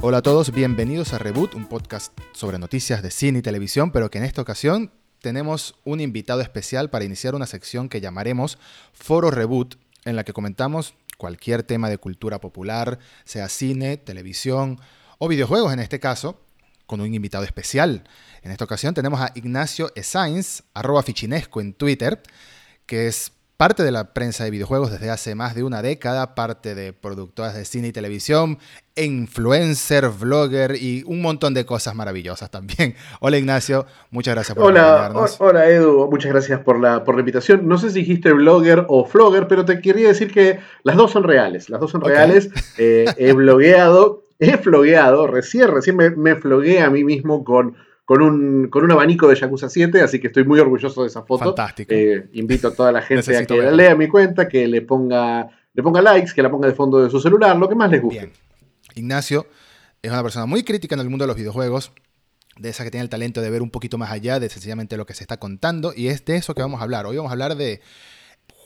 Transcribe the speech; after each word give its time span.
Hola 0.00 0.18
a 0.18 0.22
todos, 0.22 0.52
bienvenidos 0.52 1.12
a 1.12 1.18
Reboot, 1.18 1.56
un 1.56 1.66
podcast 1.66 2.16
sobre 2.32 2.60
noticias 2.60 3.02
de 3.02 3.10
cine 3.10 3.40
y 3.40 3.42
televisión, 3.42 3.90
pero 3.90 4.12
que 4.12 4.18
en 4.18 4.24
esta 4.24 4.40
ocasión 4.40 4.92
tenemos 5.20 5.74
un 5.84 6.00
invitado 6.00 6.40
especial 6.40 6.88
para 6.88 7.04
iniciar 7.04 7.34
una 7.34 7.46
sección 7.46 7.88
que 7.88 8.00
llamaremos 8.00 8.58
Foro 8.92 9.32
Reboot, 9.32 9.74
en 10.04 10.14
la 10.14 10.22
que 10.22 10.32
comentamos 10.32 10.94
cualquier 11.16 11.64
tema 11.64 11.90
de 11.90 11.98
cultura 11.98 12.40
popular, 12.40 13.00
sea 13.24 13.48
cine, 13.48 13.96
televisión 13.96 14.78
o 15.18 15.26
videojuegos 15.26 15.72
en 15.72 15.80
este 15.80 15.98
caso, 15.98 16.40
con 16.86 17.00
un 17.00 17.12
invitado 17.12 17.42
especial. 17.42 18.04
En 18.42 18.52
esta 18.52 18.66
ocasión 18.66 18.94
tenemos 18.94 19.20
a 19.20 19.32
Ignacio 19.34 19.90
Esainz, 19.96 20.62
arroba 20.74 21.02
fichinesco 21.02 21.60
en 21.60 21.74
Twitter, 21.74 22.22
que 22.86 23.08
es 23.08 23.32
parte 23.58 23.82
de 23.82 23.90
la 23.90 24.14
prensa 24.14 24.44
de 24.44 24.52
videojuegos 24.52 24.92
desde 24.92 25.10
hace 25.10 25.34
más 25.34 25.56
de 25.56 25.64
una 25.64 25.82
década, 25.82 26.36
parte 26.36 26.76
de 26.76 26.92
productoras 26.92 27.56
de 27.56 27.64
cine 27.64 27.88
y 27.88 27.92
televisión, 27.92 28.58
influencer, 28.94 30.10
vlogger 30.10 30.76
y 30.80 31.02
un 31.08 31.20
montón 31.20 31.54
de 31.54 31.66
cosas 31.66 31.96
maravillosas 31.96 32.52
también. 32.52 32.94
Hola 33.20 33.36
Ignacio, 33.36 33.84
muchas 34.12 34.36
gracias 34.36 34.56
por 34.56 34.64
hola, 34.64 35.12
Hola 35.40 35.68
Edu, 35.68 36.08
muchas 36.08 36.30
gracias 36.30 36.60
por 36.60 36.78
la, 36.78 37.02
por 37.02 37.16
la 37.16 37.22
invitación. 37.22 37.66
No 37.66 37.78
sé 37.78 37.90
si 37.90 37.98
dijiste 37.98 38.32
blogger 38.32 38.86
o 38.86 39.04
flogger, 39.04 39.48
pero 39.48 39.64
te 39.64 39.80
quería 39.80 40.06
decir 40.06 40.32
que 40.32 40.60
las 40.84 40.94
dos 40.94 41.10
son 41.10 41.24
reales. 41.24 41.68
Las 41.68 41.80
dos 41.80 41.90
son 41.90 42.02
reales. 42.02 42.50
Eh, 42.76 43.06
he 43.16 43.32
blogueado, 43.34 44.22
he 44.38 44.56
flogueado, 44.56 45.26
recién, 45.26 45.72
recién 45.72 45.96
me, 45.96 46.10
me 46.10 46.36
flogué 46.36 46.80
a 46.80 46.90
mí 46.90 47.02
mismo 47.02 47.42
con 47.42 47.74
con 48.08 48.22
un, 48.22 48.68
con 48.68 48.84
un 48.84 48.90
abanico 48.90 49.28
de 49.28 49.34
Yakuza 49.34 49.68
7, 49.68 50.00
así 50.00 50.18
que 50.18 50.28
estoy 50.28 50.42
muy 50.42 50.58
orgulloso 50.58 51.02
de 51.02 51.08
esa 51.08 51.24
foto. 51.24 51.44
Fantástico. 51.44 51.92
Eh, 51.92 52.30
invito 52.32 52.68
a 52.68 52.74
toda 52.74 52.90
la 52.90 53.02
gente 53.02 53.36
a 53.36 53.44
que 53.44 53.58
la 53.58 53.70
lea 53.70 53.94
mi 53.94 54.08
cuenta, 54.08 54.48
que 54.48 54.66
le 54.66 54.80
ponga, 54.80 55.46
le 55.74 55.82
ponga 55.82 56.00
likes, 56.00 56.32
que 56.34 56.42
la 56.42 56.50
ponga 56.50 56.68
de 56.68 56.74
fondo 56.74 57.04
de 57.04 57.10
su 57.10 57.20
celular, 57.20 57.54
lo 57.58 57.68
que 57.68 57.74
más 57.74 57.90
les 57.90 58.00
guste. 58.00 58.20
Bien. 58.20 58.32
Ignacio 58.94 59.46
es 60.00 60.10
una 60.10 60.22
persona 60.22 60.46
muy 60.46 60.62
crítica 60.62 60.94
en 60.94 61.02
el 61.02 61.10
mundo 61.10 61.24
de 61.24 61.26
los 61.26 61.36
videojuegos, 61.36 61.92
de 62.56 62.70
esa 62.70 62.82
que 62.82 62.90
tiene 62.90 63.02
el 63.02 63.10
talento 63.10 63.42
de 63.42 63.50
ver 63.50 63.60
un 63.60 63.68
poquito 63.68 63.98
más 63.98 64.10
allá 64.10 64.40
de 64.40 64.48
sencillamente 64.48 64.96
lo 64.96 65.04
que 65.04 65.12
se 65.12 65.22
está 65.22 65.36
contando, 65.36 65.92
y 65.94 66.08
es 66.08 66.24
de 66.24 66.36
eso 66.36 66.54
que 66.54 66.62
vamos 66.62 66.80
a 66.80 66.84
hablar. 66.84 67.04
Hoy 67.04 67.18
vamos 67.18 67.28
a 67.28 67.34
hablar 67.34 67.56
de 67.56 67.82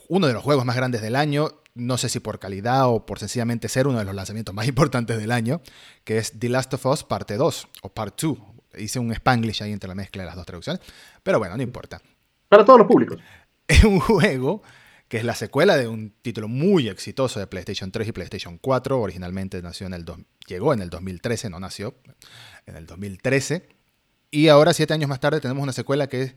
uno 0.06 0.28
de 0.28 0.34
los 0.34 0.44
juegos 0.44 0.64
más 0.64 0.76
grandes 0.76 1.02
del 1.02 1.16
año, 1.16 1.48
no 1.74 1.98
sé 1.98 2.08
si 2.08 2.20
por 2.20 2.38
calidad 2.38 2.88
o 2.88 3.06
por 3.06 3.18
sencillamente 3.18 3.68
ser 3.68 3.88
uno 3.88 3.98
de 3.98 4.04
los 4.04 4.14
lanzamientos 4.14 4.54
más 4.54 4.68
importantes 4.68 5.18
del 5.18 5.32
año, 5.32 5.62
que 6.04 6.18
es 6.18 6.38
The 6.38 6.48
Last 6.48 6.74
of 6.74 6.86
Us 6.86 7.02
Parte 7.02 7.36
2 7.36 7.68
o 7.82 7.88
Part 7.88 8.20
2, 8.20 8.38
Hice 8.76 8.98
un 8.98 9.12
spanglish 9.12 9.62
ahí 9.62 9.72
entre 9.72 9.88
la 9.88 9.94
mezcla 9.94 10.22
de 10.22 10.26
las 10.26 10.36
dos 10.36 10.46
traducciones. 10.46 10.82
Pero 11.22 11.38
bueno, 11.38 11.56
no 11.56 11.62
importa. 11.62 12.00
Para 12.48 12.64
todos 12.64 12.78
los 12.80 12.88
públicos. 12.88 13.18
Es 13.68 13.84
un 13.84 14.00
juego 14.00 14.62
que 15.08 15.18
es 15.18 15.24
la 15.24 15.34
secuela 15.34 15.76
de 15.76 15.86
un 15.86 16.10
título 16.22 16.48
muy 16.48 16.88
exitoso 16.88 17.38
de 17.38 17.46
PlayStation 17.46 17.90
3 17.90 18.08
y 18.08 18.12
PlayStation 18.12 18.58
4. 18.58 19.00
Originalmente 19.00 19.62
nació 19.62 19.86
en 19.86 19.94
el 19.94 20.04
llegó 20.46 20.74
en 20.74 20.82
el 20.82 20.90
2013, 20.90 21.48
no 21.48 21.60
nació 21.60 21.94
en 22.66 22.76
el 22.76 22.86
2013. 22.86 23.68
Y 24.30 24.48
ahora, 24.48 24.72
siete 24.72 24.94
años 24.94 25.08
más 25.08 25.20
tarde, 25.20 25.40
tenemos 25.40 25.62
una 25.62 25.72
secuela 25.72 26.08
que 26.08 26.34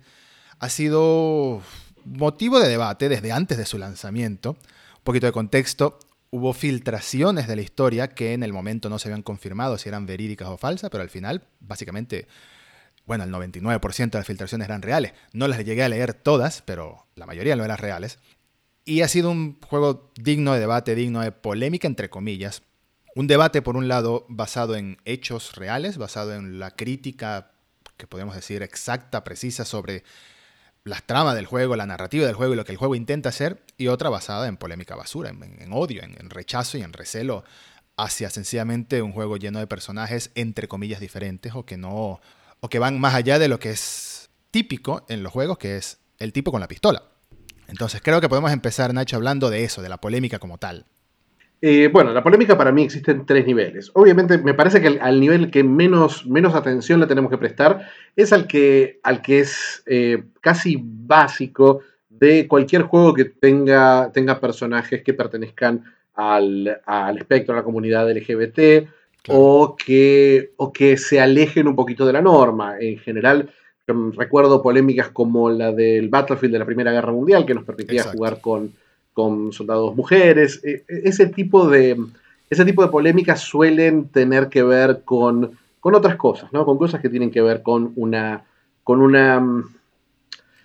ha 0.59 0.69
sido 0.69 1.61
motivo 2.03 2.59
de 2.59 2.67
debate 2.67 3.09
desde 3.09 3.31
antes 3.31 3.57
de 3.57 3.65
su 3.65 3.77
lanzamiento. 3.77 4.51
Un 4.51 5.03
poquito 5.03 5.25
de 5.25 5.31
contexto 5.31 5.97
hubo 6.35 6.51
filtraciones 6.51 7.47
de 7.47 7.55
la 7.55 7.61
historia 7.61 8.09
que 8.09 8.33
en 8.33 8.43
el 8.43 8.51
momento 8.51 8.89
no 8.89 8.99
se 8.99 9.07
habían 9.07 9.23
confirmado 9.23 9.77
si 9.77 9.87
eran 9.87 10.05
verídicas 10.05 10.49
o 10.49 10.57
falsas, 10.57 10.89
pero 10.89 11.01
al 11.01 11.09
final, 11.09 11.47
básicamente, 11.61 12.27
bueno, 13.05 13.23
el 13.23 13.31
99% 13.31 14.11
de 14.11 14.19
las 14.19 14.27
filtraciones 14.27 14.65
eran 14.65 14.81
reales. 14.81 15.13
No 15.31 15.47
las 15.47 15.63
llegué 15.63 15.83
a 15.83 15.89
leer 15.89 16.13
todas, 16.13 16.61
pero 16.61 17.07
la 17.15 17.25
mayoría 17.25 17.55
no 17.55 17.63
eran 17.63 17.77
reales. 17.77 18.19
Y 18.83 19.01
ha 19.01 19.07
sido 19.07 19.31
un 19.31 19.61
juego 19.61 20.11
digno 20.19 20.53
de 20.53 20.59
debate, 20.59 20.93
digno 20.93 21.21
de 21.21 21.31
polémica, 21.31 21.87
entre 21.87 22.09
comillas. 22.09 22.63
Un 23.15 23.27
debate, 23.27 23.61
por 23.61 23.77
un 23.77 23.87
lado, 23.87 24.25
basado 24.27 24.75
en 24.75 24.97
hechos 25.05 25.55
reales, 25.55 25.97
basado 25.97 26.35
en 26.35 26.59
la 26.59 26.71
crítica, 26.71 27.53
que 27.95 28.07
podemos 28.07 28.35
decir 28.35 28.61
exacta, 28.61 29.23
precisa, 29.23 29.63
sobre 29.63 30.03
las 30.85 31.03
tramas 31.03 31.35
del 31.35 31.47
juego, 31.47 31.75
la 31.75 31.87
narrativa 31.87 32.27
del 32.27 32.35
juego 32.35 32.53
y 32.53 32.55
lo 32.55 32.63
que 32.63 32.71
el 32.71 32.77
juego 32.77 32.95
intenta 32.95 33.29
hacer, 33.29 33.63
y 33.75 33.87
otra 33.87 34.09
basada 34.09 34.47
en 34.47 34.55
polémica 34.55 34.95
basura, 34.95 35.29
en, 35.29 35.73
odio, 35.73 36.03
en, 36.03 36.29
rechazo 36.29 36.77
y 36.77 36.83
en 36.83 36.93
recelo 36.93 37.43
hacia 37.97 38.29
sencillamente 38.29 39.01
un 39.01 39.11
juego 39.11 39.37
lleno 39.37 39.59
de 39.59 39.67
personajes 39.67 40.31
entre 40.35 40.67
comillas 40.67 40.99
diferentes 40.99 41.53
o 41.55 41.65
que 41.65 41.77
no 41.77 42.19
o 42.59 42.69
que 42.69 42.79
van 42.79 42.99
más 42.99 43.15
allá 43.15 43.39
de 43.39 43.47
lo 43.47 43.59
que 43.59 43.71
es 43.71 44.29
típico 44.51 45.05
en 45.09 45.23
los 45.23 45.33
juegos, 45.33 45.57
que 45.57 45.77
es 45.77 45.99
el 46.19 46.31
tipo 46.31 46.51
con 46.51 46.61
la 46.61 46.67
pistola. 46.67 47.03
Entonces 47.67 48.01
creo 48.03 48.21
que 48.21 48.29
podemos 48.29 48.51
empezar, 48.51 48.93
Nacho, 48.93 49.15
hablando 49.15 49.49
de 49.49 49.63
eso, 49.63 49.81
de 49.81 49.89
la 49.89 49.97
polémica 49.97 50.39
como 50.39 50.57
tal. 50.57 50.85
Eh, 51.61 51.89
bueno, 51.91 52.13
la 52.13 52.23
polémica 52.23 52.57
para 52.57 52.71
mí 52.71 52.83
existe 52.83 53.11
en 53.11 53.25
tres 53.25 53.45
niveles. 53.45 53.89
Obviamente, 53.93 54.37
me 54.37 54.53
parece 54.53 54.81
que 54.81 54.99
al 54.99 55.19
nivel 55.19 55.49
que 55.49 55.63
menos, 55.63 56.25
menos 56.25 56.53
atención 56.53 56.99
le 56.99 57.07
tenemos 57.07 57.31
que 57.31 57.37
prestar 57.37 57.89
es 58.15 58.33
al 58.33 58.45
que, 58.47 58.99
al 59.03 59.21
que 59.21 59.39
es 59.39 59.83
eh, 59.85 60.23
casi 60.41 60.77
básico 60.79 61.81
de 62.09 62.47
cualquier 62.47 62.83
juego 62.83 63.13
que 63.13 63.25
tenga, 63.25 64.11
tenga 64.13 64.39
personajes 64.39 65.03
que 65.03 65.13
pertenezcan 65.13 65.83
al, 66.13 66.79
espectro, 67.17 67.53
a 67.53 67.57
la 67.57 67.63
comunidad 67.63 68.09
LGBT, 68.09 68.87
o, 69.29 69.75
que, 69.75 70.51
o 70.57 70.71
que 70.71 70.97
se 70.97 71.19
alejen 71.19 71.67
un 71.67 71.75
poquito 71.75 72.05
de 72.05 72.13
la 72.13 72.21
norma. 72.21 72.75
En 72.79 72.99
general, 72.99 73.49
recuerdo 73.87 74.61
polémicas 74.61 75.09
como 75.09 75.49
la 75.49 75.71
del 75.71 76.09
Battlefield 76.09 76.53
de 76.53 76.59
la 76.59 76.65
Primera 76.65 76.91
Guerra 76.91 77.11
Mundial, 77.11 77.45
que 77.45 77.55
nos 77.55 77.63
permitía 77.63 78.03
jugar 78.03 78.39
con 78.39 78.71
con 79.15 79.53
soldados 79.53 79.95
mujeres. 79.95 80.61
E, 80.63 80.83
e, 80.87 81.09
ese 81.09 81.25
tipo 81.27 81.67
de, 81.69 81.97
ese 82.49 82.65
tipo 82.65 82.83
de 82.83 82.89
polémicas 82.89 83.39
suelen 83.39 84.09
tener 84.09 84.49
que 84.49 84.61
ver 84.61 85.03
con, 85.05 85.57
con 85.79 85.95
otras 85.95 86.17
cosas, 86.17 86.51
¿no? 86.51 86.65
Con 86.65 86.77
cosas 86.77 87.01
que 87.01 87.09
tienen 87.09 87.31
que 87.31 87.41
ver 87.41 87.63
con 87.63 87.93
una. 87.95 88.43
con 88.83 89.01
una. 89.01 89.39
Mm, 89.39 89.73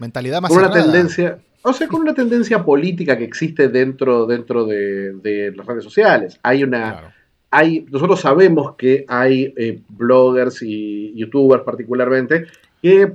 mentalidad 0.01 0.43
más 0.43 0.51
con 0.51 0.59
una 0.59 0.73
tendencia. 0.73 1.39
O 1.63 1.73
sea, 1.73 1.87
con 1.87 2.01
una 2.01 2.15
tendencia 2.15 2.65
política 2.65 3.17
que 3.17 3.25
existe 3.25 3.69
dentro, 3.69 4.27
dentro 4.27 4.67
de, 4.67 5.53
las 5.55 5.67
redes 5.67 5.85
sociales. 5.85 6.41
Hay 6.43 6.65
una. 6.65 7.15
Hay, 7.53 7.87
nosotros 7.89 8.21
sabemos 8.21 8.75
que 8.77 9.05
hay 9.09 9.55
eh, 9.57 9.81
bloggers 9.89 10.63
y 10.63 11.13
youtubers 11.15 11.65
particularmente 11.65 12.47
que 12.83 13.13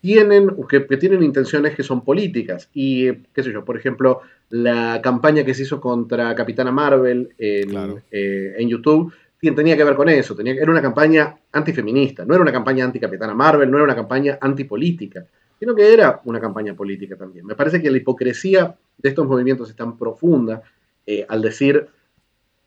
tienen, 0.00 0.50
que, 0.68 0.80
tienen 0.80 1.22
intenciones 1.22 1.74
que 1.74 1.82
son 1.82 2.04
políticas. 2.04 2.70
Y, 2.72 3.12
qué 3.12 3.42
sé 3.42 3.52
yo, 3.52 3.64
por 3.64 3.76
ejemplo, 3.76 4.20
la 4.50 5.00
campaña 5.02 5.44
que 5.44 5.54
se 5.54 5.62
hizo 5.62 5.80
contra 5.80 6.34
Capitana 6.34 6.70
Marvel 6.70 7.30
en, 7.38 8.02
eh, 8.10 8.56
YouTube 8.60 9.12
tenía 9.40 9.76
que 9.76 9.84
ver 9.84 9.94
con 9.94 10.08
eso. 10.08 10.34
Tenía, 10.34 10.54
era 10.54 10.70
una 10.70 10.82
campaña 10.82 11.36
antifeminista, 11.52 12.24
no 12.24 12.34
era 12.34 12.42
una 12.42 12.52
campaña 12.52 12.84
anti-Capitana 12.84 13.34
Marvel, 13.34 13.70
no 13.70 13.76
era 13.76 13.84
una 13.84 13.94
campaña 13.94 14.38
antipolítica, 14.40 15.24
sino 15.58 15.74
que 15.74 15.92
era 15.92 16.20
una 16.24 16.40
campaña 16.40 16.74
política 16.74 17.16
también. 17.16 17.46
Me 17.46 17.54
parece 17.54 17.80
que 17.80 17.90
la 17.90 17.96
hipocresía 17.96 18.76
de 18.96 19.08
estos 19.08 19.26
movimientos 19.26 19.70
es 19.70 19.76
tan 19.76 19.96
profunda 19.96 20.62
eh, 21.06 21.24
al 21.28 21.42
decir 21.42 21.88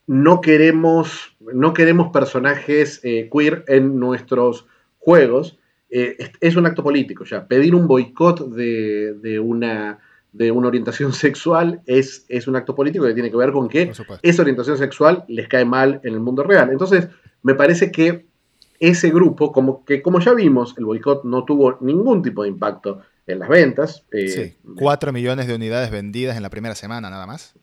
no 0.08 0.42
queremos, 0.42 1.38
no 1.40 1.74
queremos 1.74 2.12
personajes 2.12 3.00
eh, 3.04 3.30
queer 3.32 3.64
en 3.68 4.00
nuestros 4.00 4.66
juegos 4.98 5.58
eh, 5.92 6.32
es, 6.40 6.56
un 6.56 6.66
acto 6.66 6.82
político 6.82 7.26
ya. 7.26 7.46
Pedir 7.46 7.76
un 7.76 7.86
boicot 7.86 8.50
de, 8.50 9.40
una, 9.44 10.00
de 10.32 10.50
una 10.50 10.70
orientación 10.70 11.12
sexual 11.14 11.82
es, 11.86 12.26
es 12.30 12.48
un 12.48 12.56
acto 12.56 12.74
político 12.74 13.06
que 13.06 13.14
tiene 13.14 13.30
que 13.30 13.38
ver 13.38 13.52
con 13.52 13.68
que 13.68 13.92
esa 14.22 14.42
orientación 14.42 14.78
sexual 14.78 15.26
les 15.28 15.50
cae 15.50 15.66
mal 15.66 16.00
en 16.04 16.14
el 16.14 16.22
mundo 16.22 16.44
real. 16.44 16.70
Entonces, 16.72 17.10
me 17.44 17.56
parece 17.56 17.92
que 17.92 18.26
ese 18.80 19.12
grupo, 19.12 19.52
como 19.52 19.84
que 19.86 20.02
como 20.02 20.20
ya 20.22 20.34
vimos, 20.34 20.74
el 20.78 20.86
boicot 20.86 21.26
no 21.26 21.44
tuvo 21.44 21.78
ningún 21.82 22.24
tipo 22.24 22.44
de 22.44 22.50
impacto 22.50 23.02
en 23.28 23.40
las 23.40 23.50
ventas. 23.50 24.06
Eh, 24.12 24.28
sí, 24.30 24.56
4 24.78 25.12
millones 25.12 25.48
de 25.48 25.56
unidades 25.56 25.92
vendidas 25.92 26.38
en 26.38 26.44
la 26.44 26.50
primera 26.50 26.74
semana 26.74 27.10
nada 27.10 27.28
más. 27.28 27.54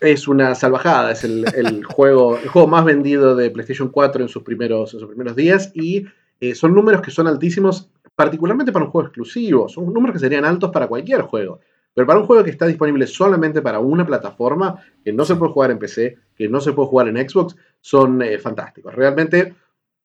Es 0.00 0.26
una 0.26 0.54
salvajada, 0.54 1.12
es 1.12 1.24
el, 1.24 1.84
juego, 1.84 2.38
el 2.38 2.48
juego 2.48 2.68
más 2.68 2.84
vendido 2.84 3.34
de 3.34 3.50
PlayStation 3.50 3.88
4 3.88 4.22
en 4.22 4.28
sus 4.28 4.42
primeros, 4.44 4.94
en 4.94 5.00
sus 5.00 5.08
primeros 5.08 5.36
días 5.36 5.72
y 5.74 6.06
eh, 6.42 6.56
son 6.56 6.74
números 6.74 7.02
que 7.02 7.12
son 7.12 7.28
altísimos, 7.28 7.88
particularmente 8.16 8.72
para 8.72 8.84
un 8.84 8.90
juego 8.90 9.06
exclusivo. 9.06 9.68
Son 9.68 9.92
números 9.92 10.14
que 10.14 10.18
serían 10.18 10.44
altos 10.44 10.72
para 10.72 10.88
cualquier 10.88 11.20
juego. 11.22 11.60
Pero 11.94 12.04
para 12.04 12.18
un 12.18 12.26
juego 12.26 12.42
que 12.42 12.50
está 12.50 12.66
disponible 12.66 13.06
solamente 13.06 13.62
para 13.62 13.78
una 13.78 14.04
plataforma, 14.04 14.82
que 15.04 15.12
no 15.12 15.24
se 15.24 15.36
puede 15.36 15.52
jugar 15.52 15.70
en 15.70 15.78
PC, 15.78 16.18
que 16.34 16.48
no 16.48 16.60
se 16.60 16.72
puede 16.72 16.88
jugar 16.88 17.06
en 17.06 17.28
Xbox, 17.28 17.54
son 17.80 18.22
eh, 18.22 18.40
fantásticos. 18.40 18.92
Realmente 18.92 19.54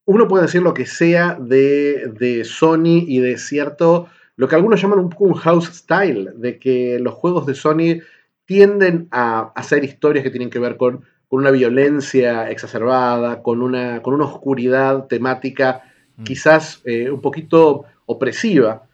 uno 0.06 0.28
puede 0.28 0.44
decir 0.44 0.62
lo 0.62 0.76
que 0.76 0.86
sea 0.86 1.40
de, 1.42 2.44
Sony 2.46 3.04
y 3.08 3.18
de 3.18 3.40
cierto, 3.40 4.08
lo 4.36 4.48
que 4.48 4.54
algunos 4.54 4.80
llaman 4.80 5.00
un 5.00 5.10
poco 5.10 5.24
un 5.24 5.34
house 5.34 5.72
style, 5.74 6.34
de 6.36 6.60
que 6.60 7.00
los 7.00 7.16
juegos 7.16 7.48
de 7.48 7.56
Sony 7.56 8.04
tienden 8.46 9.08
a 9.10 9.52
hacer 9.56 9.84
historias 9.84 10.24
que 10.24 10.30
tienen 10.30 10.52
que 10.52 10.60
ver 10.60 10.78
con, 10.78 11.02
con 11.28 11.40
una 11.40 11.50
violencia 11.50 12.52
exacerbada, 12.52 13.42
con 13.42 13.64
una, 13.64 14.04
con 14.04 14.14
una 14.14 14.26
oscuridad 14.26 15.08
temática 15.08 15.82
Mm. 16.18 16.24
quizás 16.24 16.82
eh, 16.84 17.10
un 17.10 17.22
poquito 17.22 17.86
opresiva, 18.08 18.88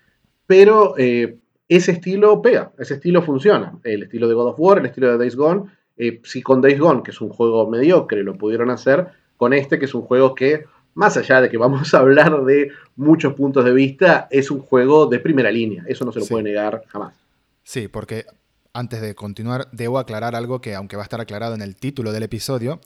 pero 0.46 0.96
eh, 0.98 1.38
ese 1.68 1.94
estilo 1.94 2.42
pega, 2.42 2.72
ese 2.78 2.96
estilo 2.96 3.22
funciona. 3.22 3.80
El 3.84 4.04
estilo 4.04 4.28
de 4.28 4.34
God 4.34 4.50
of 4.50 4.60
War, 4.60 4.80
el 4.80 4.86
estilo 4.86 5.12
de 5.12 5.18
Days 5.18 5.36
Gone, 5.36 5.64
eh, 5.98 6.22
si 6.24 6.42
con 6.42 6.62
Days 6.62 6.80
Gone, 6.80 7.02
que 7.02 7.12
es 7.12 7.22
un 7.22 7.30
juego 7.30 7.70
mediocre, 7.70 8.24
lo 8.24 8.38
pudieron 8.38 8.70
hacer, 8.70 9.08
con 9.38 9.54
este, 9.54 9.80
que 9.80 9.86
es 9.86 9.96
un 9.96 10.02
juego 10.02 10.36
que 10.36 10.66
más 10.96 11.18
allá 11.18 11.42
de 11.42 11.50
que 11.50 11.58
vamos 11.58 11.94
a 11.94 12.00
hablar 12.00 12.44
de 12.44 12.72
muchos 12.96 13.34
puntos 13.34 13.66
de 13.66 13.74
vista, 13.74 14.28
es 14.30 14.52
un 14.52 14.60
juego 14.60 15.08
de 15.08 15.20
primera 15.20 15.52
línea. 15.52 15.84
Eso 15.88 16.06
no 16.06 16.12
se 16.12 16.20
lo 16.20 16.26
puede 16.28 16.44
negar 16.44 16.84
jamás. 16.88 17.16
Sí, 17.64 17.88
porque 17.88 18.26
antes 18.74 19.02
de 19.02 19.14
continuar, 19.16 19.70
debo 19.72 20.00
aclarar 20.00 20.36
algo 20.36 20.60
que, 20.60 20.74
aunque 20.74 20.96
va 20.96 21.04
a 21.04 21.06
estar 21.06 21.22
aclarado 21.22 21.54
en 21.54 21.62
el 21.62 21.76
título 21.76 22.12
del 22.12 22.24
episodio, 22.24 22.82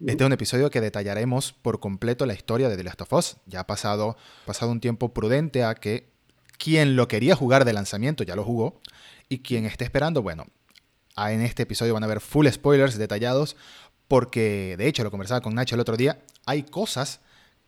este 0.00 0.22
es 0.22 0.26
un 0.26 0.32
episodio 0.32 0.70
que 0.70 0.80
detallaremos 0.80 1.52
por 1.52 1.78
completo 1.78 2.26
la 2.26 2.34
historia 2.34 2.68
de 2.68 2.76
The 2.76 2.84
Last 2.84 3.02
of 3.02 3.12
Us. 3.12 3.36
Ya 3.46 3.60
ha 3.60 3.66
pasado, 3.66 4.16
pasado 4.46 4.72
un 4.72 4.80
tiempo 4.80 5.12
prudente 5.12 5.62
a 5.62 5.74
que 5.74 6.10
quien 6.58 6.96
lo 6.96 7.06
quería 7.06 7.36
jugar 7.36 7.64
de 7.64 7.72
lanzamiento 7.72 8.24
ya 8.24 8.34
lo 8.34 8.44
jugó 8.44 8.80
y 9.28 9.40
quien 9.40 9.64
esté 9.64 9.84
esperando, 9.84 10.22
bueno, 10.22 10.46
en 11.16 11.42
este 11.42 11.64
episodio 11.64 11.94
van 11.94 12.04
a 12.04 12.08
ver 12.08 12.20
full 12.20 12.48
spoilers 12.48 12.98
detallados 12.98 13.56
porque 14.08 14.76
de 14.76 14.88
hecho 14.88 15.04
lo 15.04 15.10
conversaba 15.10 15.40
con 15.40 15.54
Nacho 15.54 15.74
el 15.74 15.80
otro 15.80 15.96
día, 15.96 16.20
hay 16.46 16.64
cosas 16.64 17.20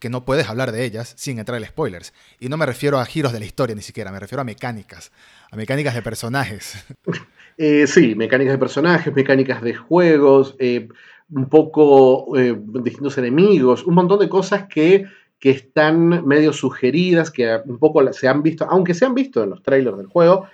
que 0.04 0.10
no 0.10 0.26
puedes 0.26 0.50
hablar 0.50 0.70
de 0.70 0.84
ellas 0.84 1.14
sin 1.16 1.38
entrar 1.38 1.56
en 1.58 1.66
spoilers. 1.66 2.12
Y 2.38 2.50
no 2.50 2.58
me 2.58 2.66
refiero 2.66 2.98
a 2.98 3.06
giros 3.06 3.32
de 3.32 3.38
la 3.38 3.46
historia 3.46 3.74
ni 3.74 3.80
siquiera, 3.80 4.12
me 4.12 4.20
refiero 4.20 4.42
a 4.42 4.44
mecánicas, 4.44 5.12
a 5.50 5.56
mecánicas 5.56 5.94
de 5.94 6.02
personajes. 6.02 6.84
Eh, 7.56 7.86
sí, 7.86 8.16
mecánicas 8.16 8.54
de 8.54 8.58
personajes, 8.58 9.14
mecánicas 9.14 9.62
de 9.62 9.74
juegos, 9.74 10.56
eh, 10.58 10.88
un 11.30 11.48
poco 11.48 12.36
eh, 12.36 12.58
distintos 12.82 13.16
enemigos, 13.16 13.84
un 13.84 13.94
montón 13.94 14.18
de 14.18 14.28
cosas 14.28 14.66
que, 14.66 15.06
que, 15.38 15.50
están 15.50 16.26
medio 16.26 16.52
sugeridas, 16.52 17.30
que 17.30 17.60
un 17.64 17.78
poco 17.78 18.12
se 18.12 18.26
han 18.26 18.42
visto, 18.42 18.66
aunque 18.68 18.92
se 18.92 19.04
han 19.04 19.14
visto 19.14 19.44
en 19.44 19.50
los 19.50 19.62
trailers 19.62 19.96
del 19.96 20.08
juego, 20.08 20.48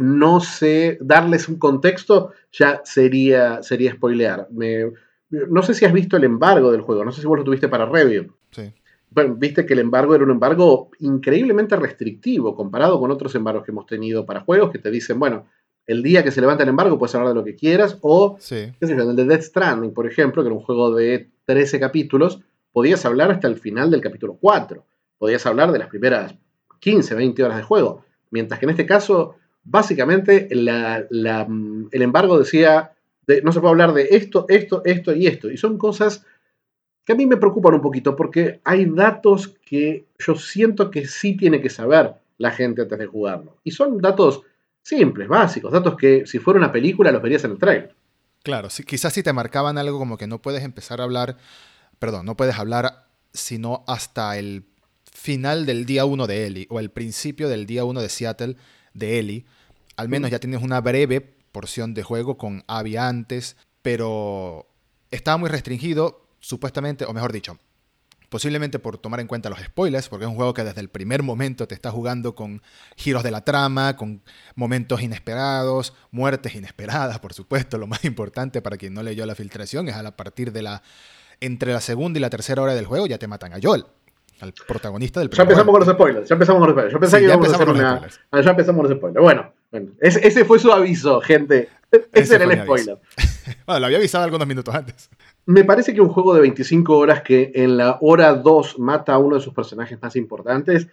no 0.00 0.40
sé, 0.40 0.96
darles 1.00 1.48
un 1.48 1.58
contexto 1.58 2.34
ya 2.52 2.82
sería, 2.84 3.64
sería 3.64 3.94
spoilear. 3.94 4.46
no 4.48 5.62
sé 5.64 5.74
si 5.74 5.86
has 5.86 5.92
visto 5.92 6.16
el 6.16 6.22
embargo 6.22 6.70
del 6.70 6.82
juego, 6.82 7.04
no 7.04 7.10
sé 7.10 7.20
si 7.20 7.26
vos 7.26 7.38
lo 7.38 7.44
tuviste 7.44 7.66
para 7.66 7.86
review. 7.86 8.32
Sí. 8.56 8.72
Bueno, 9.10 9.34
viste 9.36 9.64
que 9.64 9.74
el 9.74 9.78
embargo 9.78 10.14
era 10.14 10.24
un 10.24 10.30
embargo 10.30 10.90
increíblemente 10.98 11.76
restrictivo 11.76 12.54
comparado 12.56 12.98
con 12.98 13.10
otros 13.10 13.34
embargos 13.34 13.64
que 13.64 13.70
hemos 13.70 13.86
tenido 13.86 14.26
para 14.26 14.40
juegos 14.40 14.70
que 14.70 14.78
te 14.78 14.90
dicen, 14.90 15.18
bueno, 15.18 15.46
el 15.86 16.02
día 16.02 16.24
que 16.24 16.32
se 16.32 16.40
levanta 16.40 16.64
el 16.64 16.70
embargo 16.70 16.98
puedes 16.98 17.14
hablar 17.14 17.28
de 17.28 17.36
lo 17.36 17.44
que 17.44 17.54
quieras, 17.54 17.98
o 18.00 18.36
sí. 18.40 18.72
qué 18.80 18.86
sé 18.86 18.96
yo, 18.96 19.08
el 19.08 19.16
de 19.16 19.24
Death 19.24 19.42
Stranding, 19.42 19.94
por 19.94 20.06
ejemplo, 20.06 20.42
que 20.42 20.48
era 20.48 20.56
un 20.56 20.62
juego 20.62 20.94
de 20.94 21.30
13 21.44 21.78
capítulos, 21.78 22.40
podías 22.72 23.04
hablar 23.06 23.30
hasta 23.30 23.46
el 23.46 23.56
final 23.56 23.90
del 23.90 24.00
capítulo 24.00 24.36
4, 24.40 24.84
podías 25.18 25.46
hablar 25.46 25.70
de 25.70 25.78
las 25.78 25.88
primeras 25.88 26.34
15, 26.80 27.14
20 27.14 27.42
horas 27.44 27.56
de 27.58 27.62
juego, 27.62 28.04
mientras 28.30 28.58
que 28.58 28.66
en 28.66 28.70
este 28.70 28.84
caso, 28.84 29.36
básicamente, 29.62 30.48
el 30.50 30.68
embargo 31.92 32.38
decía, 32.38 32.92
no 33.42 33.52
se 33.52 33.60
puede 33.60 33.70
hablar 33.70 33.94
de 33.94 34.08
esto, 34.10 34.46
esto, 34.48 34.82
esto 34.84 35.14
y 35.14 35.26
esto, 35.28 35.50
y 35.50 35.56
son 35.56 35.78
cosas 35.78 36.26
que 37.06 37.12
a 37.12 37.16
mí 37.16 37.24
me 37.24 37.36
preocupan 37.36 37.74
un 37.74 37.80
poquito 37.80 38.16
porque 38.16 38.60
hay 38.64 38.84
datos 38.86 39.54
que 39.64 40.06
yo 40.18 40.34
siento 40.34 40.90
que 40.90 41.06
sí 41.06 41.36
tiene 41.36 41.62
que 41.62 41.70
saber 41.70 42.14
la 42.36 42.50
gente 42.50 42.82
antes 42.82 42.98
de 42.98 43.06
jugarlo. 43.06 43.56
Y 43.62 43.70
son 43.70 43.98
datos 43.98 44.42
simples, 44.82 45.28
básicos, 45.28 45.70
datos 45.70 45.96
que 45.96 46.26
si 46.26 46.40
fuera 46.40 46.58
una 46.58 46.72
película 46.72 47.12
los 47.12 47.22
verías 47.22 47.44
en 47.44 47.52
el 47.52 47.58
trailer. 47.58 47.94
Claro, 48.42 48.68
quizás 48.84 49.12
si 49.12 49.22
te 49.22 49.32
marcaban 49.32 49.78
algo 49.78 50.00
como 50.00 50.18
que 50.18 50.26
no 50.26 50.42
puedes 50.42 50.64
empezar 50.64 51.00
a 51.00 51.04
hablar, 51.04 51.36
perdón, 52.00 52.26
no 52.26 52.36
puedes 52.36 52.58
hablar 52.58 53.06
sino 53.32 53.84
hasta 53.86 54.36
el 54.36 54.64
final 55.12 55.64
del 55.64 55.86
día 55.86 56.06
1 56.06 56.26
de 56.26 56.46
Ellie 56.46 56.66
o 56.70 56.80
el 56.80 56.90
principio 56.90 57.48
del 57.48 57.66
día 57.66 57.84
1 57.84 58.02
de 58.02 58.08
Seattle 58.08 58.56
de 58.94 59.20
Ellie. 59.20 59.44
Al 59.96 60.08
menos 60.08 60.32
ya 60.32 60.40
tienes 60.40 60.60
una 60.60 60.80
breve 60.80 61.20
porción 61.20 61.94
de 61.94 62.02
juego 62.02 62.36
con 62.36 62.64
Abby 62.66 62.96
antes, 62.96 63.56
pero 63.82 64.66
estaba 65.12 65.36
muy 65.36 65.48
restringido 65.48 66.25
supuestamente, 66.46 67.04
o 67.04 67.12
mejor 67.12 67.32
dicho, 67.32 67.58
posiblemente 68.28 68.78
por 68.78 68.98
tomar 68.98 69.18
en 69.18 69.26
cuenta 69.26 69.50
los 69.50 69.58
spoilers, 69.58 70.08
porque 70.08 70.26
es 70.26 70.30
un 70.30 70.36
juego 70.36 70.54
que 70.54 70.62
desde 70.62 70.80
el 70.80 70.88
primer 70.88 71.24
momento 71.24 71.66
te 71.66 71.74
está 71.74 71.90
jugando 71.90 72.36
con 72.36 72.62
giros 72.96 73.24
de 73.24 73.32
la 73.32 73.40
trama, 73.40 73.96
con 73.96 74.22
momentos 74.54 75.02
inesperados, 75.02 75.92
muertes 76.12 76.54
inesperadas, 76.54 77.18
por 77.18 77.34
supuesto. 77.34 77.78
Lo 77.78 77.88
más 77.88 78.04
importante 78.04 78.62
para 78.62 78.76
quien 78.76 78.94
no 78.94 79.02
leyó 79.02 79.26
la 79.26 79.34
filtración 79.34 79.88
es 79.88 79.96
a 79.96 80.16
partir 80.16 80.52
de 80.52 80.62
la 80.62 80.82
entre 81.40 81.72
la 81.72 81.80
segunda 81.80 82.18
y 82.18 82.22
la 82.22 82.30
tercera 82.30 82.62
hora 82.62 82.74
del 82.74 82.86
juego 82.86 83.06
ya 83.06 83.18
te 83.18 83.26
matan 83.26 83.52
a 83.52 83.58
Joel, 83.60 83.84
al 84.40 84.54
protagonista 84.68 85.18
del 85.18 85.28
primer 85.28 85.48
Ya 85.48 85.52
empezamos 85.52 85.72
con 85.72 85.86
los 85.86 85.94
spoilers, 85.94 86.28
ya 86.28 86.34
empezamos 86.34 86.60
con 86.60 86.68
los 86.68 86.74
spoilers. 86.74 86.92
Yo 86.92 87.00
pensé 87.00 87.18
que 87.18 87.24
íbamos 87.24 87.52
a 87.52 87.54
hacer 87.56 87.68
una... 87.68 88.08
Ah, 88.30 88.40
ya 88.40 88.50
empezamos 88.50 88.82
con 88.82 88.90
los 88.90 88.98
spoilers. 88.98 89.22
Bueno, 89.22 89.52
bueno. 89.72 89.90
Ese, 90.00 90.44
fue 90.44 90.60
su 90.60 90.70
aviso, 90.72 91.20
gente. 91.20 91.68
Ese, 92.12 92.36
era 92.36 92.44
el 92.44 92.62
spoiler. 92.62 92.98
bueno, 93.66 93.80
lo 93.80 93.86
había 93.86 93.98
avisado 93.98 94.24
algunos 94.24 94.46
minutos 94.46 94.74
antes. 94.74 95.10
Me 95.48 95.62
parece 95.62 95.94
que 95.94 96.00
un 96.00 96.08
juego 96.08 96.34
de 96.34 96.40
25 96.40 96.98
horas 96.98 97.22
que 97.22 97.52
en 97.54 97.76
la 97.76 97.98
hora 98.00 98.34
2 98.34 98.80
mata 98.80 99.14
a 99.14 99.18
uno 99.18 99.36
de 99.36 99.42
sus 99.42 99.54
personajes 99.54 99.96
más 100.02 100.16
importantes, 100.16 100.88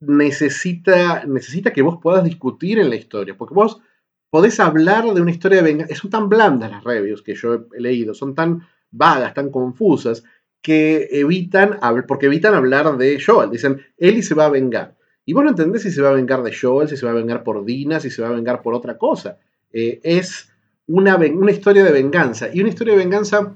necesita, 0.00 1.24
necesita 1.24 1.72
que 1.72 1.80
vos 1.80 1.98
puedas 2.02 2.22
discutir 2.22 2.78
en 2.78 2.90
la 2.90 2.96
historia, 2.96 3.34
porque 3.38 3.54
vos 3.54 3.80
podés 4.28 4.60
hablar 4.60 5.04
de 5.14 5.22
una 5.22 5.30
historia 5.30 5.62
de 5.62 5.72
venganza. 5.72 5.94
Son 5.94 6.10
tan 6.10 6.28
blandas 6.28 6.70
las 6.70 6.84
reviews 6.84 7.22
que 7.22 7.34
yo 7.34 7.66
he 7.74 7.80
leído, 7.80 8.12
son 8.12 8.34
tan 8.34 8.66
vagas, 8.90 9.32
tan 9.32 9.50
confusas, 9.50 10.24
que 10.60 11.08
evitan, 11.12 11.78
porque 12.06 12.26
evitan 12.26 12.52
hablar 12.52 12.98
de 12.98 13.18
Joel. 13.18 13.50
Dicen, 13.50 13.80
Ellie 13.96 14.22
se 14.22 14.34
va 14.34 14.44
a 14.44 14.50
vengar. 14.50 14.94
Y 15.24 15.32
vos 15.32 15.42
no 15.42 15.50
entendés 15.50 15.84
si 15.84 15.90
se 15.90 16.02
va 16.02 16.10
a 16.10 16.14
vengar 16.14 16.42
de 16.42 16.54
Joel, 16.54 16.88
si 16.88 16.98
se 16.98 17.06
va 17.06 17.12
a 17.12 17.14
vengar 17.14 17.42
por 17.42 17.64
Dina, 17.64 17.98
si 17.98 18.10
se 18.10 18.20
va 18.20 18.28
a 18.28 18.32
vengar 18.32 18.60
por 18.60 18.74
otra 18.74 18.98
cosa. 18.98 19.38
Eh, 19.72 20.00
es 20.02 20.50
una, 20.86 21.16
una 21.16 21.50
historia 21.50 21.82
de 21.82 21.92
venganza. 21.92 22.48
Y 22.52 22.60
una 22.60 22.68
historia 22.68 22.92
de 22.92 22.98
venganza 22.98 23.54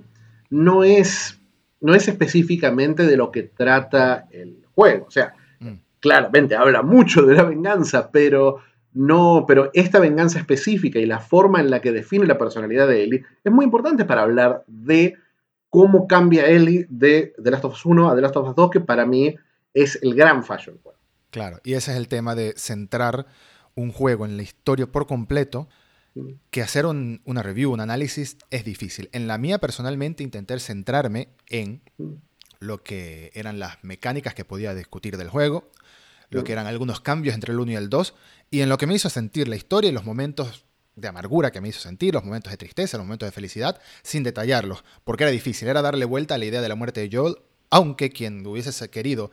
no 0.50 0.85
es, 0.85 1.41
no 1.81 1.94
es 1.94 2.08
específicamente 2.08 3.06
de 3.06 3.17
lo 3.17 3.31
que 3.31 3.44
trata 3.44 4.29
el 4.31 4.64
juego. 4.75 5.06
O 5.06 5.11
sea, 5.11 5.35
mm. 5.61 5.75
claramente 6.00 6.56
habla 6.56 6.82
mucho 6.82 7.23
de 7.23 7.35
la 7.35 7.44
venganza, 7.44 8.11
pero 8.11 8.58
no, 8.93 9.44
pero 9.47 9.70
esta 9.73 10.00
venganza 10.00 10.38
específica 10.38 10.99
y 10.99 11.06
la 11.06 11.20
forma 11.20 11.61
en 11.61 11.70
la 11.70 11.81
que 11.81 11.93
define 11.93 12.26
la 12.26 12.38
personalidad 12.38 12.88
de 12.88 13.05
Ellie 13.05 13.25
es 13.44 13.52
muy 13.52 13.64
importante 13.64 14.05
para 14.05 14.23
hablar 14.23 14.64
de 14.67 15.14
cómo 15.69 16.08
cambia 16.08 16.47
Ellie 16.47 16.87
de 16.88 17.32
The 17.43 17.50
Last 17.50 17.64
of 17.64 17.75
Us 17.75 17.87
1 17.87 18.11
a 18.11 18.17
The 18.17 18.20
Last 18.20 18.37
of 18.37 18.49
Us 18.49 18.56
2, 18.56 18.70
que 18.70 18.81
para 18.81 19.06
mí 19.06 19.37
es 19.73 19.99
el 20.02 20.14
gran 20.14 20.43
fallo 20.43 20.73
del 20.73 20.82
juego. 20.82 20.99
Claro, 21.31 21.61
y 21.62 21.75
ese 21.75 21.93
es 21.93 21.97
el 21.97 22.08
tema 22.08 22.35
de 22.35 22.55
centrar 22.56 23.26
un 23.76 23.93
juego 23.93 24.26
en 24.26 24.37
la 24.37 24.43
historia 24.43 24.87
por 24.87 25.06
completo 25.06 25.69
que 26.51 26.62
hacer 26.62 26.87
una 26.87 27.43
review, 27.43 27.73
un 27.73 27.81
análisis 27.81 28.37
es 28.51 28.65
difícil. 28.65 29.09
En 29.12 29.27
la 29.27 29.39
mía 29.39 29.59
personalmente 29.59 30.23
intenté 30.23 30.59
centrarme 30.59 31.29
en 31.49 31.83
lo 32.59 32.83
que 32.83 33.31
eran 33.35 33.59
las 33.59 33.83
mecánicas 33.83 34.35
que 34.35 34.45
podía 34.45 34.75
discutir 34.75 35.17
del 35.17 35.29
juego, 35.29 35.71
lo 36.29 36.45
que 36.45 36.52
eran 36.52 36.67
algunos 36.67 37.00
cambios 37.00 37.35
entre 37.35 37.52
el 37.52 37.61
1 37.61 37.73
y 37.73 37.76
el 37.76 37.88
2, 37.88 38.14
y 38.50 38.61
en 38.61 38.69
lo 38.69 38.79
que 38.79 38.87
me 38.87 38.95
hizo 38.95 39.11
sentir 39.11 39.49
la 39.49 39.57
historia 39.57 39.90
y 39.90 39.93
los 39.93 40.05
momentos 40.05 40.67
de 40.95 41.09
amargura 41.09 41.50
que 41.50 41.61
me 41.61 41.69
hizo 41.69 41.81
sentir, 41.81 42.14
los 42.14 42.25
momentos 42.25 42.50
de 42.50 42.57
tristeza, 42.57 42.99
los 42.99 43.07
momentos 43.07 43.26
de 43.26 43.33
felicidad, 43.33 43.81
sin 44.02 44.23
detallarlos, 44.23 44.85
porque 45.05 45.25
era 45.25 45.31
difícil, 45.31 45.69
era 45.69 45.83
darle 45.83 46.05
vuelta 46.05 46.35
a 46.35 46.38
la 46.38 46.45
idea 46.45 46.61
de 46.61 46.69
la 46.69 46.75
muerte 46.75 47.00
de 47.00 47.17
Joel, 47.17 47.37
aunque 47.71 48.11
quien 48.11 48.47
hubiese 48.47 48.90
querido 48.90 49.31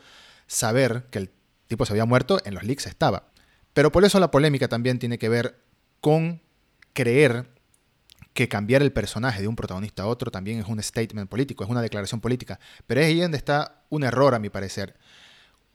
saber 0.48 1.08
que 1.12 1.20
el 1.20 1.32
tipo 1.68 1.86
se 1.86 1.94
había 1.94 2.06
muerto, 2.06 2.40
en 2.46 2.54
los 2.54 2.64
leaks 2.64 2.88
estaba. 2.88 3.32
Pero 3.74 3.92
por 3.92 4.06
eso 4.06 4.20
la 4.20 4.32
polémica 4.32 4.68
también 4.68 4.98
tiene 5.00 5.18
que 5.18 5.30
ver 5.30 5.60
con 6.00 6.42
creer 6.98 7.46
que 8.34 8.50
cambiar 8.50 8.82
el 8.82 8.92
personaje 8.92 9.40
de 9.42 9.48
un 9.48 9.56
protagonista 9.56 10.02
a 10.02 10.08
otro 10.08 10.32
también 10.32 10.58
es 10.60 10.66
un 10.66 10.82
statement 10.82 11.30
político, 11.30 11.64
es 11.64 11.70
una 11.70 11.84
declaración 11.84 12.22
política. 12.22 12.60
Pero 12.88 13.02
es 13.02 13.08
ahí 13.08 13.20
donde 13.20 13.38
está 13.38 13.84
un 13.90 14.04
error, 14.04 14.34
a 14.34 14.40
mi 14.40 14.50
parecer. 14.50 14.96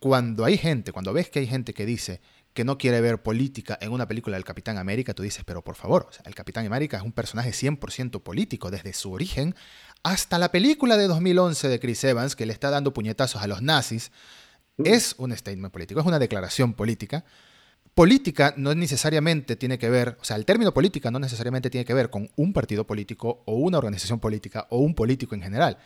Cuando 0.00 0.44
hay 0.44 0.58
gente, 0.58 0.90
cuando 0.90 1.12
ves 1.12 1.30
que 1.30 1.38
hay 1.38 1.46
gente 1.46 1.74
que 1.74 1.86
dice 1.86 2.20
que 2.54 2.64
no 2.64 2.76
quiere 2.76 3.00
ver 3.00 3.22
política 3.22 3.78
en 3.80 3.92
una 3.92 4.08
película 4.08 4.36
del 4.36 4.44
Capitán 4.44 4.78
América, 4.78 5.14
tú 5.14 5.22
dices, 5.22 5.44
pero 5.44 5.62
por 5.62 5.76
favor, 5.76 6.08
el 6.24 6.34
Capitán 6.34 6.66
América 6.66 6.96
es 6.96 7.04
un 7.04 7.12
personaje 7.12 7.50
100% 7.50 8.20
político, 8.20 8.72
desde 8.72 8.92
su 8.92 9.12
origen 9.12 9.54
hasta 10.02 10.40
la 10.40 10.50
película 10.50 10.96
de 10.96 11.06
2011 11.06 11.68
de 11.68 11.78
Chris 11.78 12.02
Evans, 12.02 12.34
que 12.34 12.46
le 12.46 12.52
está 12.52 12.70
dando 12.70 12.92
puñetazos 12.92 13.42
a 13.42 13.46
los 13.46 13.62
nazis, 13.62 14.10
es 14.78 15.14
un 15.18 15.36
statement 15.36 15.72
político, 15.72 16.00
es 16.00 16.06
una 16.06 16.18
declaración 16.18 16.72
política 16.74 17.24
política 17.94 18.54
no 18.56 18.75
necesariamente 18.75 19.56
tiene 19.56 19.78
que 19.78 19.90
ver, 19.90 20.16
o 20.20 20.25
sea, 20.25 20.37
el 20.37 20.44
término 20.44 20.72
política 20.72 21.11
no 21.11 21.18
necesariamente 21.18 21.70
tiene 21.70 21.84
que 21.84 21.94
ver 21.94 22.11
con 22.11 22.30
un 22.37 22.52
partido 22.52 22.87
político 22.87 23.42
o 23.44 23.54
una 23.56 23.78
organización 23.78 24.20
política 24.20 24.66
o 24.70 24.78
un 24.78 24.94
político 24.94 25.34
en 25.34 25.42
general. 25.42 25.78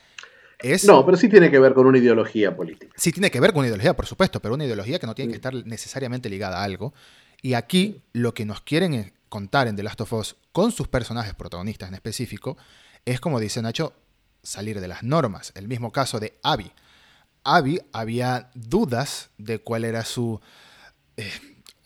Es, 0.59 0.85
no, 0.85 1.05
pero 1.05 1.19
sí 1.19 1.29
tiene 1.29 1.51
que 1.51 1.59
ver 1.59 1.75
con 1.75 1.87
una 1.87 1.99
ideología 1.99 2.57
política. 2.57 2.95
Sí 2.97 3.13
tiene 3.13 3.31
que 3.31 3.41
ver 3.41 3.53
con 3.53 3.61
una 3.61 3.69
ideología, 3.69 3.95
por 3.95 4.07
supuesto, 4.07 4.41
pero 4.41 4.55
una 4.55 4.65
ideología 4.65 4.99
que 4.99 5.07
no 5.07 5.15
tiene 5.15 5.31
que 5.31 5.37
estar 5.37 5.55
necesariamente 5.67 6.31
ligada 6.31 6.61
a 6.61 6.65
algo. 6.65 6.95
Y 7.43 7.55
aquí 7.55 8.03
lo 8.13 8.33
que 8.33 8.47
nos 8.47 8.63
quieren 8.63 9.13
contar 9.29 9.69
en 9.69 9.77
The 9.77 9.83
Last 9.83 10.01
of 10.01 10.13
Us 10.15 10.37
con 10.53 10.73
sus 10.73 10.89
personajes 10.89 11.35
protagonistas 11.35 11.89
en 11.89 11.95
específico 11.95 12.57
es, 13.05 13.21
como 13.21 13.39
dice 13.39 13.61
Nacho, 13.61 13.93
salir 14.43 14.81
de 14.81 14.89
las 14.89 15.03
normas. 15.03 15.53
El 15.57 15.69
mismo 15.69 15.93
caso 15.93 16.21
de 16.21 16.39
Abby. 16.43 16.73
Abby 17.45 17.81
había 17.93 18.51
dudas 18.55 19.31
de 19.37 19.59
cuál 19.59 19.85
era 19.85 20.05
su... 20.05 20.41
Eh, 21.19 21.31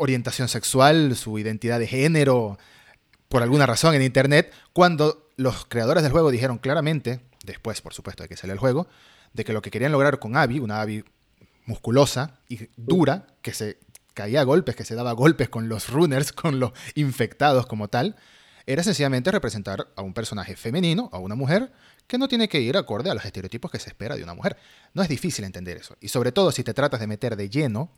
orientación 0.01 0.49
sexual, 0.49 1.15
su 1.15 1.39
identidad 1.39 1.79
de 1.79 1.87
género, 1.87 2.59
por 3.29 3.43
alguna 3.43 3.67
razón 3.67 3.95
en 3.95 4.01
Internet, 4.01 4.51
cuando 4.73 5.29
los 5.37 5.67
creadores 5.67 6.03
del 6.03 6.11
juego 6.11 6.31
dijeron 6.31 6.57
claramente, 6.57 7.21
después 7.45 7.83
por 7.83 7.93
supuesto 7.93 8.23
de 8.23 8.29
que 8.31 8.37
salió 8.37 8.55
el 8.55 8.59
juego, 8.59 8.89
de 9.35 9.45
que 9.45 9.53
lo 9.53 9.61
que 9.61 9.71
querían 9.71 9.93
lograr 9.93 10.19
con 10.19 10.37
Abby, 10.37 10.59
una 10.59 10.81
Abby 10.81 11.05
musculosa 11.67 12.41
y 12.49 12.69
dura, 12.79 13.27
que 13.43 13.53
se 13.53 13.79
caía 14.15 14.41
a 14.41 14.45
golpes, 14.45 14.75
que 14.75 14.87
se 14.87 14.95
daba 14.95 15.13
golpes 15.13 15.51
con 15.51 15.69
los 15.69 15.91
runners, 15.91 16.33
con 16.33 16.61
los 16.61 16.73
infectados 16.95 17.67
como 17.67 17.89
tal, 17.89 18.17
era 18.65 18.83
sencillamente 18.83 19.31
representar 19.31 19.89
a 19.97 20.03
un 20.03 20.15
personaje 20.15 20.57
femenino, 20.57 21.11
a 21.13 21.19
una 21.19 21.35
mujer, 21.35 21.73
que 22.07 22.17
no 22.17 22.27
tiene 22.27 22.49
que 22.49 22.61
ir 22.61 22.79
acorde 22.79 23.11
a 23.11 23.15
los 23.15 23.25
estereotipos 23.27 23.71
que 23.71 23.79
se 23.79 23.91
espera 23.91 24.17
de 24.17 24.23
una 24.23 24.33
mujer. 24.33 24.57
No 24.95 25.03
es 25.03 25.11
difícil 25.11 25.45
entender 25.45 25.77
eso. 25.77 25.97
Y 26.01 26.09
sobre 26.09 26.33
todo 26.33 26.53
si 26.53 26.65
te 26.65 26.73
tratas 26.73 27.01
de 27.01 27.07
meter 27.07 27.37
de 27.37 27.51
lleno 27.51 27.93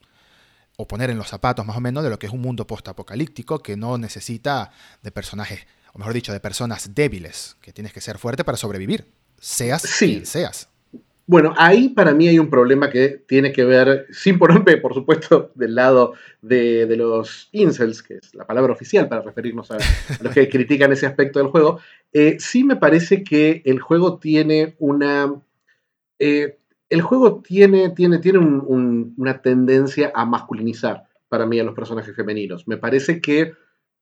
o 0.77 0.89
poner 0.89 1.11
en 1.11 1.19
los 1.19 1.29
zapatos 1.29 1.67
más 1.67 1.77
o 1.77 1.81
menos 1.81 2.03
de 2.05 2.11
lo 2.11 2.19
que 2.19 2.27
es 2.27 2.33
un 2.33 2.41
mundo 2.41 2.67
post-apocalíptico 2.67 3.63
que 3.63 3.77
no 3.77 3.99
necesita 3.99 4.73
de 5.03 5.13
personajes, 5.13 5.67
o 5.93 5.99
mejor 5.99 6.15
dicho, 6.15 6.33
de 6.33 6.41
personas 6.41 6.95
débiles, 6.95 7.57
que 7.61 7.73
tienes 7.73 7.93
que 7.93 8.01
ser 8.01 8.19
fuerte 8.19 8.45
para 8.45 8.57
sobrevivir, 8.57 9.07
seas 9.39 9.83
quien 9.99 10.27
seas. 10.27 10.69
Bueno, 11.27 11.55
ahí 11.57 11.89
para 11.89 12.15
mí 12.15 12.27
hay 12.27 12.39
un 12.39 12.51
problema 12.51 12.91
que 12.91 13.09
tiene 13.27 13.53
que 13.53 13.65
ver, 13.65 14.07
sin 14.11 14.39
ponerme, 14.39 14.77
por 14.79 14.93
supuesto, 14.93 15.53
del 15.55 15.75
lado 15.77 16.15
de, 16.41 16.87
los 16.97 17.49
incels, 17.53 18.03
que 18.03 18.15
es 18.15 18.35
la 18.35 18.47
palabra 18.47 18.73
oficial 18.73 19.09
para 19.09 19.23
referirnos 19.23 19.71
a, 19.71 19.79
los 20.21 20.35
que 20.35 20.49
critican 20.51 20.93
ese 20.93 21.07
aspecto 21.07 21.39
del 21.39 21.49
juego. 21.49 21.79
Eh, 22.13 22.37
sí 22.41 22.65
me 22.65 22.77
parece 22.77 23.23
que 23.23 23.63
el 23.65 23.81
juego 23.81 24.19
tiene 24.19 24.75
una. 24.79 25.33
Eh, 26.19 26.59
el 26.93 27.01
juego 27.01 27.41
tiene, 27.41 27.89
tiene, 27.89 28.19
tiene 28.19 28.39
una 28.39 29.41
tendencia 29.41 30.13
a 30.15 30.27
masculinizar 30.27 31.05
para 31.31 31.47
mí 31.47 31.59
a 31.59 31.65
los 31.65 31.75
personajes 31.75 32.15
femeninos. 32.15 32.69
Me 32.69 32.77
parece 32.77 33.23
que 33.23 33.55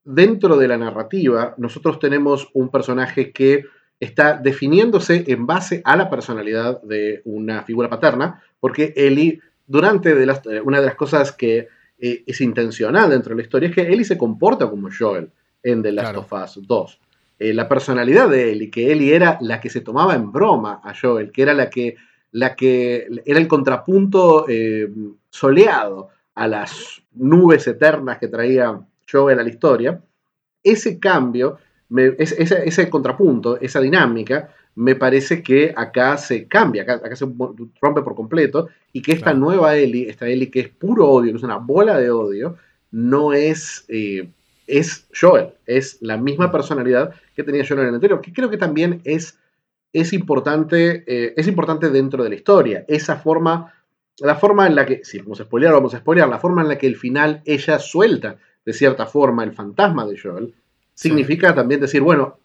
dentro 0.02 0.56
de 0.56 0.66
la 0.66 0.76
narrativa 0.76 1.54
nosotros 1.56 2.00
tenemos 2.00 2.48
un 2.52 2.68
personaje 2.68 3.30
que 3.30 3.64
está 4.00 4.36
definiéndose 4.36 5.22
en 5.28 5.46
base 5.46 5.82
a 5.84 5.96
la 5.96 6.10
personalidad 6.10 6.82
de 6.82 7.22
una 7.26 7.62
figura 7.62 7.88
paterna, 7.88 8.42
porque 8.58 8.92
Ellie, 8.96 9.40
durante 9.68 10.12
de 10.12 10.26
las, 10.26 10.42
una 10.64 10.80
de 10.80 10.86
las 10.86 10.96
cosas 10.96 11.30
que 11.30 11.68
eh, 11.96 12.24
es 12.26 12.40
intencional 12.40 13.10
dentro 13.10 13.30
de 13.30 13.36
la 13.36 13.42
historia, 13.42 13.68
es 13.68 13.74
que 13.76 13.82
Ellie 13.82 14.04
se 14.04 14.18
comporta 14.18 14.68
como 14.68 14.88
Joel 14.90 15.30
en 15.62 15.80
The 15.80 15.92
Last 15.92 16.16
of 16.16 16.32
Us 16.32 16.66
2. 16.66 17.00
Eh, 17.38 17.54
la 17.54 17.68
personalidad 17.68 18.28
de 18.28 18.50
Ellie, 18.50 18.68
que 18.68 18.90
Ellie 18.90 19.14
era 19.14 19.38
la 19.40 19.60
que 19.60 19.70
se 19.70 19.80
tomaba 19.80 20.16
en 20.16 20.32
broma 20.32 20.80
a 20.82 20.92
Joel, 20.92 21.30
que 21.30 21.42
era 21.42 21.54
la 21.54 21.70
que, 21.70 21.94
la 22.32 22.54
que 22.54 23.08
era 23.24 23.38
el 23.38 23.48
contrapunto 23.48 24.46
eh, 24.48 24.88
soleado 25.30 26.10
a 26.34 26.46
las 26.46 27.02
nubes 27.12 27.66
eternas 27.66 28.18
que 28.18 28.28
traía 28.28 28.80
Joel 29.10 29.40
a 29.40 29.42
la 29.42 29.48
historia, 29.48 30.00
ese 30.62 30.98
cambio 30.98 31.58
ese, 32.18 32.88
contrapunto, 32.88 33.58
esa 33.60 33.80
dinámica, 33.80 34.54
me 34.76 34.94
parece 34.94 35.42
que 35.42 35.72
acá 35.76 36.16
se 36.16 36.46
cambia, 36.46 36.82
acá, 36.82 37.16
se 37.16 37.26
rompe 37.80 38.02
por 38.02 38.14
completo 38.14 38.68
y 38.92 39.02
que 39.02 39.12
esta 39.12 39.34
nueva 39.34 39.76
Ellie, 39.76 40.08
esta 40.08 40.28
Ellie 40.28 40.50
que 40.50 40.60
es 40.60 40.68
puro 40.68 41.08
odio, 41.08 41.32
que 41.32 41.38
es 41.38 41.42
una 41.42 41.56
bola 41.56 41.98
de 41.98 42.10
odio, 42.10 42.56
no 42.92 43.32
es, 43.32 43.84
eh, 43.88 44.28
es 44.66 45.06
Joel, 45.18 45.48
es 45.66 45.98
la 46.00 46.16
misma 46.16 46.52
personalidad 46.52 47.12
que 47.34 47.42
tenía 47.42 47.66
Joel 47.66 47.80
en 47.80 47.88
el 47.88 47.94
anterior, 47.96 48.20
que 48.20 48.32
creo 48.32 48.50
que 48.50 48.56
también 48.56 49.00
es, 49.04 49.36
es, 49.92 50.12
importante, 50.12 51.04
eh, 51.06 51.34
es 51.36 51.46
importante 51.48 51.90
dentro 51.90 52.22
de 52.22 52.30
la 52.30 52.34
historia, 52.34 52.84
esa 52.88 53.16
forma, 53.16 53.74
la 54.18 54.36
forma 54.36 54.66
en 54.66 54.74
la 54.74 54.86
que, 54.86 55.00
si 55.04 55.18
vamos 55.18 55.40
a 55.40 55.44
spoilear, 55.44 55.72
vamos 55.72 55.94
a 55.94 55.98
spoilear, 55.98 56.28
la 56.28 56.38
forma 56.38 56.62
en 56.62 56.68
la 56.68 56.78
que 56.78 56.86
el 56.86 56.96
final 56.96 57.42
ella 57.44 57.78
suelta 57.78 58.36
de 58.64 58.72
cierta 58.72 59.06
forma 59.06 59.44
el 59.44 59.52
fantasma 59.52 60.06
de 60.06 60.18
Joel, 60.18 60.54
significa 60.94 61.54
también 61.54 61.80
decir, 61.80 62.02
bueno, 62.02 62.38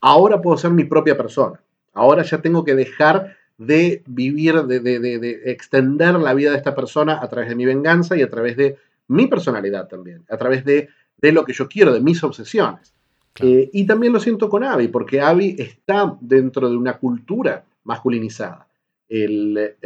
ahora 0.00 0.42
puedo 0.42 0.56
ser 0.56 0.70
mi 0.70 0.84
propia 0.84 1.16
persona. 1.16 1.60
Ahora 1.92 2.22
ya 2.22 2.38
tengo 2.38 2.64
que 2.64 2.74
dejar 2.74 3.36
de 3.56 4.02
vivir, 4.06 4.62
de, 4.64 5.42
extender 5.44 6.14
la 6.14 6.34
vida 6.34 6.50
de 6.50 6.56
esta 6.56 6.74
persona 6.74 7.20
a 7.22 7.28
través 7.28 7.50
de 7.50 7.54
mi 7.54 7.66
venganza 7.66 8.16
y 8.16 8.22
a 8.22 8.30
través 8.30 8.56
de 8.56 8.78
mi 9.08 9.26
personalidad 9.26 9.86
también, 9.86 10.24
a 10.30 10.36
través 10.36 10.64
de, 10.64 10.88
lo 11.20 11.44
que 11.44 11.52
yo 11.52 11.68
quiero, 11.68 11.92
de 11.92 12.00
mis 12.00 12.22
obsesiones. 12.24 12.94
Eh, 13.38 13.70
y 13.72 13.86
también 13.86 14.12
lo 14.12 14.20
siento 14.20 14.48
con 14.48 14.64
Abby, 14.64 14.88
porque 14.88 15.20
Abby 15.20 15.56
está 15.58 16.16
dentro 16.20 16.68
de 16.68 16.76
una 16.76 16.98
cultura 16.98 17.64
masculinizada. 17.84 18.66
El, 19.08 19.76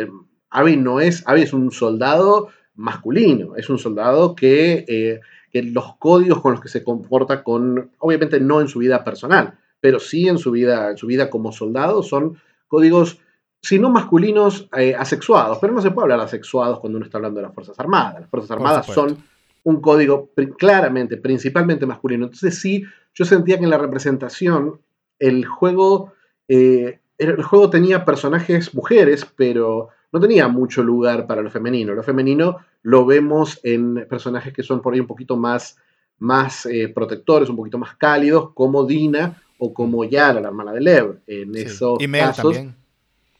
Abby 0.50 0.76
no 0.76 1.00
es, 1.00 1.22
Abby 1.26 1.42
es 1.42 1.52
un 1.52 1.70
soldado 1.70 2.48
masculino, 2.74 3.56
es 3.56 3.68
un 3.68 3.78
soldado 3.78 4.34
que 4.34 4.84
eh, 4.88 5.20
que 5.54 5.62
los 5.62 5.94
códigos 5.98 6.40
con 6.40 6.50
los 6.50 6.60
que 6.60 6.68
se 6.68 6.82
comporta 6.82 7.44
con, 7.44 7.92
obviamente 7.98 8.40
no 8.40 8.60
en 8.60 8.66
su 8.66 8.80
vida 8.80 9.04
personal, 9.04 9.56
pero 9.78 10.00
sí 10.00 10.26
en 10.26 10.36
su 10.36 10.50
vida, 10.50 10.90
en 10.90 10.96
su 10.96 11.06
vida 11.06 11.30
como 11.30 11.52
soldado, 11.52 12.02
son 12.02 12.38
códigos, 12.66 13.20
si 13.62 13.78
no 13.78 13.88
masculinos, 13.88 14.68
eh, 14.76 14.96
asexuados, 14.98 15.58
pero 15.60 15.72
no 15.72 15.80
se 15.80 15.92
puede 15.92 16.06
hablar 16.06 16.18
asexuados 16.18 16.80
cuando 16.80 16.96
uno 16.96 17.06
está 17.06 17.18
hablando 17.18 17.38
de 17.38 17.46
las 17.46 17.54
Fuerzas 17.54 17.78
Armadas. 17.78 18.22
Las 18.22 18.30
Fuerzas 18.30 18.50
Armadas 18.50 18.86
son 18.86 19.16
un 19.62 19.80
código 19.80 20.30
claramente, 20.58 21.18
principalmente 21.18 21.86
masculino. 21.86 22.24
Entonces 22.24 22.58
sí, 22.60 22.82
yo 23.14 23.24
sentía 23.24 23.58
que 23.58 23.64
en 23.64 23.70
la 23.70 23.78
representación 23.78 24.80
el 25.18 25.46
juego, 25.46 26.12
eh, 26.48 27.00
el 27.18 27.42
juego 27.42 27.70
tenía 27.70 28.04
personajes 28.04 28.74
mujeres, 28.74 29.26
pero 29.36 29.88
no 30.12 30.20
tenía 30.20 30.48
mucho 30.48 30.82
lugar 30.82 31.26
para 31.26 31.42
lo 31.42 31.50
femenino. 31.50 31.94
Lo 31.94 32.02
femenino 32.02 32.58
lo 32.82 33.06
vemos 33.06 33.60
en 33.62 34.06
personajes 34.08 34.52
que 34.52 34.62
son 34.62 34.82
por 34.82 34.94
ahí 34.94 35.00
un 35.00 35.06
poquito 35.06 35.36
más, 35.36 35.78
más 36.18 36.66
eh, 36.66 36.88
protectores, 36.88 37.48
un 37.48 37.56
poquito 37.56 37.78
más 37.78 37.96
cálidos, 37.96 38.50
como 38.52 38.84
Dina 38.84 39.40
o 39.58 39.72
como 39.72 40.04
Yara, 40.04 40.40
la 40.40 40.48
hermana 40.48 40.72
de 40.72 40.80
Lev. 40.80 41.20
En 41.26 41.56
esos 41.56 42.00
y 42.00 42.06
Mel 42.08 42.32
También. 42.34 42.76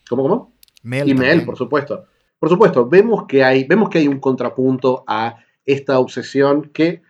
¿Cómo, 0.08 0.22
cómo? 0.22 0.52
Mel 0.82 1.08
y 1.08 1.14
Mel, 1.14 1.44
por 1.44 1.56
supuesto. 1.56 2.06
Por 2.38 2.48
supuesto, 2.48 2.88
vemos 2.88 3.24
que, 3.26 3.42
hay, 3.42 3.64
vemos 3.64 3.88
que 3.88 3.98
hay 3.98 4.08
un 4.08 4.20
contrapunto 4.20 5.02
a 5.06 5.36
esta 5.64 5.98
obsesión 5.98 6.70
que, 6.74 7.02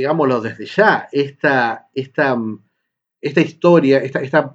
digámoslo 0.00 0.40
desde 0.40 0.66
ya, 0.66 1.08
esta, 1.12 1.88
esta, 1.94 2.38
esta 3.20 3.40
historia, 3.40 3.98
esta, 3.98 4.20
esta, 4.20 4.52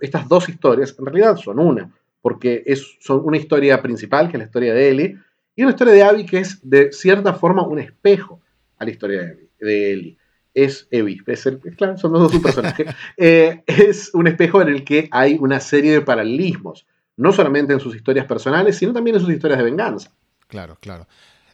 estas 0.00 0.28
dos 0.28 0.48
historias, 0.48 0.94
en 0.98 1.06
realidad 1.06 1.36
son 1.36 1.58
una, 1.58 1.92
porque 2.20 2.62
es, 2.66 2.96
son 3.00 3.22
una 3.24 3.36
historia 3.36 3.82
principal, 3.82 4.28
que 4.28 4.36
es 4.36 4.38
la 4.38 4.46
historia 4.46 4.74
de 4.74 4.88
Ellie, 4.88 5.18
y 5.56 5.62
una 5.62 5.72
historia 5.72 5.94
de 5.94 6.02
Abby 6.02 6.26
que 6.26 6.38
es 6.38 6.58
de 6.68 6.92
cierta 6.92 7.34
forma 7.34 7.66
un 7.66 7.78
espejo 7.78 8.40
a 8.78 8.84
la 8.84 8.90
historia 8.90 9.22
de, 9.22 9.48
de 9.60 9.92
Ellie. 9.92 10.18
Es 10.52 10.88
Abby, 10.92 11.20
es 11.26 11.48
claro, 11.76 11.98
son 11.98 12.12
los 12.12 12.32
dos 12.32 12.40
personajes. 12.40 12.86
Eh, 13.16 13.62
es 13.66 14.14
un 14.14 14.28
espejo 14.28 14.62
en 14.62 14.68
el 14.68 14.84
que 14.84 15.08
hay 15.10 15.36
una 15.40 15.58
serie 15.58 15.92
de 15.92 16.00
paralelismos, 16.00 16.86
no 17.16 17.32
solamente 17.32 17.72
en 17.72 17.80
sus 17.80 17.96
historias 17.96 18.26
personales, 18.26 18.76
sino 18.76 18.92
también 18.92 19.16
en 19.16 19.22
sus 19.22 19.32
historias 19.32 19.58
de 19.58 19.64
venganza. 19.64 20.12
Claro, 20.46 20.76
claro. 20.80 21.08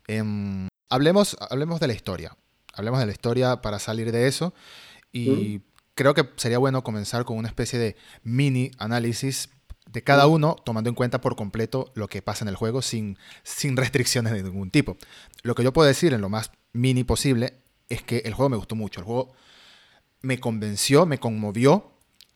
Em, 0.06 0.68
hablemos, 0.90 1.36
hablemos 1.50 1.80
de 1.80 1.86
la 1.86 1.94
historia. 1.94 2.36
Hablemos 2.80 3.00
de 3.00 3.06
la 3.06 3.12
historia 3.12 3.60
para 3.62 3.78
salir 3.78 4.10
de 4.10 4.26
eso. 4.26 4.54
Y 5.12 5.60
creo 5.94 6.14
que 6.14 6.28
sería 6.36 6.58
bueno 6.58 6.82
comenzar 6.82 7.24
con 7.24 7.36
una 7.36 7.48
especie 7.48 7.78
de 7.78 7.96
mini 8.22 8.70
análisis 8.78 9.50
de 9.86 10.02
cada 10.02 10.26
uno, 10.26 10.56
tomando 10.64 10.88
en 10.88 10.94
cuenta 10.94 11.20
por 11.20 11.36
completo 11.36 11.92
lo 11.94 12.08
que 12.08 12.22
pasa 12.22 12.44
en 12.44 12.48
el 12.48 12.56
juego 12.56 12.80
sin, 12.80 13.18
sin 13.42 13.76
restricciones 13.76 14.32
de 14.32 14.42
ningún 14.42 14.70
tipo. 14.70 14.96
Lo 15.42 15.54
que 15.54 15.62
yo 15.62 15.72
puedo 15.72 15.88
decir 15.88 16.14
en 16.14 16.20
lo 16.20 16.28
más 16.28 16.52
mini 16.72 17.04
posible 17.04 17.54
es 17.88 18.02
que 18.02 18.18
el 18.18 18.34
juego 18.34 18.48
me 18.48 18.56
gustó 18.56 18.76
mucho. 18.76 19.00
El 19.00 19.06
juego 19.06 19.32
me 20.22 20.38
convenció, 20.38 21.06
me 21.06 21.18
conmovió 21.18 21.92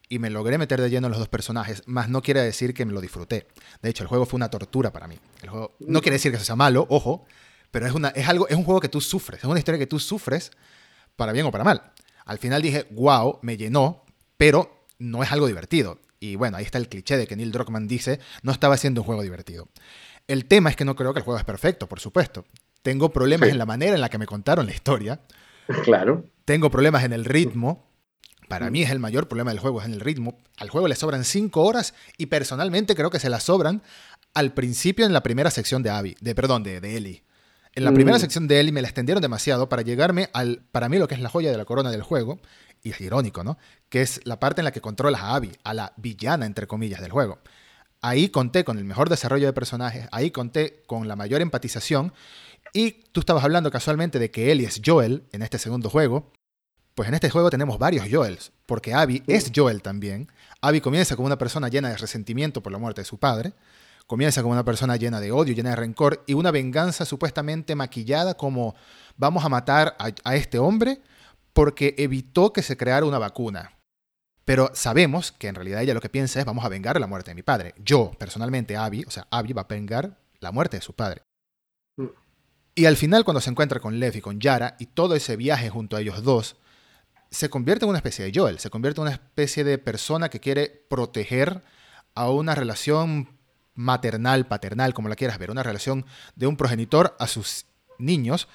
y 0.08 0.18
me 0.18 0.30
logré 0.30 0.58
meter 0.58 0.80
de 0.80 0.90
lleno 0.90 1.06
en 1.06 1.12
los 1.12 1.18
dos 1.18 1.28
personajes, 1.28 1.82
más 1.86 2.08
no 2.08 2.22
quiere 2.22 2.42
decir 2.42 2.74
que 2.74 2.84
me 2.84 2.92
lo 2.92 3.00
disfruté. 3.00 3.46
De 3.82 3.90
hecho, 3.90 4.02
el 4.02 4.08
juego 4.08 4.26
fue 4.26 4.36
una 4.36 4.50
tortura 4.50 4.92
para 4.92 5.08
mí. 5.08 5.18
El 5.42 5.48
juego, 5.48 5.74
no 5.80 6.00
quiere 6.02 6.16
decir 6.16 6.32
que 6.32 6.38
sea 6.38 6.56
malo, 6.56 6.86
ojo, 6.90 7.24
pero 7.74 7.88
es, 7.88 7.92
una, 7.92 8.10
es, 8.10 8.28
algo, 8.28 8.46
es 8.46 8.54
un 8.54 8.62
juego 8.62 8.78
que 8.78 8.88
tú 8.88 9.00
sufres, 9.00 9.40
es 9.40 9.44
una 9.46 9.58
historia 9.58 9.80
que 9.80 9.88
tú 9.88 9.98
sufres 9.98 10.52
para 11.16 11.32
bien 11.32 11.44
o 11.44 11.50
para 11.50 11.64
mal. 11.64 11.90
Al 12.24 12.38
final 12.38 12.62
dije, 12.62 12.86
wow, 12.92 13.40
me 13.42 13.56
llenó, 13.56 14.04
pero 14.36 14.86
no 15.00 15.24
es 15.24 15.32
algo 15.32 15.48
divertido. 15.48 15.98
Y 16.20 16.36
bueno, 16.36 16.56
ahí 16.56 16.64
está 16.64 16.78
el 16.78 16.88
cliché 16.88 17.16
de 17.16 17.26
que 17.26 17.34
Neil 17.34 17.50
Druckmann 17.50 17.88
dice, 17.88 18.20
no 18.44 18.52
estaba 18.52 18.76
haciendo 18.76 19.00
un 19.00 19.06
juego 19.06 19.22
divertido. 19.24 19.66
El 20.28 20.44
tema 20.44 20.70
es 20.70 20.76
que 20.76 20.84
no 20.84 20.94
creo 20.94 21.12
que 21.12 21.18
el 21.18 21.24
juego 21.24 21.36
es 21.36 21.44
perfecto, 21.44 21.88
por 21.88 21.98
supuesto. 21.98 22.44
Tengo 22.82 23.10
problemas 23.10 23.48
en 23.48 23.58
la 23.58 23.66
manera 23.66 23.96
en 23.96 24.00
la 24.00 24.08
que 24.08 24.18
me 24.18 24.26
contaron 24.26 24.66
la 24.66 24.72
historia. 24.72 25.22
Claro. 25.82 26.26
Tengo 26.44 26.70
problemas 26.70 27.02
en 27.02 27.12
el 27.12 27.24
ritmo. 27.24 27.90
Para 28.48 28.70
mí 28.70 28.82
es 28.82 28.90
el 28.92 29.00
mayor 29.00 29.26
problema 29.26 29.50
del 29.50 29.58
juego, 29.58 29.80
es 29.80 29.86
en 29.86 29.94
el 29.94 30.00
ritmo. 30.00 30.38
Al 30.58 30.70
juego 30.70 30.86
le 30.86 30.94
sobran 30.94 31.24
5 31.24 31.60
horas 31.60 31.92
y 32.18 32.26
personalmente 32.26 32.94
creo 32.94 33.10
que 33.10 33.18
se 33.18 33.30
las 33.30 33.42
sobran 33.42 33.82
al 34.32 34.54
principio 34.54 35.06
en 35.06 35.12
la 35.12 35.24
primera 35.24 35.50
sección 35.50 35.82
de 35.82 35.90
Abby, 35.90 36.14
de 36.20 36.36
perdón, 36.36 36.62
de, 36.62 36.80
de 36.80 36.96
Ellie. 36.96 37.24
En 37.74 37.84
la 37.84 37.92
primera 37.92 38.18
mm. 38.18 38.20
sección 38.20 38.46
de 38.46 38.60
Ellie 38.60 38.72
me 38.72 38.82
la 38.82 38.88
extendieron 38.88 39.20
demasiado 39.20 39.68
para 39.68 39.82
llegarme 39.82 40.30
al, 40.32 40.62
para 40.70 40.88
mí 40.88 40.98
lo 40.98 41.08
que 41.08 41.14
es 41.14 41.20
la 41.20 41.28
joya 41.28 41.50
de 41.50 41.56
la 41.56 41.64
corona 41.64 41.90
del 41.90 42.02
juego, 42.02 42.38
y 42.82 42.90
es 42.90 43.00
irónico, 43.00 43.42
¿no? 43.42 43.58
Que 43.88 44.02
es 44.02 44.20
la 44.24 44.38
parte 44.38 44.60
en 44.60 44.64
la 44.64 44.72
que 44.72 44.80
controlas 44.80 45.22
a 45.22 45.34
Abby, 45.34 45.50
a 45.64 45.74
la 45.74 45.92
villana, 45.96 46.46
entre 46.46 46.66
comillas, 46.66 47.00
del 47.00 47.10
juego. 47.10 47.38
Ahí 48.00 48.28
conté 48.28 48.64
con 48.64 48.78
el 48.78 48.84
mejor 48.84 49.08
desarrollo 49.08 49.46
de 49.46 49.52
personajes, 49.52 50.06
ahí 50.12 50.30
conté 50.30 50.82
con 50.86 51.08
la 51.08 51.16
mayor 51.16 51.40
empatización, 51.40 52.12
y 52.72 52.92
tú 53.12 53.20
estabas 53.20 53.44
hablando 53.44 53.70
casualmente 53.70 54.18
de 54.18 54.30
que 54.30 54.52
Ellie 54.52 54.66
es 54.66 54.80
Joel 54.84 55.24
en 55.32 55.42
este 55.42 55.58
segundo 55.58 55.90
juego. 55.90 56.32
Pues 56.94 57.08
en 57.08 57.14
este 57.14 57.30
juego 57.30 57.50
tenemos 57.50 57.78
varios 57.78 58.06
Joels, 58.08 58.52
porque 58.66 58.94
Abby 58.94 59.22
es 59.26 59.50
Joel 59.54 59.82
también. 59.82 60.28
Abby 60.60 60.80
comienza 60.80 61.16
como 61.16 61.26
una 61.26 61.38
persona 61.38 61.68
llena 61.68 61.88
de 61.88 61.96
resentimiento 61.96 62.62
por 62.62 62.72
la 62.72 62.78
muerte 62.78 63.00
de 63.00 63.04
su 63.04 63.18
padre, 63.18 63.52
comienza 64.06 64.42
como 64.42 64.52
una 64.52 64.64
persona 64.64 64.96
llena 64.96 65.20
de 65.20 65.32
odio, 65.32 65.54
llena 65.54 65.70
de 65.70 65.76
rencor 65.76 66.22
y 66.26 66.34
una 66.34 66.50
venganza 66.50 67.04
supuestamente 67.04 67.74
maquillada 67.74 68.34
como 68.34 68.74
vamos 69.16 69.44
a 69.44 69.48
matar 69.48 69.96
a, 69.98 70.36
este 70.36 70.58
hombre 70.58 71.00
porque 71.52 71.94
evitó 71.98 72.52
que 72.52 72.62
se 72.62 72.76
creara 72.76 73.06
una 73.06 73.18
vacuna. 73.18 73.78
Pero 74.44 74.70
sabemos 74.74 75.32
que 75.32 75.48
en 75.48 75.54
realidad 75.54 75.82
ella 75.82 75.94
lo 75.94 76.00
que 76.00 76.10
piensa 76.10 76.38
es 76.38 76.44
vamos 76.44 76.64
a 76.64 76.68
vengar 76.68 77.00
la 77.00 77.06
muerte 77.06 77.30
de 77.30 77.34
mi 77.34 77.42
padre. 77.42 77.74
Yo, 77.78 78.12
personalmente, 78.18 78.76
Abby, 78.76 79.04
o 79.06 79.10
sea, 79.10 79.26
Abby 79.30 79.54
va 79.54 79.62
a 79.62 79.66
vengar 79.68 80.18
la 80.40 80.52
muerte 80.52 80.76
de 80.76 80.82
su 80.82 80.92
padre. 80.92 81.22
Mm. 81.96 82.08
Y 82.74 82.84
al 82.86 82.96
final, 82.96 83.24
cuando 83.24 83.40
se 83.40 83.50
encuentra 83.50 83.80
con 83.80 83.98
Lev 83.98 84.16
y 84.16 84.20
con 84.20 84.40
Yara, 84.40 84.76
y 84.78 84.86
todo 84.86 85.14
ese 85.14 85.36
viaje 85.36 85.70
junto 85.70 85.96
a 85.96 86.00
ellos 86.00 86.22
dos, 86.24 86.56
se 87.30 87.48
convierte 87.48 87.84
en 87.84 87.88
una 87.88 87.98
especie 87.98 88.24
de 88.24 88.32
Joel, 88.34 88.58
se 88.58 88.68
convierte 88.68 89.00
en 89.00 89.06
una 89.06 89.14
especie 89.14 89.64
de 89.64 89.78
persona 89.78 90.28
que 90.28 90.40
quiere 90.40 90.68
proteger 90.88 91.62
a 92.14 92.30
una 92.30 92.54
relación 92.54 93.28
maternal, 93.74 94.46
paternal, 94.46 94.94
como 94.94 95.08
la 95.08 95.16
quieras 95.16 95.38
ver, 95.38 95.50
una 95.50 95.62
relación 95.62 96.04
de 96.36 96.46
un 96.46 96.56
progenitor 96.56 97.14
a 97.18 97.26
sus 97.26 97.66
niños. 97.98 98.48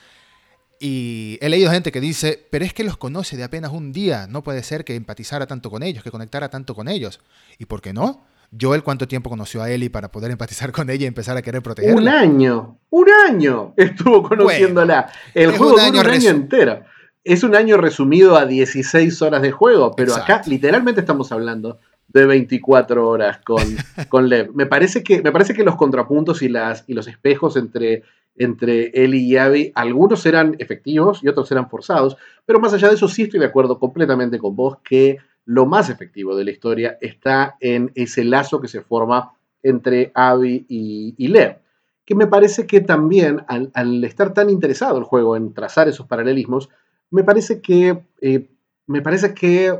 Y 0.79 1.37
he 1.41 1.49
leído 1.49 1.71
gente 1.71 1.91
que 1.91 1.99
dice, 1.99 2.47
pero 2.49 2.63
es 2.63 2.73
que 2.73 2.85
los 2.85 2.97
conoce 2.97 3.35
de 3.35 3.43
apenas 3.43 3.71
un 3.71 3.91
día, 3.91 4.27
no 4.27 4.43
puede 4.43 4.63
ser 4.63 4.85
que 4.85 4.95
empatizara 4.95 5.45
tanto 5.45 5.69
con 5.69 5.83
ellos, 5.83 6.03
que 6.03 6.11
conectara 6.11 6.49
tanto 6.49 6.73
con 6.73 6.87
ellos. 6.87 7.19
¿Y 7.57 7.65
por 7.65 7.81
qué 7.81 7.91
no? 7.91 8.25
Joel, 8.59 8.81
¿cuánto 8.81 9.07
tiempo 9.07 9.29
conoció 9.29 9.61
a 9.61 9.69
Ellie 9.69 9.89
para 9.89 10.11
poder 10.11 10.31
empatizar 10.31 10.71
con 10.71 10.89
ella 10.89 11.03
y 11.03 11.07
empezar 11.07 11.37
a 11.37 11.41
querer 11.41 11.61
protegerla? 11.61 11.99
Un 11.99 12.07
año, 12.07 12.79
un 12.89 13.07
año 13.27 13.73
estuvo 13.77 14.23
conociéndola. 14.23 15.11
El 15.33 15.55
juego 15.55 15.75
un 15.75 15.79
año, 15.81 16.01
un 16.01 16.07
año 16.07 16.29
entero. 16.29 16.83
Es 17.23 17.43
un 17.43 17.55
año 17.55 17.77
resumido 17.77 18.37
a 18.37 18.45
16 18.45 19.21
horas 19.21 19.41
de 19.41 19.51
juego, 19.51 19.93
pero 19.95 20.15
acá 20.15 20.41
literalmente 20.45 21.01
estamos 21.01 21.31
hablando 21.31 21.79
de 22.09 22.25
24 22.25 23.07
horas 23.07 23.39
con, 23.45 23.63
con 24.09 24.29
Lev. 24.29 24.53
Me 24.53 24.65
parece, 24.65 25.03
que, 25.03 25.21
me 25.21 25.31
parece 25.31 25.53
que 25.53 25.63
los 25.63 25.75
contrapuntos 25.75 26.41
y, 26.41 26.49
las, 26.49 26.83
y 26.87 26.93
los 26.93 27.07
espejos 27.07 27.55
entre, 27.55 28.03
entre 28.35 28.87
él 28.93 29.15
y 29.15 29.37
Abby, 29.37 29.71
algunos 29.75 30.25
eran 30.25 30.55
efectivos 30.59 31.23
y 31.23 31.27
otros 31.27 31.51
eran 31.51 31.69
forzados, 31.69 32.17
pero 32.45 32.59
más 32.59 32.73
allá 32.73 32.87
de 32.87 32.95
eso 32.95 33.07
sí 33.07 33.23
estoy 33.23 33.39
de 33.39 33.45
acuerdo 33.45 33.79
completamente 33.79 34.39
con 34.39 34.55
vos 34.55 34.77
que 34.83 35.17
lo 35.45 35.65
más 35.65 35.89
efectivo 35.89 36.35
de 36.35 36.45
la 36.45 36.51
historia 36.51 36.97
está 37.01 37.57
en 37.59 37.91
ese 37.95 38.23
lazo 38.23 38.61
que 38.61 38.67
se 38.67 38.81
forma 38.81 39.33
entre 39.63 40.11
Abby 40.13 40.65
y, 40.69 41.27
Lev, 41.27 41.57
que 42.05 42.15
me 42.15 42.27
parece 42.27 42.65
que 42.65 42.81
también 42.81 43.43
al, 43.47 44.03
estar 44.03 44.33
tan 44.33 44.49
interesado 44.49 44.97
el 44.97 45.03
juego 45.03 45.35
en 45.35 45.53
trazar 45.53 45.87
esos 45.87 46.07
paralelismos, 46.07 46.69
me 47.11 47.23
parece 47.23 47.61
que, 47.61 48.03
eh, 48.21 48.47
me 48.85 49.01
parece 49.01 49.33
que 49.33 49.79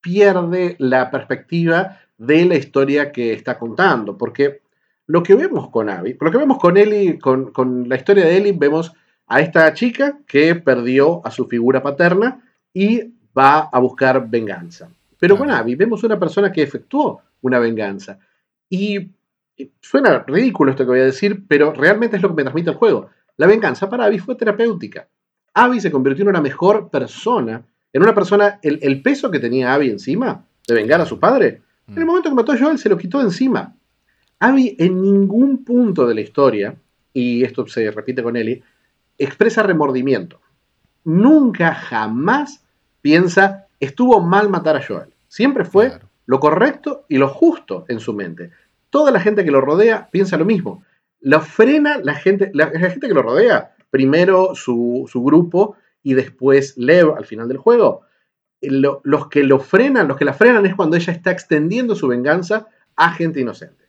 pierde 0.00 0.76
la 0.78 1.10
perspectiva 1.10 1.98
de 2.18 2.44
la 2.44 2.56
historia 2.56 3.12
que 3.12 3.32
está 3.32 3.58
contando, 3.58 4.16
porque 4.16 4.60
lo 5.06 5.22
que 5.22 5.34
vemos 5.34 5.70
con 5.70 5.88
Abby, 5.88 6.16
lo 6.20 6.30
que 6.30 6.38
vemos 6.38 6.58
con 6.58 6.76
Ellie, 6.76 7.18
con, 7.18 7.52
con 7.52 7.88
la 7.88 7.96
historia 7.96 8.24
de 8.24 8.36
Ellie, 8.36 8.52
vemos 8.52 8.92
a 9.26 9.40
esta 9.40 9.72
chica 9.74 10.18
que 10.26 10.54
perdió 10.54 11.24
a 11.24 11.30
su 11.30 11.46
figura 11.46 11.82
paterna 11.82 12.42
y 12.72 13.14
va 13.36 13.60
a 13.60 13.78
buscar 13.78 14.28
venganza. 14.28 14.90
Pero 15.18 15.36
con 15.36 15.50
Abby 15.50 15.74
vemos 15.74 16.02
una 16.02 16.18
persona 16.18 16.50
que 16.50 16.62
efectuó 16.62 17.22
una 17.42 17.58
venganza. 17.58 18.18
Y 18.68 19.10
suena 19.80 20.24
ridículo 20.26 20.70
esto 20.70 20.84
que 20.84 20.90
voy 20.90 21.00
a 21.00 21.04
decir, 21.04 21.44
pero 21.46 21.72
realmente 21.72 22.16
es 22.16 22.22
lo 22.22 22.28
que 22.28 22.34
me 22.34 22.42
transmite 22.42 22.70
el 22.70 22.76
juego. 22.76 23.10
La 23.36 23.46
venganza 23.46 23.88
para 23.88 24.04
Abby 24.04 24.18
fue 24.18 24.34
terapéutica. 24.34 25.08
Abby 25.54 25.80
se 25.80 25.90
convirtió 25.90 26.22
en 26.22 26.30
una 26.30 26.40
mejor 26.40 26.90
persona 26.90 27.64
en 27.92 28.02
una 28.02 28.14
persona, 28.14 28.58
el, 28.62 29.02
peso 29.02 29.30
que 29.30 29.40
tenía 29.40 29.74
Abby 29.74 29.90
encima 29.90 30.44
de 30.66 30.74
vengar 30.74 31.00
a 31.00 31.06
su 31.06 31.18
padre, 31.18 31.62
en 31.88 31.98
el 31.98 32.04
mm. 32.04 32.06
momento 32.06 32.28
que 32.28 32.34
mató 32.34 32.52
a 32.52 32.58
Joel 32.58 32.78
se 32.78 32.88
lo 32.88 32.96
quitó 32.96 33.18
de 33.18 33.24
encima. 33.24 33.74
Abby 34.38 34.76
en 34.78 35.02
ningún 35.02 35.64
punto 35.64 36.06
de 36.06 36.14
la 36.14 36.20
historia, 36.20 36.76
y 37.12 37.42
esto 37.42 37.66
se 37.66 37.90
repite 37.90 38.22
con 38.22 38.36
Ellie, 38.36 38.62
expresa 39.18 39.62
remordimiento. 39.62 40.40
Nunca, 41.04 41.74
jamás 41.74 42.64
piensa, 43.02 43.66
estuvo 43.80 44.20
mal 44.20 44.48
matar 44.48 44.76
a 44.76 44.86
Joel. 44.86 45.12
Siempre 45.28 45.64
fue 45.64 45.98
lo 46.26 46.38
correcto 46.40 47.04
y 47.08 47.18
lo 47.18 47.28
justo 47.28 47.84
en 47.88 48.00
su 48.00 48.14
mente. 48.14 48.50
Toda 48.90 49.10
la 49.10 49.20
gente 49.20 49.44
que 49.44 49.50
lo 49.50 49.60
rodea 49.60 50.08
piensa 50.10 50.36
lo 50.36 50.44
mismo. 50.44 50.84
Lo 51.20 51.40
frena 51.40 51.98
la 52.02 52.14
gente, 52.14 52.50
la, 52.54 52.68
gente 52.70 53.08
que 53.08 53.14
lo 53.14 53.22
rodea. 53.22 53.74
Primero 53.90 54.54
su, 54.54 55.08
su 55.10 55.22
grupo 55.22 55.76
y 56.02 56.14
después 56.14 56.76
Lev 56.76 57.14
al 57.16 57.26
final 57.26 57.48
del 57.48 57.58
juego, 57.58 58.02
los 58.60 59.28
que 59.28 59.42
lo 59.42 59.58
frenan, 59.58 60.08
los 60.08 60.16
que 60.16 60.24
la 60.24 60.34
frenan 60.34 60.66
es 60.66 60.74
cuando 60.74 60.96
ella 60.96 61.12
está 61.12 61.30
extendiendo 61.30 61.94
su 61.94 62.08
venganza 62.08 62.68
a 62.96 63.12
gente 63.12 63.40
inocente. 63.40 63.88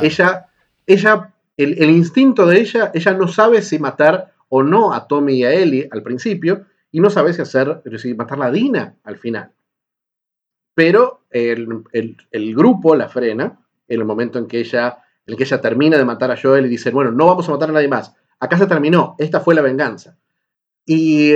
Ella, 0.00 0.48
ella 0.86 1.32
el, 1.56 1.90
instinto 1.90 2.46
de 2.46 2.60
ella, 2.60 2.90
ella 2.94 3.12
no 3.12 3.28
sabe 3.28 3.62
si 3.62 3.78
matar 3.78 4.32
o 4.48 4.62
no 4.62 4.92
a 4.92 5.06
Tommy 5.06 5.34
y 5.34 5.44
a 5.44 5.52
Ellie 5.52 5.88
al 5.90 6.02
principio, 6.02 6.66
y 6.90 7.00
no 7.00 7.10
sabe 7.10 7.32
si 7.32 7.42
hacer, 7.42 7.82
si 7.96 8.14
matar 8.14 8.42
a 8.42 8.50
Dina 8.50 8.96
al 9.04 9.16
final. 9.16 9.50
Pero 10.74 11.24
el, 11.30 11.84
el, 11.92 12.54
grupo 12.54 12.94
la 12.94 13.08
frena 13.08 13.60
en 13.88 14.00
el 14.00 14.06
momento 14.06 14.38
en 14.38 14.46
que 14.46 14.60
ella, 14.60 14.98
en 15.26 15.36
que 15.36 15.44
ella 15.44 15.60
termina 15.60 15.96
de 15.96 16.04
matar 16.04 16.30
a 16.30 16.36
Joel 16.40 16.66
y 16.66 16.68
dice, 16.68 16.90
bueno, 16.90 17.10
no 17.12 17.26
vamos 17.26 17.48
a 17.48 17.52
matar 17.52 17.70
a 17.70 17.72
nadie 17.72 17.88
más. 17.88 18.14
Acá 18.40 18.58
se 18.58 18.66
terminó, 18.66 19.14
esta 19.18 19.40
fue 19.40 19.54
la 19.54 19.62
venganza. 19.62 20.18
Y 20.86 21.34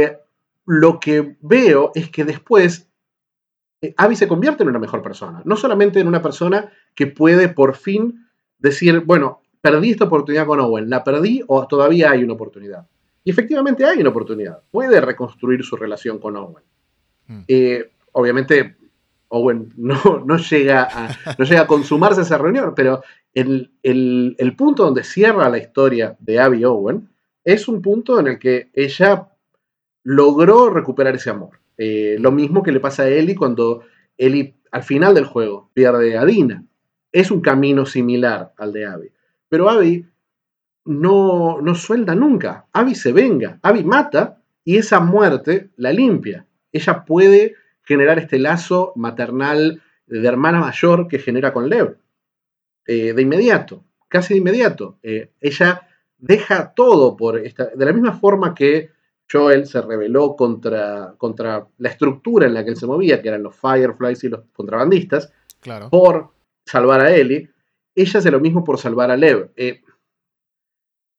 lo 0.66 0.98
que 1.00 1.36
veo 1.40 1.92
es 1.94 2.10
que 2.10 2.24
después 2.24 2.88
eh, 3.80 3.94
Abby 3.96 4.16
se 4.16 4.28
convierte 4.28 4.62
en 4.62 4.68
una 4.68 4.78
mejor 4.78 5.02
persona. 5.02 5.42
No 5.44 5.56
solamente 5.56 6.00
en 6.00 6.08
una 6.08 6.22
persona 6.22 6.72
que 6.94 7.06
puede 7.06 7.48
por 7.48 7.76
fin 7.76 8.26
decir, 8.58 9.00
bueno, 9.00 9.42
perdí 9.60 9.90
esta 9.90 10.04
oportunidad 10.04 10.46
con 10.46 10.60
Owen, 10.60 10.90
la 10.90 11.04
perdí 11.04 11.42
o 11.46 11.66
todavía 11.66 12.10
hay 12.10 12.24
una 12.24 12.34
oportunidad. 12.34 12.86
Y 13.24 13.30
efectivamente 13.30 13.84
hay 13.84 14.00
una 14.00 14.10
oportunidad. 14.10 14.62
Puede 14.70 15.00
reconstruir 15.00 15.64
su 15.64 15.76
relación 15.76 16.18
con 16.18 16.36
Owen. 16.36 16.64
Hmm. 17.26 17.40
Eh, 17.48 17.90
obviamente, 18.12 18.76
Owen 19.28 19.72
no, 19.76 20.36
llega 20.38 20.88
a, 20.90 21.34
no 21.36 21.44
llega 21.44 21.62
a 21.62 21.66
consumarse 21.66 22.22
esa 22.22 22.38
reunión, 22.38 22.72
pero 22.74 23.02
el, 23.34 23.72
el 23.82 24.56
punto 24.56 24.84
donde 24.84 25.04
cierra 25.04 25.48
la 25.48 25.58
historia 25.58 26.16
de 26.20 26.38
Abby 26.38 26.64
Owen 26.64 27.08
es 27.44 27.68
un 27.68 27.82
punto 27.82 28.18
en 28.18 28.28
el 28.28 28.38
que 28.38 28.70
ella 28.72 29.28
logró 30.06 30.70
recuperar 30.70 31.16
ese 31.16 31.30
amor. 31.30 31.58
Eh, 31.76 32.16
lo 32.20 32.30
mismo 32.30 32.62
que 32.62 32.70
le 32.70 32.78
pasa 32.78 33.02
a 33.02 33.08
Ellie 33.08 33.34
cuando 33.34 33.82
Ellie 34.16 34.54
al 34.70 34.84
final 34.84 35.16
del 35.16 35.24
juego 35.24 35.68
pierde 35.74 36.16
a 36.16 36.24
Dina. 36.24 36.64
Es 37.10 37.32
un 37.32 37.40
camino 37.40 37.86
similar 37.86 38.52
al 38.56 38.72
de 38.72 38.86
Abby. 38.86 39.12
Pero 39.48 39.68
Abby 39.68 40.06
no, 40.84 41.60
no 41.60 41.74
suelta 41.74 42.14
nunca. 42.14 42.66
Abby 42.72 42.94
se 42.94 43.10
venga. 43.10 43.58
Abby 43.62 43.82
mata 43.82 44.40
y 44.62 44.76
esa 44.76 45.00
muerte 45.00 45.70
la 45.74 45.92
limpia. 45.92 46.46
Ella 46.70 47.04
puede 47.04 47.56
generar 47.82 48.20
este 48.20 48.38
lazo 48.38 48.92
maternal 48.94 49.82
de 50.06 50.28
hermana 50.28 50.60
mayor 50.60 51.08
que 51.08 51.18
genera 51.18 51.52
con 51.52 51.68
Lev. 51.68 51.96
Eh, 52.86 53.12
de 53.12 53.22
inmediato, 53.22 53.82
casi 54.06 54.34
de 54.34 54.38
inmediato. 54.38 55.00
Eh, 55.02 55.32
ella 55.40 55.88
deja 56.16 56.74
todo 56.74 57.16
por 57.16 57.38
esta. 57.38 57.66
De 57.74 57.84
la 57.84 57.92
misma 57.92 58.12
forma 58.12 58.54
que 58.54 58.94
Joel 59.30 59.66
se 59.66 59.82
rebeló 59.82 60.36
contra, 60.36 61.14
contra 61.18 61.66
la 61.78 61.88
estructura 61.88 62.46
en 62.46 62.54
la 62.54 62.64
que 62.64 62.70
él 62.70 62.76
se 62.76 62.86
movía, 62.86 63.20
que 63.20 63.28
eran 63.28 63.42
los 63.42 63.56
Fireflies 63.56 64.24
y 64.24 64.28
los 64.28 64.40
contrabandistas, 64.52 65.32
claro. 65.60 65.90
por 65.90 66.30
salvar 66.64 67.00
a 67.00 67.14
Ellie. 67.14 67.50
Ella 67.94 68.18
hace 68.18 68.30
lo 68.30 68.40
mismo 68.40 68.62
por 68.62 68.78
salvar 68.78 69.10
a 69.10 69.16
Lev. 69.16 69.50
Eh, 69.56 69.82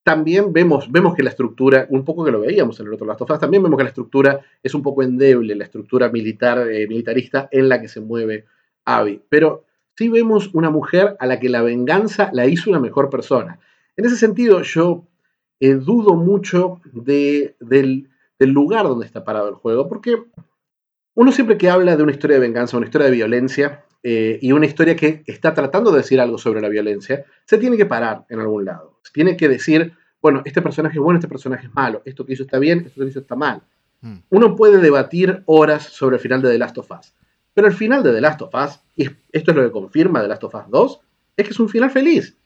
también 0.03 0.53
vemos, 0.53 0.89
vemos 0.89 1.15
que 1.15 1.23
la 1.23 1.31
estructura, 1.31 1.85
un 1.89 2.05
poco 2.05 2.23
que 2.23 2.31
lo 2.31 2.39
veíamos 2.39 2.79
en 2.79 2.87
el 2.87 2.93
otro 2.93 3.05
Last 3.05 3.21
of 3.21 3.31
Us, 3.31 3.39
también 3.39 3.61
vemos 3.61 3.77
que 3.77 3.83
la 3.83 3.89
estructura 3.89 4.39
es 4.63 4.73
un 4.73 4.81
poco 4.81 5.03
endeble, 5.03 5.53
la 5.53 5.65
estructura 5.65 6.09
militar, 6.09 6.59
eh, 6.71 6.87
militarista 6.87 7.49
en 7.51 7.67
la 7.67 7.81
que 7.81 7.89
se 7.89 7.99
mueve 7.99 8.45
Abby. 8.85 9.21
Pero 9.27 9.65
sí 9.97 10.07
vemos 10.07 10.49
una 10.53 10.69
mujer 10.69 11.17
a 11.19 11.25
la 11.25 11.41
que 11.41 11.49
la 11.49 11.61
venganza 11.61 12.29
la 12.31 12.45
hizo 12.45 12.69
una 12.69 12.79
mejor 12.79 13.09
persona. 13.09 13.59
En 13.97 14.05
ese 14.05 14.15
sentido, 14.15 14.61
yo 14.61 15.05
eh, 15.59 15.75
dudo 15.75 16.15
mucho 16.15 16.81
del, 16.93 18.09
lugar 18.39 18.85
donde 18.85 19.05
está 19.05 19.23
parado 19.23 19.49
el 19.49 19.55
juego, 19.55 19.87
porque 19.87 20.23
uno 21.15 21.31
siempre 21.31 21.57
que 21.57 21.69
habla 21.69 21.95
de 21.95 22.03
una 22.03 22.11
historia 22.11 22.35
de 22.35 22.41
venganza, 22.41 22.77
una 22.77 22.85
historia 22.85 23.07
de 23.07 23.15
violencia, 23.15 23.83
eh, 24.03 24.37
y 24.41 24.51
una 24.51 24.67
historia 24.67 24.95
que 24.95 25.23
está 25.25 25.53
tratando 25.53 25.91
de 25.91 25.97
decir 25.97 26.21
algo 26.21 26.37
sobre 26.37 26.61
la 26.61 26.69
violencia, 26.69 27.25
se 27.45 27.57
tiene 27.57 27.77
que 27.77 27.85
parar 27.85 28.25
en 28.29 28.39
algún 28.39 28.63
lado. 28.63 28.99
Se 29.03 29.11
tiene 29.11 29.35
que 29.35 29.49
decir, 29.49 29.93
bueno, 30.21 30.43
este 30.45 30.61
personaje 30.61 30.97
es 30.97 31.03
bueno, 31.03 31.17
este 31.19 31.27
personaje 31.27 31.67
es 31.67 31.73
malo, 31.73 32.03
esto 32.05 32.25
que 32.25 32.33
hizo 32.33 32.43
está 32.43 32.59
bien, 32.59 32.83
esto 32.85 33.01
que 33.01 33.09
hizo 33.09 33.19
está 33.19 33.35
mal. 33.35 33.63
Mm. 34.01 34.17
Uno 34.29 34.55
puede 34.55 34.77
debatir 34.79 35.41
horas 35.45 35.83
sobre 35.83 36.17
el 36.17 36.21
final 36.21 36.41
de 36.41 36.51
The 36.51 36.57
Last 36.57 36.77
of 36.77 36.91
Us, 36.91 37.13
pero 37.53 37.67
el 37.67 37.73
final 37.73 38.03
de 38.03 38.13
The 38.13 38.21
Last 38.21 38.41
of 38.43 38.53
Us, 38.53 38.79
y 38.95 39.09
esto 39.31 39.51
es 39.51 39.57
lo 39.57 39.63
que 39.63 39.71
confirma 39.71 40.21
The 40.21 40.27
Last 40.27 40.43
of 40.43 40.55
Us 40.55 40.69
2, 40.69 40.99
es 41.37 41.45
que 41.45 41.51
es 41.51 41.59
un 41.59 41.69
final 41.69 41.89
feliz, 41.91 42.37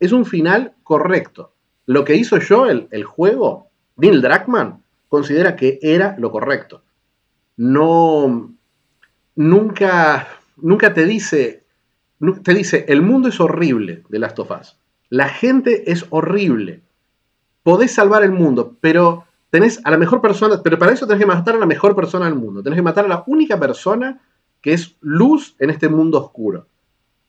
es 0.00 0.12
un 0.12 0.26
final 0.26 0.74
correcto. 0.82 1.55
Lo 1.86 2.04
que 2.04 2.16
hizo 2.16 2.38
yo, 2.38 2.66
el, 2.66 3.04
juego, 3.04 3.70
Neil 3.96 4.20
Druckmann, 4.20 4.82
considera 5.08 5.54
que 5.54 5.78
era 5.80 6.16
lo 6.18 6.32
correcto. 6.32 6.82
No, 7.56 8.52
nunca, 9.36 10.28
nunca 10.56 10.92
te 10.92 11.06
dice, 11.06 11.64
te 12.42 12.54
dice, 12.54 12.84
el 12.88 13.02
mundo 13.02 13.28
es 13.28 13.40
horrible 13.40 14.02
de 14.08 14.18
Last 14.18 14.38
of 14.40 14.50
Us. 14.50 14.76
La 15.08 15.28
gente 15.28 15.90
es 15.90 16.04
horrible. 16.10 16.82
Podés 17.62 17.92
salvar 17.94 18.24
el 18.24 18.32
mundo, 18.32 18.76
pero 18.80 19.24
tenés 19.50 19.80
a 19.84 19.90
la 19.92 19.96
mejor 19.96 20.20
persona, 20.20 20.60
pero 20.62 20.78
para 20.78 20.92
eso 20.92 21.06
tenés 21.06 21.20
que 21.20 21.26
matar 21.26 21.54
a 21.54 21.58
la 21.58 21.66
mejor 21.66 21.94
persona 21.94 22.26
del 22.26 22.34
mundo. 22.34 22.64
Tenés 22.64 22.78
que 22.78 22.82
matar 22.82 23.04
a 23.04 23.08
la 23.08 23.24
única 23.28 23.58
persona 23.60 24.20
que 24.60 24.72
es 24.72 24.96
luz 25.00 25.54
en 25.60 25.70
este 25.70 25.88
mundo 25.88 26.18
oscuro. 26.18 26.66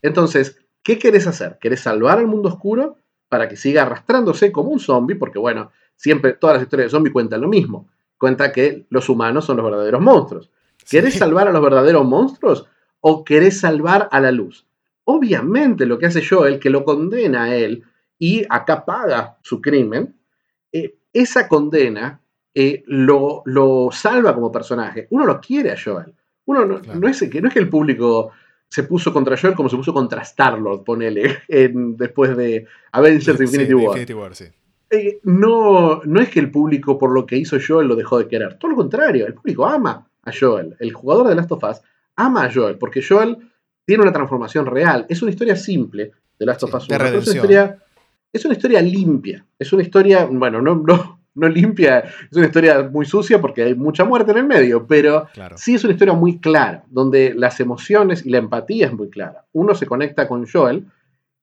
Entonces, 0.01 0.59
¿qué 0.81 0.97
querés 0.97 1.27
hacer? 1.27 1.59
¿Querés 1.61 1.81
salvar 1.81 2.17
al 2.17 2.25
mundo 2.25 2.49
oscuro 2.49 2.97
para 3.29 3.47
que 3.47 3.57
siga 3.57 3.83
arrastrándose 3.83 4.51
como 4.51 4.69
un 4.69 4.79
zombie? 4.79 5.15
Porque 5.15 5.39
bueno, 5.39 5.71
siempre 5.95 6.33
todas 6.33 6.55
las 6.55 6.63
historias 6.63 6.87
de 6.87 6.91
zombie 6.91 7.11
cuentan 7.11 7.41
lo 7.41 7.47
mismo. 7.47 7.89
Cuenta 8.17 8.51
que 8.51 8.85
los 8.89 9.09
humanos 9.09 9.45
son 9.45 9.57
los 9.57 9.65
verdaderos 9.65 10.01
monstruos. 10.01 10.49
¿Querés 10.89 11.15
salvar 11.15 11.47
a 11.47 11.51
los 11.51 11.61
verdaderos 11.61 12.05
monstruos 12.05 12.65
o 13.01 13.23
querés 13.23 13.59
salvar 13.59 14.07
a 14.11 14.19
la 14.19 14.31
luz? 14.31 14.65
Obviamente 15.03 15.85
lo 15.85 15.97
que 15.99 16.07
hace 16.07 16.25
Joel, 16.25 16.59
que 16.59 16.69
lo 16.69 16.83
condena 16.83 17.43
a 17.43 17.55
él 17.55 17.83
y 18.17 18.45
acá 18.49 18.85
paga 18.85 19.37
su 19.41 19.61
crimen, 19.61 20.15
eh, 20.71 20.97
esa 21.13 21.47
condena 21.47 22.21
eh, 22.53 22.83
lo, 22.87 23.43
lo, 23.45 23.89
salva 23.91 24.33
como 24.33 24.51
personaje. 24.51 25.07
Uno 25.11 25.25
lo 25.25 25.39
quiere 25.39 25.71
a 25.71 25.77
Joel. 25.81 26.13
Uno 26.45 26.65
no, 26.65 27.07
es, 27.07 27.19
que, 27.29 27.41
no 27.41 27.47
es 27.47 27.53
que 27.53 27.59
el 27.59 27.69
público 27.69 28.31
se 28.69 28.83
puso 28.83 29.13
contra 29.13 29.37
Joel 29.37 29.55
como 29.55 29.69
se 29.69 29.77
puso 29.77 29.93
contra 29.93 30.21
Star-Lord, 30.21 30.83
ponele, 30.83 31.39
después 31.47 32.35
de 32.35 32.65
Avengers 32.91 33.39
Infinity 33.39 33.73
War. 33.73 34.31
Eh, 34.89 35.19
no, 35.23 36.01
no 36.05 36.21
es 36.21 36.29
que 36.29 36.39
el 36.39 36.49
público 36.49 36.97
por 36.97 37.11
lo 37.11 37.25
que 37.25 37.37
hizo 37.37 37.57
Joel 37.65 37.87
lo 37.87 37.95
dejó 37.95 38.19
de 38.19 38.27
querer. 38.27 38.57
Todo 38.57 38.71
lo 38.71 38.77
contrario, 38.77 39.25
el 39.27 39.33
público 39.33 39.65
ama 39.65 40.07
a 40.23 40.31
Joel. 40.37 40.75
El 40.79 40.93
jugador 40.93 41.27
de 41.27 41.35
Last 41.35 41.51
of 41.51 41.63
Us 41.63 41.81
ama 42.15 42.45
a 42.45 42.53
Joel, 42.53 42.77
porque 42.77 43.01
Joel 43.01 43.37
tiene 43.85 44.03
una 44.03 44.13
transformación 44.13 44.65
real. 44.65 45.05
Es 45.09 45.21
una 45.21 45.31
historia 45.31 45.55
simple 45.55 46.11
de 46.37 46.45
Last 46.45 46.63
of 46.63 46.73
Us 46.73 46.87
1. 46.89 47.05
Es 47.05 47.27
una, 47.27 47.35
historia, 47.35 47.83
es 48.31 48.45
una 48.45 48.53
historia 48.53 48.81
limpia. 48.81 49.45
Es 49.57 49.73
una 49.73 49.83
historia, 49.83 50.25
bueno, 50.25 50.61
no, 50.61 50.75
no, 50.75 51.16
no 51.37 51.47
limpia, 51.47 51.99
es 51.99 52.35
una 52.35 52.47
historia 52.47 52.89
muy 52.91 53.05
sucia 53.05 53.39
porque 53.39 53.63
hay 53.63 53.75
mucha 53.75 54.03
muerte 54.03 54.31
en 54.31 54.37
el 54.39 54.45
medio, 54.45 54.87
pero 54.87 55.27
sí 55.55 55.75
es 55.75 55.83
una 55.83 55.93
historia 55.93 56.13
muy 56.13 56.39
clara, 56.39 56.83
donde 56.89 57.33
las 57.35 57.59
emociones 57.59 58.25
y 58.25 58.31
la 58.31 58.39
empatía 58.39 58.87
es 58.87 58.93
muy 58.93 59.09
clara. 59.09 59.45
Uno 59.53 59.75
se 59.75 59.85
conecta 59.85 60.27
con 60.27 60.47
Joel 60.47 60.87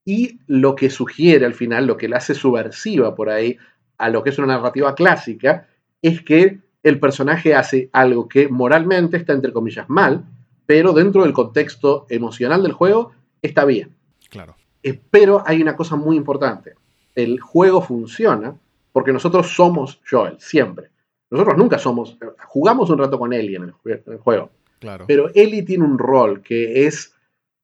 y 0.05 0.41
lo 0.47 0.75
que 0.75 0.91
sugiere 0.91 1.47
al 1.47 1.55
final, 1.55 1.87
lo 1.87 1.97
que 1.97 2.09
la 2.09 2.17
hace 2.17 2.35
subversiva 2.35 3.15
por 3.15 3.31
ahí 3.31 3.57
a 3.97 4.11
lo 4.11 4.25
que 4.25 4.31
es 4.31 4.39
una 4.39 4.49
narrativa 4.49 4.95
clásica, 4.95 5.69
es 6.03 6.23
que 6.23 6.59
el 6.83 6.99
personaje 6.99 7.55
hace 7.55 7.89
algo 7.93 8.29
que 8.29 8.49
moralmente 8.49 9.17
está 9.17 9.33
entre 9.33 9.53
comillas 9.53 9.89
mal, 9.89 10.25
pero 10.67 10.93
dentro 10.93 11.23
del 11.23 11.33
contexto 11.33 12.07
emocional 12.11 12.63
del 12.63 12.73
juego 12.73 13.13
está 13.41 13.65
bien. 13.65 13.95
Claro. 14.29 14.57
Eh, 14.83 15.01
pero 15.11 15.43
hay 15.47 15.63
una 15.63 15.77
cosa 15.77 15.97
muy 15.97 16.17
importante. 16.17 16.75
El 17.15 17.41
juego 17.41 17.81
funciona 17.81 18.57
porque 18.95 19.13
nosotros 19.13 19.49
somos 19.49 20.01
Joel, 20.09 20.37
siempre. 20.39 20.91
Nosotros 21.29 21.59
nunca 21.59 21.81
somos. 21.81 22.17
Jugamos 22.47 22.89
un 22.91 22.99
rato 22.99 23.19
con 23.19 23.33
Ellie 23.33 23.57
en 23.57 23.65
el, 23.65 24.19
juego. 24.19 24.51
Claro. 24.79 25.05
Pero 25.09 25.33
Ellie 25.35 25.65
tiene 25.65 25.83
un 25.83 25.99
rol 25.99 26.43
que 26.43 26.87
es. 26.87 27.13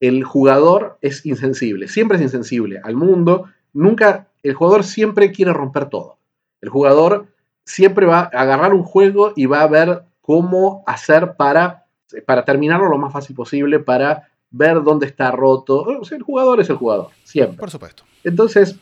El 0.00 0.24
jugador 0.24 0.98
es 1.02 1.24
insensible, 1.24 1.86
siempre 1.86 2.16
es 2.16 2.22
insensible 2.24 2.80
al 2.82 2.96
mundo. 2.96 3.44
Nunca. 3.72 4.26
El 4.42 4.54
jugador 4.54 4.82
siempre 4.82 5.30
quiere 5.30 5.52
romper 5.52 5.88
todo. 5.88 6.18
El 6.60 6.68
jugador 6.68 7.28
siempre 7.64 8.06
va 8.06 8.22
a 8.22 8.40
agarrar 8.40 8.74
un 8.74 8.82
juego 8.82 9.32
y 9.36 9.46
va 9.46 9.60
a 9.60 9.68
ver 9.68 10.02
cómo 10.22 10.82
hacer 10.84 11.36
para, 11.36 11.86
para 12.26 12.44
terminarlo 12.44 12.88
lo 12.88 12.98
más 12.98 13.12
fácil 13.12 13.36
posible, 13.36 13.78
para 13.78 14.30
ver 14.50 14.82
dónde 14.82 15.06
está 15.06 15.30
roto. 15.30 15.86
el 16.10 16.22
jugador 16.22 16.60
es 16.60 16.70
el 16.70 16.76
jugador, 16.76 17.10
siempre. 17.22 17.58
Por 17.58 17.70
supuesto. 17.70 18.02
Entonces, 18.24 18.80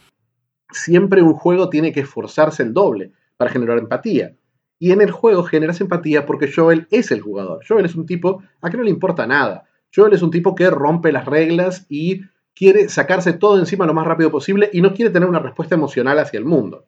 siempre 0.70 1.22
un 1.22 1.34
juego 1.34 1.68
tiene 1.68 1.92
que 1.92 2.00
esforzarse 2.00 2.62
el 2.62 2.74
doble 2.74 3.12
para 3.36 3.50
generar 3.50 3.78
empatía. 3.78 4.34
Y 4.78 4.92
en 4.92 5.00
el 5.00 5.10
juego 5.10 5.42
generas 5.42 5.80
empatía 5.80 6.24
porque 6.26 6.52
Joel 6.52 6.86
es 6.90 7.10
el 7.10 7.20
jugador. 7.20 7.64
Joel 7.66 7.86
es 7.86 7.94
un 7.94 8.06
tipo 8.06 8.42
a 8.60 8.70
que 8.70 8.76
no 8.76 8.84
le 8.84 8.90
importa 8.90 9.26
nada. 9.26 9.64
Joel 9.94 10.12
es 10.12 10.22
un 10.22 10.30
tipo 10.30 10.54
que 10.54 10.70
rompe 10.70 11.12
las 11.12 11.24
reglas 11.24 11.86
y 11.88 12.22
quiere 12.54 12.88
sacarse 12.88 13.32
todo 13.32 13.58
encima 13.58 13.86
lo 13.86 13.94
más 13.94 14.06
rápido 14.06 14.30
posible 14.30 14.70
y 14.72 14.80
no 14.80 14.94
quiere 14.94 15.10
tener 15.10 15.28
una 15.28 15.40
respuesta 15.40 15.74
emocional 15.74 16.18
hacia 16.18 16.38
el 16.38 16.44
mundo. 16.44 16.86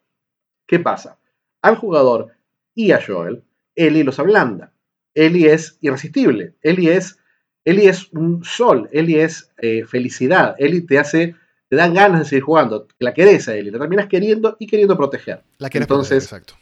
¿Qué 0.66 0.78
pasa? 0.78 1.18
al 1.62 1.76
jugador 1.76 2.32
y 2.74 2.92
a 2.92 3.00
Joel, 3.04 3.44
Ellie 3.74 4.04
los 4.04 4.18
ablanda. 4.18 4.72
Ellie 5.14 5.52
es 5.52 5.78
irresistible. 5.80 6.54
Ellie 6.62 6.96
es, 6.96 7.18
Ellie 7.64 7.88
es 7.88 8.12
un 8.12 8.44
sol. 8.44 8.88
Ellie 8.92 9.22
es 9.22 9.50
eh, 9.58 9.84
felicidad. 9.84 10.54
Ellie 10.58 10.82
te 10.82 10.98
hace, 10.98 11.34
te 11.70 11.76
dan 11.76 11.94
ganas 11.94 12.20
de 12.20 12.24
seguir 12.26 12.42
jugando. 12.42 12.86
La 12.98 13.14
querés 13.14 13.48
a 13.48 13.56
Ellie. 13.56 13.70
La 13.70 13.78
terminas 13.78 14.08
queriendo 14.08 14.56
y 14.58 14.66
queriendo 14.66 14.94
proteger. 14.98 15.42
La 15.56 15.70
querés 15.70 15.84
Entonces, 15.84 16.28
proteger, 16.28 16.42
exacto. 16.42 16.54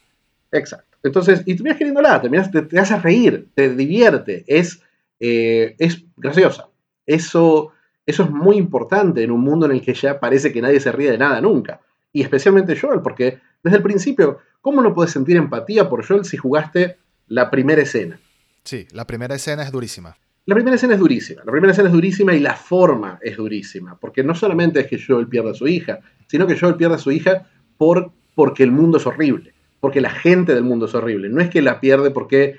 Exacto. 0.52 0.98
Entonces, 1.02 1.42
y 1.44 1.56
terminas 1.56 1.78
queriéndola, 1.78 2.20
terminas, 2.20 2.50
te, 2.52 2.62
te 2.62 2.78
hace 2.78 2.96
reír, 3.00 3.48
te 3.54 3.74
divierte, 3.74 4.44
es, 4.46 4.80
eh, 5.18 5.74
es 5.80 6.04
graciosa. 6.16 6.68
Eso, 7.04 7.72
eso 8.06 8.22
es 8.22 8.30
muy 8.30 8.56
importante 8.56 9.24
en 9.24 9.32
un 9.32 9.40
mundo 9.40 9.66
en 9.66 9.72
el 9.72 9.82
que 9.82 9.94
ya 9.94 10.20
parece 10.20 10.52
que 10.52 10.62
nadie 10.62 10.78
se 10.78 10.92
ríe 10.92 11.10
de 11.10 11.18
nada 11.18 11.40
nunca. 11.40 11.80
Y 12.12 12.22
especialmente 12.22 12.78
Joel, 12.78 13.02
porque 13.02 13.40
desde 13.64 13.78
el 13.78 13.82
principio 13.82 14.38
¿Cómo 14.60 14.82
no 14.82 14.94
puedes 14.94 15.12
sentir 15.12 15.36
empatía 15.36 15.88
por 15.88 16.06
Joel 16.06 16.24
si 16.24 16.36
jugaste 16.36 16.98
la 17.26 17.50
primera 17.50 17.82
escena? 17.82 18.20
Sí, 18.64 18.86
la 18.92 19.06
primera 19.06 19.34
escena 19.34 19.62
es 19.62 19.72
durísima. 19.72 20.16
La 20.48 20.54
primera 20.54 20.76
escena 20.76 20.94
es 20.94 21.00
durísima. 21.00 21.42
La 21.44 21.52
primera 21.52 21.72
escena 21.72 21.90
es 21.90 21.92
durísima 21.92 22.34
y 22.34 22.40
la 22.40 22.54
forma 22.54 23.18
es 23.20 23.36
durísima. 23.36 24.00
Porque 24.00 24.24
no 24.24 24.34
solamente 24.34 24.80
es 24.80 24.86
que 24.86 24.98
Joel 24.98 25.28
pierda 25.28 25.50
a 25.50 25.54
su 25.54 25.68
hija, 25.68 25.98
sino 26.26 26.46
que 26.46 26.58
Joel 26.58 26.76
pierde 26.76 26.94
a 26.94 26.98
su 26.98 27.10
hija 27.10 27.46
por, 27.76 28.12
porque 28.34 28.62
el 28.62 28.70
mundo 28.70 28.96
es 28.96 29.06
horrible. 29.06 29.52
Porque 29.78 30.00
la 30.00 30.08
gente 30.08 30.54
del 30.54 30.64
mundo 30.64 30.86
es 30.86 30.94
horrible. 30.94 31.28
No 31.28 31.42
es 31.42 31.50
que 31.50 31.60
la 31.60 31.80
pierde 31.80 32.10
porque 32.12 32.56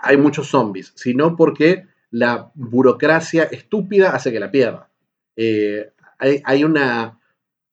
hay 0.00 0.16
muchos 0.16 0.48
zombies, 0.48 0.92
sino 0.96 1.36
porque 1.36 1.86
la 2.10 2.50
burocracia 2.56 3.44
estúpida 3.44 4.16
hace 4.16 4.32
que 4.32 4.40
la 4.40 4.50
pierda. 4.50 4.90
Eh, 5.36 5.92
hay, 6.18 6.64
una, 6.64 7.20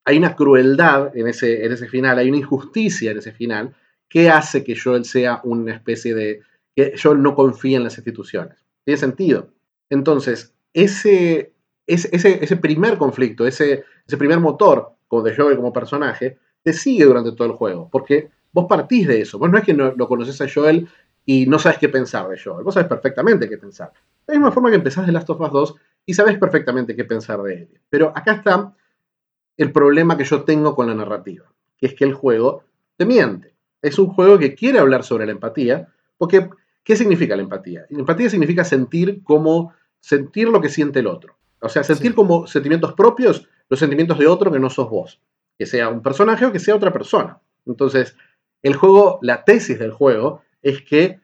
hay 0.04 0.18
una 0.20 0.36
crueldad 0.36 1.18
en 1.18 1.28
ese, 1.28 1.66
en 1.66 1.72
ese 1.72 1.88
final, 1.88 2.20
hay 2.20 2.30
una 2.30 2.38
injusticia 2.38 3.10
en 3.10 3.18
ese 3.18 3.32
final 3.32 3.74
que 4.08 4.30
hace 4.30 4.64
que 4.64 4.78
Joel 4.78 5.06
sea 5.06 5.42
una 5.44 5.74
especie 5.74 6.14
de... 6.14 6.42
que 6.76 6.94
Joel 7.02 7.24
no 7.24 7.34
confía 7.34 7.78
en 7.78 7.84
las 7.84 7.98
instituciones. 7.98 8.64
Tiene 8.84 9.00
sentido. 9.00 9.55
Entonces, 9.90 10.56
ese, 10.74 11.54
ese, 11.88 12.44
ese 12.44 12.58
primer 12.58 12.98
conflicto, 12.98 13.46
ese, 13.48 13.84
ese 14.06 14.18
primer 14.18 14.40
motor 14.40 14.96
de 15.24 15.36
Joel 15.36 15.56
como 15.56 15.74
personaje, 15.74 16.38
te 16.64 16.74
sigue 16.74 17.06
durante 17.06 17.32
todo 17.34 17.48
el 17.48 17.54
juego, 17.54 17.90
porque 17.92 18.30
vos 18.52 18.66
partís 18.68 19.08
de 19.08 19.22
eso. 19.22 19.38
Vos 19.38 19.50
no 19.50 19.58
es 19.58 19.64
que 19.64 19.74
no, 19.74 19.94
lo 19.96 20.08
conoces 20.08 20.42
a 20.42 20.48
Joel 20.52 20.88
y 21.26 21.46
no 21.46 21.60
sabes 21.60 21.78
qué 21.78 21.90
pensar 21.90 22.28
de 22.28 22.40
Joel, 22.40 22.64
vos 22.64 22.74
sabes 22.74 22.90
perfectamente 22.90 23.50
qué 23.50 23.58
pensar. 23.58 23.92
De 24.28 24.34
la 24.34 24.40
misma 24.40 24.52
forma 24.52 24.70
que 24.70 24.78
empezás 24.78 25.06
de 25.06 25.12
Last 25.12 25.30
of 25.30 25.42
Us 25.42 25.52
2 25.52 25.76
y 26.08 26.14
sabes 26.14 26.38
perfectamente 26.38 26.96
qué 26.96 27.06
pensar 27.06 27.42
de 27.42 27.54
él. 27.54 27.82
Pero 27.90 28.12
acá 28.16 28.34
está 28.34 28.74
el 29.58 29.72
problema 29.72 30.18
que 30.18 30.24
yo 30.24 30.44
tengo 30.44 30.76
con 30.76 30.88
la 30.88 30.96
narrativa, 30.96 31.46
que 31.78 31.88
es 31.88 31.94
que 31.94 32.06
el 32.06 32.14
juego 32.14 32.64
te 32.98 33.06
miente. 33.06 33.56
Es 33.82 34.00
un 34.00 34.08
juego 34.08 34.40
que 34.40 34.56
quiere 34.56 34.80
hablar 34.80 35.04
sobre 35.04 35.26
la 35.26 35.32
empatía, 35.32 35.88
porque 36.18 36.50
¿qué 36.86 36.96
significa 36.96 37.36
la 37.36 37.42
empatía? 37.42 37.86
La 37.90 38.00
empatía 38.00 38.30
significa 38.30 38.64
sentir 38.64 39.22
como 39.24 39.74
sentir 40.00 40.48
lo 40.48 40.62
que 40.62 40.70
siente 40.70 41.00
el 41.00 41.08
otro. 41.08 41.38
O 41.60 41.68
sea, 41.68 41.84
sentir 41.84 42.16
como 42.16 42.48
sentimientos 42.48 42.94
propios 42.94 43.50
los 43.68 43.80
sentimientos 43.80 44.18
de 44.18 44.28
otro 44.28 44.50
que 44.50 44.60
no 44.60 44.70
sos 44.70 44.90
vos, 44.90 45.20
que 45.58 45.66
sea 45.66 45.90
un 45.90 46.02
personaje 46.02 46.46
o 46.46 46.54
que 46.54 46.60
sea 46.60 46.76
otra 46.76 46.94
persona. 46.94 47.42
Entonces, 47.66 48.16
el 48.62 48.76
juego, 48.76 49.20
la 49.22 49.44
tesis 49.44 49.78
del 49.78 49.92
juego 49.92 50.44
es 50.62 50.82
que 50.84 51.20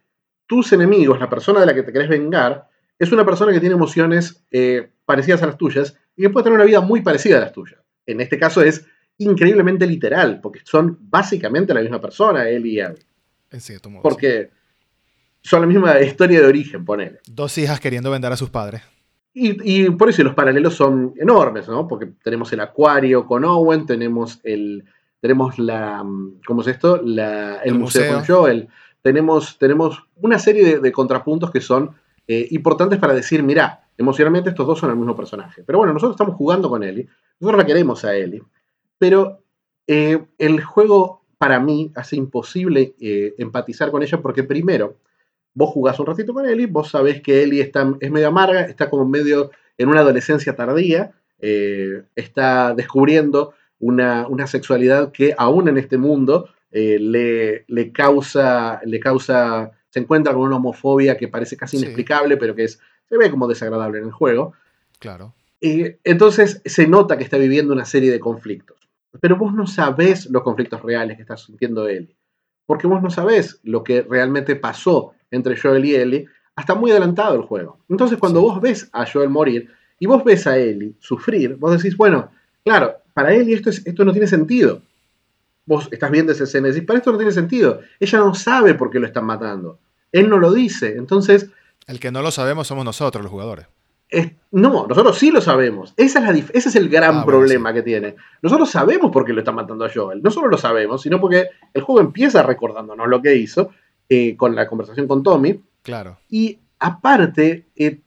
tus 0.48 0.74
enemigos, 0.74 1.20
la 1.20 1.30
persona 1.30 1.62
de 1.62 1.68
la 1.68 1.74
que 1.74 1.84
te 1.84 1.94
querés 1.94 2.10
vengar, 2.10 2.68
es 3.00 3.12
una 3.14 3.24
persona 3.24 3.54
que 3.54 3.62
tiene 3.62 3.76
emociones 3.76 4.44
eh, 4.52 4.92
parecidas 5.06 5.42
a 5.44 5.48
las 5.48 5.58
tuyas 5.58 5.96
y 6.18 6.24
que 6.24 6.30
puede 6.30 6.44
tener 6.44 6.58
una 6.58 6.66
vida 6.66 6.82
muy 6.82 7.02
parecida 7.02 7.38
a 7.38 7.42
las 7.42 7.54
tuyas 7.54 7.82
en 8.06 8.22
este 8.22 8.38
caso 8.38 8.62
es 8.62 8.86
increíblemente 9.18 9.86
literal, 9.86 10.40
porque 10.42 10.62
son 10.64 10.98
básicamente 11.02 11.74
la 11.74 11.82
misma 11.82 12.02
persona, 12.02 12.48
él 12.48 12.66
y 12.66 12.80
Abby. 12.80 13.02
Porque 14.02 14.50
son 15.42 15.62
la 15.62 15.68
misma 15.68 16.00
historia 16.02 16.42
de 16.42 16.48
origen, 16.48 16.86
ponele. 16.86 17.20
Dos 17.28 17.58
hijas 17.58 17.80
queriendo 17.80 18.12
vender 18.12 18.32
a 18.32 18.38
sus 18.38 18.50
padres. 18.50 18.82
Y, 19.34 19.90
por 19.92 20.10
eso 20.10 20.24
los 20.24 20.34
paralelos 20.34 20.76
son 20.76 21.14
enormes, 21.18 21.70
¿no? 21.70 21.88
Porque 21.88 22.08
tenemos 22.22 22.52
el 22.52 22.60
acuario 22.60 23.26
con 23.26 23.46
Owen, 23.46 23.86
tenemos 23.86 24.40
el. 24.44 24.84
Tenemos 25.22 25.58
la. 25.58 26.04
¿Cómo 26.46 26.62
es 26.62 26.68
esto? 26.68 27.02
el, 27.02 27.76
museo, 27.76 28.14
con 28.14 28.26
Joel. 28.26 28.68
Tenemos, 29.02 29.58
tenemos 29.58 30.04
una 30.18 30.38
serie 30.38 30.80
de, 30.80 30.92
contrapuntos 30.92 31.50
que 31.50 31.62
son 31.62 31.92
eh, 32.28 32.48
importantes 32.52 33.00
para 33.00 33.14
decir, 33.14 33.42
mira, 33.42 33.86
emocionalmente 33.98 34.50
estos 34.50 34.68
dos 34.68 34.80
son 34.80 34.90
el 34.90 34.98
mismo 34.98 35.16
personaje. 35.16 35.64
Pero 35.66 35.78
bueno, 35.78 35.94
nosotros 35.94 36.16
estamos 36.16 36.36
jugando 36.36 36.70
con 36.70 36.84
Ellie 36.84 37.08
nosotros 37.42 37.64
la 37.64 37.66
queremos 37.66 38.06
a 38.06 38.16
Ellie, 38.16 38.44
pero 39.00 39.44
eh, 39.88 40.24
el 40.38 40.64
juego 40.64 41.24
para 41.40 41.60
mí 41.60 41.92
hace 41.96 42.16
imposible 42.16 42.94
eh, 43.02 43.34
empatizar 43.40 43.90
con 43.90 44.04
ella 44.04 44.22
porque 44.22 44.44
primero, 44.44 44.98
vos 45.54 45.70
jugás 45.70 46.00
un 46.00 46.06
ratito 46.06 46.34
con 46.34 46.48
Ellie, 46.48 46.68
vos 46.68 46.90
sabés 46.90 47.22
que 47.22 47.44
Ellie 47.44 47.62
está, 47.62 47.94
es 48.00 48.12
medio 48.12 48.28
amarga, 48.28 48.62
está 48.62 48.90
como 48.90 49.06
medio 49.06 49.52
en 49.78 49.90
una 49.90 50.02
adolescencia 50.02 50.56
tardía, 50.56 51.12
eh, 51.40 52.04
está 52.16 52.74
descubriendo 52.74 53.54
una, 53.80 54.48
sexualidad 54.48 55.12
que 55.12 55.34
aún 55.38 55.68
en 55.68 55.78
este 55.78 55.98
mundo 55.98 56.50
eh, 56.72 56.98
le, 57.00 57.66
le, 57.68 57.92
causa, 57.92 58.80
le 58.86 59.00
causa, 59.00 59.72
se 59.90 60.00
encuentra 60.00 60.34
con 60.34 60.44
una 60.44 60.58
homofobia 60.58 61.18
que 61.18 61.28
parece 61.28 61.58
casi 61.58 61.78
inexplicable, 61.78 62.38
pero 62.38 62.56
que 62.56 62.66
es, 62.66 62.80
se 63.10 63.18
ve 63.18 63.30
como 63.32 63.48
desagradable 63.48 64.00
en 64.00 64.06
el 64.06 64.12
juego. 64.12 64.54
Claro. 65.00 65.34
Y 65.60 65.96
entonces 66.04 66.62
se 66.64 66.88
nota 66.88 67.18
que 67.18 67.24
está 67.24 67.38
viviendo 67.38 67.74
una 67.74 67.86
serie 67.86 68.12
de 68.12 68.20
conflictos. 68.20 68.78
Pero 69.20 69.36
vos 69.36 69.54
no 69.54 69.68
sabés 69.68 70.30
los 70.30 70.44
conflictos 70.44 70.82
reales 70.82 71.18
que 71.18 71.24
está 71.24 71.38
sintiendo 71.38 71.88
Ellie. 71.88 72.16
Porque 72.72 72.88
vos 72.88 73.04
no 73.04 73.10
sabés 73.10 73.60
lo 73.64 73.84
que 73.84 74.02
realmente 74.02 74.56
pasó 74.56 75.12
entre 75.30 75.60
Joel 75.60 75.84
y 75.84 75.94
Ellie 75.94 76.26
hasta 76.56 76.74
muy 76.74 76.92
adelantado 76.92 77.36
el 77.36 77.42
juego. 77.42 77.80
Entonces 77.90 78.18
cuando 78.18 78.40
vos 78.40 78.62
ves 78.62 78.88
a 78.94 79.06
Joel 79.06 79.28
morir 79.28 79.70
y 80.00 80.06
vos 80.06 80.24
ves 80.24 80.48
a 80.48 80.58
Ellie 80.58 80.94
sufrir, 80.98 81.58
vos 81.58 81.76
decís, 81.76 81.98
bueno, 81.98 82.32
claro, 82.64 82.96
para 83.14 83.34
Ellie 83.34 83.56
esto, 83.56 83.72
esto 83.72 84.06
no 84.06 84.14
tiene 84.14 84.26
sentido. 84.26 84.82
Vos 85.66 85.90
estás 85.92 86.10
viendo 86.12 86.32
esa 86.32 86.46
escena 86.46 86.70
y 86.70 86.72
decís, 86.72 86.88
para 86.88 87.00
esto 87.00 87.12
no 87.12 87.18
tiene 87.18 87.34
sentido. 87.34 87.82
Ella 88.00 88.20
no 88.20 88.34
sabe 88.34 88.74
por 88.74 88.90
qué 88.90 89.02
lo 89.02 89.08
están 89.08 89.26
matando. 89.26 89.78
Él 90.14 90.30
no 90.30 90.40
lo 90.40 90.54
dice. 90.54 90.96
Entonces... 90.96 91.50
El 91.88 92.00
que 92.00 92.14
no 92.14 92.22
lo 92.22 92.32
sabemos 92.32 92.68
somos 92.68 92.86
nosotros, 92.86 93.22
los 93.22 93.32
jugadores 93.34 93.68
no, 94.52 94.86
nosotros 94.88 95.18
sí 95.18 95.32
lo 95.32 95.40
sabemos. 95.40 95.94
Esa 95.96 96.20
es 96.20 96.26
la 96.26 96.32
ese 96.54 96.70
es 96.70 96.76
el 96.76 96.90
gran 96.90 97.20
ah, 97.20 97.26
problema 97.26 97.74
que 97.74 97.82
tiene. 97.82 98.16
Nosotros 98.42 98.70
sabemos 98.70 99.12
por 99.12 99.26
qué 99.26 99.34
lo 99.34 99.40
está 99.40 99.52
matando 99.52 99.86
a 99.86 99.92
Joel. 99.94 100.22
No 100.22 100.30
solo 100.30 100.50
lo 100.50 100.58
sabemos, 100.58 101.02
sino 101.02 101.22
porque 101.22 101.48
el 101.74 101.82
juego 101.82 102.02
empieza 102.02 102.44
recordándonos 102.44 103.08
lo 103.08 103.22
que 103.22 103.36
hizo 103.36 103.72
eh, 104.10 104.36
con 104.36 104.56
la 104.56 104.68
conversación 104.68 105.08
con 105.08 105.24
Tommy. 105.24 105.62
Claro. 105.84 106.18
Y 106.30 106.60
aparte, 106.80 107.68
eh, 107.76 108.00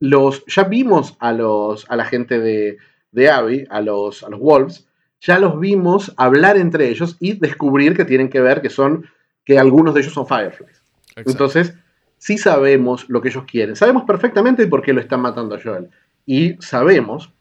los, 0.00 0.44
ya 0.46 0.64
vimos 0.64 1.16
a, 1.20 1.32
los, 1.32 1.88
a 1.90 1.96
la 1.96 2.06
gente 2.06 2.38
de, 2.40 2.78
de 3.12 3.30
Abby, 3.30 3.66
a 3.68 3.82
los, 3.82 4.22
a 4.22 4.30
los 4.30 4.40
Wolves, 4.40 4.86
ya 5.20 5.38
los 5.38 5.60
vimos 5.60 6.14
hablar 6.16 6.56
entre 6.56 6.88
ellos 6.88 7.16
y 7.20 7.34
descubrir 7.34 7.94
que 7.94 8.06
tienen 8.06 8.30
que 8.30 8.40
ver 8.40 8.62
que 8.62 8.70
son, 8.70 9.04
que 9.44 9.58
algunos 9.58 9.92
de 9.92 10.00
ellos 10.00 10.14
son 10.14 10.26
Fireflies. 10.26 10.82
Entonces, 11.16 11.74
sí 12.20 12.36
sabemos 12.38 13.08
lo 13.08 13.20
que 13.20 13.30
ellos 13.30 13.44
quieren. 13.50 13.74
Sabemos 13.74 14.04
perfectamente 14.04 14.66
por 14.66 14.82
qué 14.82 14.92
lo 14.92 15.00
están 15.00 15.22
matando 15.22 15.56
a 15.56 15.60
Joel. 15.60 15.88
Y 16.26 16.54
sabemos, 16.60 17.32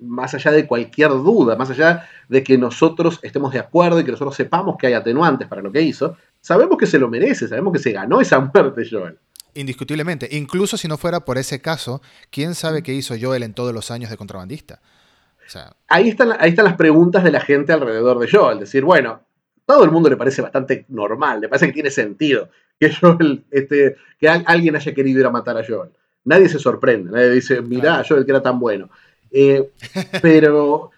más 0.00 0.34
allá 0.34 0.52
de 0.52 0.66
cualquier 0.66 1.10
duda, 1.10 1.56
más 1.56 1.68
allá 1.70 2.08
de 2.28 2.42
que 2.44 2.56
nosotros 2.56 3.18
estemos 3.22 3.52
de 3.52 3.58
acuerdo 3.58 4.00
y 4.00 4.04
que 4.04 4.12
nosotros 4.12 4.36
sepamos 4.36 4.76
que 4.78 4.86
hay 4.86 4.92
atenuantes 4.94 5.48
para 5.48 5.60
lo 5.60 5.72
que 5.72 5.82
hizo, 5.82 6.16
sabemos 6.40 6.78
que 6.78 6.86
se 6.86 6.98
lo 6.98 7.08
merece, 7.08 7.48
sabemos 7.48 7.72
que 7.72 7.80
se 7.80 7.90
ganó 7.90 8.20
esa 8.20 8.38
muerte 8.38 8.86
Joel. 8.88 9.18
Indiscutiblemente. 9.52 10.28
Incluso 10.30 10.76
si 10.76 10.86
no 10.86 10.96
fuera 10.96 11.24
por 11.24 11.36
ese 11.36 11.60
caso, 11.60 12.00
¿quién 12.30 12.54
sabe 12.54 12.84
qué 12.84 12.94
hizo 12.94 13.14
Joel 13.20 13.42
en 13.42 13.52
todos 13.52 13.74
los 13.74 13.90
años 13.90 14.10
de 14.10 14.16
contrabandista? 14.16 14.80
ahí, 15.88 16.08
están, 16.08 16.32
ahí 16.38 16.50
están 16.50 16.64
las 16.64 16.76
preguntas 16.76 17.22
de 17.22 17.30
la 17.30 17.40
gente 17.40 17.72
alrededor 17.72 18.18
de 18.20 18.30
Joel. 18.30 18.60
Decir, 18.60 18.84
bueno, 18.84 19.20
todo 19.66 19.84
el 19.84 19.90
mundo 19.90 20.08
le 20.08 20.16
parece 20.16 20.40
bastante 20.40 20.86
normal, 20.88 21.40
le 21.40 21.48
parece 21.48 21.66
que 21.66 21.72
tiene 21.72 21.90
sentido 21.90 22.48
que 22.78 22.92
Joel, 22.92 23.44
este, 23.50 23.96
que 24.18 24.28
alguien 24.28 24.76
haya 24.76 24.94
querido 24.94 25.20
ir 25.20 25.26
a 25.26 25.30
matar 25.30 25.56
a 25.56 25.64
Joel. 25.66 25.90
Nadie 26.24 26.48
se 26.48 26.58
sorprende, 26.58 27.10
nadie 27.10 27.30
dice, 27.30 27.60
mirá, 27.60 28.02
Joel 28.06 28.24
que 28.24 28.30
era 28.32 28.42
tan 28.42 28.58
bueno. 28.58 28.90
Eh, 29.30 29.70
pero, 30.22 30.90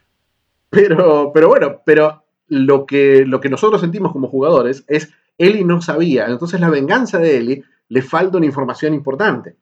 pero, 0.70 1.32
pero 1.32 1.48
bueno, 1.48 1.82
pero 1.84 2.24
lo 2.48 2.86
que, 2.86 3.24
lo 3.26 3.40
que 3.40 3.48
nosotros 3.48 3.80
sentimos 3.80 4.12
como 4.12 4.28
jugadores 4.28 4.84
es, 4.86 5.10
Ellie 5.38 5.64
no 5.64 5.82
sabía, 5.82 6.26
entonces 6.26 6.60
la 6.60 6.70
venganza 6.70 7.18
de 7.18 7.36
Ellie 7.36 7.64
le 7.88 8.02
falta 8.02 8.38
una 8.38 8.46
información 8.46 8.94
importante. 8.94 9.56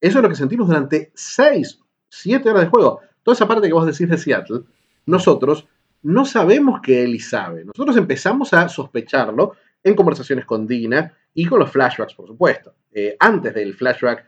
Eso 0.00 0.18
es 0.18 0.22
lo 0.22 0.28
que 0.28 0.34
sentimos 0.34 0.66
durante 0.66 1.12
6, 1.14 1.78
7 2.08 2.48
horas 2.48 2.62
de 2.62 2.68
juego. 2.68 3.00
Toda 3.22 3.34
esa 3.34 3.46
parte 3.46 3.68
que 3.68 3.74
vos 3.74 3.86
decís 3.86 4.08
de 4.08 4.16
Seattle, 4.16 4.62
nosotros 5.06 5.68
no 6.02 6.24
sabemos 6.24 6.80
que 6.80 7.02
Ellie 7.02 7.20
sabe. 7.20 7.64
Nosotros 7.64 7.96
empezamos 7.96 8.54
a 8.54 8.68
sospecharlo 8.68 9.52
en 9.82 9.94
conversaciones 9.94 10.46
con 10.46 10.66
Dina 10.66 11.14
y 11.34 11.46
con 11.46 11.58
los 11.58 11.70
flashbacks, 11.70 12.14
por 12.14 12.26
supuesto. 12.26 12.74
Eh, 12.92 13.16
antes 13.18 13.54
del 13.54 13.74
flashback, 13.74 14.24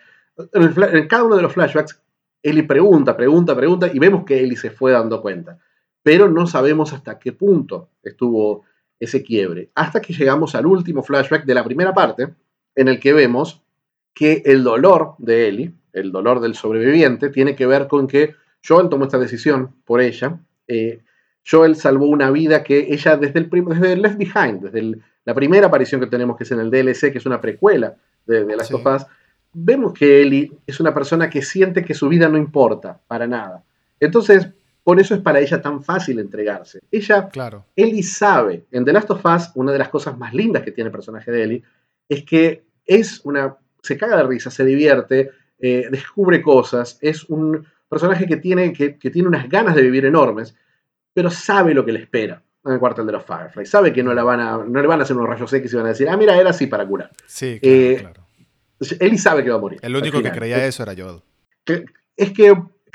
en, 0.52 1.08
cada 1.08 1.24
uno 1.24 1.36
de 1.36 1.42
los 1.42 1.52
flashbacks, 1.52 2.00
Ellie 2.42 2.64
pregunta, 2.64 3.16
pregunta, 3.16 3.56
pregunta 3.56 3.90
y 3.92 3.98
vemos 3.98 4.24
que 4.24 4.40
Ellie 4.40 4.56
se 4.56 4.70
fue 4.70 4.92
dando 4.92 5.20
cuenta. 5.20 5.58
Pero 6.02 6.28
no 6.28 6.46
sabemos 6.46 6.92
hasta 6.92 7.18
qué 7.18 7.32
punto 7.32 7.90
estuvo 8.02 8.64
ese 8.98 9.22
quiebre. 9.22 9.70
Hasta 9.74 10.00
que 10.00 10.12
llegamos 10.12 10.54
al 10.54 10.66
último 10.66 11.02
flashback 11.02 11.44
de 11.44 11.54
la 11.54 11.64
primera 11.64 11.92
parte, 11.92 12.34
en 12.74 12.88
el 12.88 12.98
que 12.98 13.12
vemos 13.12 13.62
que 14.14 14.42
el 14.44 14.64
dolor 14.64 15.14
de 15.18 15.48
Ellie, 15.48 15.72
el 15.92 16.10
dolor 16.12 16.40
del 16.40 16.54
sobreviviente, 16.54 17.30
tiene 17.30 17.54
que 17.54 17.66
ver 17.66 17.86
con 17.86 18.06
que 18.06 18.34
Joel 18.66 18.88
tomó 18.88 19.04
esta 19.04 19.18
decisión 19.18 19.74
por 19.84 20.00
ella. 20.00 20.40
Eh, 20.66 21.02
Joel 21.44 21.76
salvó 21.76 22.06
una 22.06 22.30
vida 22.30 22.62
que 22.62 22.86
ella 22.90 23.16
desde 23.16 23.40
el, 23.40 23.50
desde 23.50 23.96
Left 23.96 24.18
Behind, 24.18 24.62
desde 24.62 25.02
la 25.24 25.34
primera 25.34 25.66
aparición 25.66 26.00
que 26.00 26.06
tenemos, 26.06 26.36
que 26.36 26.44
es 26.44 26.50
en 26.50 26.60
el 26.60 26.70
DLC, 26.70 27.12
que 27.12 27.18
es 27.18 27.26
una 27.26 27.40
precuela 27.40 27.94
de, 28.26 28.44
de 28.44 28.56
Last 28.56 28.74
of 28.74 28.86
Us, 28.86 29.06
vemos 29.52 29.92
que 29.92 30.22
Ellie 30.22 30.52
es 30.66 30.80
una 30.80 30.94
persona 30.94 31.28
que 31.28 31.42
siente 31.42 31.84
que 31.84 31.94
su 31.94 32.08
vida 32.08 32.28
no 32.28 32.38
importa 32.38 33.00
para 33.06 33.26
nada. 33.26 33.62
Entonces, 34.00 34.48
por 34.82 34.98
eso 34.98 35.14
es 35.14 35.20
para 35.20 35.40
ella 35.40 35.62
tan 35.62 35.82
fácil 35.82 36.18
entregarse. 36.18 36.80
Ella, 36.90 37.28
claro. 37.28 37.66
Ellie 37.76 38.02
sabe, 38.02 38.64
en 38.72 38.84
The 38.84 38.92
Last 38.92 39.10
of 39.10 39.24
Us, 39.24 39.50
una 39.54 39.72
de 39.72 39.78
las 39.78 39.88
cosas 39.88 40.18
más 40.18 40.34
lindas 40.34 40.62
que 40.62 40.72
tiene 40.72 40.88
el 40.88 40.92
personaje 40.92 41.30
de 41.30 41.42
Ellie, 41.44 41.62
es 42.08 42.24
que 42.24 42.64
es 42.84 43.20
una, 43.24 43.56
se 43.80 43.96
caga 43.96 44.16
de 44.16 44.24
risa, 44.24 44.50
se 44.50 44.64
divierte, 44.64 45.30
eh, 45.60 45.86
descubre 45.90 46.42
cosas, 46.42 46.98
es 47.00 47.24
un 47.24 47.64
personaje 47.88 48.26
que 48.26 48.38
tiene, 48.38 48.72
que, 48.72 48.98
que 48.98 49.10
tiene 49.10 49.28
unas 49.28 49.48
ganas 49.48 49.76
de 49.76 49.82
vivir 49.82 50.04
enormes, 50.04 50.56
pero 51.14 51.30
sabe 51.30 51.74
lo 51.74 51.84
que 51.84 51.92
le 51.92 52.00
espera 52.00 52.42
en 52.64 52.72
el 52.72 52.78
cuartel 52.78 53.06
de 53.06 53.12
los 53.12 53.24
Firefly. 53.24 53.66
Sabe 53.66 53.92
que 53.92 54.02
no, 54.02 54.14
la 54.14 54.22
van 54.22 54.40
a, 54.40 54.58
no 54.58 54.80
le 54.80 54.86
van 54.86 55.00
a 55.00 55.02
hacer 55.02 55.16
unos 55.16 55.28
rayos 55.28 55.52
X 55.52 55.72
y 55.72 55.76
van 55.76 55.86
a 55.86 55.90
decir, 55.90 56.08
ah, 56.08 56.16
mira, 56.16 56.36
era 56.36 56.50
así 56.50 56.66
para 56.66 56.86
curar. 56.86 57.10
Sí, 57.26 57.58
claro, 57.60 57.76
eh, 57.76 57.96
claro. 58.00 58.26
Él 58.98 59.18
sabe 59.18 59.44
que 59.44 59.50
va 59.50 59.56
a 59.56 59.60
morir. 59.60 59.80
El 59.82 59.94
único 59.94 60.22
que 60.22 60.30
creía 60.30 60.64
eso 60.66 60.82
era 60.82 60.94
Joel. 60.96 61.22
Es 62.16 62.32
que 62.32 62.54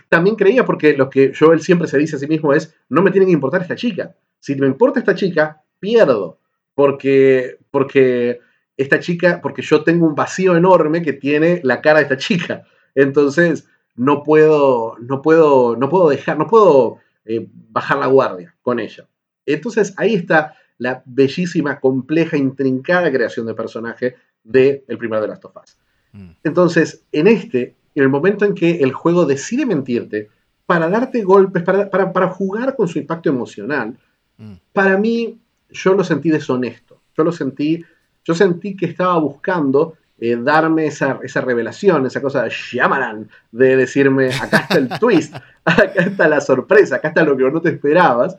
también 0.10 0.36
creía 0.36 0.66
porque 0.66 0.96
lo 0.96 1.10
que 1.10 1.34
Joel 1.38 1.62
siempre 1.62 1.88
se 1.88 1.98
dice 1.98 2.16
a 2.16 2.20
sí 2.20 2.28
mismo 2.28 2.54
es, 2.54 2.76
no 2.90 3.02
me 3.02 3.12
tiene 3.12 3.26
que 3.26 3.32
importar 3.32 3.62
esta 3.62 3.76
chica. 3.76 4.16
Si 4.40 4.56
me 4.56 4.68
importa 4.68 5.00
esta 5.00 5.16
chica, 5.16 5.62
pierdo. 5.80 6.40
Porque, 6.76 7.58
porque 7.72 8.40
esta 8.76 9.00
chica, 9.00 9.40
porque 9.42 9.62
yo 9.62 9.84
tengo 9.84 10.06
un 10.06 10.16
vacío 10.16 10.56
enorme 10.56 11.02
que 11.02 11.14
tiene 11.14 11.60
la 11.64 11.82
cara 11.82 12.00
de 12.00 12.04
esta 12.04 12.18
chica. 12.18 12.64
Entonces, 12.94 13.68
no 13.96 14.24
puedo, 14.24 14.96
no 15.00 15.22
puedo, 15.22 15.76
no 15.76 15.90
puedo 15.90 16.10
dejar, 16.10 16.38
no 16.38 16.48
puedo 16.48 17.00
eh, 17.26 17.48
bajar 17.52 17.98
la 17.98 18.08
guardia 18.08 18.56
con 18.62 18.80
ella. 18.80 19.08
Entonces 19.48 19.94
ahí 19.98 20.14
está 20.14 20.54
la 20.78 21.02
bellísima, 21.06 21.80
compleja, 21.80 22.38
intrincada 22.38 23.12
creación 23.12 23.48
de 23.48 23.54
personaje 23.54 24.16
del 24.44 24.84
el 24.88 24.98
primer 24.98 25.22
de 25.22 25.28
las 25.28 25.40
tofas. 25.40 25.78
Mm. 26.14 26.30
Entonces, 26.44 27.04
en 27.12 27.28
este, 27.28 27.76
en 27.96 28.04
el 28.04 28.10
momento 28.10 28.46
en 28.46 28.54
que 28.54 28.78
el 28.78 28.94
juego 28.94 29.26
decide 29.26 29.66
mentirte 29.66 30.30
para 30.66 30.90
darte 30.90 31.24
golpes, 31.24 31.64
para, 31.64 32.28
jugar 32.28 32.76
con 32.76 32.88
su 32.88 33.00
impacto 33.00 33.30
emocional, 33.30 33.98
mm. 34.38 34.54
para 34.74 34.98
mí 34.98 35.40
yo 35.70 35.94
lo 35.94 36.04
sentí 36.04 36.30
deshonesto. 36.30 37.02
Yo 37.18 37.24
lo 37.24 37.32
sentí, 37.32 37.84
yo 38.24 38.36
sentí 38.36 38.76
que 38.76 38.86
estaba 38.86 39.18
buscando 39.18 39.96
eh, 40.20 40.36
darme 40.36 40.88
esa, 40.88 41.20
esa, 41.24 41.42
revelación, 41.42 42.06
esa 42.06 42.22
cosa 42.22 42.44
de 42.44 42.50
Shyamalan, 42.50 43.30
de 43.52 43.76
decirme, 43.76 44.30
acá 44.34 44.58
está 44.58 44.78
el 44.78 44.90
twist, 45.00 45.36
acá 45.66 46.04
está 46.04 46.28
la 46.28 46.42
sorpresa, 46.42 46.98
acá 46.98 47.10
está 47.10 47.24
lo 47.24 47.36
que 47.36 47.50
no 47.50 47.62
te 47.62 47.70
esperabas. 47.70 48.38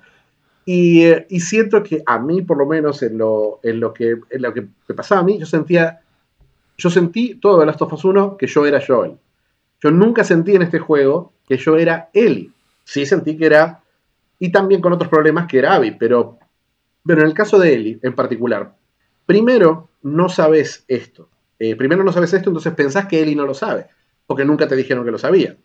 Y, 0.71 1.07
eh, 1.07 1.27
y, 1.31 1.41
siento 1.41 1.83
que 1.83 2.03
a 2.05 2.19
mí, 2.19 2.43
por 2.43 2.59
lo 2.59 2.67
menos 2.67 3.03
en 3.03 3.17
lo, 3.17 3.59
en 3.63 3.81
lo, 3.81 3.95
que, 3.95 4.19
en 4.29 4.43
lo 4.43 4.53
que 4.53 4.69
me 4.87 4.95
pasaba 4.95 5.23
a 5.23 5.25
mí, 5.25 5.39
yo 5.39 5.47
sentía, 5.47 6.03
yo 6.77 6.91
sentí 6.91 7.37
todo 7.37 7.61
de 7.61 7.65
Last 7.65 7.81
of 7.81 7.95
Us 7.95 8.05
1 8.05 8.37
que 8.37 8.47
yo 8.47 8.67
era 8.67 8.79
Joel. 8.87 9.17
Yo 9.83 9.91
nunca 9.91 10.25
sentí 10.25 10.55
en 10.55 10.61
este 10.61 10.79
juego 10.79 11.33
que 11.49 11.57
yo 11.57 11.79
era 11.79 12.11
Ellie. 12.13 12.51
Sí 12.85 13.07
sentí 13.07 13.39
que 13.39 13.47
era, 13.47 13.81
y 14.39 14.53
también 14.53 14.83
con 14.83 14.93
otros 14.93 15.09
problemas 15.09 15.47
que 15.47 15.59
era 15.59 15.73
Abby, 15.73 15.93
pero, 15.93 16.39
pero 17.03 17.23
en 17.23 17.29
el 17.29 17.33
caso 17.33 17.59
de 17.59 17.73
Ellie 17.73 17.99
en 18.03 18.15
particular, 18.15 18.77
primero 19.25 19.89
no 20.03 20.29
sabes 20.29 20.85
esto. 20.87 21.31
Eh, 21.59 21.77
primero 21.77 22.05
no 22.05 22.13
sabes 22.13 22.35
esto, 22.35 22.51
entonces 22.51 22.75
pensás 22.75 23.07
que 23.07 23.23
Eli 23.23 23.35
no 23.35 23.47
lo 23.47 23.55
sabe, 23.55 23.87
porque 24.27 24.45
nunca 24.45 24.69
te 24.69 24.77
dijeron 24.77 25.03
que 25.03 25.13
lo 25.13 25.19
sabía. 25.19 25.57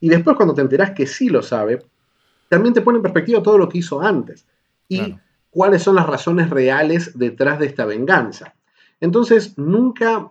Y 0.00 0.10
después 0.10 0.36
cuando 0.36 0.52
te 0.52 0.60
enterás 0.60 0.90
que 0.90 1.06
sí 1.06 1.30
lo 1.30 1.40
sabe, 1.40 1.82
también 2.50 2.74
te 2.74 2.82
pone 2.82 2.98
en 2.98 3.02
perspectiva 3.02 3.42
todo 3.42 3.56
lo 3.56 3.66
que 3.66 3.78
hizo 3.78 4.02
antes 4.02 4.44
y 4.90 5.16
cuáles 5.48 5.82
son 5.82 5.94
las 5.94 6.06
razones 6.06 6.50
reales 6.50 7.18
detrás 7.18 7.58
de 7.58 7.66
esta 7.66 7.86
venganza. 7.86 8.54
Entonces, 9.00 9.56
nunca... 9.56 10.30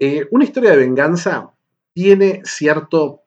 Eh, 0.00 0.26
una 0.32 0.42
historia 0.42 0.70
de 0.72 0.78
venganza 0.78 1.52
tiene 1.92 2.40
cierto 2.44 3.20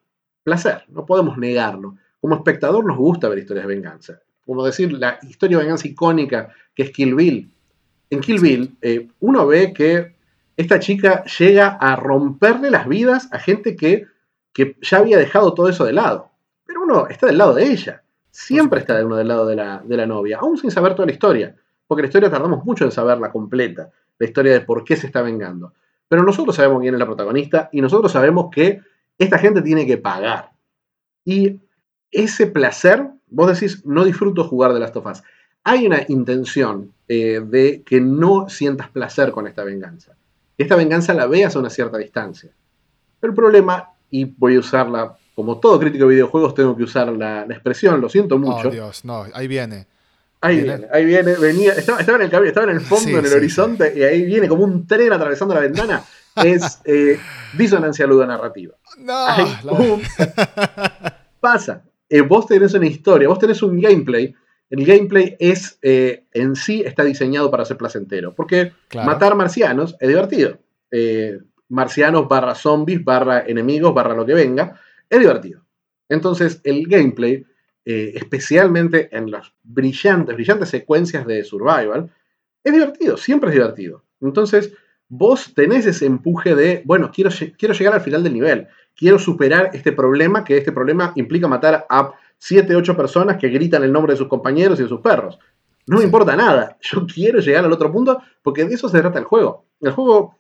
placer, 0.44 0.84
no 0.90 1.06
podemos 1.06 1.38
negarlo. 1.38 1.96
Como 2.20 2.36
espectador 2.36 2.86
nos 2.86 2.98
gusta 2.98 3.30
ver 3.30 3.40
historias 3.40 3.68
de 3.68 3.74
venganza. 3.76 4.20
Como 4.46 4.66
decir, 4.66 4.92
la 4.92 5.18
historia 5.24 5.58
de 5.58 5.64
venganza 5.64 5.88
icónica 5.88 6.54
que 6.74 6.84
es 6.84 6.92
Kill 6.92 7.16
Bill. 7.16 7.52
En 8.10 8.20
Kill 8.20 8.42
Bill, 8.42 8.78
eh, 8.82 9.08
uno 9.20 9.48
ve 9.48 9.74
que 9.74 10.16
esta 10.58 10.80
chica 10.80 11.24
llega 11.26 11.68
a 11.68 11.96
romperle 11.96 12.70
las 12.70 12.88
vidas 12.88 13.28
a 13.32 13.40
gente 13.40 13.76
que, 13.76 14.08
ya 14.82 15.00
había 15.00 15.18
dejado 15.18 15.54
todo 15.54 15.68
eso 15.68 15.84
de 15.84 15.94
lado. 15.94 16.32
Pero 16.66 16.84
uno 16.84 17.08
está 17.08 17.28
del 17.28 17.38
lado 17.38 17.54
de 17.56 17.72
ella. 17.72 18.04
Siempre 18.36 18.82
está 18.82 18.98
de 18.98 19.06
uno 19.06 19.16
del 19.16 19.30
lado 19.30 19.46
de 19.46 19.56
la, 19.56 19.82
de 19.86 19.96
la 19.96 20.06
novia, 20.06 20.40
aún 20.42 20.58
sin 20.58 20.70
saber 20.70 20.94
toda 20.94 21.06
la 21.06 21.14
historia, 21.14 21.56
porque 21.88 22.02
la 22.02 22.08
historia 22.08 22.30
tardamos 22.30 22.66
mucho 22.66 22.84
en 22.84 22.92
saberla 22.92 23.32
completa, 23.32 23.90
la 24.20 24.28
historia 24.28 24.52
de 24.52 24.62
por 24.62 24.84
qué 24.84 24.98
se 24.98 25.08
está 25.08 25.22
vengando. 25.22 25.74
Pero 26.10 26.22
nosotros 26.24 26.54
sabemos 26.54 26.82
quién 26.82 26.94
es 26.94 27.00
la 27.00 27.06
protagonista 27.06 27.70
y 27.72 27.80
nosotros 27.80 28.12
sabemos 28.12 28.48
que 28.52 28.82
esta 29.18 29.40
gente 29.40 29.62
tiene 29.62 29.88
que 29.88 29.98
pagar. 29.98 30.52
Y 31.24 31.62
ese 32.12 32.48
placer, 32.48 33.08
vos 33.28 33.54
decís, 33.54 33.86
no 33.86 34.04
disfruto 34.04 34.44
jugar 34.44 34.74
de 34.74 34.82
Last 34.82 34.98
of 34.98 35.06
Us. 35.06 35.24
Hay 35.64 35.88
una 35.88 36.02
intención 36.10 36.92
eh, 37.08 37.42
de 37.42 37.84
que 37.84 38.02
no 38.02 38.50
sientas 38.50 38.90
placer 38.90 39.32
con 39.32 39.48
esta 39.48 39.64
venganza. 39.64 40.18
Esta 40.58 40.76
venganza 40.76 41.14
la 41.14 41.28
veas 41.28 41.56
a 41.56 41.60
una 41.60 41.70
cierta 41.70 41.98
distancia. 41.98 42.52
El 43.22 43.34
problema, 43.34 43.92
y 44.10 44.26
voy 44.26 44.58
a 44.58 44.60
usarla, 44.60 45.16
como 45.36 45.60
todo 45.60 45.78
crítico 45.80 46.06
de 46.06 46.16
videojuegos, 46.16 46.56
tengo 46.56 46.76
que 46.76 46.84
usar 46.84 47.12
la, 47.12 47.44
expresión, 47.50 48.00
lo 48.00 48.08
siento 48.08 48.40
mucho. 48.40 48.70
Oh, 48.70 48.72
Dios, 48.72 49.04
no, 49.04 49.26
ahí 49.34 49.48
viene. 49.48 49.86
Ahí 50.40 50.62
viene, 50.62 50.88
ahí 50.92 51.06
viene, 51.06 51.36
venía, 51.36 51.74
estaba, 51.74 52.00
en 52.02 52.22
el 52.22 52.46
estaba 52.46 52.70
en 52.70 52.78
el 52.78 52.82
fondo, 52.82 53.18
en 53.18 53.26
el 53.26 53.34
horizonte, 53.34 53.94
y 53.96 54.04
ahí 54.04 54.26
viene 54.26 54.48
como 54.48 54.64
un 54.64 54.86
tren 54.86 55.12
atravesando 55.12 55.54
la 55.54 55.62
ventana. 55.62 56.04
es 56.36 56.82
eh, 56.86 57.20
disonancia 57.58 58.06
ludonarrativa. 58.06 58.76
No, 59.00 59.28
pasa. 61.40 61.82
Eh, 62.08 62.22
vos 62.22 62.46
tenés 62.46 62.74
una 62.76 62.86
historia, 62.86 63.28
vos 63.28 63.40
tenés 63.40 63.62
un 63.64 63.80
gameplay. 63.80 64.34
El 64.70 64.86
gameplay 64.86 65.36
es 65.40 65.80
eh, 65.82 66.26
en 66.34 66.56
sí 66.56 66.84
está 66.86 67.04
diseñado 67.04 67.50
para 67.50 67.66
ser 67.66 67.78
placentero. 67.78 68.36
Porque 68.36 68.72
matar 68.94 69.36
marcianos 69.36 69.96
es 70.00 70.08
divertido. 70.08 70.60
marcianos 71.70 72.28
barra 72.28 72.56
zombies, 72.56 73.04
barra 73.04 73.44
enemigos, 73.48 73.94
barra 73.94 74.14
lo 74.14 74.26
que 74.26 74.34
venga, 74.34 74.80
es 75.10 75.20
divertido. 75.20 75.66
Entonces, 76.10 76.62
el 76.64 76.88
gameplay, 76.88 77.46
especialmente 77.84 79.10
en 79.16 79.30
las 79.32 79.54
brillantes, 79.64 80.36
brillantes 80.36 80.70
secuencias 80.70 81.26
de 81.26 81.44
survival, 81.44 82.12
es 82.64 82.74
divertido, 82.74 83.18
siempre 83.18 83.50
es 83.50 83.56
divertido. 83.56 84.04
Entonces, 84.22 84.74
vos 85.08 85.54
tenés 85.54 85.86
ese 85.86 86.06
empuje 86.08 86.56
de, 86.56 86.82
bueno, 86.86 87.12
quiero, 87.14 87.30
quiero 87.58 87.74
llegar 87.76 87.94
al 87.94 88.02
final 88.02 88.24
del 88.24 88.34
nivel, 88.34 88.68
quiero 88.96 89.20
superar 89.20 89.70
este 89.74 89.92
problema, 89.92 90.44
que 90.44 90.58
este 90.58 90.72
problema 90.72 91.12
implica 91.16 91.48
matar 91.48 91.86
a 91.90 92.14
7, 92.38 92.76
8 92.76 92.98
personas 92.98 93.38
que 93.38 93.50
gritan 93.50 93.84
el 93.84 93.92
nombre 93.92 94.14
de 94.14 94.18
sus 94.18 94.28
compañeros 94.28 94.80
y 94.80 94.84
de 94.84 94.90
sus 94.90 95.02
perros. 95.02 95.38
No 95.88 95.98
me 96.00 96.04
importa 96.04 96.36
nada, 96.36 96.78
yo 96.82 97.06
quiero 97.06 97.40
llegar 97.40 97.64
al 97.64 97.72
otro 97.72 97.92
punto 97.92 98.20
porque 98.42 98.66
de 98.66 98.74
eso 98.74 98.90
se 98.90 99.00
trata 99.00 99.20
el 99.20 99.26
juego. 99.26 99.66
El 99.80 99.92
juego, 99.92 100.40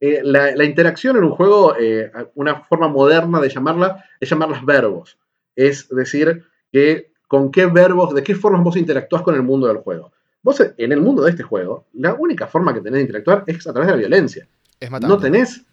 eh, 0.00 0.20
la, 0.22 0.64
interacción 0.64 1.16
en 1.16 1.24
un 1.24 1.30
juego, 1.30 1.74
eh, 1.78 2.10
una 2.34 2.60
forma 2.62 2.88
moderna 2.88 3.40
de 3.40 3.48
llamarla, 3.48 4.04
es 4.20 4.28
llamarlas 4.28 4.64
verbos. 4.64 5.18
Es 5.54 5.88
decir, 5.88 6.44
que 6.70 7.12
con 7.26 7.50
qué 7.50 7.66
verbos, 7.66 8.14
de 8.14 8.22
qué 8.22 8.34
formas 8.34 8.62
vos 8.62 8.76
interactúas 8.76 9.22
con 9.22 9.34
el 9.34 9.42
mundo 9.42 9.66
del 9.66 9.78
juego. 9.78 10.12
Vos 10.42 10.60
en 10.60 10.92
el 10.92 11.00
mundo 11.00 11.24
de 11.24 11.30
este 11.30 11.42
juego, 11.42 11.86
la 11.94 12.14
única 12.14 12.46
forma 12.46 12.72
que 12.72 12.80
tenés 12.80 12.98
de 12.98 13.00
interactuar 13.02 13.44
es 13.46 13.66
a 13.66 13.72
través 13.72 13.88
de 13.88 13.94
la 13.94 13.98
violencia. 13.98 14.46
Es 14.78 14.90
No 14.90 15.18
tenés, 15.18 15.64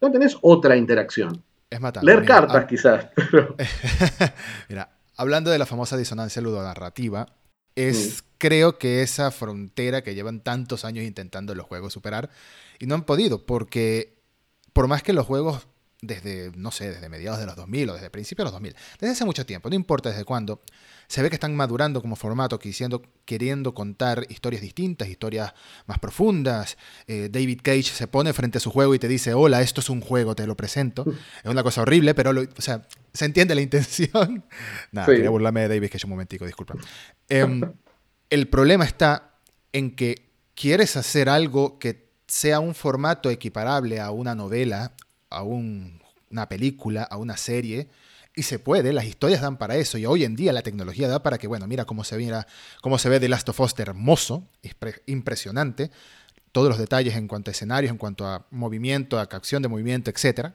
no 0.00 0.12
tenés 0.12 0.36
otra 0.42 0.76
interacción. 0.76 1.42
Es 1.68 1.80
matar. 1.80 2.04
Leer 2.04 2.24
cartas, 2.24 2.66
quizás. 2.66 3.08
Mira, 4.68 4.90
hablando 5.16 5.50
de 5.50 5.58
la 5.58 5.66
famosa 5.66 5.96
disonancia 5.96 6.42
ludonarrativa, 6.42 7.26
es 7.74 8.22
mm. 8.22 8.26
creo 8.38 8.78
que 8.78 9.02
esa 9.02 9.30
frontera 9.30 10.02
que 10.02 10.14
llevan 10.14 10.40
tantos 10.40 10.84
años 10.84 11.04
intentando 11.04 11.54
los 11.54 11.66
juegos 11.66 11.92
superar 11.92 12.30
y 12.80 12.86
no 12.86 12.96
han 12.96 13.04
podido, 13.04 13.46
porque 13.46 14.18
por 14.72 14.88
más 14.88 15.04
que 15.04 15.12
los 15.12 15.26
juegos 15.26 15.68
desde, 16.02 16.50
no 16.56 16.70
sé, 16.70 16.90
desde 16.90 17.08
mediados 17.08 17.38
de 17.38 17.46
los 17.46 17.56
2000 17.56 17.90
o 17.90 17.94
desde 17.94 18.10
principios 18.10 18.44
de 18.44 18.44
los 18.44 18.52
2000, 18.54 18.74
desde 18.98 19.12
hace 19.12 19.24
mucho 19.24 19.44
tiempo, 19.44 19.68
no 19.68 19.76
importa 19.76 20.08
desde 20.08 20.24
cuándo, 20.24 20.62
se 21.08 21.22
ve 21.22 21.28
que 21.28 21.36
están 21.36 21.54
madurando 21.54 22.00
como 22.00 22.16
formato, 22.16 22.58
queriendo 23.24 23.74
contar 23.74 24.24
historias 24.28 24.62
distintas, 24.62 25.08
historias 25.08 25.52
más 25.86 25.98
profundas. 25.98 26.78
Eh, 27.06 27.28
David 27.30 27.60
Cage 27.62 27.82
se 27.82 28.06
pone 28.06 28.32
frente 28.32 28.58
a 28.58 28.60
su 28.60 28.70
juego 28.70 28.94
y 28.94 28.98
te 28.98 29.08
dice, 29.08 29.34
hola, 29.34 29.60
esto 29.60 29.80
es 29.80 29.90
un 29.90 30.00
juego, 30.00 30.34
te 30.34 30.46
lo 30.46 30.56
presento. 30.56 31.04
Es 31.44 31.50
una 31.50 31.62
cosa 31.62 31.82
horrible, 31.82 32.14
pero 32.14 32.30
o 32.30 32.62
sea, 32.62 32.86
se 33.12 33.24
entiende 33.24 33.54
la 33.54 33.60
intención. 33.60 34.44
Nada, 34.92 35.06
quería 35.06 35.30
burlarme 35.30 35.62
de 35.62 35.68
David 35.68 35.90
Cage 35.90 36.06
un 36.06 36.10
momentico, 36.10 36.46
disculpa. 36.46 36.74
Em, 37.28 37.60
el 38.30 38.48
problema 38.48 38.84
está 38.84 39.34
en 39.72 39.96
que 39.96 40.30
quieres 40.54 40.96
hacer 40.96 41.28
algo 41.28 41.78
que 41.78 42.09
sea 42.30 42.60
un 42.60 42.74
formato 42.74 43.28
equiparable 43.28 44.00
a 44.00 44.10
una 44.10 44.34
novela 44.34 44.92
a 45.30 45.42
una 45.42 46.48
película, 46.48 47.04
a 47.04 47.16
una 47.16 47.36
serie, 47.36 47.88
y 48.34 48.42
se 48.42 48.58
puede, 48.58 48.92
las 48.92 49.04
historias 49.04 49.40
dan 49.40 49.56
para 49.56 49.76
eso, 49.76 49.98
y 49.98 50.06
hoy 50.06 50.24
en 50.24 50.36
día 50.36 50.52
la 50.52 50.62
tecnología 50.62 51.08
da 51.08 51.22
para 51.22 51.38
que, 51.38 51.46
bueno, 51.46 51.66
mira 51.66 51.84
cómo 51.84 52.04
se, 52.04 52.16
mira, 52.16 52.46
cómo 52.80 52.98
se 52.98 53.08
ve 53.08 53.20
The 53.20 53.28
Last 53.28 53.48
of 53.48 53.60
Us 53.60 53.74
hermoso, 53.78 54.48
impresionante, 55.06 55.90
todos 56.52 56.68
los 56.68 56.78
detalles 56.78 57.16
en 57.16 57.28
cuanto 57.28 57.50
a 57.50 57.52
escenarios, 57.52 57.90
en 57.90 57.98
cuanto 57.98 58.26
a 58.26 58.46
movimiento, 58.50 59.18
a 59.18 59.22
acción 59.22 59.62
de 59.62 59.68
movimiento, 59.68 60.10
etc. 60.10 60.52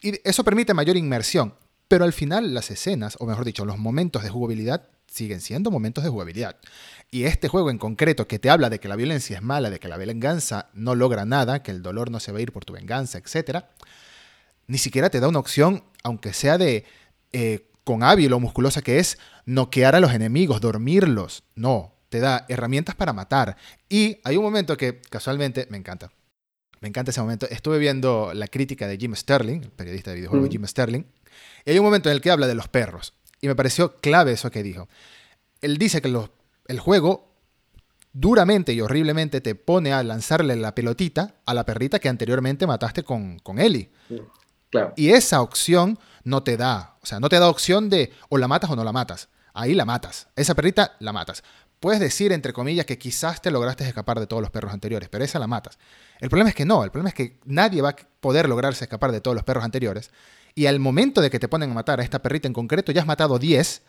Y 0.00 0.20
eso 0.28 0.44
permite 0.44 0.74
mayor 0.74 0.96
inmersión, 0.96 1.54
pero 1.88 2.04
al 2.04 2.12
final 2.12 2.52
las 2.52 2.70
escenas, 2.70 3.16
o 3.20 3.26
mejor 3.26 3.44
dicho, 3.44 3.64
los 3.64 3.78
momentos 3.78 4.22
de 4.22 4.28
jugabilidad 4.28 4.88
siguen 5.06 5.40
siendo 5.40 5.70
momentos 5.70 6.02
de 6.02 6.10
jugabilidad. 6.10 6.56
Y 7.10 7.24
este 7.24 7.48
juego 7.48 7.70
en 7.70 7.78
concreto 7.78 8.26
que 8.26 8.38
te 8.38 8.50
habla 8.50 8.68
de 8.68 8.80
que 8.80 8.88
la 8.88 8.96
violencia 8.96 9.36
es 9.36 9.42
mala, 9.42 9.70
de 9.70 9.78
que 9.78 9.88
la 9.88 9.96
venganza 9.96 10.70
no 10.74 10.94
logra 10.94 11.24
nada, 11.24 11.62
que 11.62 11.70
el 11.70 11.82
dolor 11.82 12.10
no 12.10 12.20
se 12.20 12.32
va 12.32 12.38
a 12.38 12.42
ir 12.42 12.52
por 12.52 12.64
tu 12.64 12.72
venganza, 12.72 13.18
etc., 13.18 13.64
ni 14.66 14.78
siquiera 14.78 15.10
te 15.10 15.20
da 15.20 15.28
una 15.28 15.38
opción, 15.38 15.84
aunque 16.02 16.32
sea 16.32 16.58
de 16.58 16.84
eh, 17.32 17.68
con 17.84 18.02
hábil 18.02 18.32
o 18.32 18.40
musculosa 18.40 18.82
que 18.82 18.98
es, 18.98 19.18
noquear 19.44 19.94
a 19.94 20.00
los 20.00 20.12
enemigos, 20.12 20.60
dormirlos. 20.60 21.44
No, 21.54 21.94
te 22.08 22.18
da 22.18 22.44
herramientas 22.48 22.96
para 22.96 23.12
matar. 23.12 23.56
Y 23.88 24.18
hay 24.24 24.36
un 24.36 24.42
momento 24.42 24.76
que 24.76 25.00
casualmente 25.00 25.68
me 25.70 25.76
encanta. 25.76 26.10
Me 26.80 26.88
encanta 26.88 27.12
ese 27.12 27.20
momento. 27.20 27.48
Estuve 27.48 27.78
viendo 27.78 28.32
la 28.34 28.48
crítica 28.48 28.88
de 28.88 28.96
Jim 28.98 29.14
Sterling, 29.14 29.62
el 29.62 29.70
periodista 29.70 30.10
de 30.10 30.16
videojuegos 30.16 30.48
mm. 30.48 30.52
Jim 30.52 30.66
Sterling, 30.66 31.04
y 31.64 31.70
hay 31.70 31.78
un 31.78 31.84
momento 31.84 32.08
en 32.08 32.16
el 32.16 32.20
que 32.20 32.30
habla 32.30 32.46
de 32.46 32.54
los 32.54 32.68
perros. 32.68 33.14
Y 33.40 33.48
me 33.48 33.54
pareció 33.54 33.96
clave 33.96 34.32
eso 34.32 34.50
que 34.50 34.62
dijo. 34.62 34.88
Él 35.60 35.78
dice 35.78 36.02
que 36.02 36.08
el 36.68 36.80
juego 36.80 37.34
duramente 38.12 38.72
y 38.72 38.80
horriblemente 38.80 39.40
te 39.40 39.54
pone 39.54 39.92
a 39.92 40.02
lanzarle 40.02 40.56
la 40.56 40.74
pelotita 40.74 41.34
a 41.44 41.54
la 41.54 41.66
perrita 41.66 41.98
que 41.98 42.08
anteriormente 42.08 42.66
mataste 42.66 43.04
con, 43.04 43.38
con 43.40 43.58
Ellie. 43.58 43.90
Mm. 44.08 44.16
Y 44.96 45.10
esa 45.10 45.42
opción 45.42 45.98
no 46.24 46.42
te 46.42 46.56
da, 46.56 46.96
o 47.02 47.06
sea, 47.06 47.20
no 47.20 47.28
te 47.28 47.38
da 47.38 47.48
opción 47.48 47.88
de 47.88 48.12
o 48.28 48.38
la 48.38 48.48
matas 48.48 48.70
o 48.70 48.76
no 48.76 48.84
la 48.84 48.92
matas. 48.92 49.28
Ahí 49.54 49.74
la 49.74 49.84
matas. 49.84 50.28
Esa 50.36 50.54
perrita 50.54 50.96
la 50.98 51.12
matas. 51.12 51.42
Puedes 51.80 52.00
decir, 52.00 52.32
entre 52.32 52.52
comillas, 52.52 52.86
que 52.86 52.98
quizás 52.98 53.40
te 53.40 53.50
lograste 53.50 53.86
escapar 53.86 54.18
de 54.18 54.26
todos 54.26 54.42
los 54.42 54.50
perros 54.50 54.72
anteriores, 54.72 55.08
pero 55.08 55.24
esa 55.24 55.38
la 55.38 55.46
matas. 55.46 55.78
El 56.20 56.30
problema 56.30 56.50
es 56.50 56.56
que 56.56 56.64
no, 56.64 56.84
el 56.84 56.90
problema 56.90 57.10
es 57.10 57.14
que 57.14 57.38
nadie 57.44 57.82
va 57.82 57.90
a 57.90 57.96
poder 58.20 58.48
lograrse 58.48 58.84
escapar 58.84 59.12
de 59.12 59.20
todos 59.20 59.34
los 59.34 59.44
perros 59.44 59.64
anteriores. 59.64 60.10
Y 60.54 60.66
al 60.66 60.78
momento 60.78 61.20
de 61.20 61.30
que 61.30 61.38
te 61.38 61.48
ponen 61.48 61.70
a 61.70 61.74
matar 61.74 62.00
a 62.00 62.02
esta 62.02 62.22
perrita 62.22 62.48
en 62.48 62.54
concreto, 62.54 62.92
ya 62.92 63.02
has 63.02 63.06
matado 63.06 63.38
10 63.38 63.82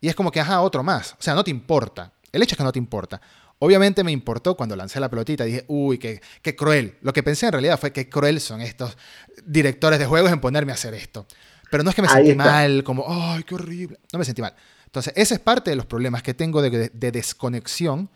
y 0.00 0.08
es 0.08 0.14
como 0.14 0.30
que, 0.30 0.40
ajá, 0.40 0.62
otro 0.62 0.82
más. 0.82 1.12
O 1.12 1.22
sea, 1.22 1.34
no 1.34 1.44
te 1.44 1.50
importa. 1.50 2.13
El 2.34 2.42
hecho 2.42 2.54
es 2.54 2.58
que 2.58 2.64
no 2.64 2.72
te 2.72 2.78
importa. 2.78 3.20
Obviamente 3.60 4.02
me 4.02 4.10
importó 4.10 4.56
cuando 4.56 4.74
lancé 4.74 4.98
la 4.98 5.08
pelotita, 5.08 5.44
dije, 5.44 5.64
uy, 5.68 5.98
qué, 5.98 6.20
qué 6.42 6.56
cruel. 6.56 6.98
Lo 7.00 7.12
que 7.12 7.22
pensé 7.22 7.46
en 7.46 7.52
realidad 7.52 7.78
fue 7.78 7.92
qué 7.92 8.08
cruel 8.08 8.40
son 8.40 8.60
estos 8.60 8.96
directores 9.44 9.98
de 9.98 10.06
juegos 10.06 10.32
en 10.32 10.40
ponerme 10.40 10.72
a 10.72 10.74
hacer 10.74 10.94
esto. 10.94 11.26
Pero 11.70 11.82
no 11.82 11.90
es 11.90 11.96
que 11.96 12.02
me 12.02 12.08
sentí 12.08 12.34
mal, 12.34 12.84
como, 12.84 13.04
ay, 13.08 13.42
qué 13.44 13.54
horrible. 13.54 13.98
No 14.12 14.18
me 14.18 14.24
sentí 14.24 14.42
mal. 14.42 14.54
Entonces, 14.86 15.12
ese 15.16 15.34
es 15.34 15.40
parte 15.40 15.70
de 15.70 15.76
los 15.76 15.86
problemas 15.86 16.22
que 16.22 16.34
tengo 16.34 16.62
de, 16.62 16.88
desconexión 16.90 18.10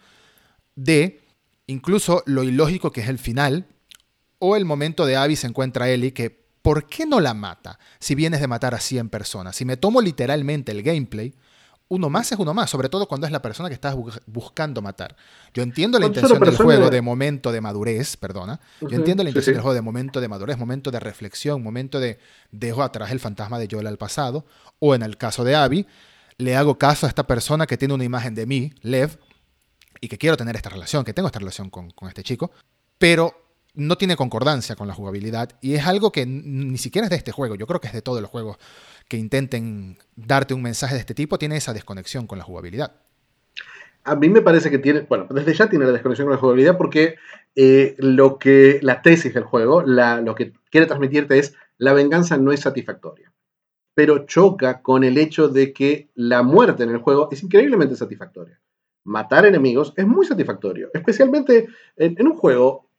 de 0.76 1.20
incluso 1.66 2.22
lo 2.26 2.44
ilógico 2.44 2.92
que 2.92 3.00
es 3.00 3.08
el 3.08 3.18
final 3.18 3.66
o 4.38 4.54
el 4.54 4.64
momento 4.64 5.06
de 5.06 5.16
Abby 5.16 5.34
se 5.34 5.48
encuentra 5.48 5.86
a 5.86 5.88
Ellie 5.88 6.12
que, 6.12 6.30
¿por 6.62 6.86
qué 6.86 7.04
no 7.04 7.18
la 7.18 7.34
mata 7.34 7.80
si 7.98 8.14
vienes 8.14 8.40
de 8.40 8.46
matar 8.46 8.74
a 8.74 8.80
100 8.80 9.08
personas? 9.08 9.56
Si 9.56 9.64
me 9.64 9.76
tomo 9.76 10.00
literalmente 10.00 10.70
el 10.70 10.84
gameplay, 10.84 11.34
uno 11.88 12.10
más 12.10 12.30
es 12.32 12.38
uno 12.38 12.52
más, 12.52 12.68
sobre 12.68 12.88
todo 12.88 13.08
cuando 13.08 13.26
es 13.26 13.32
la 13.32 13.40
persona 13.40 13.68
que 13.68 13.74
estás 13.74 13.96
buscando 14.26 14.82
matar. 14.82 15.16
Yo 15.54 15.62
entiendo 15.62 15.98
la 15.98 16.06
intención 16.06 16.38
del 16.38 16.56
juego 16.56 16.90
de 16.90 17.00
momento 17.00 17.50
de 17.50 17.60
madurez, 17.60 18.16
perdona. 18.16 18.60
Yo 18.80 18.90
entiendo 18.90 19.22
la 19.22 19.30
intención 19.30 19.54
del 19.54 19.62
juego 19.62 19.74
de 19.74 19.80
momento 19.80 20.20
de 20.20 20.28
madurez, 20.28 20.58
momento 20.58 20.90
de 20.90 21.00
reflexión, 21.00 21.62
momento 21.62 21.98
de 21.98 22.18
dejo 22.50 22.82
atrás 22.82 23.10
el 23.10 23.20
fantasma 23.20 23.58
de 23.58 23.68
Joel 23.70 23.86
al 23.86 23.96
pasado. 23.96 24.44
O 24.78 24.94
en 24.94 25.02
el 25.02 25.16
caso 25.16 25.44
de 25.44 25.54
Abby, 25.54 25.86
le 26.36 26.56
hago 26.56 26.76
caso 26.76 27.06
a 27.06 27.08
esta 27.08 27.26
persona 27.26 27.66
que 27.66 27.78
tiene 27.78 27.94
una 27.94 28.04
imagen 28.04 28.34
de 28.34 28.44
mí, 28.44 28.72
Lev, 28.82 29.18
y 30.00 30.08
que 30.08 30.18
quiero 30.18 30.36
tener 30.36 30.56
esta 30.56 30.68
relación, 30.68 31.04
que 31.04 31.14
tengo 31.14 31.28
esta 31.28 31.38
relación 31.38 31.70
con, 31.70 31.90
con 31.90 32.08
este 32.08 32.22
chico, 32.22 32.52
pero 32.98 33.48
no 33.74 33.96
tiene 33.96 34.16
concordancia 34.16 34.76
con 34.76 34.88
la 34.88 34.94
jugabilidad 34.94 35.50
y 35.60 35.74
es 35.74 35.86
algo 35.86 36.10
que 36.10 36.26
ni 36.26 36.78
siquiera 36.78 37.06
es 37.06 37.10
de 37.10 37.16
este 37.16 37.32
juego, 37.32 37.54
yo 37.54 37.66
creo 37.66 37.80
que 37.80 37.86
es 37.86 37.92
de 37.92 38.02
todos 38.02 38.20
los 38.20 38.30
juegos 38.30 38.58
que 39.08 39.16
intenten 39.16 39.98
darte 40.16 40.54
un 40.54 40.62
mensaje 40.62 40.94
de 40.94 41.00
este 41.00 41.14
tipo, 41.14 41.38
tiene 41.38 41.56
esa 41.56 41.72
desconexión 41.72 42.26
con 42.26 42.38
la 42.38 42.44
jugabilidad. 42.44 42.92
A 44.04 44.14
mí 44.14 44.28
me 44.28 44.42
parece 44.42 44.70
que 44.70 44.78
tiene, 44.78 45.00
bueno, 45.00 45.26
desde 45.30 45.54
ya 45.54 45.68
tiene 45.68 45.86
la 45.86 45.92
desconexión 45.92 46.26
con 46.26 46.34
la 46.34 46.40
jugabilidad 46.40 46.78
porque 46.78 47.16
eh, 47.56 47.94
lo 47.98 48.38
que, 48.38 48.78
la 48.82 49.02
tesis 49.02 49.34
del 49.34 49.44
juego, 49.44 49.82
lo 49.82 50.34
que 50.34 50.52
quiere 50.70 50.86
transmitirte 50.86 51.38
es 51.38 51.54
la 51.78 51.92
venganza 51.92 52.36
no 52.36 52.52
es 52.52 52.60
satisfactoria. 52.60 53.32
pero 53.94 54.26
choca 54.26 54.80
con 54.80 55.02
el 55.02 55.18
hecho 55.18 55.48
de 55.48 55.72
que 55.72 56.08
la 56.14 56.44
muerte 56.44 56.84
en 56.84 56.90
el 56.90 56.98
juego 56.98 57.28
es 57.32 57.42
increíblemente 57.42 57.96
satisfactoria. 57.96 58.60
Matar 59.02 59.44
enemigos 59.44 59.92
es 59.96 60.06
muy 60.06 60.24
satisfactorio, 60.24 60.88
especialmente 60.94 61.66
en, 61.96 62.24
un 62.24 62.36
juego. 62.36 62.90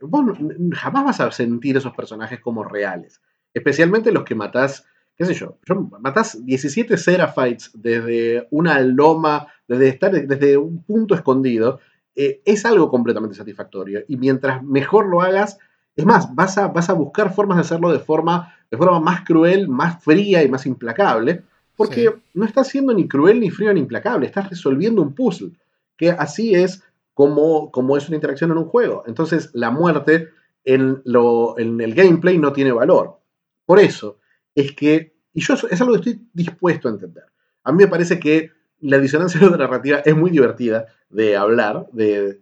vos 0.00 0.36
jamás 0.72 1.04
vas 1.04 1.20
a 1.20 1.30
sentir 1.30 1.76
esos 1.76 1.94
personajes 1.94 2.40
como 2.40 2.64
reales, 2.64 3.20
especialmente 3.54 4.10
los 4.10 4.24
que 4.24 4.34
matás 4.34 4.84
qué 5.18 5.24
sé 5.24 5.34
yo, 5.34 5.58
matás 6.00 6.44
17 6.46 6.96
Seraphites 6.96 7.72
desde 7.74 8.46
una 8.52 8.80
loma, 8.80 9.48
desde 9.66 9.88
estar 9.88 10.12
desde 10.12 10.56
un 10.56 10.84
punto 10.84 11.16
escondido, 11.16 11.80
eh, 12.14 12.40
es 12.44 12.64
algo 12.64 12.88
completamente 12.88 13.36
satisfactorio. 13.36 14.04
Y 14.06 14.16
mientras 14.16 14.62
mejor 14.62 15.08
lo 15.08 15.20
hagas, 15.20 15.58
es 15.96 16.06
más, 16.06 16.32
vas 16.36 16.56
a, 16.56 16.68
vas 16.68 16.88
a 16.88 16.92
buscar 16.92 17.34
formas 17.34 17.58
de 17.58 17.62
hacerlo 17.62 17.90
de 17.92 17.98
forma, 17.98 18.54
de 18.70 18.76
forma 18.76 19.00
más 19.00 19.24
cruel, 19.24 19.68
más 19.68 20.02
fría 20.04 20.44
y 20.44 20.48
más 20.48 20.66
implacable, 20.66 21.42
porque 21.76 22.14
no 22.34 22.44
estás 22.44 22.68
siendo 22.68 22.94
ni 22.94 23.08
cruel, 23.08 23.40
ni 23.40 23.50
frío, 23.50 23.72
ni 23.74 23.80
implacable, 23.80 24.26
estás 24.26 24.50
resolviendo 24.50 25.02
un 25.02 25.14
puzzle, 25.14 25.50
que 25.96 26.10
así 26.10 26.54
es 26.54 26.84
como, 27.12 27.72
como 27.72 27.96
es 27.96 28.06
una 28.06 28.16
interacción 28.16 28.52
en 28.52 28.58
un 28.58 28.66
juego. 28.66 29.02
Entonces, 29.08 29.50
la 29.52 29.72
muerte 29.72 30.28
en, 30.64 31.02
lo, 31.04 31.58
en 31.58 31.80
el 31.80 31.94
gameplay 31.94 32.38
no 32.38 32.52
tiene 32.52 32.70
valor. 32.70 33.18
Por 33.66 33.80
eso, 33.80 34.18
es 34.60 34.72
que, 34.72 35.14
y 35.32 35.40
yo 35.40 35.54
es 35.54 35.80
algo 35.80 35.94
que 35.94 36.10
estoy 36.10 36.28
dispuesto 36.32 36.88
a 36.88 36.92
entender. 36.92 37.24
A 37.62 37.72
mí 37.72 37.78
me 37.84 37.88
parece 37.88 38.18
que 38.18 38.50
la 38.80 38.98
disonancia 38.98 39.40
de 39.44 39.50
la 39.50 39.56
narrativa 39.56 39.98
es 40.04 40.16
muy 40.16 40.30
divertida 40.30 40.86
de 41.10 41.36
hablar, 41.36 41.86
de, 41.92 42.40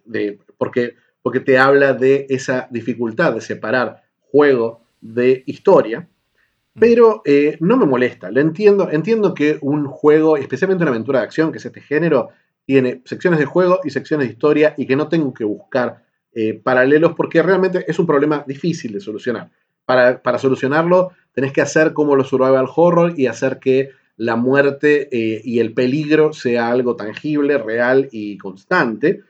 porque, 0.56 0.94
porque 1.22 1.40
te 1.40 1.58
habla 1.58 1.92
de 1.92 2.26
esa 2.30 2.68
dificultad 2.70 3.34
de 3.34 3.40
separar 3.40 4.02
juego 4.20 4.82
de 5.00 5.42
historia, 5.46 6.00
mm. 6.00 6.80
pero 6.80 7.22
eh, 7.24 7.56
no 7.60 7.76
me 7.76 7.86
molesta, 7.86 8.30
lo 8.30 8.40
entiendo, 8.40 8.90
entiendo 8.90 9.34
que 9.34 9.58
un 9.60 9.86
juego, 9.86 10.36
especialmente 10.36 10.82
una 10.84 10.92
aventura 10.92 11.20
de 11.20 11.26
acción, 11.26 11.52
que 11.52 11.58
es 11.58 11.66
este 11.66 11.80
género, 11.80 12.30
tiene 12.64 13.02
secciones 13.04 13.38
de 13.38 13.46
juego 13.46 13.80
y 13.84 13.90
secciones 13.90 14.26
de 14.26 14.32
historia 14.32 14.74
y 14.76 14.86
que 14.86 14.96
no 14.96 15.08
tengo 15.08 15.32
que 15.32 15.44
buscar 15.44 16.02
eh, 16.32 16.54
paralelos 16.54 17.14
porque 17.14 17.42
realmente 17.42 17.84
es 17.86 17.98
un 17.98 18.06
problema 18.06 18.44
difícil 18.46 18.92
de 18.92 19.00
solucionar. 19.00 19.50
Para, 19.87 20.22
para 20.22 20.39
solucionarlo 20.39 21.12
tenés 21.32 21.53
que 21.53 21.62
hacer 21.62 21.93
como 21.93 22.16
los 22.16 22.28
survival 22.28 22.66
horror 22.74 23.14
y 23.16 23.26
hacer 23.26 23.59
que 23.59 23.91
la 24.16 24.37
muerte 24.37 25.09
eh, 25.12 25.43
y 25.45 25.61
el 25.61 25.74
peligro 25.74 26.32
sea 26.32 26.70
algo 26.70 26.97
tangible, 26.97 27.59
real 27.59 28.09
y 28.11 28.39
constante. 28.39 29.22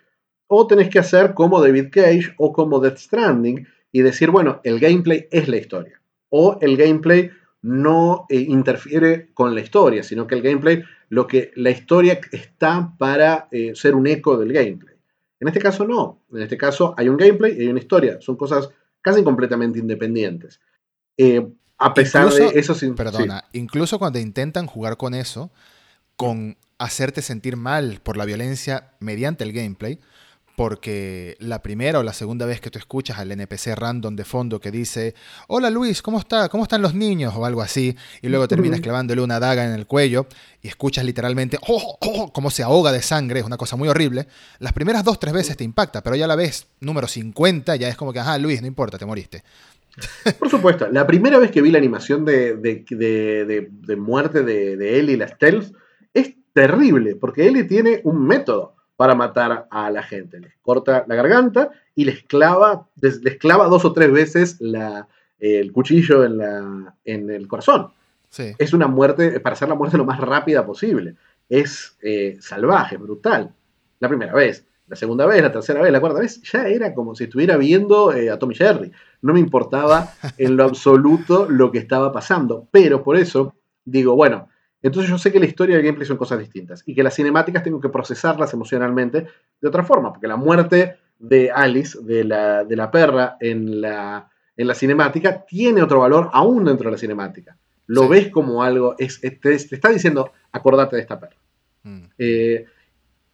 O 0.47 0.67
tenés 0.67 0.89
que 0.89 1.01
hacer 1.01 1.35
como 1.35 1.61
David 1.61 1.89
Cage 1.91 2.35
o 2.39 2.53
como 2.53 2.79
Death 2.79 2.99
Stranding 2.99 3.67
y 3.91 4.03
decir, 4.03 4.31
bueno, 4.31 4.61
el 4.63 4.79
gameplay 4.79 5.27
es 5.31 5.49
la 5.49 5.57
historia. 5.57 6.01
O 6.29 6.59
el 6.61 6.77
gameplay 6.77 7.31
no 7.63 8.27
eh, 8.29 8.37
interfiere 8.37 9.31
con 9.35 9.55
la 9.55 9.61
historia, 9.61 10.05
sino 10.05 10.27
que 10.27 10.37
el 10.37 10.43
gameplay, 10.43 10.85
lo 11.09 11.27
que 11.27 11.51
la 11.57 11.71
historia 11.71 12.21
está 12.31 12.93
para 12.97 13.49
eh, 13.51 13.75
ser 13.75 13.97
un 13.97 14.07
eco 14.07 14.37
del 14.37 14.53
gameplay. 14.53 14.95
En 15.41 15.49
este 15.49 15.61
caso 15.61 15.85
no. 15.85 16.23
En 16.33 16.43
este 16.43 16.57
caso 16.57 16.95
hay 16.97 17.09
un 17.09 17.17
gameplay 17.17 17.57
y 17.57 17.63
hay 17.63 17.69
una 17.69 17.81
historia. 17.81 18.21
Son 18.21 18.37
cosas 18.37 18.71
casi 19.07 19.23
completamente 19.23 19.79
independientes. 19.79 20.61
A 21.79 21.95
pesar 21.95 22.29
de 22.29 22.59
eso, 22.59 22.75
sin, 22.75 22.97
perdona, 22.97 23.45
incluso 23.53 24.01
cuando 24.01 24.19
intentan 24.19 24.67
jugar 24.67 24.97
con 24.97 25.15
eso, 25.15 25.53
con 26.17 26.57
hacerte 26.77 27.23
sentir 27.23 27.57
mal 27.57 28.01
por 28.03 28.17
la 28.17 28.25
violencia 28.25 28.95
mediante 28.99 29.45
el 29.45 29.53
gameplay, 29.53 30.01
porque 30.57 31.37
la 31.39 31.63
primera 31.63 31.99
o 31.99 32.03
la 32.03 32.15
segunda 32.15 32.47
vez 32.47 32.61
que 32.61 32.71
tú 32.71 32.79
escuchas 32.79 33.19
al 33.19 33.31
NPC 33.31 33.77
random 33.77 34.17
de 34.17 34.25
fondo 34.25 34.59
que 34.59 34.71
dice, 34.71 35.15
hola 35.49 35.71
Luis, 35.71 36.03
¿cómo 36.03 36.19
está? 36.19 36.49
¿Cómo 36.49 36.65
están 36.65 36.83
los 36.83 36.95
niños? 36.95 37.35
o 37.37 37.45
algo 37.45 37.61
así, 37.63 37.97
y 38.23 38.29
luego 38.29 38.49
terminas 38.49 38.81
clavándole 38.83 39.21
una 39.21 39.39
daga 39.39 39.65
en 39.65 39.73
el 39.73 39.87
cuello 39.87 40.27
y 40.63 40.69
escuchas 40.69 41.05
literalmente, 41.05 41.59
oh, 41.69 41.99
oh, 42.01 42.33
cómo 42.33 42.51
se 42.51 42.63
ahoga 42.63 42.91
de 42.91 43.03
sangre, 43.03 43.41
es 43.41 43.47
una 43.47 43.59
cosa 43.59 43.77
muy 43.77 43.89
horrible, 43.89 44.27
las 44.59 44.73
primeras 44.73 45.05
dos, 45.05 45.21
tres 45.21 45.35
veces 45.35 45.57
te 45.57 45.65
impacta, 45.65 46.03
pero 46.03 46.17
ya 46.17 46.27
la 46.27 46.37
vez 46.37 46.67
número 46.81 47.07
50 47.07 47.77
ya 47.77 47.89
es 47.89 47.97
como 47.97 48.13
que, 48.13 48.21
ajá, 48.21 48.39
Luis, 48.39 48.61
no 48.63 48.67
importa, 48.67 48.99
te 48.99 49.07
moriste. 49.07 49.43
Por 50.39 50.51
supuesto, 50.51 50.89
la 50.91 51.07
primera 51.07 51.39
vez 51.39 51.51
que 51.51 51.63
vi 51.63 51.71
la 51.71 51.79
animación 51.79 52.25
de, 52.25 52.57
de, 52.57 53.97
muerte 53.97 54.43
de, 54.43 54.99
Ellie, 54.99 55.17
la 55.17 55.29
stealth, 55.29 55.75
es 56.13 56.35
terrible, 56.53 57.17
porque 57.17 57.47
Ellie 57.47 57.65
tiene 57.65 58.01
un 58.05 58.27
método 58.27 58.76
para 58.97 59.15
matar 59.15 59.67
a 59.71 59.91
la 59.91 60.03
gente. 60.03 60.41
Les 60.41 60.55
corta 60.63 61.05
la 61.07 61.15
garganta 61.15 61.71
y 61.95 62.05
les 62.05 62.23
clava, 62.23 62.89
les, 63.01 63.21
clava 63.39 63.67
dos 63.67 63.85
o 63.85 63.93
tres 63.93 64.11
veces 64.11 64.59
el 65.39 65.73
cuchillo 65.73 66.25
en, 66.25 66.39
la, 66.39 66.95
en 67.05 67.31
el 67.31 67.47
corazón. 67.47 67.93
Es 68.59 68.75
una 68.75 68.87
muerte, 68.87 69.41
para 69.41 69.55
hacer 69.55 69.69
la 69.69 69.75
muerte 69.75 69.97
lo 69.97 70.05
más 70.05 70.21
rápida 70.21 70.67
posible. 70.67 71.15
Es 71.49 71.97
eh, 72.03 72.37
salvaje, 72.41 72.97
brutal. 72.97 73.55
La 73.99 74.09
primera 74.09 74.35
vez 74.35 74.67
la 74.89 74.97
segunda 74.97 75.27
vez, 75.27 75.43
la 75.43 75.51
tercera 75.51 75.83
vez, 75.83 75.91
la 75.91 76.01
cuarta 76.01 76.21
vez, 76.21 76.41
ya 76.43 76.69
era 76.69 76.95
como 76.95 77.15
si 77.15 77.25
estuviera 77.25 77.57
viendo 77.57 78.13
eh, 78.13 78.31
a 78.31 78.39
Tommy 78.39 78.55
Jerry. 78.55 78.93
No 79.23 79.33
me 79.33 79.41
importaba 79.41 80.13
en 80.39 80.57
lo 80.57 80.65
absoluto 80.65 81.47
lo 81.49 81.73
que 81.73 81.79
estaba 81.79 82.13
pasando. 82.13 82.69
Pero 82.71 83.03
por 83.03 83.17
eso 83.17 83.55
digo, 83.85 84.15
bueno, 84.15 84.49
entonces 84.83 85.11
yo 85.11 85.19
sé 85.19 85.33
que 85.33 85.41
la 85.41 85.47
historia 85.47 85.75
y 85.75 85.79
el 85.79 85.85
gameplay 85.85 86.07
son 86.07 86.17
cosas 86.17 86.39
distintas 86.39 86.83
y 86.87 86.95
que 86.95 87.03
las 87.03 87.15
cinemáticas 87.15 87.63
tengo 87.63 87.81
que 87.81 87.89
procesarlas 87.89 88.53
emocionalmente 88.53 89.27
de 89.61 89.69
otra 89.69 89.83
forma, 89.83 90.13
porque 90.13 90.29
la 90.29 90.37
muerte 90.37 90.97
de 91.19 91.51
Alice, 91.51 91.99
de 92.03 92.25
la, 92.25 92.65
de 92.65 92.77
la 92.77 92.91
perra 92.91 93.37
en 93.41 93.81
la, 93.81 94.31
en 94.57 94.67
la 94.67 94.75
cinemática, 94.75 95.45
tiene 95.45 95.83
otro 95.83 96.01
valor 96.01 96.31
aún 96.33 96.65
dentro 96.65 96.87
de 96.87 96.93
la 96.93 96.99
cinemática. 96.99 97.57
Lo 97.87 98.09
ves 98.09 98.31
como 98.31 98.63
algo, 98.63 98.95
es, 98.99 99.21
te, 99.21 99.55
está 99.55 99.89
diciendo, 99.89 100.33
acordate 100.53 100.97
de 100.97 101.03
esta 101.03 101.19
perra. 101.19 101.37
Mm. 101.83 102.03
Eh, 102.19 102.65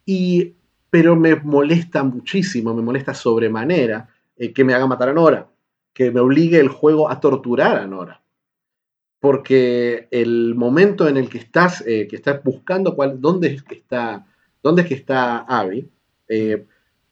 y 0.05 0.55
pero 0.89 1.15
me 1.15 1.35
molesta 1.35 2.03
muchísimo, 2.03 2.73
me 2.73 2.83
molesta 2.83 3.15
sobremanera 3.15 4.09
eh, 4.37 4.53
que 4.53 4.63
me 4.63 4.75
haga 4.75 4.85
matar 4.85 5.09
a 5.09 5.13
Nora, 5.13 5.47
que 5.91 6.11
me 6.11 6.19
obligue 6.19 6.59
el 6.59 6.67
juego 6.67 7.09
a 7.09 7.19
torturar 7.19 7.77
a 7.77 7.87
Nora. 7.87 8.21
Porque 9.23 10.09
el 10.11 10.53
momento 10.53 11.07
en 11.07 11.15
el 11.15 11.29
que 11.29 11.37
estás, 11.37 11.81
eh, 11.87 12.09
que 12.09 12.17
estás 12.17 12.43
buscando 12.43 12.93
cuál, 12.93 13.21
dónde 13.21 13.53
es 13.53 13.63
que 13.63 13.75
está, 13.75 14.25
dónde 14.61 14.81
es 14.81 14.87
que 14.89 14.95
está 14.95 15.37
Abby, 15.37 15.89
eh, 16.27 16.65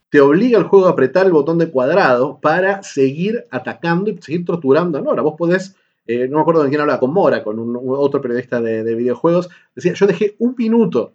te 0.09 0.20
obliga 0.20 0.59
el 0.59 0.66
juego 0.66 0.88
a 0.88 0.89
apretar 0.89 1.26
el 1.26 1.32
botón 1.32 1.57
de 1.57 1.72
cuadrado 1.72 2.41
para 2.41 2.84
seguir 2.84 3.45
atacando 3.49 4.12
y 4.12 4.18
seguir 4.22 4.43
torturando 4.43 4.97
a 4.97 5.01
Nora. 5.01 5.22
Vos 5.22 5.36
podés, 5.38 5.78
no 6.05 6.36
me 6.36 6.41
acuerdo 6.41 6.64
de 6.64 6.70
quién 6.70 6.82
hablaba, 6.82 6.99
con 6.99 7.14
Mora, 7.14 7.45
con 7.45 7.59
un, 7.59 7.80
otro 7.88 8.20
periodista 8.20 8.59
de, 8.59 8.84
de 8.84 8.95
videojuegos, 8.95 9.49
decía, 9.74 9.93
yo 9.93 10.05
dejé 10.05 10.36
un 10.39 10.53
minuto 10.57 11.14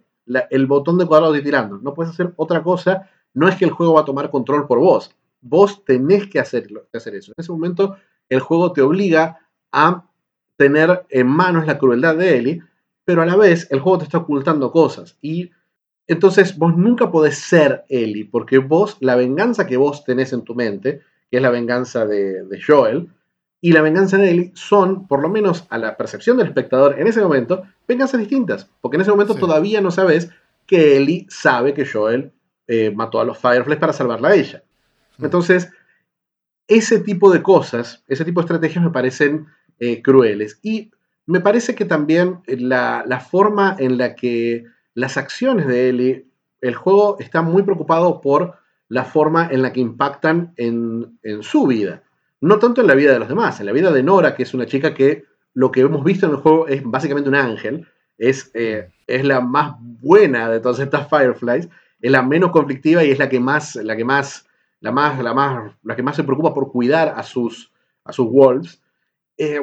el 0.49 0.65
botón 0.65 0.97
de 0.97 1.05
cuadrado 1.05 1.31
de 1.31 1.43
tirando. 1.43 1.77
No 1.77 1.93
puedes 1.93 2.13
hacer 2.13 2.33
otra 2.37 2.63
cosa. 2.63 3.07
No 3.35 3.47
es 3.47 3.55
que 3.55 3.65
el 3.65 3.71
juego 3.71 3.93
va 3.93 4.01
a 4.01 4.05
tomar 4.05 4.31
control 4.31 4.65
por 4.65 4.79
vos. 4.79 5.15
Vos 5.41 5.85
tenés 5.85 6.27
que 6.27 6.39
hacer, 6.39 6.67
hacer 6.91 7.15
eso. 7.15 7.33
En 7.37 7.41
ese 7.41 7.51
momento, 7.51 7.97
el 8.29 8.39
juego 8.39 8.73
te 8.73 8.81
obliga 8.81 9.39
a 9.71 10.06
tener 10.57 11.05
en 11.09 11.27
manos 11.27 11.65
la 11.65 11.77
crueldad 11.77 12.15
de 12.15 12.37
Ellie, 12.37 12.63
pero 13.05 13.21
a 13.21 13.25
la 13.25 13.35
vez 13.35 13.67
el 13.71 13.79
juego 13.79 13.99
te 13.99 14.03
está 14.05 14.17
ocultando 14.17 14.71
cosas. 14.71 15.17
Y 15.21 15.51
entonces 16.07 16.57
vos 16.57 16.75
nunca 16.75 17.11
podés 17.11 17.37
ser 17.37 17.85
Ellie, 17.89 18.27
porque 18.29 18.57
vos, 18.57 18.97
la 18.99 19.15
venganza 19.15 19.65
que 19.65 19.77
vos 19.77 20.03
tenés 20.03 20.33
en 20.33 20.43
tu 20.43 20.55
mente, 20.55 21.01
que 21.29 21.37
es 21.37 21.41
la 21.41 21.49
venganza 21.49 22.05
de, 22.05 22.43
de 22.43 22.61
Joel, 22.61 23.09
y 23.59 23.71
la 23.71 23.81
venganza 23.81 24.17
de 24.17 24.29
Ellie 24.29 24.51
son, 24.55 25.07
por 25.07 25.21
lo 25.21 25.29
menos 25.29 25.65
a 25.69 25.77
la 25.77 25.97
percepción 25.97 26.37
del 26.37 26.47
espectador 26.47 26.99
en 26.99 27.07
ese 27.07 27.21
momento, 27.21 27.63
venganzas 27.87 28.19
distintas. 28.19 28.69
Porque 28.81 28.97
en 28.97 29.01
ese 29.01 29.11
momento 29.11 29.35
todavía 29.35 29.81
no 29.81 29.91
sabes 29.91 30.29
que 30.65 30.97
Ellie 30.97 31.25
sabe 31.29 31.73
que 31.73 31.85
Joel 31.85 32.31
eh, 32.67 32.91
mató 32.91 33.19
a 33.19 33.25
los 33.25 33.37
Fireflies 33.37 33.79
para 33.79 33.93
salvarla 33.93 34.29
a 34.29 34.35
ella. 34.35 34.63
Mm. 35.17 35.25
Entonces, 35.25 35.69
ese 36.67 36.99
tipo 36.99 37.31
de 37.31 37.41
cosas, 37.41 38.03
ese 38.07 38.25
tipo 38.25 38.41
de 38.41 38.45
estrategias 38.45 38.83
me 38.83 38.91
parecen 38.91 39.47
eh, 39.79 40.01
crueles. 40.01 40.59
Y 40.63 40.91
me 41.25 41.41
parece 41.41 41.75
que 41.75 41.85
también 41.85 42.39
la, 42.47 43.03
la, 43.05 43.19
forma 43.19 43.75
en 43.79 43.97
la 43.97 44.15
que 44.15 44.65
las 44.93 45.17
acciones 45.17 45.67
de 45.67 45.89
Ellie, 45.89 46.25
el 46.61 46.75
juego 46.75 47.17
está 47.19 47.41
muy 47.41 47.63
preocupado 47.63 48.21
por 48.21 48.55
la 48.89 49.03
forma 49.03 49.47
en 49.51 49.61
la 49.61 49.73
que 49.73 49.81
impactan 49.81 50.53
en, 50.57 51.19
en 51.23 51.43
su 51.43 51.67
vida. 51.67 52.03
No 52.39 52.59
tanto 52.59 52.81
en 52.81 52.87
la 52.87 52.95
vida 52.95 53.11
de 53.11 53.19
los 53.19 53.27
demás, 53.27 53.59
en 53.59 53.65
la 53.65 53.71
vida 53.71 53.91
de 53.91 54.03
Nora, 54.03 54.35
que 54.35 54.43
es 54.43 54.53
una 54.53 54.65
chica 54.65 54.93
que 54.93 55.25
lo 55.53 55.71
que 55.71 55.81
hemos 55.81 56.03
visto 56.03 56.25
en 56.25 56.33
el 56.33 56.37
juego 56.37 56.67
es 56.67 56.83
básicamente 56.83 57.29
un 57.29 57.35
ángel, 57.35 57.87
es, 58.17 58.51
eh, 58.53 58.89
es 59.07 59.25
la 59.25 59.41
más 59.41 59.75
buena 59.79 60.49
de 60.49 60.59
todas 60.59 60.79
estas 60.79 61.09
Fireflies, 61.09 61.67
es 61.99 62.11
la 62.11 62.21
menos 62.21 62.51
conflictiva 62.51 63.03
y 63.03 63.11
es 63.11 63.19
la 63.19 63.29
que 63.29 63.39
más, 63.39 63.75
la 63.75 63.95
que 63.95 64.05
más, 64.05 64.47
la 64.79 64.91
más, 64.91 65.19
la 65.19 65.33
más, 65.33 65.73
la 65.83 65.95
que 65.95 66.03
más 66.03 66.15
se 66.15 66.23
preocupa 66.23 66.53
por 66.53 66.71
cuidar 66.71 67.13
a 67.17 67.23
sus, 67.23 67.71
a 68.03 68.13
sus 68.13 68.27
wolves. 68.27 68.81
Eh, 69.37 69.61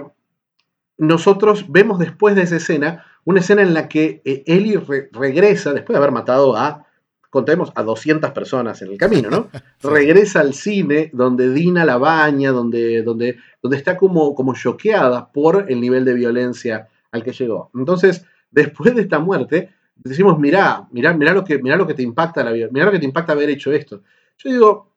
nosotros 0.96 1.66
vemos 1.68 1.98
después 1.98 2.36
de 2.36 2.42
esa 2.42 2.56
escena 2.56 3.04
una 3.24 3.40
escena 3.40 3.62
en 3.62 3.74
la 3.74 3.88
que 3.88 4.22
eh, 4.24 4.44
Ellie 4.46 4.80
regresa, 5.12 5.72
después 5.72 5.94
de 5.94 5.98
haber 5.98 6.12
matado 6.12 6.56
a 6.56 6.86
contemos, 7.34 7.72
a 7.74 7.82
200 7.82 8.30
personas 8.30 8.80
en 8.82 8.92
el 8.92 8.96
camino, 8.96 9.28
¿no? 9.28 9.48
Regresa 9.82 10.38
al 10.38 10.54
cine 10.54 11.10
donde 11.12 11.52
Dina 11.52 11.84
la 11.84 11.98
baña, 11.98 12.52
donde, 12.52 13.02
donde, 13.02 13.38
donde 13.60 13.76
está 13.76 13.96
como, 13.96 14.36
como 14.36 14.54
choqueada 14.54 15.32
por 15.32 15.66
el 15.68 15.80
nivel 15.80 16.04
de 16.04 16.14
violencia 16.14 16.86
al 17.10 17.24
que 17.24 17.32
llegó. 17.32 17.72
Entonces, 17.74 18.24
después 18.52 18.94
de 18.94 19.02
esta 19.02 19.18
muerte, 19.18 19.70
decimos, 19.96 20.38
mirá, 20.38 20.86
mirá, 20.92 21.12
mirá 21.12 21.32
lo 21.32 21.42
que, 21.42 21.58
mirá 21.58 21.76
lo 21.76 21.88
que 21.88 21.94
te 21.94 22.04
impacta 22.04 22.44
la 22.44 22.52
vida, 22.52 22.68
mirá 22.70 22.86
lo 22.86 22.92
que 22.92 23.00
te 23.00 23.04
impacta 23.04 23.32
haber 23.32 23.50
hecho 23.50 23.72
esto. 23.72 24.02
Yo 24.38 24.50
digo, 24.50 24.92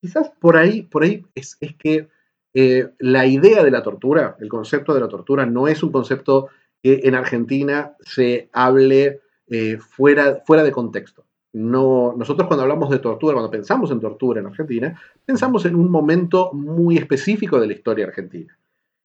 quizás 0.00 0.32
por 0.40 0.56
ahí, 0.56 0.82
por 0.82 1.04
ahí 1.04 1.24
es, 1.36 1.56
que 1.78 2.08
eh, 2.54 2.90
la 2.98 3.26
idea 3.26 3.62
de 3.62 3.70
la 3.70 3.82
tortura, 3.82 4.36
el 4.40 4.48
concepto 4.48 4.94
de 4.94 5.00
la 5.00 5.08
tortura, 5.08 5.46
no 5.46 5.68
es 5.68 5.82
un 5.82 5.92
concepto 5.92 6.48
que 6.82 7.00
en 7.04 7.14
Argentina 7.14 7.96
se 8.00 8.48
hable 8.52 9.20
eh, 9.48 9.78
fuera, 9.78 10.42
fuera 10.44 10.62
de 10.62 10.72
contexto. 10.72 11.24
No, 11.54 12.14
nosotros 12.16 12.46
cuando 12.46 12.62
hablamos 12.62 12.90
de 12.90 12.98
tortura, 12.98 13.34
cuando 13.34 13.50
pensamos 13.50 13.90
en 13.90 14.00
tortura 14.00 14.40
en 14.40 14.46
Argentina, 14.46 14.98
pensamos 15.24 15.66
en 15.66 15.76
un 15.76 15.90
momento 15.90 16.50
muy 16.54 16.96
específico 16.96 17.60
de 17.60 17.66
la 17.66 17.74
historia 17.74 18.06
argentina. 18.06 18.56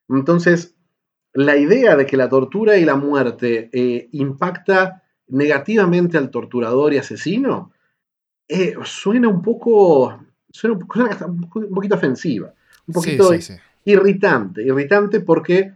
Entonces, 0.07 0.75
la 1.33 1.57
idea 1.57 1.95
de 1.95 2.05
que 2.05 2.17
la 2.17 2.29
tortura 2.29 2.77
y 2.77 2.85
la 2.85 2.95
muerte 2.95 3.69
eh, 3.73 4.09
impacta 4.13 5.03
negativamente 5.27 6.17
al 6.17 6.31
torturador 6.31 6.93
y 6.93 6.97
asesino 6.97 7.71
eh, 8.47 8.75
suena 8.85 9.27
un 9.27 9.41
poco, 9.41 10.17
suena 10.49 10.77
un, 10.77 11.49
poquito 11.49 11.95
ofensiva, 11.95 12.53
un 12.87 12.93
poquito 12.93 13.31
irritante, 13.85 14.63
irritante 14.63 15.19
porque 15.19 15.73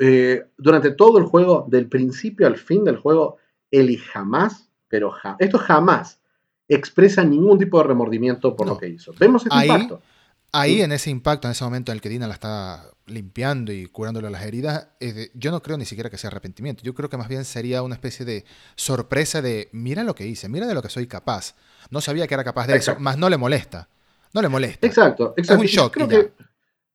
eh, 0.00 0.44
durante 0.56 0.90
todo 0.92 1.18
el 1.18 1.24
juego, 1.24 1.66
del 1.68 1.88
principio 1.88 2.46
al 2.46 2.56
fin 2.56 2.84
del 2.84 2.96
juego, 2.96 3.38
Eli 3.70 3.96
jamás, 3.96 4.68
pero 4.88 5.12
esto 5.38 5.58
jamás 5.58 6.20
expresa 6.68 7.24
ningún 7.24 7.58
tipo 7.58 7.78
de 7.78 7.84
remordimiento 7.84 8.54
por 8.54 8.66
lo 8.66 8.78
que 8.78 8.88
hizo. 8.88 9.12
Vemos 9.18 9.44
este 9.46 9.66
impacto. 9.66 10.00
Ahí, 10.54 10.82
en 10.82 10.92
ese 10.92 11.08
impacto, 11.08 11.48
en 11.48 11.52
ese 11.52 11.64
momento 11.64 11.92
en 11.92 11.96
el 11.96 12.02
que 12.02 12.10
Dina 12.10 12.26
la 12.26 12.34
está 12.34 12.84
limpiando 13.06 13.72
y 13.72 13.86
curándole 13.86 14.30
las 14.30 14.44
heridas, 14.44 14.88
yo 15.32 15.50
no 15.50 15.62
creo 15.62 15.78
ni 15.78 15.86
siquiera 15.86 16.10
que 16.10 16.18
sea 16.18 16.28
arrepentimiento. 16.28 16.82
Yo 16.82 16.92
creo 16.94 17.08
que 17.08 17.16
más 17.16 17.28
bien 17.28 17.46
sería 17.46 17.82
una 17.82 17.94
especie 17.94 18.26
de 18.26 18.44
sorpresa 18.76 19.40
de, 19.40 19.70
mira 19.72 20.04
lo 20.04 20.14
que 20.14 20.26
hice, 20.26 20.50
mira 20.50 20.66
de 20.66 20.74
lo 20.74 20.82
que 20.82 20.90
soy 20.90 21.06
capaz. 21.06 21.54
No 21.90 22.02
sabía 22.02 22.26
que 22.26 22.34
era 22.34 22.44
capaz 22.44 22.66
de 22.66 22.76
eso, 22.76 22.98
más 22.98 23.16
no 23.16 23.30
le 23.30 23.38
molesta. 23.38 23.88
No 24.34 24.42
le 24.42 24.48
molesta. 24.48 24.86
Exacto, 24.86 25.34
exacto. 25.36 25.64
Es 25.64 25.70
un 25.70 25.76
shock. 25.76 25.98
Yo 25.98 26.08
creo, 26.08 26.08
que, 26.08 26.32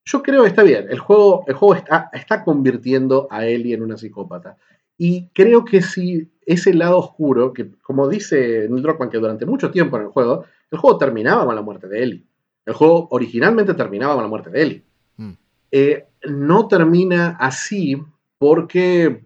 yo 0.05 0.23
creo 0.23 0.45
está 0.45 0.63
bien. 0.63 0.87
El 0.89 0.99
juego, 0.99 1.43
el 1.47 1.53
juego 1.53 1.75
está, 1.75 2.09
está 2.13 2.43
convirtiendo 2.43 3.27
a 3.29 3.45
Ellie 3.45 3.73
en 3.73 3.83
una 3.83 3.97
psicópata. 3.97 4.57
Y 4.97 5.27
creo 5.29 5.63
que 5.63 5.81
si 5.81 6.31
ese 6.45 6.73
lado 6.73 6.97
oscuro, 6.97 7.53
que 7.53 7.71
como 7.81 8.07
dice 8.07 8.67
Neil 8.69 8.81
Druckmann, 8.81 9.09
que 9.09 9.19
durante 9.19 9.45
mucho 9.45 9.69
tiempo 9.69 9.97
en 9.97 10.03
el 10.03 10.09
juego, 10.09 10.45
el 10.71 10.79
juego 10.79 10.97
terminaba 10.97 11.45
con 11.45 11.55
la 11.55 11.61
muerte 11.61 11.87
de 11.87 12.03
Ellie. 12.03 12.25
El 12.65 12.73
juego 12.73 13.07
originalmente 13.11 13.73
terminaba 13.75 14.15
con 14.15 14.23
la 14.23 14.29
muerte 14.29 14.49
de 14.49 14.61
Ellie. 14.61 14.83
Mm. 15.17 15.31
Eh, 15.71 16.07
no 16.29 16.67
termina 16.67 17.37
así 17.39 18.01
porque 18.37 19.23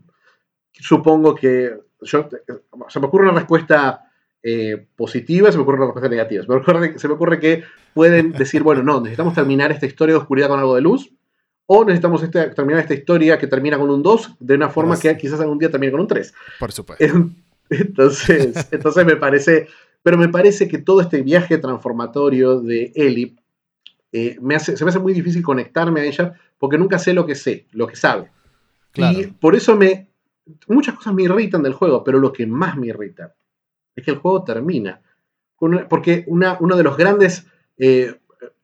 supongo 0.73 1.35
que 1.35 1.77
se 2.01 2.99
me 2.99 3.05
ocurre 3.05 3.29
una 3.29 3.39
respuesta 3.39 4.11
eh, 4.43 4.87
positiva, 4.95 5.51
se 5.51 5.57
me 5.57 5.63
ocurre 5.63 5.77
una 5.77 5.87
respuesta 5.87 6.09
negativa. 6.09 6.43
Se 6.43 6.49
me, 6.49 6.55
ocurre, 6.55 6.99
se 6.99 7.07
me 7.07 7.13
ocurre 7.13 7.39
que 7.39 7.63
pueden 7.93 8.31
decir, 8.31 8.63
bueno, 8.63 8.83
no, 8.83 8.99
necesitamos 8.99 9.33
terminar 9.33 9.71
esta 9.71 9.85
historia 9.85 10.13
de 10.13 10.19
oscuridad 10.19 10.47
con 10.47 10.59
algo 10.59 10.75
de 10.75 10.81
luz, 10.81 11.11
o 11.65 11.85
necesitamos 11.85 12.23
este, 12.23 12.49
terminar 12.49 12.81
esta 12.81 12.93
historia 12.93 13.37
que 13.37 13.47
termina 13.47 13.77
con 13.77 13.89
un 13.89 14.03
2 14.03 14.35
de 14.39 14.55
una 14.55 14.69
forma 14.69 14.99
que 14.99 15.15
quizás 15.17 15.39
algún 15.39 15.57
día 15.57 15.71
termine 15.71 15.91
con 15.91 16.01
un 16.01 16.07
3. 16.07 16.33
Por 16.59 16.71
supuesto. 16.71 17.05
Entonces, 17.69 18.67
entonces 18.71 19.05
me 19.05 19.15
parece 19.15 19.67
pero 20.03 20.17
me 20.17 20.29
parece 20.29 20.67
que 20.67 20.79
todo 20.79 21.01
este 21.01 21.21
viaje 21.21 21.57
transformatorio 21.57 22.59
de 22.59 22.91
Ellie 22.95 23.35
eh, 24.11 24.37
me 24.41 24.55
hace, 24.55 24.75
se 24.75 24.83
me 24.83 24.89
hace 24.89 24.99
muy 24.99 25.13
difícil 25.13 25.43
conectarme 25.43 26.01
a 26.01 26.05
ella 26.05 26.33
porque 26.57 26.77
nunca 26.77 26.99
sé 26.99 27.13
lo 27.13 27.25
que 27.25 27.35
sé, 27.35 27.67
lo 27.71 27.87
que 27.87 27.95
sabe. 27.95 28.29
Y 28.95 29.27
por 29.27 29.55
eso 29.55 29.75
me. 29.75 30.09
Muchas 30.67 30.95
cosas 30.95 31.13
me 31.13 31.23
irritan 31.23 31.63
del 31.63 31.73
juego, 31.73 32.03
pero 32.03 32.19
lo 32.19 32.33
que 32.33 32.45
más 32.45 32.75
me 32.75 32.87
irrita 32.87 33.33
es 33.95 34.03
que 34.03 34.11
el 34.11 34.17
juego 34.17 34.43
termina. 34.43 35.01
porque 35.57 36.25
uno 36.27 36.75
de 36.75 36.83
los 36.83 36.97
grandes. 36.97 37.45
Eh, 37.83 38.15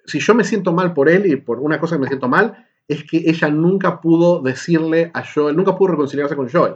si 0.06 0.20
yo 0.20 0.36
me 0.36 0.44
siento 0.44 0.72
mal 0.72 0.94
por 0.94 1.10
él 1.10 1.26
y 1.26 1.36
por 1.38 1.60
una 1.60 1.80
cosa 1.80 1.96
que 1.96 2.02
me 2.02 2.08
siento 2.08 2.30
mal, 2.30 2.68
es 2.88 3.04
que 3.04 3.18
ella 3.26 3.50
nunca 3.50 4.00
pudo 4.00 4.44
decirle 4.44 5.10
a 5.14 5.24
Joel, 5.26 5.56
nunca 5.56 5.76
pudo 5.76 5.94
reconciliarse 5.94 6.36
con 6.36 6.48
Joel. 6.48 6.76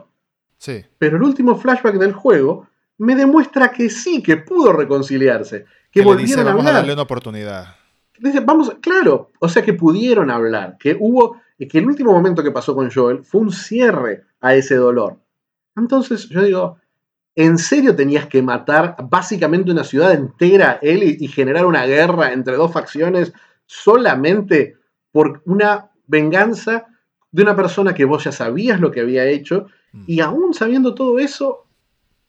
Sí. 0.58 0.84
Pero 0.98 1.18
el 1.18 1.24
último 1.24 1.56
flashback 1.56 1.98
del 1.98 2.14
juego 2.14 2.68
me 2.98 3.16
demuestra 3.16 3.72
que 3.72 3.92
sí, 3.92 4.24
que 4.24 4.38
pudo 4.38 4.74
reconciliarse, 4.74 5.66
que, 5.92 6.02
volvieron 6.02 6.48
a 6.48 6.52
hablar. 6.52 6.56
Vamos 6.58 6.72
a 6.72 6.76
darle 6.78 6.94
una 6.94 7.02
oportunidad. 7.04 7.76
vamos, 8.44 8.72
claro, 8.82 9.30
o 9.40 9.48
sea 9.48 9.62
que 9.62 9.74
pudieron 9.74 10.32
hablar, 10.32 10.78
que 10.80 10.98
hubo, 11.00 11.40
que 11.60 11.78
el 11.78 11.86
último 11.86 12.12
momento 12.12 12.44
que 12.44 12.52
pasó 12.52 12.74
con 12.74 12.90
Joel 12.90 13.24
fue 13.24 13.42
un 13.42 13.52
cierre 13.52 14.24
a 14.40 14.56
ese 14.56 14.76
dolor. 14.76 15.20
Entonces 15.76 16.28
yo 16.28 16.42
digo, 16.42 16.80
¿en 17.36 17.58
serio 17.58 17.96
tenías 17.96 18.28
que 18.28 18.42
matar 18.42 18.96
básicamente 19.10 19.72
una 19.72 19.84
ciudad 19.84 20.14
entera, 20.14 20.80
él, 20.82 21.04
y, 21.04 21.28
generar 21.28 21.66
una 21.66 21.86
guerra 21.86 22.34
entre 22.34 22.56
dos 22.56 22.72
facciones 22.72 23.34
solamente 23.66 24.78
por 25.12 25.42
una 25.46 25.92
venganza 26.08 26.88
de 27.32 27.44
una 27.44 27.56
persona 27.56 27.94
que 27.94 28.06
vos 28.06 28.24
ya 28.24 28.32
sabías 28.32 28.80
lo 28.80 28.92
que 28.92 29.02
había 29.02 29.26
hecho? 29.26 29.68
Mm. 29.94 30.04
Y 30.08 30.20
aún 30.20 30.54
sabiendo 30.54 30.94
todo 30.94 31.20
eso, 31.20 31.66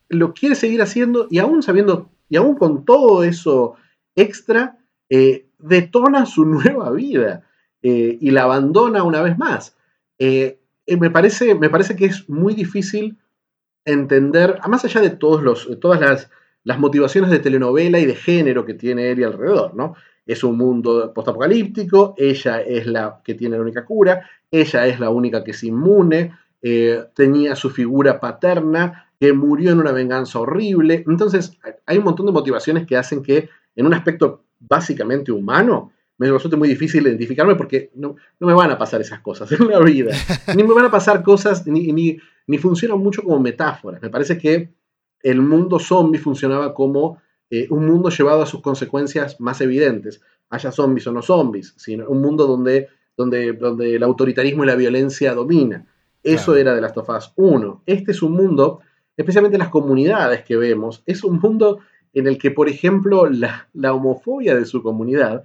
lo 0.09 0.34
quiere 0.34 0.55
seguir 0.55 0.82
haciendo 0.82 1.26
y 1.30 1.38
aún 1.38 1.62
sabiendo, 1.62 2.11
y 2.28 2.36
aún 2.36 2.57
con 2.57 2.84
todo 2.84 3.24
eso 3.24 3.74
extra, 4.14 4.78
eh, 5.09 5.46
detona 5.59 6.26
su 6.26 6.44
nueva 6.46 6.90
vida 6.90 7.44
eh, 7.82 8.18
y 8.20 8.30
la 8.30 8.44
abandona 8.44 9.03
una 9.03 9.22
vez 9.22 9.36
más. 9.38 9.76
Eh, 10.18 10.61
me, 10.86 11.11
parece, 11.11 11.55
me 11.55 11.70
parece 11.70 11.96
que 11.96 12.07
es 12.07 12.28
muy 12.28 12.55
difícil 12.55 13.18
entender, 13.85 14.59
más 14.68 14.85
allá 14.85 15.01
de 15.01 15.11
todos 15.11 15.43
los, 15.43 15.68
todas 15.80 16.01
las, 16.01 16.30
las 16.64 16.78
motivaciones 16.78 17.30
de 17.30 17.39
telenovela 17.39 17.99
y 17.99 18.07
de 18.07 18.14
género 18.14 18.64
que 18.64 18.74
tiene 18.74 19.11
Eri 19.11 19.24
alrededor, 19.24 19.74
¿no? 19.74 19.95
Es 20.24 20.45
un 20.45 20.57
mundo 20.57 21.12
postapocalíptico, 21.12 22.14
ella 22.16 22.61
es 22.61 22.87
la 22.87 23.20
que 23.24 23.35
tiene 23.35 23.57
la 23.57 23.62
única 23.62 23.85
cura, 23.85 24.28
ella 24.51 24.87
es 24.87 25.01
la 25.01 25.11
única 25.11 25.43
que 25.43 25.51
es 25.51 25.64
inmune, 25.64 26.33
tenía 27.14 27.57
su 27.57 27.70
figura 27.70 28.20
paterna, 28.20 29.11
que 29.18 29.33
murió 29.33 29.70
en 29.70 29.78
una 29.78 29.93
venganza 29.93 30.41
horrible. 30.41 31.05
Entonces, 31.07 31.59
hay 31.87 31.99
un 31.99 32.05
montón 32.05 32.26
de 32.26 32.33
motivaciones 32.33 32.87
que 32.87 32.97
hacen 32.97 33.22
que, 33.22 33.49
en 33.76 33.87
un 33.87 33.95
aspecto 33.95 34.45
básicamente 34.59 35.33
humano, 35.33 35.93
me 36.18 36.30
resulte 36.30 36.57
muy 36.57 36.68
difícil 36.68 37.07
identificarme 37.07 37.57
porque 37.57 37.91
no, 37.95 38.16
me 38.41 38.53
van 38.53 38.70
a 38.70 38.78
pasar 38.78 39.01
esas 39.01 39.20
cosas 39.20 39.51
en 39.53 39.68
la 39.68 39.80
vida. 39.80 40.12
ni 40.57 40.62
me 40.62 40.74
van 40.74 40.87
a 40.87 40.91
pasar 40.91 41.22
cosas, 41.22 41.66
ni, 41.66 41.93
ni, 41.93 42.18
funcionan 42.59 42.99
mucho 42.99 43.22
como 43.22 43.40
metáforas. 43.40 44.01
Me 44.03 44.11
parece 44.11 44.38
que 44.38 44.72
el 45.22 45.40
mundo 45.40 45.78
zombie 45.78 46.18
funcionaba 46.18 46.74
como 46.74 47.20
eh, 47.51 47.66
un 47.70 47.86
mundo 47.86 48.11
llevado 48.11 48.43
a 48.43 48.47
sus 48.47 48.61
consecuencias 48.61 49.40
más 49.40 49.61
evidentes, 49.61 50.20
haya 50.51 50.72
zombies 50.72 51.07
o 51.07 51.12
no 51.12 51.22
zombies, 51.22 51.74
sino 51.76 52.09
un 52.09 52.20
mundo 52.20 52.47
donde, 52.47 52.88
donde, 53.16 53.53
donde 53.53 53.97
el 53.97 54.03
autoritarismo 54.03 54.64
y 54.64 54.66
la 54.66 54.76
violencia 54.76 55.34
domina. 55.34 55.86
Eso 56.22 56.57
era 56.57 56.74
de 56.74 56.80
las 56.80 56.93
Tofas 56.93 57.32
1. 57.36 57.82
Este 57.86 58.12
es 58.12 58.22
un 58.22 58.32
mundo 58.32 58.80
especialmente 59.16 59.59
las 59.59 59.68
comunidades 59.68 60.43
que 60.45 60.57
vemos, 60.57 61.03
es 61.07 61.24
un 61.24 61.38
mundo 61.38 61.80
en 62.14 62.26
el 62.26 62.38
que, 62.38 62.51
por 62.51 62.68
ejemplo, 62.68 63.28
la, 63.28 63.68
homofobia 63.95 64.55
de 64.55 64.64
su 64.64 64.82
comunidad 64.82 65.45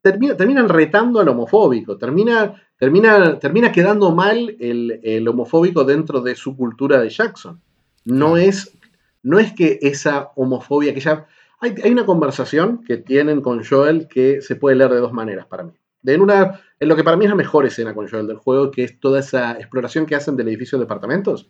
termina, 0.00 0.36
terminan 0.36 0.68
retando 0.68 1.20
al 1.20 1.28
homofóbico, 1.28 1.96
termina, 1.96 2.62
termina, 2.84 3.38
termina 3.38 3.72
quedando 3.72 4.14
mal 4.14 4.56
el, 4.60 5.26
homofóbico 5.26 5.84
dentro 5.84 6.20
de 6.20 6.34
su 6.34 6.54
cultura 6.54 7.00
de 7.00 7.08
Jackson. 7.08 7.58
No 8.04 8.36
es, 8.36 8.76
no 9.22 9.38
es 9.38 9.54
que 9.54 9.78
esa 9.80 10.32
homofobia 10.36 10.92
que 10.92 11.00
ya... 11.00 11.26
Hay, 11.60 11.74
hay, 11.82 11.92
una 11.92 12.04
conversación 12.04 12.84
que 12.84 12.98
tienen 12.98 13.40
con 13.40 13.64
Joel 13.64 14.06
que 14.06 14.42
se 14.42 14.56
puede 14.56 14.76
leer 14.76 14.90
de 14.90 14.98
dos 14.98 15.14
maneras 15.14 15.46
para 15.46 15.62
mí. 15.62 15.72
en, 16.04 16.20
una, 16.20 16.60
en 16.78 16.88
lo 16.88 16.94
que 16.94 17.04
para 17.04 17.16
mí 17.16 17.24
es 17.24 17.30
la 17.30 17.36
mejor 17.36 17.64
escena 17.64 17.94
con 17.94 18.06
Joel 18.06 18.26
del 18.26 18.36
juego, 18.36 18.70
que 18.70 18.84
es 18.84 19.00
toda 19.00 19.20
esa 19.20 19.52
exploración 19.52 20.04
que 20.04 20.14
hacen 20.14 20.36
del 20.36 20.48
edificio 20.48 20.76
de 20.76 20.84
departamentos. 20.84 21.48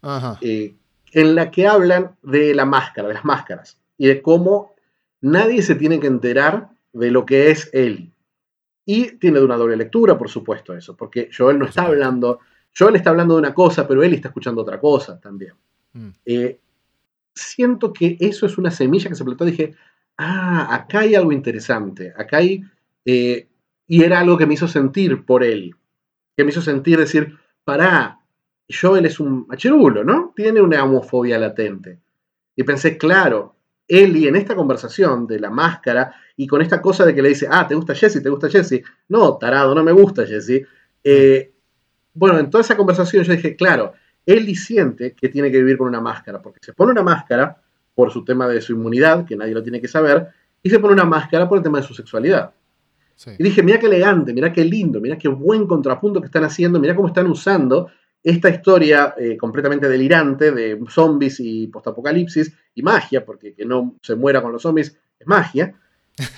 Ajá. 0.00 0.38
Eh, 0.40 0.74
en 1.12 1.34
la 1.34 1.50
que 1.50 1.66
hablan 1.66 2.16
de 2.22 2.54
la 2.54 2.64
máscara, 2.64 3.08
de 3.08 3.14
las 3.14 3.26
máscaras, 3.26 3.78
y 3.98 4.06
de 4.06 4.22
cómo 4.22 4.74
nadie 5.20 5.60
se 5.60 5.74
tiene 5.74 6.00
que 6.00 6.06
enterar 6.06 6.70
de 6.94 7.10
lo 7.10 7.26
que 7.26 7.50
es 7.50 7.68
él. 7.74 8.11
Y 8.84 9.16
tiene 9.18 9.38
de 9.38 9.44
una 9.44 9.56
doble 9.56 9.76
lectura, 9.76 10.18
por 10.18 10.28
supuesto, 10.28 10.74
eso, 10.74 10.96
porque 10.96 11.30
Joel 11.36 11.58
no 11.58 11.66
está 11.66 11.82
hablando, 11.82 12.40
Joel 12.76 12.96
está 12.96 13.10
hablando 13.10 13.34
de 13.34 13.40
una 13.40 13.54
cosa, 13.54 13.86
pero 13.86 14.02
él 14.02 14.14
está 14.14 14.28
escuchando 14.28 14.62
otra 14.62 14.80
cosa 14.80 15.20
también. 15.20 15.54
Mm. 15.92 16.08
Eh, 16.24 16.58
siento 17.34 17.92
que 17.92 18.16
eso 18.18 18.46
es 18.46 18.58
una 18.58 18.70
semilla 18.70 19.08
que 19.08 19.14
se 19.14 19.24
plantó. 19.24 19.44
Dije, 19.44 19.74
ah, 20.18 20.74
acá 20.74 21.00
hay 21.00 21.14
algo 21.14 21.32
interesante, 21.32 22.12
acá 22.16 22.38
hay... 22.38 22.62
Eh, 23.04 23.48
y 23.86 24.02
era 24.02 24.20
algo 24.20 24.38
que 24.38 24.46
me 24.46 24.54
hizo 24.54 24.68
sentir 24.68 25.24
por 25.24 25.44
él, 25.44 25.74
que 26.36 26.44
me 26.44 26.50
hizo 26.50 26.62
sentir 26.62 26.98
decir, 26.98 27.36
pará, 27.64 28.20
Joel 28.68 29.06
es 29.06 29.20
un 29.20 29.46
machirulo, 29.46 30.02
¿no? 30.02 30.32
Tiene 30.34 30.60
una 30.60 30.82
homofobia 30.82 31.38
latente. 31.38 31.98
Y 32.56 32.62
pensé, 32.62 32.96
claro, 32.96 33.56
Eli 33.88 34.26
en 34.26 34.36
esta 34.36 34.54
conversación 34.54 35.26
de 35.26 35.40
la 35.40 35.50
máscara 35.50 36.14
y 36.36 36.46
con 36.46 36.62
esta 36.62 36.80
cosa 36.80 37.04
de 37.04 37.14
que 37.14 37.22
le 37.22 37.30
dice, 37.30 37.48
ah, 37.50 37.66
¿te 37.66 37.74
gusta 37.74 37.94
Jesse? 37.94 38.22
¿Te 38.22 38.28
gusta 38.30 38.48
Jesse? 38.48 38.82
No, 39.08 39.36
tarado, 39.36 39.74
no 39.74 39.82
me 39.82 39.92
gusta 39.92 40.26
Jesse. 40.26 40.66
Eh, 41.04 41.52
bueno, 42.14 42.38
en 42.38 42.50
toda 42.50 42.62
esa 42.62 42.76
conversación 42.76 43.24
yo 43.24 43.32
dije, 43.32 43.56
claro, 43.56 43.92
Ellie 44.24 44.54
siente 44.54 45.14
que 45.14 45.28
tiene 45.28 45.50
que 45.50 45.58
vivir 45.58 45.76
con 45.76 45.88
una 45.88 46.00
máscara, 46.00 46.40
porque 46.40 46.60
se 46.62 46.72
pone 46.72 46.92
una 46.92 47.02
máscara 47.02 47.60
por 47.94 48.10
su 48.10 48.24
tema 48.24 48.48
de 48.48 48.60
su 48.60 48.72
inmunidad, 48.72 49.24
que 49.24 49.36
nadie 49.36 49.54
lo 49.54 49.62
tiene 49.62 49.80
que 49.80 49.88
saber, 49.88 50.28
y 50.62 50.70
se 50.70 50.78
pone 50.78 50.94
una 50.94 51.04
máscara 51.04 51.48
por 51.48 51.58
el 51.58 51.64
tema 51.64 51.78
de 51.80 51.86
su 51.86 51.94
sexualidad. 51.94 52.52
Y 53.38 53.42
dije, 53.42 53.62
mira 53.62 53.78
qué 53.78 53.86
elegante, 53.86 54.32
mira 54.32 54.52
qué 54.52 54.64
lindo, 54.64 55.00
mira 55.00 55.16
qué 55.16 55.28
buen 55.28 55.66
contrapunto 55.66 56.20
que 56.20 56.26
están 56.26 56.44
haciendo, 56.44 56.80
mira 56.80 56.94
cómo 56.94 57.08
están 57.08 57.26
usando 57.28 57.90
esta 58.22 58.48
historia 58.50 59.14
eh, 59.18 59.36
completamente 59.36 59.88
delirante 59.88 60.52
de 60.52 60.78
zombies 60.88 61.40
y 61.40 61.66
postapocalipsis 61.66 62.52
y 62.74 62.82
magia, 62.82 63.24
porque 63.24 63.54
que 63.54 63.64
no 63.64 63.96
se 64.00 64.14
muera 64.14 64.40
con 64.40 64.52
los 64.52 64.62
zombies 64.62 64.96
es 65.18 65.26
magia. 65.26 65.74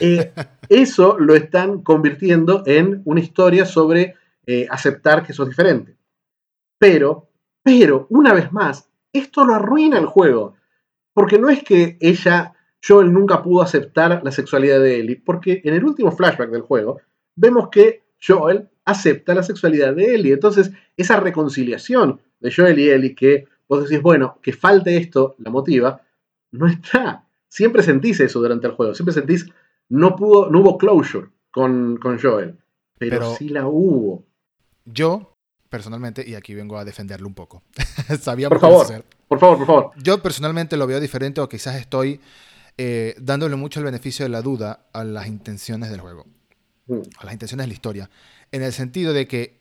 Eh, 0.00 0.32
eso 0.68 1.18
lo 1.18 1.34
están 1.34 1.82
convirtiendo 1.82 2.62
en 2.66 3.02
una 3.04 3.20
historia 3.20 3.66
sobre 3.66 4.14
eh, 4.46 4.66
aceptar 4.70 5.26
que 5.26 5.32
sos 5.32 5.48
diferente. 5.48 5.96
Pero, 6.78 7.28
pero, 7.62 8.06
una 8.10 8.32
vez 8.32 8.50
más, 8.52 8.88
esto 9.12 9.44
lo 9.44 9.54
arruina 9.54 9.98
el 9.98 10.06
juego. 10.06 10.54
Porque 11.12 11.38
no 11.38 11.48
es 11.48 11.62
que 11.62 11.96
ella, 12.00 12.54
Joel 12.86 13.12
nunca 13.12 13.42
pudo 13.42 13.62
aceptar 13.62 14.22
la 14.24 14.32
sexualidad 14.32 14.80
de 14.80 15.00
Ellie, 15.00 15.22
porque 15.24 15.60
en 15.64 15.74
el 15.74 15.84
último 15.84 16.10
flashback 16.10 16.50
del 16.50 16.62
juego 16.62 17.00
vemos 17.36 17.68
que 17.68 18.03
Joel 18.24 18.68
acepta 18.84 19.34
la 19.34 19.42
sexualidad 19.42 19.94
de 19.94 20.14
Ellie. 20.14 20.32
Entonces, 20.32 20.70
esa 20.96 21.18
reconciliación 21.18 22.20
de 22.40 22.52
Joel 22.52 22.78
y 22.78 22.90
Ellie, 22.90 23.14
que 23.14 23.46
vos 23.68 23.82
decís, 23.88 24.02
bueno, 24.02 24.38
que 24.42 24.52
falte 24.52 24.96
esto, 24.96 25.34
la 25.38 25.50
motiva, 25.50 26.02
no 26.52 26.66
está. 26.66 27.26
Siempre 27.48 27.82
sentís 27.82 28.20
eso 28.20 28.40
durante 28.40 28.66
el 28.66 28.72
juego, 28.72 28.94
siempre 28.94 29.12
sentís, 29.12 29.46
no, 29.88 30.16
pudo, 30.16 30.50
no 30.50 30.60
hubo 30.60 30.78
closure 30.78 31.28
con, 31.50 31.96
con 31.98 32.18
Joel, 32.20 32.58
pero 32.98 33.34
sí 33.36 33.48
la 33.48 33.66
hubo. 33.66 34.24
Yo, 34.84 35.36
personalmente, 35.68 36.28
y 36.28 36.34
aquí 36.34 36.54
vengo 36.54 36.78
a 36.78 36.84
defenderlo 36.84 37.28
un 37.28 37.34
poco. 37.34 37.62
por 38.48 38.60
favor, 38.60 39.04
por 39.28 39.38
favor, 39.38 39.58
por 39.58 39.66
favor. 39.66 39.90
Yo 40.02 40.20
personalmente 40.20 40.76
lo 40.76 40.86
veo 40.86 41.00
diferente 41.00 41.40
o 41.40 41.48
quizás 41.48 41.76
estoy 41.76 42.20
eh, 42.76 43.14
dándole 43.20 43.54
mucho 43.56 43.80
el 43.80 43.86
beneficio 43.86 44.24
de 44.24 44.30
la 44.30 44.42
duda 44.42 44.86
a 44.92 45.04
las 45.04 45.28
intenciones 45.28 45.90
del 45.90 46.00
juego. 46.00 46.26
Mm. 46.86 47.00
A 47.18 47.24
las 47.24 47.32
intenciones 47.32 47.64
de 47.64 47.68
la 47.68 47.74
historia. 47.74 48.10
En 48.52 48.62
el 48.62 48.72
sentido 48.72 49.12
de 49.12 49.26
que 49.26 49.60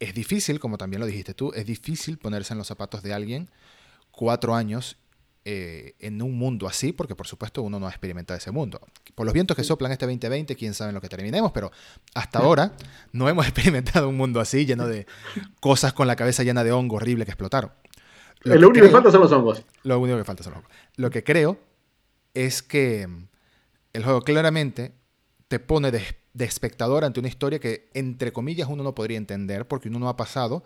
es 0.00 0.14
difícil, 0.14 0.60
como 0.60 0.78
también 0.78 1.00
lo 1.00 1.06
dijiste 1.06 1.34
tú, 1.34 1.52
es 1.54 1.66
difícil 1.66 2.18
ponerse 2.18 2.54
en 2.54 2.58
los 2.58 2.66
zapatos 2.66 3.02
de 3.02 3.14
alguien 3.14 3.48
cuatro 4.10 4.54
años 4.54 4.96
eh, 5.46 5.94
en 5.98 6.22
un 6.22 6.38
mundo 6.38 6.66
así, 6.66 6.92
porque 6.92 7.14
por 7.14 7.26
supuesto 7.26 7.60
uno 7.62 7.78
no 7.78 7.86
ha 7.86 7.90
experimentado 7.90 8.38
ese 8.38 8.50
mundo. 8.50 8.80
Por 9.14 9.26
los 9.26 9.34
vientos 9.34 9.54
que 9.56 9.62
soplan 9.62 9.92
este 9.92 10.06
2020, 10.06 10.56
quién 10.56 10.72
sabe 10.72 10.90
en 10.90 10.94
lo 10.94 11.00
que 11.00 11.08
terminemos, 11.08 11.52
pero 11.52 11.70
hasta 12.14 12.38
ahora 12.38 12.72
no 13.12 13.28
hemos 13.28 13.46
experimentado 13.48 14.08
un 14.08 14.16
mundo 14.16 14.40
así, 14.40 14.64
lleno 14.64 14.86
de 14.86 15.06
cosas 15.60 15.92
con 15.92 16.06
la 16.06 16.16
cabeza 16.16 16.42
llena 16.42 16.64
de 16.64 16.72
hongo 16.72 16.96
horrible 16.96 17.24
que 17.24 17.32
explotaron. 17.32 17.72
Lo, 18.42 18.68
único 18.68 18.86
que 18.86 18.92
falta 18.92 19.10
son 19.10 19.20
los 19.20 19.32
hongos. 19.32 19.62
Lo 19.84 19.98
único 19.98 20.18
que 20.18 20.24
falta 20.24 20.42
son 20.42 20.52
los 20.52 20.58
hongos. 20.60 20.72
Lo 20.96 21.10
que 21.10 21.24
creo 21.24 21.58
es 22.34 22.62
que 22.62 23.08
el 23.92 24.04
juego 24.04 24.22
claramente 24.22 24.92
te 25.48 25.60
pone 25.60 25.90
de, 25.90 26.02
de 26.34 26.44
espectador 26.44 27.04
ante 27.04 27.20
una 27.20 27.28
historia 27.28 27.58
que, 27.58 27.88
entre 27.94 28.32
comillas, 28.32 28.68
uno 28.68 28.82
no 28.82 28.94
podría 28.94 29.16
entender 29.16 29.66
porque 29.66 29.88
uno 29.88 30.00
no 30.00 30.08
ha 30.08 30.16
pasado 30.16 30.64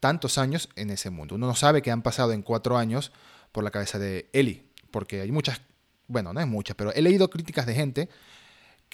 tantos 0.00 0.36
años 0.36 0.68
en 0.76 0.90
ese 0.90 1.08
mundo. 1.08 1.36
Uno 1.36 1.46
no 1.46 1.54
sabe 1.54 1.80
que 1.80 1.90
han 1.90 2.02
pasado 2.02 2.32
en 2.32 2.42
cuatro 2.42 2.76
años 2.76 3.12
por 3.52 3.64
la 3.64 3.70
cabeza 3.70 3.98
de 3.98 4.28
Eli, 4.32 4.68
porque 4.90 5.20
hay 5.20 5.32
muchas, 5.32 5.62
bueno, 6.08 6.32
no 6.32 6.40
hay 6.40 6.46
muchas, 6.46 6.76
pero 6.76 6.92
he 6.92 7.00
leído 7.00 7.30
críticas 7.30 7.64
de 7.64 7.74
gente 7.74 8.08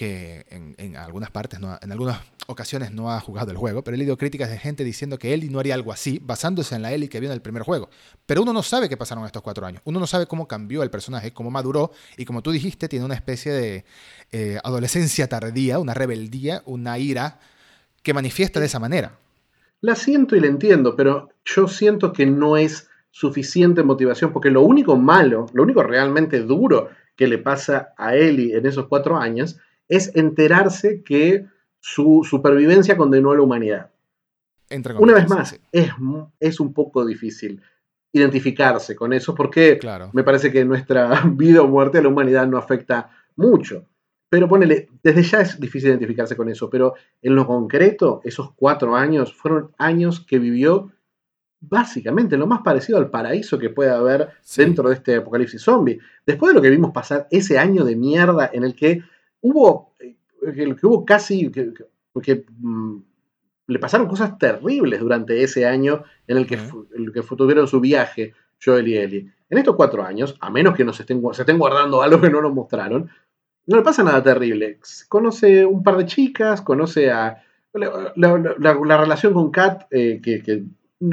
que 0.01 0.46
en, 0.48 0.96
algunas 0.96 1.30
partes, 1.30 1.61
en 1.61 1.92
algunas 1.92 2.22
ocasiones 2.46 2.90
no 2.90 3.12
ha 3.12 3.20
jugado 3.20 3.51
el 3.51 3.59
juego, 3.59 3.84
pero 3.84 3.94
he 3.94 3.98
leído 3.98 4.16
críticas 4.16 4.48
de 4.48 4.57
gente 4.57 4.82
diciendo 4.82 5.18
que 5.18 5.34
Eli 5.34 5.51
no 5.51 5.59
haría 5.59 5.74
algo 5.74 5.92
así, 5.92 6.18
basándose 6.24 6.74
en 6.74 6.80
la 6.80 6.90
Eli 6.90 7.09
que 7.09 7.20
vio 7.20 7.28
en 7.28 7.34
el 7.34 7.42
primer 7.42 7.64
juego. 7.64 7.90
Pero 8.24 8.40
uno 8.40 8.55
no 8.55 8.62
sabe 8.62 8.88
qué 8.88 8.96
pasaron 8.96 9.26
estos 9.26 9.42
cuatro 9.42 9.66
años, 9.66 9.82
uno 9.84 10.01
no 10.01 10.07
sabe 10.07 10.24
cómo 10.24 10.48
cambió 10.48 10.82
el 10.82 10.88
personaje, 10.88 11.34
cómo 11.34 11.51
maduró, 11.51 11.90
y 12.16 12.24
como 12.24 12.40
tú 12.40 12.51
dijiste, 12.51 12.88
tiene 12.88 13.05
una 13.05 13.14
especie 13.14 13.53
de 13.53 13.84
eh, 14.32 14.59
adolescencia 14.64 15.28
tardía, 15.28 15.78
una 15.78 15.92
rebeldía, 15.92 16.62
una 16.64 16.98
ira 16.98 17.38
que 18.03 18.14
manifiesta 18.14 18.59
de 18.59 18.66
esa 18.66 18.78
manera. 18.78 19.18
La 19.82 19.96
siento 19.96 20.34
y 20.34 20.40
la 20.40 20.46
entiendo, 20.46 20.96
pero 20.96 21.28
yo 21.44 21.68
siento 21.68 22.14
que 22.14 22.24
no 22.24 22.57
es 22.57 22.88
suficiente 23.11 23.82
motivación, 23.82 24.32
porque 24.32 24.48
lo 24.48 24.62
único 24.62 24.96
malo, 24.96 25.44
lo 25.53 25.62
único 25.62 25.82
realmente 25.82 26.40
duro 26.40 26.88
que 27.16 27.26
le 27.26 27.36
pasa 27.36 27.92
a 27.98 28.16
Ellie 28.16 28.57
en 28.57 28.64
esos 28.64 28.86
cuatro 28.86 29.18
años 29.18 29.59
es 29.91 30.14
enterarse 30.14 31.03
que 31.03 31.47
su 31.80 32.22
supervivencia 32.24 32.97
condenó 32.97 33.32
a 33.32 33.34
la 33.34 33.43
humanidad. 33.43 33.91
Una 34.99 35.14
vez 35.14 35.28
más, 35.28 35.61
es, 35.72 35.91
es, 36.38 36.61
un 36.61 36.72
poco 36.72 37.05
difícil 37.05 37.61
identificarse 38.12 38.95
con 38.95 39.12
eso 39.12 39.34
porque 39.34 39.80
me 40.12 40.22
parece 40.22 40.53
que 40.53 40.64
nuestra 40.64 41.22
vida 41.34 41.62
o 41.62 41.68
muerte 41.68 41.99
a 41.99 42.03
la 42.03 42.09
humanidad 42.09 42.47
no 42.47 42.57
afecta 42.57 43.11
mucho. 43.34 43.84
Pero 44.28 44.49
ponele, 44.49 44.88
desde 45.03 45.24
ya 45.24 45.41
es 45.41 45.59
difícil 45.59 45.91
identificarse 45.91 46.36
con 46.36 46.49
eso, 46.49 46.70
pero 46.70 46.95
en 47.20 47.34
lo 47.34 47.49
concreto, 47.49 48.20
esos 48.22 48.53
cuatro 48.55 48.95
años 48.95 49.34
fueron 49.34 49.72
años 49.76 50.24
que 50.24 50.38
vivió 50.38 50.93
básicamente 51.59 52.36
lo 52.36 52.47
más 52.47 52.61
parecido 52.62 52.99
al 52.99 53.11
paraíso 53.11 53.59
que 53.59 53.70
puede 53.70 53.91
haber 53.91 54.28
dentro 54.57 54.88
de 54.88 54.95
este 54.95 55.16
apocalipsis 55.16 55.61
zombie. 55.61 55.99
Después 56.24 56.51
de 56.51 56.55
lo 56.55 56.62
que 56.62 56.70
vimos 56.70 56.93
pasar 56.93 57.26
ese 57.32 57.59
año 57.59 57.84
de 57.84 57.97
mierda 57.97 58.49
en 58.53 58.62
el 58.62 58.76
que 58.76 59.03
hubo, 59.41 59.95
eh, 60.01 60.16
que, 60.55 60.86
hubo 60.86 61.05
casi, 61.05 61.51
que, 61.51 62.45
mm, 62.59 62.97
le 63.66 63.78
pasaron 63.78 64.09
cosas 64.09 64.36
terribles 64.38 65.01
durante 65.01 65.43
ese 65.43 65.66
año 65.66 66.05
en 66.26 66.38
el 66.38 66.47
que, 66.47 66.59
el 66.97 67.12
que 67.12 67.22
tuvieron 67.22 67.68
su 67.68 67.80
viaje 67.80 68.34
Joel 68.62 68.88
y 68.88 68.97
Ellie. 68.97 69.32
En 69.49 69.59
estos 69.59 69.76
cuatro 69.76 70.05
años, 70.05 70.36
a 70.41 70.51
menos 70.51 70.74
que 70.74 70.84
nos 70.84 70.99
estén, 71.01 71.22
se 71.32 71.43
estén 71.43 71.59
guardando 71.59 72.03
algo 72.03 72.20
que 72.20 72.30
no 72.30 72.43
nos 72.43 72.53
mostraron, 72.53 73.11
no 73.66 73.76
le 73.76 73.82
pasa 73.82 74.03
nada 74.03 74.22
terrible. 74.22 74.78
Conoce 75.09 75.64
un 75.64 75.82
par 75.82 75.97
de 75.97 76.07
chicas, 76.07 76.62
conoce 76.62 77.11
a 77.11 77.43
la, 77.72 78.97
relación 78.99 79.32
con 79.32 79.51
Kat, 79.51 79.86
eh, 79.91 80.20
que, 80.22 80.43
que 80.43 80.64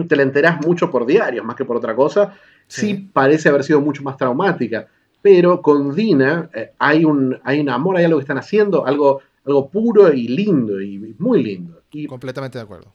te 0.07 0.15
la 0.15 0.23
enterás 0.23 0.65
mucho 0.65 0.89
por 0.89 1.05
diarios, 1.05 1.45
más 1.45 1.55
que 1.55 1.65
por 1.65 1.77
otra 1.77 1.95
cosa, 1.95 2.33
sí, 2.65 3.09
parece 3.13 3.49
haber 3.49 3.63
sido 3.63 3.79
mucho 3.79 4.03
más 4.03 4.17
traumática. 4.17 4.87
Pero 5.29 5.61
con 5.61 5.93
Dina 5.93 6.49
eh, 6.53 6.71
hay, 6.79 7.03
un, 7.03 7.37
hay 7.43 7.59
un 7.59 7.67
amor, 7.67 7.97
hay 7.97 8.05
algo 8.05 8.17
que 8.17 8.23
están 8.23 8.37
haciendo, 8.37 8.85
algo, 8.85 9.19
algo 9.43 9.69
puro 9.69 10.13
y 10.13 10.29
lindo, 10.29 10.81
y 10.81 11.13
muy 11.19 11.43
lindo. 11.43 11.81
Y, 11.91 12.07
Completamente 12.07 12.57
de 12.57 12.63
acuerdo. 12.63 12.93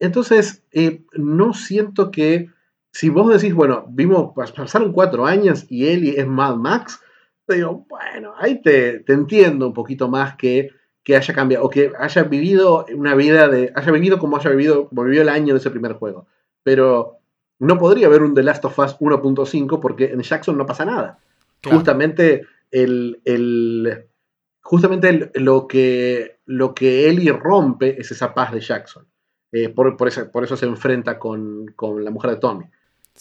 Entonces, 0.00 0.62
eh, 0.72 1.02
no 1.12 1.52
siento 1.52 2.10
que, 2.10 2.48
si 2.92 3.10
vos 3.10 3.30
decís, 3.30 3.52
bueno, 3.52 3.84
vimos, 3.90 4.32
pasaron 4.34 4.90
cuatro 4.90 5.26
años 5.26 5.66
y 5.68 5.88
Eli 5.88 6.14
es 6.16 6.26
Mad 6.26 6.56
Max, 6.56 6.98
te 7.44 7.56
digo, 7.56 7.84
bueno, 7.90 8.32
ahí 8.38 8.62
te, 8.62 9.00
te 9.00 9.12
entiendo 9.12 9.66
un 9.66 9.74
poquito 9.74 10.08
más 10.08 10.34
que 10.36 10.70
que 11.04 11.14
haya 11.14 11.34
cambiado 11.34 11.64
o 11.66 11.68
que 11.70 11.92
haya 12.00 12.22
vivido 12.22 12.86
una 12.94 13.14
vida 13.14 13.48
de. 13.48 13.70
haya 13.74 13.92
vivido 13.92 14.18
como 14.18 14.38
haya 14.38 14.48
vivido, 14.48 14.88
como 14.88 15.04
vivió 15.04 15.20
el 15.20 15.28
año 15.28 15.52
de 15.52 15.60
ese 15.60 15.70
primer 15.70 15.92
juego. 15.92 16.26
Pero 16.64 17.18
no 17.58 17.78
podría 17.78 18.06
haber 18.06 18.22
un 18.22 18.34
The 18.34 18.42
Last 18.42 18.64
of 18.64 18.78
Us 18.78 18.98
1.5 18.98 19.78
porque 19.78 20.06
en 20.06 20.22
Jackson 20.22 20.56
no 20.56 20.64
pasa 20.64 20.86
nada. 20.86 21.18
Justamente 21.64 22.46
el, 22.70 24.06
justamente 24.60 25.30
lo, 25.34 25.66
que, 25.66 26.38
lo 26.46 26.74
que 26.74 27.08
Ellie 27.08 27.32
rompe 27.32 28.00
es 28.00 28.10
esa 28.10 28.34
paz 28.34 28.52
de 28.52 28.60
Jackson. 28.60 29.06
Eh, 29.52 29.68
por, 29.68 29.96
por, 29.96 30.08
eso, 30.08 30.30
por, 30.30 30.44
eso, 30.44 30.56
se 30.56 30.66
enfrenta 30.66 31.18
con, 31.18 31.74
la 32.00 32.10
mujer 32.10 32.32
de 32.32 32.36
Tommy. 32.36 32.64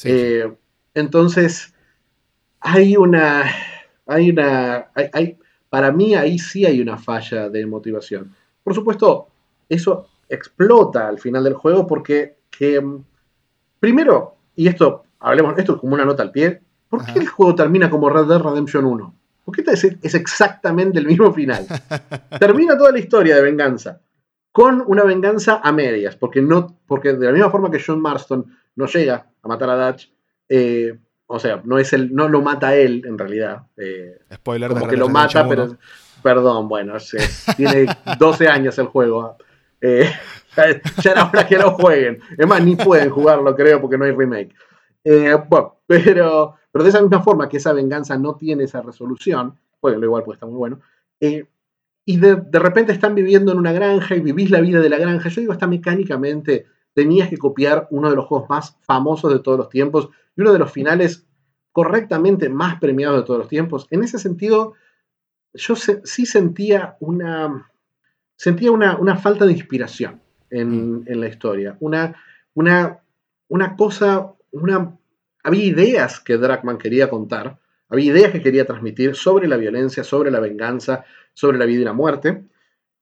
Eh, 0.04 0.52
entonces, 0.94 1.74
hay 2.60 2.98
una. 2.98 3.44
Hay 4.08 4.32
una. 4.32 4.92
hay, 4.94 5.38
para 5.70 5.92
mí 5.92 6.16
ahí 6.16 6.40
sí 6.40 6.66
hay 6.66 6.82
una 6.82 6.98
falla 6.98 7.50
de 7.50 7.66
motivación. 7.66 8.34
Por 8.64 8.74
supuesto, 8.74 9.28
eso 9.70 10.08
explota 10.30 11.08
al 11.08 11.20
final 11.20 11.44
del 11.44 11.54
juego 11.54 11.86
porque, 11.86 12.38
mm, 12.60 12.96
primero, 13.80 14.36
y 14.56 14.68
esto, 14.68 15.04
hablemos, 15.20 15.58
esto 15.58 15.76
es 15.76 15.80
como 15.80 15.94
una 15.94 16.06
nota 16.06 16.24
al 16.24 16.32
pie, 16.32 16.62
¿por 16.98 17.06
qué 17.14 17.20
el 17.20 17.28
juego 17.28 17.56
termina 17.56 17.90
como 17.90 18.10
Red 18.10 18.26
Dead 18.26 18.40
Redemption 18.40 18.86
1? 18.86 19.16
¿Por 19.46 19.56
qué 19.56 19.64
es, 19.72 20.16
exactamente 20.16 21.00
el 21.00 21.06
mismo 21.06 21.32
final? 21.34 21.66
termina 22.40 22.78
toda 22.78 22.92
la 22.92 23.00
historia 23.00 23.36
de 23.36 23.42
venganza 23.42 24.02
con 24.52 24.84
una 24.88 25.04
venganza 25.04 25.60
a 25.62 25.72
medias, 25.74 26.16
porque, 26.16 26.42
no, 26.42 26.80
porque 26.88 27.14
de 27.14 27.26
la 27.26 27.34
misma 27.34 27.50
forma 27.50 27.70
que 27.70 27.84
John 27.86 28.02
Marston 28.02 28.46
no 28.76 28.86
llega 28.86 29.28
a 29.44 29.48
matar 29.48 29.70
a 29.70 29.88
Dutch, 29.88 30.10
eh, 30.48 30.98
o 31.28 31.40
sea, 31.40 31.62
no 31.66 31.78
es 31.78 31.92
el, 31.92 32.16
no 32.16 32.30
lo 32.30 32.42
mata 32.42 32.74
él 32.76 33.04
en 33.06 33.18
realidad. 33.18 33.64
Eh, 33.76 34.20
Spoiler 34.34 34.72
como 34.72 34.88
que 34.88 34.96
lo 34.96 35.10
mata, 35.10 35.48
pero 35.48 35.78
perdón, 36.24 36.70
bueno, 36.70 36.94
tiene 37.58 37.86
12 38.18 38.48
años 38.48 38.78
el 38.80 38.86
juego. 38.88 39.38
Eh, 39.82 40.10
ya 41.04 41.12
era 41.12 41.26
hora 41.26 41.46
que 41.46 41.58
lo 41.58 41.72
jueguen. 41.72 42.20
Es 42.38 42.48
más, 42.48 42.64
ni 42.64 42.76
pueden 42.76 43.10
jugarlo, 43.10 43.56
creo, 43.56 43.82
porque 43.82 43.98
no 43.98 44.06
hay 44.06 44.12
remake. 44.12 44.54
Eh, 45.04 45.38
bueno, 45.48 45.80
pero, 45.86 46.56
pero 46.76 46.84
de 46.84 46.90
esa 46.90 47.02
misma 47.02 47.24
forma 47.24 47.48
que 47.48 47.56
esa 47.56 47.72
venganza 47.72 48.18
no 48.18 48.36
tiene 48.36 48.66
esa 48.66 48.82
resolución, 48.82 49.58
lo 49.82 50.04
igual 50.04 50.24
porque 50.26 50.36
está 50.36 50.46
muy 50.46 50.58
bueno. 50.58 50.82
y 51.22 52.18
de, 52.18 52.36
de, 52.36 52.60
repente 52.60 52.92
están 52.92 53.16
viviendo 53.16 53.54
en 53.54 53.60
una 53.60 53.72
granja 53.72 54.14
y 54.14 54.20
vivís 54.20 54.52
la 54.52 54.60
vida 54.60 54.82
de 54.82 54.90
la 54.90 54.98
granja. 54.98 55.30
Yo 55.30 55.40
digo, 55.40 55.54
hasta 55.54 55.68
mecánicamente 55.68 56.66
tenías 56.94 57.30
que 57.30 57.38
copiar 57.38 57.88
uno 57.92 58.10
de 58.10 58.18
los 58.18 58.26
juegos 58.26 58.50
más 58.50 58.78
famosos 58.82 59.32
de 59.32 59.40
todos 59.40 59.58
los 59.58 59.70
tiempos 59.70 60.10
y 60.36 60.42
uno 60.42 60.52
de 60.52 60.60
los 60.60 60.70
finales 60.70 61.26
correctamente 61.72 62.50
más 62.50 62.78
premiados 62.82 63.22
de 63.22 63.24
todos 63.26 63.40
los 63.40 63.48
tiempos. 63.48 63.88
En 63.90 64.04
ese 64.04 64.20
sentido, 64.20 64.74
yo 65.54 65.78
sí 65.78 66.26
sentía 66.26 66.98
una, 67.00 67.72
sentía 68.36 68.74
una, 68.74 69.16
falta 69.16 69.46
de 69.46 69.54
inspiración 69.54 70.20
en, 70.50 71.04
mm. 71.04 71.06
la 71.08 71.28
historia. 71.30 71.78
Una, 71.80 72.18
una, 72.54 73.00
una 73.48 73.78
cosa, 73.78 74.34
una, 74.52 74.98
había 75.46 75.64
ideas 75.64 76.20
que 76.20 76.38
Dragman 76.38 76.80
quería 76.80 77.08
contar, 77.08 77.60
había 77.88 78.12
ideas 78.12 78.32
que 78.32 78.42
quería 78.42 78.66
transmitir 78.66 79.16
sobre 79.16 79.48
la 79.48 79.58
violencia, 79.58 80.04
sobre 80.04 80.32
la 80.32 80.40
venganza, 80.40 81.06
sobre 81.36 81.60
la 81.60 81.66
vida 81.66 81.82
y 81.82 81.86
la 81.86 81.94
muerte, 81.94 82.46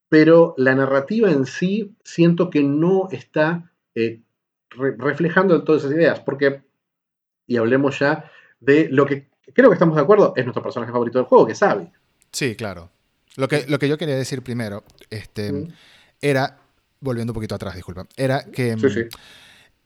pero 0.10 0.54
la 0.58 0.76
narrativa 0.76 1.32
en 1.32 1.46
sí 1.46 1.96
siento 2.04 2.50
que 2.50 2.62
no 2.62 3.08
está 3.12 3.72
eh, 3.96 4.20
reflejando 4.72 5.64
todas 5.64 5.84
esas 5.84 5.96
ideas, 5.96 6.20
porque, 6.20 6.64
y 7.48 7.56
hablemos 7.56 7.98
ya 8.00 8.30
de 8.60 8.90
lo 8.92 9.06
que 9.06 9.30
creo 9.54 9.70
que 9.70 9.76
estamos 9.76 9.96
de 9.96 10.02
acuerdo, 10.02 10.34
es 10.36 10.44
nuestro 10.44 10.64
personaje 10.64 10.92
favorito 10.92 11.20
del 11.20 11.28
juego, 11.28 11.46
que 11.46 11.54
es 11.54 11.64
Abby. 11.64 11.90
Sí, 12.30 12.56
claro. 12.58 12.90
Lo 13.38 13.48
que, 13.48 13.66
lo 13.70 13.80
que 13.80 13.88
yo 13.88 13.98
quería 13.98 14.18
decir 14.18 14.42
primero 14.42 14.84
este, 15.10 15.70
era, 16.22 16.58
volviendo 17.00 17.32
un 17.32 17.36
poquito 17.36 17.56
atrás, 17.56 17.76
disculpa, 17.76 18.06
era 18.18 18.44
que 18.44 18.76
mm, 18.76 18.82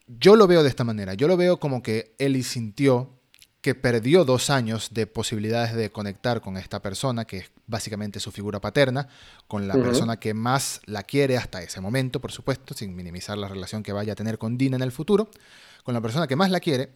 yo 0.08 0.36
lo 0.36 0.48
veo 0.48 0.64
de 0.64 0.70
esta 0.70 0.84
manera. 0.84 1.14
Yo 1.14 1.28
lo 1.28 1.38
veo 1.38 1.60
como 1.60 1.84
que 1.84 2.16
Ellie 2.18 2.44
sintió 2.44 3.14
que 3.62 3.76
perdió 3.76 4.24
dos 4.24 4.50
años 4.50 4.94
de 4.94 5.08
posibilidades 5.08 5.74
de 5.74 5.90
conectar 5.90 6.40
con 6.40 6.56
esta 6.56 6.82
persona, 6.82 7.26
que 7.26 7.38
es 7.40 7.52
básicamente 7.66 8.20
su 8.20 8.32
figura 8.32 8.62
paterna, 8.62 9.10
con 9.48 9.68
la 9.68 9.74
persona 9.74 10.18
que 10.20 10.34
más 10.34 10.80
la 10.86 11.04
quiere 11.04 11.36
hasta 11.36 11.62
ese 11.62 11.82
momento, 11.82 12.22
por 12.22 12.32
supuesto, 12.32 12.74
sin 12.74 12.96
minimizar 12.96 13.38
la 13.38 13.50
relación 13.50 13.84
que 13.84 13.92
vaya 13.92 14.14
a 14.14 14.16
tener 14.16 14.38
con 14.38 14.58
Dina 14.58 14.78
en 14.78 14.84
el 14.84 14.94
futuro, 14.94 15.30
con 15.84 15.94
la 15.94 16.02
persona 16.02 16.28
que 16.28 16.38
más 16.38 16.50
la 16.50 16.62
quiere, 16.62 16.94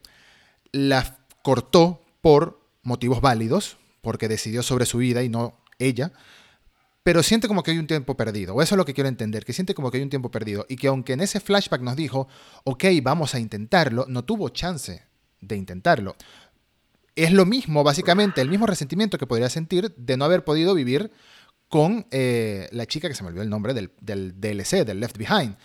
la 0.71 1.17
cortó 1.43 2.01
por 2.21 2.61
motivos 2.83 3.19
válidos, 3.19 3.77
porque 4.01 4.29
decidió 4.29 4.63
sobre 4.63 4.85
su 4.85 4.99
vida 4.99 5.23
y 5.23 5.29
no 5.29 5.57
ella, 5.77 6.13
pero 7.03 7.23
siente 7.23 7.47
como 7.47 7.63
que 7.63 7.71
hay 7.71 7.79
un 7.79 7.87
tiempo 7.87 8.15
perdido, 8.15 8.53
o 8.53 8.61
eso 8.61 8.75
es 8.75 8.77
lo 8.77 8.85
que 8.85 8.93
quiero 8.93 9.07
entender, 9.07 9.43
que 9.43 9.53
siente 9.53 9.73
como 9.73 9.89
que 9.89 9.97
hay 9.97 10.03
un 10.03 10.09
tiempo 10.09 10.29
perdido, 10.29 10.65
y 10.69 10.75
que 10.75 10.87
aunque 10.87 11.13
en 11.13 11.21
ese 11.21 11.39
flashback 11.39 11.81
nos 11.81 11.95
dijo, 11.95 12.27
ok, 12.63 12.85
vamos 13.01 13.33
a 13.33 13.39
intentarlo, 13.39 14.05
no 14.07 14.23
tuvo 14.23 14.49
chance 14.49 15.03
de 15.39 15.55
intentarlo. 15.55 16.15
Es 17.15 17.33
lo 17.33 17.45
mismo, 17.45 17.83
básicamente, 17.83 18.41
el 18.41 18.49
mismo 18.49 18.67
resentimiento 18.67 19.17
que 19.17 19.27
podría 19.27 19.49
sentir 19.49 19.93
de 19.95 20.17
no 20.17 20.25
haber 20.25 20.43
podido 20.43 20.73
vivir 20.73 21.11
con 21.67 22.05
eh, 22.11 22.67
la 22.71 22.85
chica 22.85 23.07
que 23.07 23.15
se 23.15 23.23
me 23.23 23.29
olvidó 23.29 23.43
el 23.43 23.49
nombre 23.49 23.73
del, 23.73 23.91
DLC, 23.99 24.85
del 24.85 24.99
Left 24.99 25.17
Behind. 25.17 25.57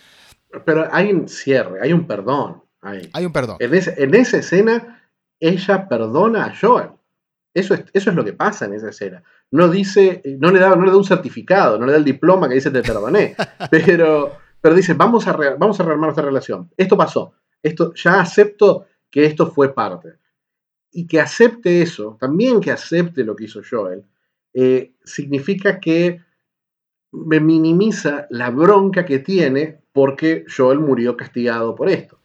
Pero 0.65 0.87
hay 0.91 1.11
un 1.11 1.27
cierre, 1.27 1.79
hay 1.81 1.93
un 1.93 2.07
perdón. 2.07 2.63
Hay, 2.81 3.25
un 3.25 3.33
perdón. 3.33 3.57
En, 3.59 3.73
en 3.73 4.15
esa 4.15 4.37
escena, 4.37 5.03
ella 5.39 5.87
perdona 5.89 6.45
a 6.45 6.55
Joel. 6.55 6.89
Eso 7.57 7.73
es, 7.73 7.85
eso 7.91 8.11
es 8.11 8.15
lo 8.15 8.23
que 8.23 8.33
pasa 8.33 8.65
en 8.65 8.75
esa 8.75 8.89
escena. 8.89 9.23
No 9.49 9.67
dice, 9.67 10.21
no 10.39 10.51
le 10.51 10.59
da, 10.59 10.75
no 10.75 10.85
le 10.85 10.91
da 10.91 10.97
un 10.97 11.03
certificado, 11.03 11.79
no 11.79 11.87
le 11.87 11.93
da 11.93 11.97
el 11.97 12.03
diploma 12.03 12.47
que 12.47 12.53
dice 12.53 12.69
te 12.69 12.83
perdoné, 12.83 13.35
pero, 13.71 14.37
pero 14.61 14.75
dice, 14.75 14.93
vamos 14.93 15.27
a, 15.27 15.33
vamos 15.57 15.79
a 15.79 15.83
rearmar 15.83 16.09
nuestra 16.09 16.25
relación. 16.25 16.69
Esto 16.77 16.95
pasó. 16.95 17.33
Esto, 17.63 17.95
ya 17.95 18.19
acepto 18.19 18.85
que 19.09 19.25
esto 19.25 19.47
fue 19.47 19.73
parte. 19.73 20.19
Y 20.91 21.07
que 21.07 21.19
acepte 21.19 21.81
eso, 21.81 22.15
también 22.19 22.61
que 22.61 22.69
acepte 22.69 23.23
lo 23.23 23.35
que 23.35 23.45
hizo 23.45 23.61
Joel, 23.67 24.05
eh, 24.53 24.93
significa 25.03 25.79
que 25.79 26.21
me 27.11 27.39
minimiza 27.39 28.27
la 28.29 28.51
bronca 28.51 29.03
que 29.03 29.17
tiene 29.17 29.81
porque 29.93 30.45
Joel 30.55 30.77
murió 30.77 31.17
castigado 31.17 31.73
por 31.73 31.89
esto. 31.89 32.19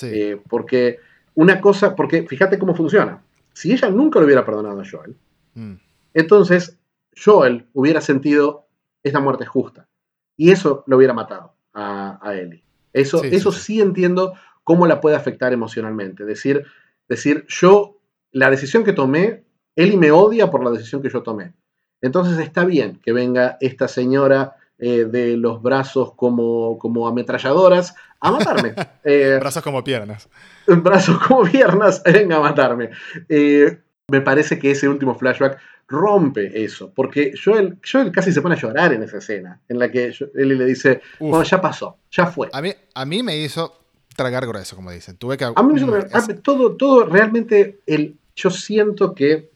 Eh, 0.00 0.40
porque 0.48 1.00
una 1.34 1.60
cosa, 1.60 1.94
porque 1.94 2.26
fíjate 2.26 2.58
cómo 2.58 2.74
funciona 2.74 3.22
si 3.58 3.72
ella 3.72 3.90
nunca 3.90 4.20
le 4.20 4.26
hubiera 4.26 4.44
perdonado 4.44 4.80
a 4.80 4.88
Joel, 4.88 5.16
mm. 5.54 5.74
entonces 6.14 6.78
Joel 7.12 7.66
hubiera 7.72 8.00
sentido 8.00 8.68
esta 9.02 9.18
muerte 9.18 9.46
justa. 9.46 9.88
Y 10.36 10.52
eso 10.52 10.84
lo 10.86 10.96
hubiera 10.96 11.12
matado 11.12 11.54
a, 11.72 12.20
a 12.22 12.36
Ellie. 12.36 12.62
Eso, 12.92 13.18
sí, 13.18 13.30
eso 13.32 13.50
sí, 13.50 13.80
entiendo 13.80 14.34
cómo 14.62 14.86
la 14.86 15.00
puede 15.00 15.16
afectar 15.16 15.52
emocionalmente. 15.52 16.24
Decir, 16.24 16.66
decir, 17.08 17.46
yo, 17.48 17.98
la 18.30 18.48
decisión 18.48 18.84
que 18.84 18.92
tomé, 18.92 19.42
Ellie 19.74 19.96
me 19.96 20.12
odia 20.12 20.52
por 20.52 20.62
la 20.62 20.70
decisión 20.70 21.02
que 21.02 21.10
yo 21.10 21.24
tomé. 21.24 21.52
Entonces 22.00 22.38
está 22.38 22.64
bien 22.64 23.00
que 23.02 23.12
venga 23.12 23.56
esta 23.60 23.88
señora 23.88 24.54
eh, 24.78 25.06
de 25.06 25.36
los 25.36 25.60
brazos 25.60 26.14
como, 26.14 26.78
como 26.78 27.08
ametralladoras 27.08 27.94
a 28.20 28.30
matarme. 28.30 28.74
Eh, 29.04 29.38
brazos 29.40 29.62
como 29.62 29.82
piernas. 29.82 30.28
Brazos 30.66 31.18
como 31.26 31.44
piernas, 31.44 32.02
venga 32.12 32.36
a 32.36 32.40
matarme. 32.40 32.90
Eh, 33.28 33.78
me 34.08 34.20
parece 34.20 34.58
que 34.58 34.72
ese 34.72 34.86
último 34.86 35.14
flashback 35.14 35.58
rompe 35.88 36.62
eso, 36.62 36.92
porque 36.94 37.32
Joel, 37.42 37.78
Joel, 37.90 38.12
casi 38.12 38.32
se 38.32 38.42
pone 38.42 38.54
a 38.54 38.58
llorar 38.58 38.92
en 38.92 39.02
esa 39.02 39.18
escena, 39.18 39.60
en 39.68 39.78
la 39.78 39.90
que 39.90 40.12
él 40.34 40.58
le 40.58 40.64
dice, 40.66 41.00
bueno, 41.18 41.42
ya 41.42 41.58
pasó, 41.60 41.96
ya 42.10 42.26
fue. 42.26 42.50
A 42.52 42.60
mí, 42.60 42.74
a 42.94 43.04
mí 43.06 43.22
me 43.22 43.38
hizo 43.38 43.80
tragar 44.14 44.46
grueso, 44.46 44.76
como 44.76 44.90
dicen. 44.90 45.16
Tuve 45.16 45.38
que... 45.38 45.44
A 45.44 45.62
mí 45.62 45.72
me 45.72 45.80
hizo 45.80 46.34
todo, 46.42 46.76
todo 46.76 47.06
realmente, 47.06 47.80
el, 47.86 48.18
yo 48.36 48.50
siento 48.50 49.14
que, 49.14 49.50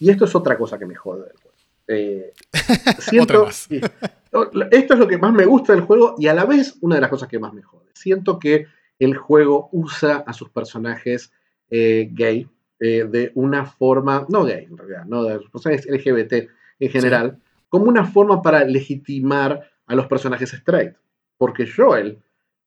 y 0.00 0.10
esto 0.10 0.24
es 0.24 0.34
otra 0.34 0.58
cosa 0.58 0.76
que 0.76 0.86
me 0.86 0.96
jode 0.96 1.30
eh, 1.88 2.34
siento, 2.98 3.48
esto 4.70 4.94
es 4.94 5.00
lo 5.00 5.08
que 5.08 5.18
más 5.18 5.32
me 5.32 5.44
gusta 5.44 5.72
del 5.72 5.82
juego 5.82 6.14
y 6.18 6.26
a 6.26 6.34
la 6.34 6.44
vez 6.44 6.76
una 6.80 6.96
de 6.96 7.00
las 7.00 7.10
cosas 7.10 7.28
que 7.28 7.38
más 7.38 7.52
me 7.52 7.62
jode. 7.62 7.90
Siento 7.94 8.38
que 8.38 8.66
el 8.98 9.16
juego 9.16 9.68
usa 9.72 10.24
a 10.26 10.32
sus 10.32 10.50
personajes 10.50 11.32
eh, 11.70 12.08
gay 12.12 12.48
eh, 12.80 13.06
de 13.10 13.32
una 13.34 13.66
forma, 13.66 14.26
no 14.28 14.44
gay 14.44 14.64
en 14.64 14.76
realidad, 14.76 15.04
no 15.06 15.24
de 15.24 15.38
sus 15.38 15.50
personajes 15.50 15.86
LGBT 15.86 16.48
en 16.80 16.90
general, 16.90 17.38
como 17.68 17.86
una 17.86 18.04
forma 18.04 18.42
para 18.42 18.64
legitimar 18.64 19.70
a 19.86 19.94
los 19.94 20.06
personajes 20.06 20.52
straight. 20.52 20.94
Porque 21.36 21.68
Joel 21.68 22.18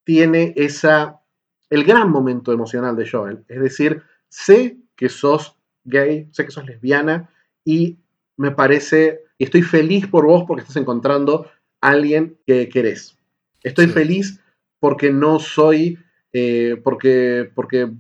tiene 0.04 0.54
esa, 0.56 1.22
el 1.70 1.84
gran 1.84 2.10
momento 2.10 2.52
emocional 2.52 2.96
de 2.96 3.10
Joel, 3.10 3.44
es 3.48 3.62
decir, 3.62 4.04
sé 4.30 4.78
que 4.96 5.10
sos 5.10 5.56
gay, 5.84 6.28
sé 6.32 6.46
que 6.46 6.52
sos 6.52 6.66
lesbiana 6.66 7.30
y 7.64 7.98
me 8.38 8.52
parece, 8.52 9.22
y 9.42 9.46
estoy 9.46 9.64
feliz 9.64 10.06
por 10.06 10.28
vos 10.28 10.44
porque 10.48 10.62
estás 10.62 10.76
encontrando 10.76 11.50
a 11.82 11.90
alguien 11.90 12.38
que 12.46 12.70
querés. 12.70 13.18
Estoy 13.64 13.88
feliz 13.88 14.40
porque 14.80 15.12
no 15.12 15.40
soy, 15.40 15.98
eh, 16.32 16.80
porque, 16.84 17.52
porque 17.56 17.92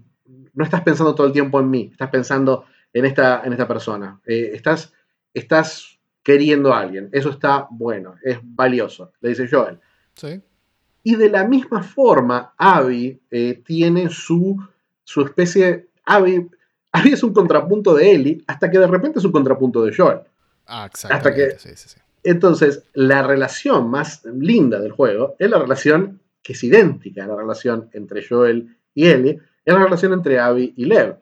no 0.54 0.64
estás 0.64 0.82
pensando 0.82 1.16
todo 1.16 1.26
el 1.26 1.34
tiempo 1.34 1.60
en 1.60 1.72
mí, 1.72 1.90
estás 1.92 2.12
pensando 2.12 2.66
en 2.94 3.06
esta, 3.06 3.42
en 3.44 3.54
esta 3.54 3.68
persona. 3.68 4.22
Eh, 4.24 4.52
estás, 4.54 4.94
estás 5.34 5.98
queriendo 6.22 6.76
a 6.76 6.82
alguien. 6.82 7.10
Eso 7.12 7.32
está 7.32 7.66
bueno, 7.72 8.18
es 8.24 8.38
valioso, 8.44 9.12
le 9.20 9.30
dice 9.30 9.48
Joel. 9.50 9.80
Sí. 10.14 10.40
Y 11.02 11.16
de 11.16 11.30
la 11.32 11.48
misma 11.48 11.82
forma, 11.82 12.54
Abby 12.56 13.20
eh, 13.32 13.64
tiene 13.66 14.12
su, 14.12 14.64
su 15.04 15.22
especie. 15.22 15.88
Abby, 16.06 16.48
Abby 16.92 17.14
es 17.14 17.24
un 17.24 17.34
contrapunto 17.34 17.96
de 17.96 18.12
Ellie, 18.12 18.44
hasta 18.46 18.70
que 18.70 18.78
de 18.78 18.86
repente 18.86 19.18
es 19.18 19.26
un 19.26 19.32
contrapunto 19.32 19.84
de 19.84 19.96
Joel. 19.96 20.20
Ah, 20.74 20.86
Hasta 20.86 21.34
que, 21.34 21.58
Entonces, 22.24 22.86
la 22.94 23.24
relación 23.24 23.90
más 23.90 24.24
linda 24.24 24.80
del 24.80 24.94
juego 24.94 25.36
es 25.38 25.50
la 25.50 25.60
relación 25.60 26.22
que 26.42 26.54
es 26.54 26.64
idéntica 26.64 27.26
a 27.26 27.28
la 27.28 27.36
relación 27.36 27.90
entre 27.92 28.26
Joel 28.26 28.78
y 28.94 29.08
Ellie, 29.08 29.42
es 29.66 29.74
la 29.74 29.84
relación 29.84 30.14
entre 30.14 30.40
Abby 30.40 30.74
y 30.78 30.86
Lev. 30.86 31.18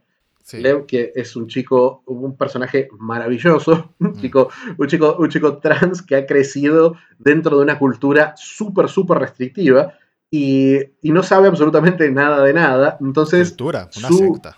Lev, 0.53 0.85
que 0.85 1.11
es 1.15 1.35
un 1.35 1.47
chico, 1.47 2.03
un 2.05 2.37
personaje 2.37 2.89
maravilloso, 2.99 3.95
un, 3.99 4.11
mm. 4.11 4.21
chico, 4.21 4.49
un, 4.77 4.87
chico, 4.87 5.15
un 5.17 5.29
chico 5.29 5.57
trans 5.57 6.03
que 6.03 6.15
ha 6.15 6.25
crecido 6.27 6.95
dentro 7.17 7.57
de 7.57 7.63
una 7.63 7.79
cultura 7.79 8.35
súper, 8.37 8.87
súper 8.87 9.17
restrictiva 9.17 9.95
y, 10.29 10.79
no 11.01 11.23
sabe 11.23 11.47
absolutamente 11.47 12.11
nada 12.11 12.43
de 12.43 12.53
nada. 12.53 12.97
Entonces, 13.01 13.49
cultura, 13.49 13.89
una 13.97 14.09
secta. 14.09 14.57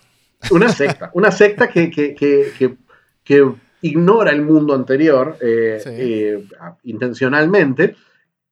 Una 0.50 0.68
secta, 0.68 1.10
una 1.14 1.30
secta 1.30 1.68
que, 1.70 1.90
que, 1.90 2.14
que, 2.14 2.76
que 3.24 3.54
ignora 3.82 4.30
el 4.30 4.42
mundo 4.42 4.74
anterior 4.74 5.36
eh, 5.40 5.82
eh, 5.86 6.44
intencionalmente. 6.84 7.96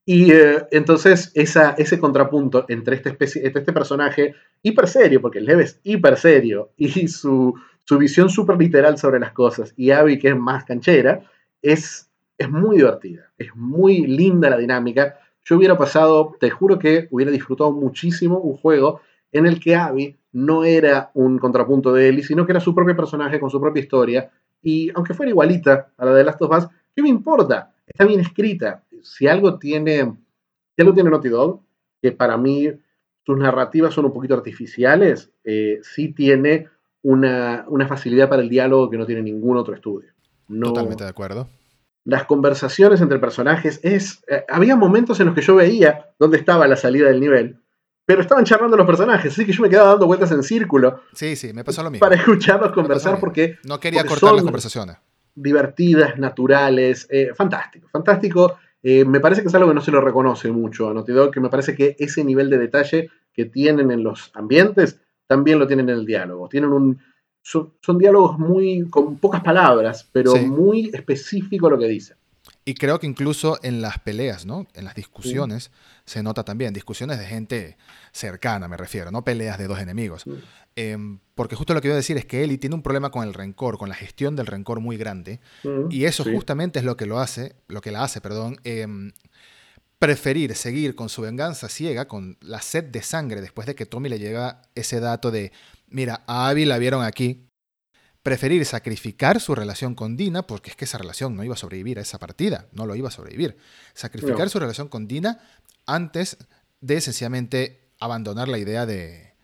Y 0.04 0.32
eh, 0.32 0.66
entonces 0.72 1.30
esa, 1.34 1.74
ese 1.78 1.98
contrapunto 1.98 2.66
entre 2.68 2.96
este, 2.96 3.10
especie, 3.10 3.46
este 3.46 3.72
personaje 3.72 4.34
hiper 4.62 4.88
serio, 4.88 5.20
porque 5.20 5.40
Lev 5.40 5.60
es 5.60 5.80
hiper 5.84 6.16
serio, 6.16 6.70
y 6.76 7.08
su, 7.08 7.54
su 7.84 7.98
visión 7.98 8.28
súper 8.28 8.58
literal 8.58 8.98
sobre 8.98 9.20
las 9.20 9.32
cosas, 9.32 9.72
y 9.76 9.90
Abby 9.90 10.18
que 10.18 10.28
es 10.28 10.36
más 10.36 10.64
canchera, 10.64 11.22
es, 11.62 12.10
es 12.36 12.50
muy 12.50 12.78
divertida, 12.78 13.30
es 13.38 13.54
muy 13.54 14.06
linda 14.06 14.50
la 14.50 14.58
dinámica. 14.58 15.18
Yo 15.44 15.56
hubiera 15.56 15.78
pasado, 15.78 16.36
te 16.40 16.50
juro 16.50 16.78
que 16.78 17.06
hubiera 17.10 17.30
disfrutado 17.30 17.72
muchísimo 17.72 18.38
un 18.38 18.56
juego 18.56 19.00
en 19.32 19.46
el 19.46 19.60
que 19.60 19.76
Abby 19.76 20.16
no 20.32 20.64
era 20.64 21.10
un 21.14 21.38
contrapunto 21.38 21.92
de 21.92 22.08
Ellie, 22.08 22.24
sino 22.24 22.46
que 22.46 22.52
era 22.52 22.60
su 22.60 22.74
propio 22.74 22.96
personaje 22.96 23.38
con 23.38 23.50
su 23.50 23.60
propia 23.60 23.80
historia, 23.80 24.30
y 24.62 24.90
aunque 24.94 25.14
fuera 25.14 25.30
igualita 25.30 25.90
a 25.96 26.04
la 26.04 26.14
de 26.14 26.24
Last 26.24 26.42
of 26.42 26.56
Us, 26.56 26.68
¿qué 26.94 27.02
me 27.02 27.08
importa? 27.08 27.72
Está 27.86 28.04
bien 28.04 28.20
escrita. 28.20 28.84
Si 29.02 29.26
algo 29.26 29.58
tiene, 29.58 30.16
si 30.76 30.82
algo 30.82 30.94
tiene 30.94 31.10
Naughty 31.10 31.28
Dog, 31.28 31.60
que 32.00 32.12
para 32.12 32.36
mí 32.36 32.70
sus 33.24 33.38
narrativas 33.38 33.94
son 33.94 34.06
un 34.06 34.12
poquito 34.12 34.34
artificiales, 34.34 35.30
eh, 35.44 35.80
sí 35.82 36.12
tiene 36.12 36.68
una, 37.02 37.66
facilidad 37.88 38.28
para 38.28 38.42
el 38.42 38.48
diálogo 38.48 38.90
que 38.90 38.98
no 38.98 39.06
tiene 39.06 39.22
ningún 39.22 39.56
otro 39.56 39.74
estudio. 39.74 40.12
Totalmente 40.48 41.04
de 41.04 41.10
acuerdo. 41.10 41.48
Las 42.04 42.24
conversaciones 42.24 43.00
entre 43.00 43.18
personajes 43.18 43.78
es. 43.82 44.22
Eh, 44.28 44.44
había 44.48 44.74
momentos 44.74 45.20
en 45.20 45.26
los 45.26 45.34
que 45.34 45.42
yo 45.42 45.54
veía 45.54 46.06
dónde 46.18 46.38
estaba 46.38 46.66
la 46.66 46.76
salida 46.76 47.08
del 47.08 47.20
nivel, 47.20 47.59
pero 48.10 48.22
estaban 48.22 48.44
charlando 48.44 48.76
los 48.76 48.88
personajes, 48.88 49.32
así 49.32 49.46
que 49.46 49.52
yo 49.52 49.62
me 49.62 49.70
quedaba 49.70 49.90
dando 49.90 50.08
vueltas 50.08 50.32
en 50.32 50.42
círculo. 50.42 51.02
Sí, 51.12 51.36
sí, 51.36 51.52
me 51.52 51.62
pasó 51.62 51.84
lo 51.84 51.92
mismo. 51.92 52.04
Para 52.04 52.16
escucharlos 52.16 52.72
conversar 52.72 53.20
porque. 53.20 53.58
No 53.62 53.78
quería 53.78 54.04
cortar 54.04 54.34
las 54.34 54.42
conversaciones. 54.42 54.96
Divertidas, 55.32 56.18
naturales, 56.18 57.06
eh, 57.08 57.30
fantástico, 57.36 57.86
fantástico. 57.88 58.58
Eh, 58.82 59.04
me 59.04 59.20
parece 59.20 59.42
que 59.42 59.46
es 59.46 59.54
algo 59.54 59.68
que 59.68 59.76
no 59.76 59.80
se 59.80 59.92
lo 59.92 60.00
reconoce 60.00 60.50
mucho 60.50 60.90
a 60.90 60.92
Naughty 60.92 61.12
Dog, 61.12 61.30
que 61.30 61.38
me 61.38 61.50
parece 61.50 61.76
que 61.76 61.94
ese 62.00 62.24
nivel 62.24 62.50
de 62.50 62.58
detalle 62.58 63.10
que 63.32 63.44
tienen 63.44 63.92
en 63.92 64.02
los 64.02 64.32
ambientes 64.34 64.98
también 65.28 65.60
lo 65.60 65.68
tienen 65.68 65.88
en 65.88 65.98
el 65.98 66.04
diálogo. 66.04 66.48
Tienen 66.48 66.72
un, 66.72 66.98
son, 67.42 67.70
diálogos 67.96 68.40
muy 68.40 68.88
con 68.90 69.18
pocas 69.18 69.40
palabras, 69.40 70.10
pero 70.10 70.34
muy 70.34 70.90
específico 70.92 71.70
lo 71.70 71.78
que 71.78 71.86
dicen. 71.86 72.16
Y 72.64 72.74
creo 72.74 73.00
que 73.00 73.06
incluso 73.06 73.58
en 73.62 73.80
las 73.80 73.98
peleas, 73.98 74.44
¿no? 74.44 74.66
En 74.74 74.84
las 74.84 74.94
discusiones 74.94 75.70
se 76.04 76.22
nota 76.22 76.44
también, 76.44 76.74
discusiones 76.74 77.18
de 77.18 77.26
gente 77.26 77.76
cercana, 78.12 78.68
me 78.68 78.76
refiero, 78.76 79.10
no 79.10 79.24
peleas 79.24 79.58
de 79.58 79.66
dos 79.66 79.78
enemigos. 79.78 80.24
Em, 80.76 81.20
porque 81.34 81.56
justo 81.56 81.72
lo 81.72 81.80
que 81.80 81.88
iba 81.88 81.94
a 81.94 81.96
decir 81.96 82.16
es 82.16 82.26
que 82.26 82.44
Eli 82.44 82.58
tiene 82.58 82.76
un 82.76 82.82
problema 82.82 83.10
con 83.10 83.26
el 83.26 83.34
rencor, 83.34 83.78
con 83.78 83.88
la 83.88 83.94
gestión 83.94 84.36
del 84.36 84.46
rencor 84.46 84.80
muy 84.80 84.96
grande. 84.96 85.40
y 85.90 86.04
eso 86.04 86.24
justamente 86.24 86.78
es 86.78 86.84
lo 86.84 86.96
que 86.96 87.06
lo 87.06 87.18
hace, 87.18 87.56
lo 87.68 87.80
que 87.80 87.90
la 87.90 88.04
hace, 88.04 88.20
perdón, 88.20 88.60
em, 88.64 89.12
preferir 89.98 90.54
seguir 90.54 90.94
con 90.94 91.08
su 91.08 91.22
venganza 91.22 91.68
ciega, 91.68 92.08
con 92.08 92.38
la 92.40 92.62
sed 92.62 92.84
de 92.84 93.02
sangre, 93.02 93.40
después 93.40 93.66
de 93.66 93.74
que 93.74 93.84
Tommy 93.86 94.08
le 94.08 94.18
llega 94.18 94.62
ese 94.74 94.98
dato 95.00 95.30
de, 95.30 95.52
mira, 95.88 96.24
a 96.26 96.48
Abby 96.48 96.64
la 96.64 96.78
vieron 96.78 97.04
aquí, 97.04 97.49
preferir 98.22 98.64
sacrificar 98.66 99.40
su 99.40 99.54
relación 99.54 99.94
con 99.94 100.16
Dina, 100.16 100.46
porque 100.46 100.70
es 100.70 100.76
que 100.76 100.84
esa 100.84 100.98
relación 100.98 101.36
no 101.36 101.44
iba 101.44 101.54
a 101.54 101.58
sobrevivir 101.58 101.98
a 101.98 102.02
esa 102.02 102.18
partida, 102.18 102.66
no 102.72 102.86
lo 102.86 102.94
iba 102.94 103.08
a 103.08 103.12
sobrevivir. 103.12 103.56
Sacrificar 103.94 104.50
su 104.50 104.58
relación 104.58 104.88
con 104.88 105.08
Dina 105.08 105.38
antes 105.86 106.36
de 106.80 107.00
sencillamente 107.00 107.92
abandonar 107.98 108.48
la 108.48 108.58
idea 108.58 108.86
de, 108.86 109.34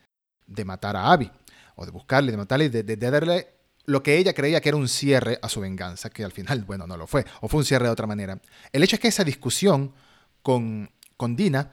de 0.46 0.64
matar 0.64 0.96
a 0.96 1.12
Abby, 1.12 1.30
o 1.76 1.84
de 1.84 1.90
buscarle, 1.90 2.30
de 2.30 2.36
matarle, 2.38 2.70
de, 2.70 2.82
de, 2.82 2.96
darle 2.96 3.48
lo 3.84 4.02
que 4.02 4.16
ella 4.16 4.32
creía 4.32 4.60
que 4.60 4.70
era 4.70 4.76
un 4.76 4.88
cierre 4.88 5.38
a 5.42 5.48
su 5.48 5.60
venganza, 5.60 6.10
que 6.10 6.24
al 6.24 6.32
final, 6.32 6.64
bueno, 6.64 6.86
no 6.86 6.96
lo 6.96 7.06
fue, 7.06 7.24
o 7.40 7.48
fue 7.48 7.58
un 7.58 7.64
cierre 7.64 7.86
de 7.86 7.92
otra 7.92 8.06
manera. 8.06 8.40
El 8.72 8.82
hecho 8.82 8.96
es 8.96 9.00
que 9.00 9.08
esa 9.08 9.24
discusión 9.24 9.92
con, 10.42 10.90
con 11.16 11.36
Dina 11.36 11.70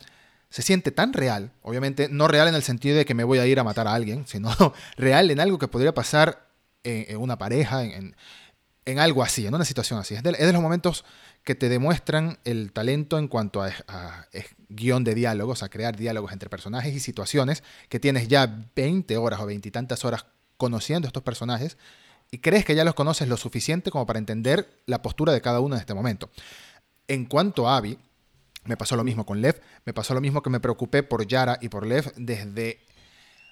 se 0.50 0.62
siente 0.62 0.92
tan 0.92 1.14
real, 1.14 1.52
obviamente 1.64 2.10
no 2.10 2.28
real 2.28 2.48
en 2.48 2.56
el 2.56 2.64
sentido 2.64 2.98
de 2.98 3.06
que 3.06 3.16
me 3.16 3.24
voy 3.24 3.40
a 3.40 3.48
ir 3.48 3.60
a 3.60 3.64
matar 3.64 3.88
a 3.88 3.94
alguien, 3.94 4.28
sino 4.28 4.52
real 4.98 5.32
en 5.32 5.40
algo 5.40 5.58
que 5.58 5.68
podría 5.68 5.94
pasar 5.94 6.53
en, 6.84 7.18
una 7.18 7.38
pareja, 7.38 7.84
en, 7.84 8.16
en, 8.86 9.00
algo 9.00 9.24
así, 9.24 9.46
en 9.46 9.54
una 9.54 9.66
situación 9.66 10.00
así. 10.00 10.16
Es 10.16 10.24
de, 10.24 10.54
los 10.54 10.62
momentos 10.62 11.06
que 11.44 11.56
te 11.56 11.70
demuestran 11.70 12.40
el 12.44 12.72
talento 12.72 13.18
en 13.18 13.28
cuanto 13.28 13.62
a, 13.62 14.28
guion 14.70 15.04
de 15.04 15.16
diálogos, 15.16 15.64
a 15.64 15.70
crear 15.70 15.96
diálogos 15.96 16.32
entre 16.32 16.50
personajes 16.50 16.94
y 16.94 17.00
situaciones, 17.00 17.64
que 17.90 18.00
tienes 18.00 18.28
ya 18.28 18.68
20 18.76 19.18
horas 19.18 19.40
o 19.42 19.46
veintitantas 19.46 20.04
horas 20.06 20.26
conociendo 20.58 21.08
estos 21.08 21.24
personajes 21.24 21.78
y 22.32 22.40
crees 22.40 22.66
que 22.66 22.74
ya 22.74 22.84
los 22.84 22.96
conoces 22.96 23.28
lo 23.28 23.38
suficiente 23.38 23.92
como 23.92 24.06
para 24.06 24.20
entender 24.20 24.82
la 24.86 25.02
postura 25.02 25.34
de 25.34 25.42
cada 25.42 25.60
uno 25.60 25.76
en 25.76 25.82
este 25.82 25.94
momento. 25.94 26.30
En 27.08 27.26
cuanto 27.26 27.70
a 27.70 27.78
Abby, 27.78 28.00
me 28.66 28.78
pasó 28.78 28.96
lo 28.96 29.04
mismo 29.04 29.26
con 29.26 29.42
Lev, 29.42 29.62
me 29.86 29.94
pasó 29.94 30.14
lo 30.14 30.22
mismo 30.22 30.42
que 30.42 30.50
me 30.50 30.60
preocupé 30.60 31.04
por 31.04 31.28
Yara 31.28 31.60
y 31.62 31.70
por 31.70 31.86
Lev 31.86 32.14
desde, 32.16 32.80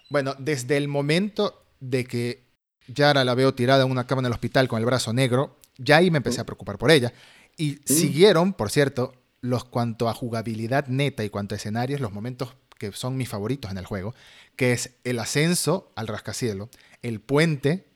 bueno, 0.10 0.36
desde 0.40 0.78
el 0.78 0.88
momento 0.88 1.64
de 1.80 2.06
que 2.06 2.51
Yara 2.94 3.24
la 3.24 3.36
veo 3.36 3.54
tirada 3.54 3.84
en 3.84 3.92
una 3.92 4.08
cama 4.08 4.22
en 4.22 4.28
el 4.28 4.32
hospital 4.32 4.68
con 4.68 4.80
el 4.80 4.86
brazo 4.86 5.14
negro, 5.14 5.58
ya 5.78 5.98
ahí 5.98 6.12
me 6.12 6.18
empecé 6.18 6.42
a 6.42 6.46
preocupar 6.46 6.78
por 6.78 6.92
ella. 6.92 7.14
Y 7.58 7.80
siguieron, 7.86 8.54
por 8.54 8.72
cierto, 8.72 9.14
los 9.42 9.64
cuanto 9.64 10.10
a 10.10 10.14
jugabilidad 10.14 10.88
neta 10.88 11.24
y 11.24 11.30
cuanto 11.30 11.56
a 11.56 11.58
escenarios, 11.58 12.00
los 12.00 12.12
momentos 12.12 12.56
que 12.78 12.92
son 12.92 13.18
mis 13.18 13.30
favoritos 13.30 13.70
en 13.72 13.78
el 13.78 13.86
juego, 13.86 14.16
que 14.56 14.74
es 14.74 14.92
el 15.04 15.20
ascenso 15.20 15.92
al 15.96 16.08
rascacielo, 16.08 16.70
el 17.02 17.20
puente, 17.20 17.88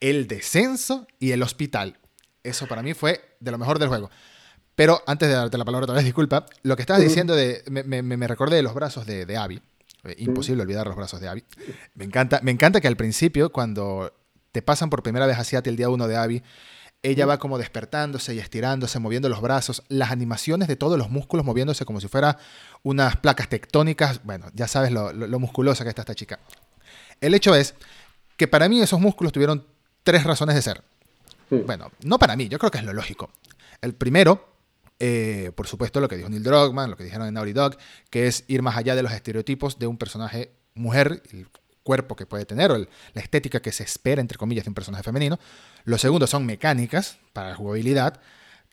el 0.00 0.26
descenso 0.26 1.06
y 1.18 1.32
el 1.32 1.42
hospital. 1.42 1.98
Eso 2.42 2.66
para 2.66 2.82
mí 2.82 2.94
fue 2.94 3.20
de 3.40 3.50
lo 3.50 3.58
mejor 3.58 3.78
del 3.78 3.88
juego. 3.88 4.10
Pero 4.74 5.02
antes 5.06 5.28
de 5.28 5.34
darte 5.34 5.58
la 5.58 5.64
palabra 5.64 5.84
otra 5.84 5.96
vez, 5.96 6.04
disculpa, 6.04 6.46
lo 6.62 6.76
que 6.76 6.82
estabas 6.82 7.02
diciendo 7.02 7.36
de. 7.36 7.62
Me, 7.68 8.26
recordé 8.26 8.56
de 8.56 8.62
los 8.62 8.74
brazos 8.74 9.06
de, 9.06 9.26
de 9.26 9.36
Abby. 9.36 9.60
Eh, 10.04 10.14
imposible 10.18 10.62
olvidar 10.62 10.86
los 10.86 10.96
brazos 10.96 11.20
de 11.20 11.28
Abby. 11.28 11.44
Me 11.94 12.04
encanta, 12.04 12.40
me 12.42 12.50
encanta 12.50 12.80
que 12.80 12.88
al 12.88 12.96
principio, 12.96 13.52
cuando 13.52 14.12
te 14.52 14.62
pasan 14.62 14.90
por 14.90 15.02
primera 15.02 15.26
vez 15.26 15.38
hacia 15.38 15.60
el 15.64 15.76
día 15.76 15.88
uno 15.88 16.06
de 16.06 16.16
Abby, 16.16 16.42
ella 17.02 17.26
va 17.26 17.38
como 17.38 17.58
despertándose 17.58 18.34
y 18.34 18.38
estirándose, 18.38 19.00
moviendo 19.00 19.28
los 19.28 19.40
brazos, 19.40 19.82
las 19.88 20.12
animaciones 20.12 20.68
de 20.68 20.76
todos 20.76 20.96
los 20.96 21.10
músculos 21.10 21.44
moviéndose 21.44 21.84
como 21.84 22.00
si 22.00 22.06
fuera 22.06 22.38
unas 22.84 23.16
placas 23.16 23.48
tectónicas. 23.48 24.22
Bueno, 24.22 24.46
ya 24.54 24.68
sabes 24.68 24.92
lo, 24.92 25.12
lo 25.12 25.38
musculosa 25.40 25.82
que 25.82 25.90
está 25.90 26.02
esta 26.02 26.14
chica. 26.14 26.38
El 27.20 27.34
hecho 27.34 27.56
es 27.56 27.74
que 28.36 28.46
para 28.46 28.68
mí 28.68 28.80
esos 28.80 29.00
músculos 29.00 29.32
tuvieron 29.32 29.66
tres 30.04 30.22
razones 30.22 30.54
de 30.54 30.62
ser. 30.62 30.82
Bueno, 31.50 31.90
no 32.04 32.18
para 32.18 32.36
mí, 32.36 32.48
yo 32.48 32.58
creo 32.58 32.70
que 32.70 32.78
es 32.78 32.84
lo 32.84 32.92
lógico. 32.92 33.30
El 33.80 33.94
primero 33.94 34.52
eh, 35.04 35.50
por 35.56 35.66
supuesto, 35.66 36.00
lo 36.00 36.08
que 36.08 36.16
dijo 36.16 36.28
Neil 36.28 36.44
Druckmann, 36.44 36.88
lo 36.88 36.96
que 36.96 37.02
dijeron 37.02 37.26
en 37.26 37.34
Naughty 37.34 37.52
Dog, 37.52 37.76
que 38.08 38.28
es 38.28 38.44
ir 38.46 38.62
más 38.62 38.76
allá 38.76 38.94
de 38.94 39.02
los 39.02 39.10
estereotipos 39.10 39.80
de 39.80 39.88
un 39.88 39.98
personaje 39.98 40.52
mujer, 40.74 41.24
el 41.32 41.48
cuerpo 41.82 42.16
que 42.16 42.26
puede 42.26 42.44
tener 42.44 42.70
o 42.70 42.78
la 42.78 42.86
estética 43.20 43.60
que 43.60 43.72
se 43.72 43.82
espera, 43.82 44.20
entre 44.20 44.38
comillas, 44.38 44.64
de 44.64 44.70
un 44.70 44.74
personaje 44.74 45.02
femenino. 45.02 45.38
Lo 45.84 45.98
segundo 45.98 46.26
son 46.26 46.46
mecánicas 46.46 47.18
para 47.32 47.50
la 47.50 47.54
jugabilidad. 47.56 48.20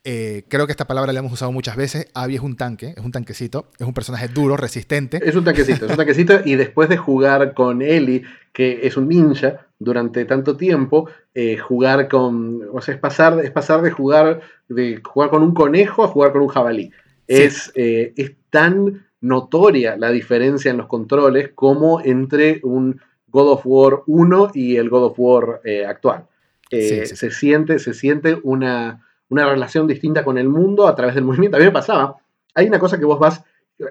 Eh, 0.05 0.45
creo 0.47 0.65
que 0.65 0.71
esta 0.71 0.87
palabra 0.87 1.11
la 1.11 1.19
hemos 1.19 1.33
usado 1.33 1.51
muchas 1.51 1.75
veces. 1.75 2.07
Abby 2.13 2.35
es 2.35 2.41
un 2.41 2.55
tanque, 2.55 2.93
es 2.95 3.03
un 3.03 3.11
tanquecito, 3.11 3.67
es 3.77 3.85
un 3.85 3.93
personaje 3.93 4.27
duro, 4.29 4.55
resistente. 4.55 5.19
Es 5.23 5.35
un 5.35 5.43
tanquecito, 5.43 5.85
es 5.85 5.91
un 5.91 5.97
tanquecito. 5.97 6.39
Y 6.45 6.55
después 6.55 6.87
de 6.89 6.97
jugar 6.97 7.53
con 7.53 7.81
Ellie, 7.81 8.23
que 8.53 8.87
es 8.87 8.95
un 8.95 9.09
ninja 9.09 9.67
durante 9.77 10.25
tanto 10.25 10.55
tiempo, 10.55 11.09
eh, 11.33 11.57
jugar 11.57 12.07
con. 12.07 12.69
O 12.71 12.81
sea, 12.81 12.95
es 12.95 12.99
pasar, 12.99 13.39
es 13.43 13.51
pasar 13.51 13.81
de 13.81 13.91
jugar 13.91 14.41
de 14.69 15.01
jugar 15.03 15.29
con 15.29 15.43
un 15.43 15.53
conejo 15.53 16.03
a 16.03 16.07
jugar 16.07 16.31
con 16.31 16.43
un 16.43 16.47
jabalí. 16.47 16.91
Es, 17.27 17.71
eh, 17.75 18.13
es 18.15 18.31
tan 18.49 19.05
notoria 19.21 19.97
la 19.97 20.11
diferencia 20.11 20.71
en 20.71 20.77
los 20.77 20.87
controles 20.87 21.51
como 21.53 22.01
entre 22.01 22.59
un 22.63 22.99
God 23.27 23.51
of 23.51 23.61
War 23.65 24.01
1 24.07 24.51
y 24.53 24.77
el 24.77 24.89
God 24.89 25.05
of 25.05 25.15
War 25.17 25.61
actual. 25.87 26.25
Se 26.69 27.31
siente, 27.31 27.79
se 27.79 27.93
siente 27.93 28.39
una, 28.43 29.03
una 29.29 29.47
relación 29.47 29.87
distinta 29.87 30.23
con 30.23 30.37
el 30.37 30.49
mundo 30.49 30.87
a 30.87 30.95
través 30.95 31.15
del 31.15 31.23
movimiento. 31.25 31.57
A 31.57 31.59
mí 31.59 31.65
me 31.65 31.71
pasaba, 31.71 32.17
hay 32.53 32.67
una 32.67 32.79
cosa 32.79 32.99
que 32.99 33.05
vos 33.05 33.19
vas, 33.19 33.43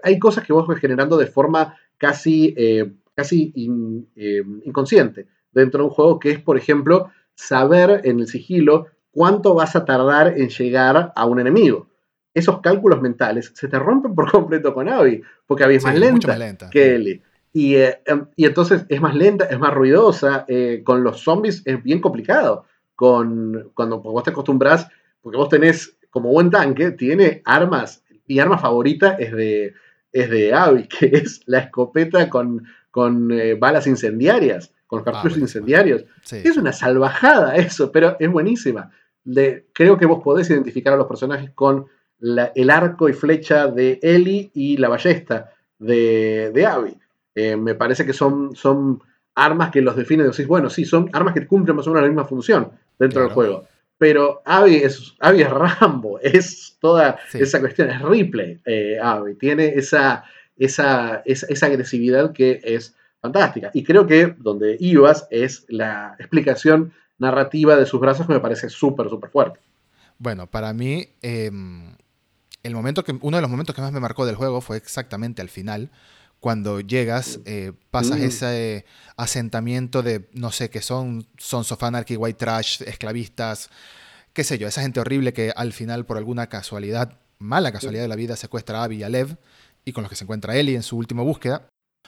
hay 0.02 0.18
cosas 0.18 0.44
que 0.44 0.52
vos 0.52 0.66
vas 0.66 0.78
generando 0.78 1.16
de 1.16 1.26
forma 1.26 1.76
casi, 1.96 2.54
eh, 2.56 2.92
casi 3.14 3.52
eh, 4.16 4.42
inconsciente 4.64 5.26
dentro 5.52 5.80
de 5.80 5.88
un 5.88 5.94
juego, 5.94 6.18
que 6.18 6.30
es, 6.30 6.40
por 6.40 6.56
ejemplo, 6.56 7.10
saber 7.34 8.02
en 8.04 8.20
el 8.20 8.26
sigilo 8.26 8.86
cuánto 9.10 9.54
vas 9.54 9.74
a 9.74 9.84
tardar 9.84 10.38
en 10.38 10.48
llegar 10.48 11.12
a 11.14 11.26
un 11.26 11.40
enemigo. 11.40 11.87
Esos 12.38 12.60
cálculos 12.60 13.00
mentales 13.00 13.52
se 13.54 13.68
te 13.68 13.78
rompen 13.78 14.14
por 14.14 14.30
completo 14.30 14.72
con 14.74 14.88
Abby, 14.88 15.22
porque 15.46 15.64
Abby 15.64 15.76
es 15.76 15.84
más, 15.84 15.98
lenta 15.98 16.70
que 16.70 16.94
Ellie. 16.94 17.22
Y, 17.52 17.76
eh, 17.76 18.00
em, 18.06 18.26
y, 18.36 18.44
entonces 18.44 18.84
es 18.88 19.00
más 19.00 19.14
lenta, 19.14 19.44
es 19.46 19.58
más 19.58 19.74
ruidosa. 19.74 20.46
con 20.84 21.02
los 21.02 21.20
zombies 21.20 21.62
es 21.64 21.82
bien 21.82 22.00
complicado. 22.00 22.64
Con, 22.94 23.70
cuando 23.74 24.00
vos 24.00 24.24
te 24.24 24.30
acostumbras 24.30 24.88
porque 25.22 25.36
vos 25.36 25.48
tenés, 25.48 25.96
como 26.10 26.30
buen 26.30 26.50
tanque, 26.50 26.90
tiene 26.92 27.42
armas, 27.44 28.02
mi 28.26 28.38
arma 28.38 28.58
favorita 28.58 29.12
es 29.18 29.32
de, 29.32 29.74
es 30.12 30.30
de 30.30 30.54
Abby, 30.54 30.88
que 30.98 31.06
es 31.06 31.42
la 31.46 31.58
escopeta 31.58 32.28
con, 32.28 32.64
con 32.90 33.30
eh, 33.32 33.54
balas 33.54 33.86
incendiarias, 33.86 34.72
con 34.86 35.02
cartuchos 35.02 35.38
ah, 35.38 35.40
incendiarios. 35.40 36.04
Es 36.30 36.56
una 36.56 36.72
salvajada 36.72 37.56
eso, 37.56 37.92
pero 37.92 38.16
es 38.18 38.30
buenísima. 38.30 38.90
creo 39.72 39.98
que 39.98 40.06
vos 40.06 40.22
podés 40.22 40.48
identificar 40.50 40.94
a 40.94 40.96
los 40.96 41.06
personajes 41.06 41.50
con 41.50 41.86
el 42.20 42.70
arco 42.70 43.08
y 43.08 43.12
flecha 43.12 43.68
de 43.68 43.98
Ellie 44.02 44.50
y 44.54 44.76
la 44.76 44.88
ballesta 44.88 45.52
de, 45.78 46.50
de 46.52 46.66
Abby. 46.66 46.96
Eh, 47.34 47.56
me 47.56 47.74
parece 47.74 48.04
que 48.04 48.12
son, 48.12 48.56
son 48.56 49.02
armas 49.34 49.70
que 49.70 49.80
los 49.80 49.96
definen. 49.96 50.30
Decís, 50.30 50.46
bueno, 50.46 50.70
sí, 50.70 50.84
son 50.84 51.08
armas 51.12 51.34
que 51.34 51.46
cumplen 51.46 51.76
más 51.76 51.86
o 51.86 51.90
menos 51.90 52.02
la 52.02 52.08
misma 52.08 52.24
función 52.24 52.72
dentro 52.98 53.22
del 53.22 53.30
juego 53.30 53.64
pero 53.98 54.42
Abby 54.44 54.76
es, 54.76 55.14
Abby 55.18 55.42
es 55.42 55.50
Rambo, 55.50 56.20
es 56.22 56.76
toda 56.80 57.18
esa 57.34 57.60
cuestión, 57.60 57.90
es 57.90 58.00
Ripley, 58.00 58.60
eh, 58.64 58.96
Abby, 59.02 59.34
tiene 59.34 59.66
esa, 59.74 60.24
esa, 60.56 61.22
esa, 61.24 61.66
agresividad 61.66 62.32
que 62.32 62.60
es 62.62 62.94
fantástica. 63.20 63.70
Y 63.74 63.82
creo 63.82 64.06
que 64.06 64.34
donde 64.38 64.76
ibas 64.78 65.26
es 65.30 65.66
la 65.68 66.14
explicación 66.18 66.92
narrativa 67.18 67.76
de 67.76 67.84
sus 67.84 68.00
brazos 68.00 68.28
que 68.28 68.32
me 68.32 68.40
parece 68.40 68.68
súper, 68.70 69.08
súper 69.08 69.30
fuerte. 69.30 69.58
Bueno, 70.18 70.46
para 70.46 70.72
mí, 70.72 71.08
em, 71.20 71.94
el 72.62 72.74
momento 72.74 73.04
que, 73.04 73.16
uno 73.20 73.36
de 73.36 73.40
los 73.40 73.50
momentos 73.50 73.74
que 73.74 73.82
más 73.82 73.92
me 73.92 74.00
marcó 74.00 74.26
del 74.26 74.36
juego 74.36 74.60
fue 74.60 74.76
exactamente 74.76 75.42
al 75.42 75.48
final, 75.48 75.90
cuando 76.40 76.80
llegas, 76.80 77.40
eh, 77.46 77.72
pasas 77.90 78.20
mm. 78.20 78.22
ese 78.22 78.84
asentamiento 79.16 80.02
de, 80.02 80.28
no 80.32 80.52
sé, 80.52 80.70
que 80.70 80.82
son 80.82 81.26
Sons 81.36 81.72
of 81.72 81.82
Anarchy, 81.82 82.16
White 82.16 82.38
Trash, 82.38 82.82
esclavistas, 82.82 83.70
qué 84.32 84.44
sé 84.44 84.58
yo, 84.58 84.68
esa 84.68 84.82
gente 84.82 85.00
horrible 85.00 85.32
que 85.32 85.52
al 85.56 85.72
final, 85.72 86.06
por 86.06 86.16
alguna 86.16 86.48
casualidad, 86.48 87.18
mala 87.38 87.72
casualidad 87.72 88.02
de 88.02 88.08
la 88.08 88.16
vida, 88.16 88.36
secuestra 88.36 88.80
a 88.80 88.84
Abby 88.84 88.98
y 88.98 89.02
a 89.02 89.08
Lev, 89.08 89.36
y 89.84 89.92
con 89.92 90.02
los 90.02 90.10
que 90.10 90.16
se 90.16 90.24
encuentra 90.24 90.56
Ellie 90.56 90.76
en 90.76 90.82
su 90.82 90.96
última 90.96 91.22
búsqueda. 91.22 91.66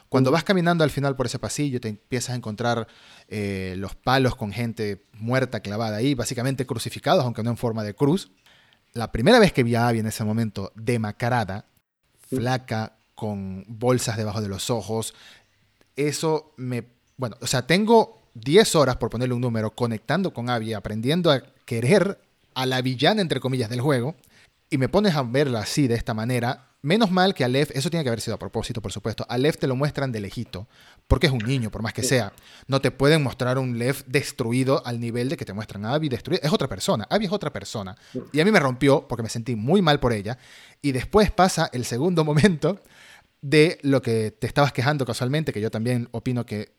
Cuando 0.08 0.30
mm. 0.30 0.34
vas 0.34 0.44
caminando 0.44 0.84
al 0.84 0.90
final 0.90 1.16
por 1.16 1.26
ese 1.26 1.38
pasillo, 1.38 1.80
te 1.80 1.88
empiezas 1.88 2.30
a 2.30 2.36
encontrar 2.36 2.86
eh, 3.28 3.74
los 3.78 3.96
palos 3.96 4.36
con 4.36 4.52
gente 4.52 5.06
muerta 5.12 5.60
clavada 5.60 5.96
ahí, 5.96 6.14
básicamente 6.14 6.66
crucificados, 6.66 7.24
aunque 7.24 7.42
no 7.42 7.50
en 7.50 7.56
forma 7.56 7.82
de 7.82 7.94
cruz. 7.94 8.30
La 8.92 9.12
primera 9.12 9.38
vez 9.38 9.52
que 9.52 9.62
vi 9.62 9.74
a 9.74 9.88
Abby 9.88 10.00
en 10.00 10.06
ese 10.06 10.24
momento 10.24 10.72
demacrada, 10.74 11.66
flaca, 12.28 12.96
con 13.14 13.64
bolsas 13.68 14.16
debajo 14.16 14.40
de 14.40 14.48
los 14.48 14.70
ojos, 14.70 15.14
eso 15.96 16.52
me... 16.56 16.84
Bueno, 17.16 17.36
o 17.40 17.46
sea, 17.46 17.66
tengo 17.66 18.22
10 18.34 18.76
horas, 18.76 18.96
por 18.96 19.10
ponerle 19.10 19.34
un 19.34 19.42
número, 19.42 19.72
conectando 19.72 20.32
con 20.32 20.48
Abby, 20.48 20.72
aprendiendo 20.72 21.30
a 21.30 21.42
querer 21.66 22.18
a 22.54 22.66
la 22.66 22.80
villana, 22.80 23.20
entre 23.20 23.40
comillas, 23.40 23.70
del 23.70 23.80
juego, 23.80 24.16
y 24.70 24.78
me 24.78 24.88
pones 24.88 25.14
a 25.14 25.22
verla 25.22 25.60
así, 25.60 25.86
de 25.86 25.96
esta 25.96 26.14
manera, 26.14 26.69
menos 26.82 27.10
mal 27.10 27.34
que 27.34 27.44
a 27.44 27.48
Lev, 27.48 27.68
eso 27.74 27.90
tiene 27.90 28.04
que 28.04 28.08
haber 28.08 28.20
sido 28.20 28.34
a 28.34 28.38
propósito, 28.38 28.80
por 28.80 28.92
supuesto, 28.92 29.26
a 29.28 29.36
Lev 29.38 29.56
te 29.56 29.66
lo 29.66 29.76
muestran 29.76 30.12
de 30.12 30.20
lejito, 30.20 30.66
porque 31.06 31.26
es 31.26 31.32
un 31.32 31.40
niño, 31.40 31.70
por 31.70 31.82
más 31.82 31.92
que 31.92 32.02
sea. 32.02 32.32
No 32.66 32.80
te 32.80 32.90
pueden 32.90 33.22
mostrar 33.22 33.58
un 33.58 33.78
Lev 33.78 34.04
destruido 34.06 34.84
al 34.86 35.00
nivel 35.00 35.28
de 35.28 35.36
que 35.36 35.44
te 35.44 35.52
muestran 35.52 35.84
a 35.84 35.94
Abby 35.94 36.08
destruido. 36.08 36.42
Es 36.42 36.52
otra 36.52 36.68
persona, 36.68 37.06
Abby 37.10 37.26
es 37.26 37.32
otra 37.32 37.52
persona. 37.52 37.96
Y 38.32 38.40
a 38.40 38.44
mí 38.44 38.50
me 38.50 38.60
rompió, 38.60 39.06
porque 39.06 39.22
me 39.22 39.28
sentí 39.28 39.56
muy 39.56 39.82
mal 39.82 40.00
por 40.00 40.12
ella, 40.12 40.38
y 40.80 40.92
después 40.92 41.30
pasa 41.30 41.68
el 41.72 41.84
segundo 41.84 42.24
momento 42.30 42.80
de 43.42 43.78
lo 43.82 44.02
que 44.02 44.30
te 44.30 44.46
estabas 44.46 44.72
quejando 44.72 45.04
casualmente, 45.04 45.52
que 45.52 45.60
yo 45.60 45.70
también 45.70 46.08
opino 46.12 46.46
que 46.46 46.72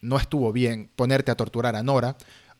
no 0.00 0.16
estuvo 0.16 0.52
bien 0.52 0.90
ponerte 0.94 1.30
a 1.30 1.34
torturar 1.34 1.76
a 1.76 1.82
Nora 1.82 2.16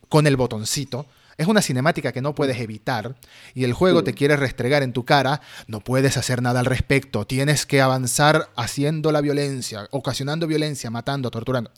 con 0.08 0.26
el 0.26 0.36
botoncito. 0.36 1.06
Es 1.36 1.46
una 1.46 1.62
cinemática 1.62 2.12
que 2.12 2.22
no 2.22 2.34
puedes 2.34 2.60
evitar 2.60 3.16
y 3.54 3.64
el 3.64 3.72
juego 3.72 4.04
te 4.04 4.14
quiere 4.14 4.36
restregar 4.36 4.82
en 4.82 4.92
tu 4.92 5.04
cara, 5.04 5.40
no 5.66 5.80
puedes 5.80 6.16
hacer 6.16 6.42
nada 6.42 6.60
al 6.60 6.66
respecto, 6.66 7.26
tienes 7.26 7.66
que 7.66 7.80
avanzar 7.80 8.50
haciendo 8.56 9.10
la 9.12 9.20
violencia, 9.20 9.88
ocasionando 9.90 10.46
violencia, 10.46 10.90
matando, 10.90 11.30
torturando. 11.30 11.70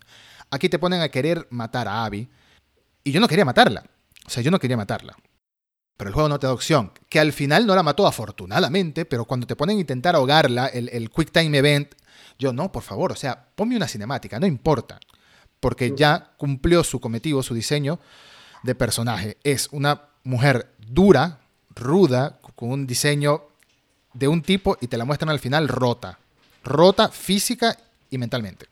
Aquí 0.51 0.69
te 0.69 0.79
ponen 0.79 1.01
a 1.01 1.09
querer 1.09 1.47
matar 1.51 1.89
a 1.89 2.05
Abby 2.05 2.29
y 3.03 3.13
yo 3.13 3.21
no 3.21 3.29
quería 3.29 3.45
matarla, 3.45 3.85
o 4.27 4.31
sea, 4.31 4.43
yo 4.43 4.51
no 4.51 4.59
quería 4.59 4.77
matarla. 4.77 5.17
Pero 5.97 6.09
el 6.09 6.15
juego 6.15 6.29
no 6.29 6.39
te 6.39 6.47
da 6.47 6.53
opción. 6.53 6.93
Que 7.09 7.21
al 7.21 7.33
final 7.33 7.67
no 7.67 7.75
la 7.75 7.83
mató 7.83 8.07
afortunadamente, 8.07 9.07
pero 9.07 9.25
cuando 9.25 9.47
te 9.47 9.57
ponen 9.57 9.79
a 9.79 9.81
intentar 9.81 10.15
ahogarla, 10.15 10.67
el, 10.67 11.11
Quick 11.11 11.33
Time 11.33 11.57
Event, 11.57 11.95
yo 12.39 12.53
no, 12.53 12.71
por 12.71 12.83
favor, 12.83 13.13
o 13.13 13.17
sea, 13.17 13.49
ponme 13.55 13.77
una 13.77 13.89
cinemática, 13.89 14.39
no 14.39 14.47
importa. 14.47 15.01
Porque 15.59 15.95
ya 15.97 16.35
cumplió 16.37 16.85
su 16.85 17.01
cometido, 17.01 17.43
su 17.43 17.55
diseño 17.55 17.99
de 18.67 18.75
personaje. 18.75 19.37
Es 19.45 19.69
una 19.73 20.03
mujer 20.25 20.67
dura, 20.79 21.39
ruda, 21.75 22.39
con 22.55 22.71
un 22.71 22.87
diseño 22.87 23.43
de 24.13 24.29
un 24.29 24.43
tipo 24.43 24.77
y 24.81 24.89
te 24.89 24.97
la 24.97 25.05
muestran 25.05 25.31
al 25.31 25.39
final 25.39 25.69
rota. 25.69 26.19
Rota 26.65 27.09
física 27.09 27.77
y 28.11 28.19
mentalmente. 28.19 28.67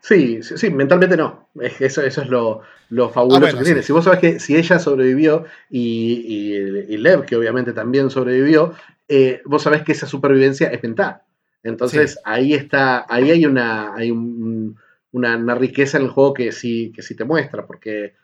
Sí, 0.00 0.40
sí, 0.42 0.70
mentalmente 0.70 1.16
no. 1.16 1.48
Eso, 1.80 2.02
eso 2.02 2.22
es 2.22 2.28
lo, 2.28 2.62
fabuloso 3.10 3.56
ah, 3.56 3.58
que 3.58 3.64
tiene. 3.64 3.82
Si 3.82 3.92
vos 3.92 4.04
sabés 4.04 4.20
que 4.20 4.40
si 4.40 4.56
ella 4.56 4.78
sobrevivió 4.78 5.44
y, 5.68 6.86
y, 6.88 6.96
Lev, 6.96 7.24
que 7.24 7.36
obviamente 7.36 7.72
también 7.72 8.10
sobrevivió, 8.10 8.74
eh, 9.08 9.42
vos 9.44 9.62
sabés 9.62 9.82
que 9.82 9.92
esa 9.92 10.06
supervivencia 10.06 10.68
es 10.68 10.82
mental. 10.82 11.22
Entonces 11.62 12.20
ahí 12.24 12.54
está, 12.54 13.04
ahí 13.08 13.32
hay 13.32 13.44
una, 13.44 13.94
hay 13.94 14.12
una, 14.12 15.54
riqueza 15.56 15.98
en 15.98 16.04
el 16.04 16.10
juego 16.10 16.34
que 16.34 16.52
sí, 16.52 16.92
que 16.94 17.02
sí 17.02 17.16
te 17.16 17.24
muestra, 17.24 17.66
porque 17.66 18.14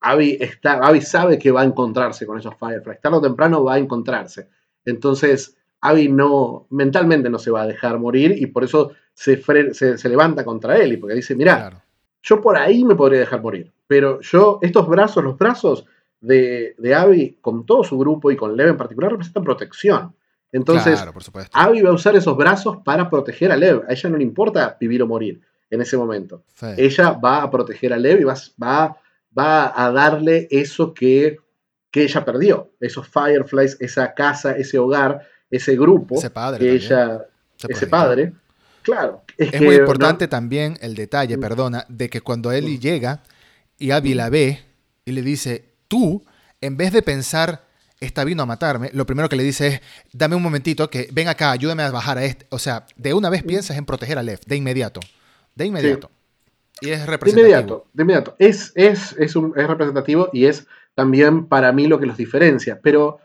Abby, 0.00 0.38
está, 0.40 0.74
Abby 0.74 1.00
sabe 1.00 1.38
que 1.38 1.50
va 1.50 1.62
a 1.62 1.64
encontrarse 1.64 2.26
con 2.26 2.38
esos 2.38 2.54
Fireflies. 2.56 3.00
Tarde 3.00 3.18
o 3.18 3.20
temprano 3.20 3.64
va 3.64 3.74
a 3.74 3.78
encontrarse. 3.78 4.48
Entonces, 4.84 5.56
Abby 5.80 6.08
no, 6.08 6.66
mentalmente 6.70 7.30
no 7.30 7.38
se 7.38 7.50
va 7.50 7.62
a 7.62 7.66
dejar 7.66 7.98
morir 7.98 8.34
y 8.36 8.46
por 8.46 8.64
eso 8.64 8.92
se, 9.14 9.42
se, 9.74 10.08
levanta 10.08 10.44
contra 10.44 10.76
él 10.78 10.94
y 10.94 10.96
porque 10.96 11.14
dice, 11.14 11.34
mira, 11.34 11.82
yo 12.22 12.40
por 12.40 12.56
ahí 12.56 12.84
me 12.84 12.94
podría 12.94 13.20
dejar 13.20 13.42
morir, 13.42 13.70
pero 13.86 14.20
yo, 14.20 14.58
estos 14.62 14.88
brazos, 14.88 15.24
los 15.24 15.38
brazos 15.38 15.84
de, 16.20 16.74
de 16.78 16.94
Abby 16.94 17.38
con 17.40 17.64
todo 17.64 17.84
su 17.84 17.98
grupo 17.98 18.30
y 18.30 18.36
con 18.36 18.56
Lev 18.56 18.68
en 18.68 18.76
particular 18.76 19.10
representan 19.10 19.44
protección. 19.44 20.14
Entonces, 20.52 21.04
Abby 21.52 21.82
va 21.82 21.90
a 21.90 21.94
usar 21.94 22.16
esos 22.16 22.36
brazos 22.36 22.78
para 22.84 23.08
proteger 23.08 23.52
a 23.52 23.56
Lev. 23.56 23.84
A 23.88 23.92
ella 23.92 24.10
no 24.10 24.16
le 24.16 24.24
importa 24.24 24.76
vivir 24.80 25.02
o 25.02 25.06
morir 25.06 25.40
en 25.70 25.80
ese 25.80 25.96
momento. 25.96 26.42
Ella 26.76 27.12
va 27.12 27.42
a 27.42 27.50
proteger 27.50 27.92
a 27.92 27.96
Lev 27.96 28.20
y 28.20 28.24
va, 28.24 28.34
va, 28.60 28.96
va 29.36 29.72
a 29.74 29.90
darle 29.92 30.48
eso 30.50 30.92
que, 30.94 31.38
que, 31.90 32.04
ella 32.04 32.24
perdió. 32.24 32.72
Esos 32.80 33.08
Fireflies, 33.08 33.76
esa 33.80 34.14
casa, 34.14 34.52
ese 34.52 34.78
hogar, 34.78 35.26
ese 35.50 35.76
grupo. 35.76 36.16
Ese 36.16 36.30
padre. 36.30 36.58
Que 36.58 36.72
ella, 36.72 37.26
ese 37.68 37.86
padre 37.86 38.32
Claro. 38.82 39.22
Es, 39.36 39.60
muy 39.60 39.76
importante 39.76 40.28
también 40.28 40.76
el 40.80 40.94
detalle, 40.94 41.36
mm. 41.36 41.40
perdona, 41.40 41.86
de 41.88 42.08
que 42.08 42.20
cuando 42.20 42.50
mm. 42.50 42.78
llega 42.78 43.22
y 43.78 43.90
Abby 43.90 44.14
la 44.14 44.30
ve 44.30 44.60
y 45.04 45.12
le 45.12 45.22
dice, 45.22 45.74
tú, 45.88 46.24
en 46.60 46.76
vez 46.76 46.92
de 46.92 47.02
pensar, 47.02 47.64
esta 48.00 48.24
vino 48.24 48.42
a 48.42 48.46
matarme, 48.46 48.90
lo 48.92 49.04
primero 49.04 49.28
que 49.28 49.36
le 49.36 49.42
dice 49.42 49.66
es, 49.66 49.80
dame 50.12 50.36
un 50.36 50.42
momentito, 50.42 50.88
que 50.88 51.08
ven 51.12 51.28
acá, 51.28 51.50
ayúdame 51.50 51.82
a 51.82 51.90
bajar 51.90 52.18
a 52.18 52.24
este. 52.24 52.46
O 52.50 52.58
sea, 52.58 52.86
de 52.96 53.14
una 53.14 53.30
vez 53.30 53.44
mm. 53.44 53.46
piensas 53.46 53.76
en 53.76 53.84
proteger 53.84 54.18
a 54.18 54.22
Lev, 54.22 54.40
de 54.46 54.56
inmediato. 54.56 55.00
De 55.54 55.66
inmediato. 55.66 56.10
Y 56.80 56.90
es 56.90 57.06
representativo. 57.06 57.34
De 57.34 57.40
inmediato, 57.40 57.86
de 57.92 58.02
inmediato. 58.02 58.36
Es, 58.38 58.72
es, 58.74 59.16
es, 59.18 59.36
un, 59.36 59.52
es 59.56 59.66
representativo 59.66 60.30
y 60.32 60.46
es 60.46 60.66
también 60.94 61.46
para 61.46 61.72
mí 61.72 61.86
lo 61.86 61.98
que 61.98 62.06
los 62.06 62.16
diferencia. 62.16 62.80
Pero 62.82 63.20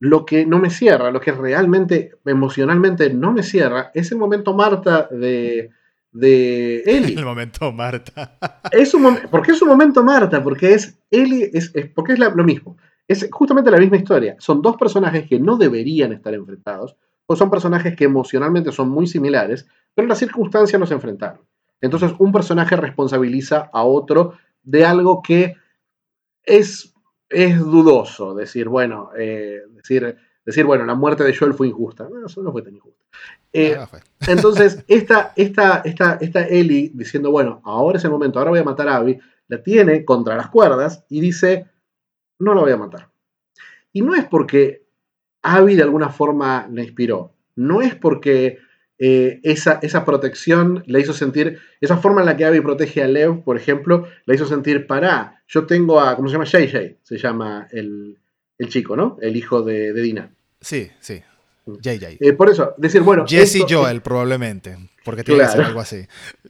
lo 0.00 0.24
que 0.24 0.46
no 0.46 0.58
me 0.58 0.70
cierra, 0.70 1.10
lo 1.10 1.20
que 1.20 1.32
realmente 1.32 2.12
emocionalmente 2.24 3.12
no 3.12 3.32
me 3.32 3.42
cierra, 3.42 3.90
es 3.94 4.10
el 4.12 4.18
momento 4.18 4.54
Marta 4.54 5.08
de, 5.10 5.70
de 6.10 6.82
Eli. 6.86 7.14
El 7.18 7.24
momento 7.24 7.70
Marta. 7.70 8.38
Es 8.72 8.94
un 8.94 9.16
¿Por 9.30 9.42
qué 9.42 9.52
es 9.52 9.62
un 9.62 9.68
momento 9.68 10.02
Marta? 10.02 10.42
Porque 10.42 10.72
es 10.72 10.98
Eli, 11.10 11.50
es, 11.52 11.72
porque 11.94 12.14
es 12.14 12.18
lo 12.18 12.44
mismo. 12.44 12.76
Es 13.06 13.28
justamente 13.30 13.70
la 13.70 13.78
misma 13.78 13.98
historia. 13.98 14.36
Son 14.38 14.62
dos 14.62 14.76
personajes 14.76 15.28
que 15.28 15.38
no 15.38 15.56
deberían 15.56 16.12
estar 16.12 16.32
enfrentados, 16.32 16.96
o 17.26 17.36
son 17.36 17.50
personajes 17.50 17.94
que 17.94 18.04
emocionalmente 18.04 18.72
son 18.72 18.88
muy 18.88 19.06
similares, 19.06 19.66
pero 19.94 20.08
las 20.08 20.18
circunstancias 20.18 20.80
los 20.80 20.90
enfrentaron. 20.90 21.40
Entonces, 21.80 22.12
un 22.18 22.32
personaje 22.32 22.76
responsabiliza 22.76 23.70
a 23.72 23.84
otro 23.84 24.34
de 24.62 24.84
algo 24.84 25.22
que 25.22 25.56
es 26.44 26.94
es 27.30 27.58
dudoso 27.60 28.34
decir, 28.34 28.68
bueno, 28.68 29.10
eh, 29.16 29.62
decir, 29.70 30.16
decir, 30.44 30.64
bueno, 30.64 30.84
la 30.84 30.94
muerte 30.94 31.22
de 31.22 31.34
Joel 31.34 31.54
fue 31.54 31.68
injusta. 31.68 32.08
No, 32.10 32.26
eso 32.26 32.42
no 32.42 32.52
fue 32.52 32.62
tan 32.62 32.74
injusta. 32.74 33.04
Eh, 33.52 33.78
entonces, 34.28 34.84
esta, 34.88 35.32
esta, 35.36 35.80
esta, 35.84 36.18
esta 36.20 36.46
Ellie 36.46 36.90
diciendo, 36.92 37.30
bueno, 37.30 37.62
ahora 37.64 37.98
es 37.98 38.04
el 38.04 38.10
momento, 38.10 38.38
ahora 38.38 38.50
voy 38.50 38.60
a 38.60 38.64
matar 38.64 38.88
a 38.88 38.96
Abby, 38.96 39.18
la 39.46 39.62
tiene 39.62 40.04
contra 40.04 40.36
las 40.36 40.50
cuerdas 40.50 41.04
y 41.08 41.20
dice, 41.20 41.68
no 42.40 42.54
la 42.54 42.62
voy 42.62 42.72
a 42.72 42.76
matar. 42.76 43.10
Y 43.92 44.02
no 44.02 44.14
es 44.14 44.24
porque 44.24 44.86
Abby 45.42 45.76
de 45.76 45.82
alguna 45.84 46.10
forma 46.10 46.68
la 46.70 46.82
inspiró, 46.82 47.34
no 47.54 47.80
es 47.80 47.94
porque 47.94 48.58
eh, 49.02 49.40
esa, 49.44 49.78
esa, 49.80 50.04
protección 50.04 50.84
la 50.86 50.98
hizo 50.98 51.14
sentir, 51.14 51.58
esa 51.80 51.96
forma 51.96 52.20
en 52.20 52.26
la 52.26 52.36
que 52.36 52.44
Abby 52.44 52.60
protege 52.60 53.02
a 53.02 53.08
Lev, 53.08 53.42
por 53.42 53.56
ejemplo, 53.56 54.06
la 54.26 54.34
hizo 54.34 54.44
sentir 54.44 54.86
para, 54.86 55.42
yo 55.48 55.64
tengo 55.64 56.00
a, 56.00 56.16
¿cómo 56.16 56.28
se 56.28 56.34
llama? 56.34 56.44
JJ, 56.44 56.98
se 57.02 57.16
llama 57.16 57.66
el, 57.72 58.18
chico, 58.68 58.96
¿no? 58.96 59.16
El 59.22 59.36
hijo 59.36 59.62
de, 59.62 59.94
Dina. 59.94 60.30
Sí, 60.60 60.90
sí. 61.00 61.22
JJ. 61.66 62.18
Eh, 62.20 62.34
por 62.34 62.50
eso, 62.50 62.74
decir, 62.76 63.00
bueno. 63.00 63.24
Jesse 63.26 63.64
Joel, 63.66 64.02
probablemente, 64.02 64.76
porque 65.02 65.24
tiene 65.24 65.44
que 65.44 65.48
ser 65.48 65.62
algo 65.62 65.80
así. 65.80 66.06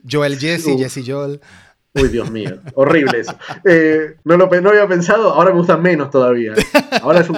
Joel 0.09 0.37
Jesse, 0.37 0.77
Jesse 0.77 1.05
Joel. 1.07 1.39
Uy, 1.93 2.09
Dios 2.09 2.29
mío, 2.31 2.59
horrible 2.75 3.19
eso. 3.19 3.33
Eh, 3.65 4.15
no 4.25 4.35
lo 4.35 4.49
no 4.61 4.69
había 4.69 4.87
pensado, 4.87 5.33
ahora 5.33 5.51
me 5.51 5.57
gustan 5.57 5.81
menos 5.81 6.09
todavía. 6.09 6.53
Ahora 7.01 7.21
es 7.21 7.29
un, 7.29 7.37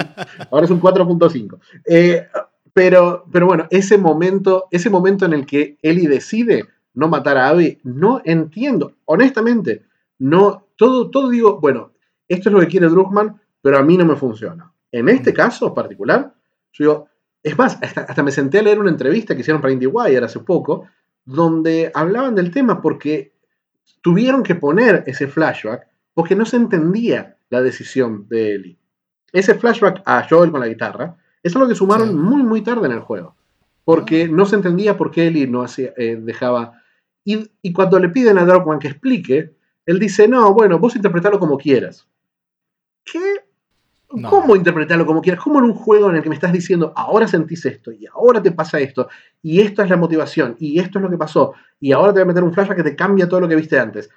ahora 0.50 0.64
es 0.64 0.70
un 0.70 0.80
4.5. 0.80 1.58
Eh, 1.86 2.26
pero, 2.74 3.24
pero 3.32 3.46
bueno, 3.46 3.66
ese 3.70 3.96
momento, 3.96 4.66
ese 4.70 4.90
momento 4.90 5.24
en 5.24 5.32
el 5.32 5.46
que 5.46 5.78
Ellie 5.80 6.08
decide 6.08 6.66
no 6.92 7.08
matar 7.08 7.38
a 7.38 7.48
Abby, 7.48 7.78
no 7.84 8.20
entiendo, 8.24 8.96
honestamente, 9.04 9.84
no, 10.18 10.66
todo, 10.76 11.10
todo 11.10 11.30
digo, 11.30 11.60
bueno, 11.60 11.92
esto 12.28 12.48
es 12.48 12.52
lo 12.52 12.60
que 12.60 12.66
quiere 12.66 12.88
Druckmann, 12.88 13.40
pero 13.62 13.78
a 13.78 13.82
mí 13.82 13.96
no 13.96 14.04
me 14.04 14.16
funciona. 14.16 14.72
En 14.90 15.08
este 15.08 15.32
mm. 15.32 15.34
caso 15.34 15.72
particular, 15.72 16.34
yo 16.72 16.84
digo, 16.84 17.08
es 17.42 17.56
más, 17.56 17.78
hasta, 17.80 18.22
me 18.22 18.30
senté 18.32 18.58
a 18.58 18.62
leer 18.62 18.80
una 18.80 18.90
entrevista 18.90 19.34
que 19.34 19.42
hicieron 19.42 19.60
para 19.60 19.72
IndieWire 19.72 20.24
hace 20.24 20.40
poco, 20.40 20.88
donde 21.24 21.92
hablaban 21.94 22.34
del 22.34 22.50
tema 22.50 22.80
porque 22.80 23.34
tuvieron 24.00 24.42
que 24.42 24.54
poner 24.54 25.04
ese 25.06 25.28
flashback 25.28 25.86
porque 26.12 26.34
no 26.34 26.44
se 26.44 26.56
entendía 26.56 27.36
la 27.50 27.60
decisión 27.60 28.26
de 28.28 28.54
Ellie. 28.54 28.78
Ese 29.32 29.54
flashback 29.54 30.02
a 30.06 30.26
Joel 30.28 30.50
con 30.50 30.60
la 30.60 30.68
guitarra 30.68 31.16
es 31.44 31.54
algo 31.54 31.68
que 31.68 31.74
sumaron 31.76 32.20
muy, 32.20 32.42
muy 32.42 32.62
tarde 32.62 32.86
en 32.86 32.92
el 32.92 33.00
juego. 33.00 33.36
porque 33.84 34.26
no 34.28 34.46
se 34.46 34.56
entendía 34.56 34.96
por 34.96 35.10
qué 35.10 35.26
Ellie 35.26 35.46
no 35.46 35.62
hacía, 35.62 35.92
eh, 35.96 36.16
dejaba... 36.18 36.80
Y, 37.22 37.50
y, 37.60 37.72
cuando 37.72 37.98
le 37.98 38.08
piden 38.08 38.38
a 38.38 38.46
Darkman 38.46 38.78
que 38.78 38.88
explique, 38.88 39.54
él 39.84 39.98
dice, 39.98 40.26
no, 40.26 40.54
bueno, 40.54 40.78
vos 40.78 40.96
interpretarlo 40.96 41.38
como 41.38 41.58
quieras. 41.58 42.08
¿Qué? 43.04 43.44
¿Cómo 44.08 44.56
interpretarlo 44.56 45.04
como 45.04 45.20
quieras? 45.20 45.42
¿Cómo 45.42 45.58
en 45.58 45.66
un 45.66 45.74
juego 45.74 46.08
en 46.08 46.16
el 46.16 46.22
que 46.22 46.28
me 46.28 46.34
estás 46.34 46.52
diciendo, 46.52 46.92
ahora 46.96 47.26
sentís 47.28 47.64
esto, 47.66 47.92
y 47.92 48.06
ahora 48.06 48.42
te 48.42 48.52
pasa 48.52 48.78
esto, 48.78 49.08
y 49.42 49.60
esto 49.60 49.82
es 49.82 49.90
la 49.90 49.96
motivación, 49.96 50.56
y 50.58 50.78
esto 50.78 50.98
es 50.98 51.02
lo 51.02 51.10
que 51.10 51.18
pasó, 51.18 51.54
y 51.80 51.92
ahora 51.92 52.12
te 52.12 52.20
voy 52.20 52.22
a 52.22 52.26
meter 52.26 52.44
un 52.44 52.54
flash 52.54 52.70
que 52.70 52.82
te 52.82 52.96
cambia 52.96 53.28
todo 53.28 53.40
lo 53.40 53.48
que 53.48 53.56
viste 53.56 53.78
antes? 53.78 54.08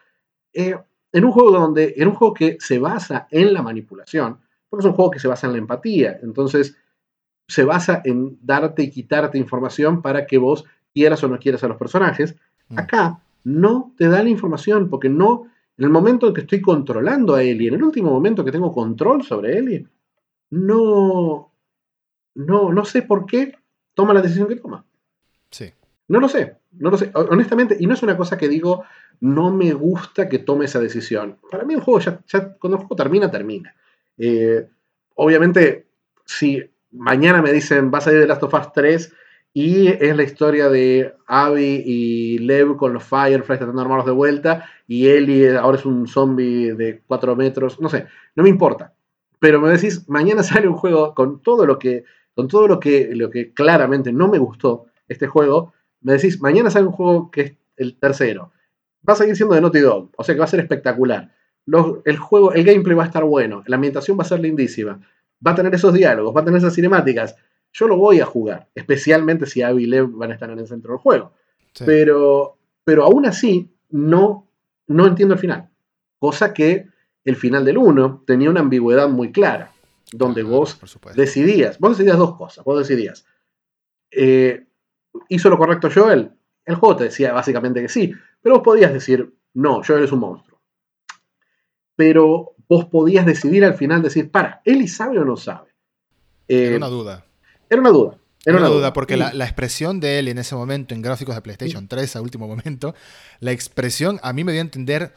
Eh, 0.54 0.76
en 1.12 1.26
un 1.26 1.32
juego 1.32 1.52
donde, 1.52 1.94
en 1.98 2.08
un 2.08 2.14
juego 2.14 2.34
que 2.34 2.58
se 2.60 2.80
basa 2.80 3.28
en 3.32 3.54
la 3.54 3.62
manipulación, 3.62 4.38
porque 4.70 4.82
es 4.82 4.90
un 4.90 4.96
juego 4.96 5.12
que 5.12 5.20
se 5.20 5.28
basa 5.28 5.48
en 5.48 5.54
la 5.54 5.60
empatía, 5.60 6.20
entonces 6.22 6.78
se 7.48 7.64
basa 7.64 8.02
en 8.04 8.38
darte 8.42 8.84
y 8.84 8.92
quitarte 8.92 9.38
información 9.38 10.02
para 10.02 10.26
que 10.26 10.38
vos 10.38 10.66
quieras 10.94 11.24
o 11.24 11.28
no 11.28 11.40
quieras 11.40 11.64
a 11.64 11.68
los 11.68 11.78
personajes. 11.78 12.36
Mm. 12.70 12.80
Acá 12.80 13.22
no 13.44 13.94
te 13.98 14.10
da 14.10 14.22
la 14.24 14.30
información 14.30 14.90
porque 14.90 15.10
no, 15.10 15.46
en 15.78 15.86
el 15.86 15.90
momento 15.90 16.28
en 16.28 16.34
que 16.34 16.42
estoy 16.42 16.62
controlando 16.62 17.36
a 17.36 17.44
Ellie, 17.44 17.70
en 17.70 17.76
el 17.76 17.84
último 17.84 18.12
momento 18.12 18.44
que 18.44 18.52
tengo 18.52 18.74
control 18.74 19.24
sobre 19.24 19.58
Ellie, 19.58 19.88
no, 20.50 21.52
no, 22.36 22.74
no 22.74 22.86
sé 22.86 23.02
por 23.04 23.26
qué 23.26 23.54
toma 23.94 24.14
la 24.14 24.22
decisión 24.22 24.48
que 24.48 24.58
toma. 24.58 24.86
Sí. 25.50 25.72
No 26.10 26.20
lo 26.20 26.30
sé, 26.30 26.58
no 26.72 26.90
lo 26.90 26.98
sé, 26.98 27.12
honestamente, 27.14 27.78
y 27.80 27.88
no 27.88 27.94
es 27.94 28.04
una 28.04 28.16
cosa 28.16 28.38
que 28.38 28.48
digo, 28.48 28.84
no 29.20 29.52
me 29.52 29.74
gusta 29.74 30.30
que 30.30 30.40
tome 30.40 30.66
esa 30.66 30.80
decisión. 30.80 31.38
Para 31.50 31.66
mí 31.66 31.74
el 31.74 31.82
juego 31.82 32.00
ya, 32.00 32.22
cuando 32.60 32.78
el 32.78 32.84
juego 32.84 32.96
termina, 32.96 33.30
termina. 33.32 33.76
Eh, 34.18 34.68
obviamente, 35.16 35.88
si 36.26 36.64
mañana 36.92 37.42
me 37.42 37.52
dicen, 37.52 37.92
vas 37.92 38.08
a 38.08 38.14
ir 38.14 38.20
de 38.20 38.28
Last 38.28 38.44
of 38.44 38.54
Us 38.54 38.72
3 38.74 39.14
y 39.54 39.88
es 39.88 40.16
la 40.16 40.24
historia 40.24 40.70
de 40.70 41.16
Abby 41.26 41.84
y 41.86 42.38
Lev 42.40 42.78
con 42.78 42.94
los 42.94 43.04
Fireflies 43.04 43.60
tratando 43.60 43.74
de 43.74 43.82
armarlos 43.82 44.06
de 44.06 44.12
vuelta 44.12 44.70
y 44.88 45.08
Ellie 45.08 45.58
ahora 45.58 45.78
es 45.78 45.86
un 45.86 46.08
zombie 46.08 46.74
de 46.74 47.02
4 47.08 47.36
metros, 47.36 47.80
no 47.80 47.90
sé, 47.90 48.06
no 48.36 48.44
me 48.44 48.50
importa. 48.50 48.94
Pero 49.40 49.62
me 49.62 49.70
decís, 49.70 50.08
mañana 50.08 50.44
sale 50.44 50.68
un 50.68 50.76
juego 50.76 51.14
con 51.14 51.42
todo 51.42 51.66
lo 51.66 51.80
que, 51.80 52.04
con 52.36 52.48
todo 52.48 52.68
lo 52.68 52.80
que, 52.80 53.10
lo 53.14 53.30
que 53.30 53.54
claramente 53.54 54.12
no 54.12 54.28
me 54.28 54.38
gustó 54.38 54.86
este 55.08 55.28
juego, 55.28 55.74
me 56.02 56.14
decís, 56.14 56.42
mañana 56.42 56.70
sale 56.70 56.86
un 56.86 56.92
juego 56.94 57.32
que 57.32 57.42
es 57.42 57.54
el 57.78 57.98
tercero. 57.98 58.52
Va 59.08 59.14
a 59.14 59.16
seguir 59.16 59.36
siendo 59.36 59.56
de 59.56 59.62
Naughty 59.62 59.80
Dog, 59.80 60.12
o 60.18 60.24
sea 60.24 60.36
que 60.36 60.40
va 60.40 60.46
a 60.46 60.50
ser 60.50 60.60
espectacular. 60.60 61.32
el 62.06 62.18
juego, 62.18 62.54
el 62.54 62.64
gameplay 62.64 62.96
va 62.96 63.04
a 63.04 63.08
estar 63.08 63.24
bueno, 63.24 63.64
la 63.68 63.76
ambientación 63.76 64.18
va 64.18 64.24
a 64.24 64.28
ser 64.28 64.40
lindísima 64.40 65.00
va 65.46 65.52
a 65.52 65.56
tener 65.56 65.74
esos 65.76 65.94
diálogos, 65.94 66.36
va 66.36 66.42
a 66.42 66.46
tener 66.46 66.60
esas 66.60 66.74
cinemáticas. 66.74 67.36
Yo 67.74 67.88
lo 67.88 67.98
voy 67.98 68.20
a 68.20 68.26
jugar, 68.26 68.70
especialmente 68.74 69.46
si 69.46 69.62
Abby 69.62 69.84
y 69.84 69.88
Lev 69.88 70.10
van 70.12 70.32
a 70.32 70.34
estar 70.34 70.50
en 70.50 70.60
el 70.60 70.68
centro 70.68 70.94
del 70.94 71.00
juego. 71.00 71.34
Pero, 71.86 72.58
pero 72.84 73.04
aún 73.04 73.26
así, 73.26 73.72
no, 73.90 74.50
no 74.88 75.06
entiendo 75.06 75.36
el 75.36 75.40
final. 75.40 75.70
Cosa 76.18 76.54
que 76.54 76.88
el 77.24 77.36
final 77.36 77.66
del 77.66 77.78
1 77.78 78.24
tenía 78.26 78.50
una 78.50 78.62
ambigüedad 78.62 79.08
muy 79.10 79.32
clara, 79.32 79.72
donde 80.12 80.44
vos 80.44 80.80
decidías, 81.16 81.78
vos 81.78 81.98
decidías 81.98 82.18
dos 82.18 82.36
cosas, 82.36 82.64
vos 82.64 82.80
decidías, 82.80 83.26
eh, 84.12 84.66
¿hizo 85.30 85.50
lo 85.50 85.58
correcto 85.58 85.90
Joel? 85.94 86.32
El 86.66 86.76
juego 86.76 86.96
te 86.96 87.04
decía 87.06 87.34
básicamente 87.34 87.82
que 87.82 87.90
sí, 87.90 88.14
pero 88.42 88.56
vos 88.56 88.64
podías 88.64 88.94
decir, 88.94 89.34
no, 89.54 89.82
Joel 89.86 90.06
es 90.06 90.12
un 90.12 90.20
monstruo. 90.20 90.62
Pero 91.96 92.56
vos 92.70 92.86
podías 92.86 93.26
decidir 93.26 93.64
al 93.66 93.76
final, 93.76 94.02
decir, 94.02 94.30
para, 94.30 94.62
¿Eli 94.66 94.88
sabe 94.88 95.20
o 95.20 95.26
no 95.26 95.38
sabe? 95.38 95.70
era 96.48 96.74
eh, 96.74 96.78
una 96.78 96.88
duda. 96.88 97.26
Era 97.70 97.82
una 97.82 97.90
duda. 97.90 98.18
Era 98.46 98.60
una, 98.60 98.68
duda, 98.68 98.94
porque 98.94 99.18
la, 99.18 99.32
expresión 99.44 100.00
de 100.00 100.20
él 100.20 100.30
en 100.30 100.38
ese 100.38 100.56
momento 100.56 100.96
en 100.96 101.02
gráficos 101.02 101.36
de 101.36 101.42
PlayStation 101.42 101.86
3 101.86 102.16
a 102.16 102.22
último 102.22 102.48
momento, 102.48 102.96
la 103.42 103.52
expresión 103.52 104.22
a 104.24 104.32
mí 104.32 104.46
me 104.46 104.54
dio 104.54 104.62
a 104.62 104.64
entender, 104.64 105.14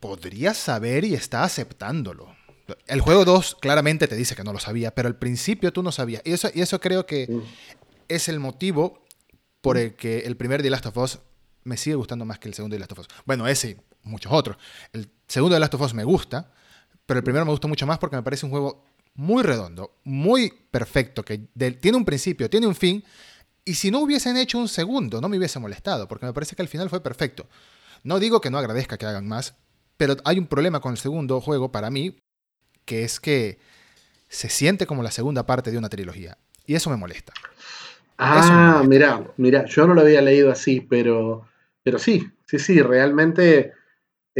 podría 0.00 0.54
saber 0.54 1.04
y 1.04 1.12
está 1.12 1.44
aceptándolo. 1.44 2.34
El 2.86 3.02
juego 3.02 3.26
2 3.26 3.58
claramente 3.60 4.08
te 4.08 4.16
dice 4.16 4.34
que 4.34 4.42
no 4.42 4.54
lo 4.54 4.58
sabía, 4.58 4.94
pero 4.94 5.06
al 5.06 5.16
principio 5.16 5.70
tú 5.70 5.82
no 5.82 5.92
sabías. 5.92 6.22
Y 6.24 6.32
eso, 6.32 6.48
y 6.54 6.62
eso 6.62 6.80
creo 6.80 7.04
que 7.04 7.28
es 8.08 8.30
el 8.30 8.40
motivo 8.40 9.04
por 9.60 9.76
el 9.76 9.94
que 9.94 10.20
el 10.20 10.38
primer 10.38 10.62
The 10.62 10.70
Last 10.70 10.86
of 10.86 10.96
Us 10.96 11.18
me 11.64 11.76
sigue 11.76 11.96
gustando 11.96 12.24
más 12.24 12.38
que 12.38 12.48
el 12.48 12.54
segundo 12.54 12.74
The 12.74 12.80
Last 12.80 12.92
of 12.92 13.00
Us. 13.00 13.08
Bueno, 13.26 13.46
ese 13.48 13.76
muchos 14.08 14.32
otros. 14.32 14.56
El 14.92 15.08
segundo 15.26 15.54
de 15.54 15.60
Last 15.60 15.74
of 15.74 15.82
Us 15.82 15.94
me 15.94 16.04
gusta, 16.04 16.50
pero 17.06 17.18
el 17.18 17.24
primero 17.24 17.44
me 17.44 17.50
gusta 17.50 17.68
mucho 17.68 17.86
más 17.86 17.98
porque 17.98 18.16
me 18.16 18.22
parece 18.22 18.46
un 18.46 18.50
juego 18.50 18.84
muy 19.14 19.42
redondo, 19.42 19.96
muy 20.04 20.52
perfecto, 20.70 21.24
que 21.24 21.38
tiene 21.80 21.96
un 21.96 22.04
principio, 22.04 22.48
tiene 22.48 22.66
un 22.66 22.74
fin, 22.74 23.02
y 23.64 23.74
si 23.74 23.90
no 23.90 23.98
hubiesen 23.98 24.36
hecho 24.36 24.58
un 24.58 24.68
segundo, 24.68 25.20
no 25.20 25.28
me 25.28 25.36
hubiese 25.36 25.58
molestado, 25.58 26.06
porque 26.06 26.24
me 26.24 26.32
parece 26.32 26.54
que 26.54 26.62
al 26.62 26.68
final 26.68 26.88
fue 26.88 27.02
perfecto. 27.02 27.46
No 28.04 28.20
digo 28.20 28.40
que 28.40 28.48
no 28.48 28.58
agradezca 28.58 28.96
que 28.96 29.06
hagan 29.06 29.26
más, 29.26 29.54
pero 29.96 30.16
hay 30.24 30.38
un 30.38 30.46
problema 30.46 30.80
con 30.80 30.92
el 30.92 30.98
segundo 30.98 31.40
juego 31.40 31.72
para 31.72 31.90
mí, 31.90 32.16
que 32.84 33.02
es 33.02 33.18
que 33.18 33.58
se 34.28 34.48
siente 34.48 34.86
como 34.86 35.02
la 35.02 35.10
segunda 35.10 35.44
parte 35.44 35.70
de 35.72 35.78
una 35.78 35.88
trilogía, 35.88 36.38
y 36.64 36.76
eso 36.76 36.88
me 36.88 36.96
molesta. 36.96 37.32
Ah, 38.18 38.82
mira, 38.86 39.22
mira, 39.36 39.64
yo 39.66 39.86
no 39.86 39.94
lo 39.94 40.02
había 40.02 40.22
leído 40.22 40.52
así, 40.52 40.80
pero, 40.80 41.46
pero 41.82 41.98
sí, 41.98 42.30
sí, 42.46 42.58
sí, 42.58 42.80
realmente 42.82 43.72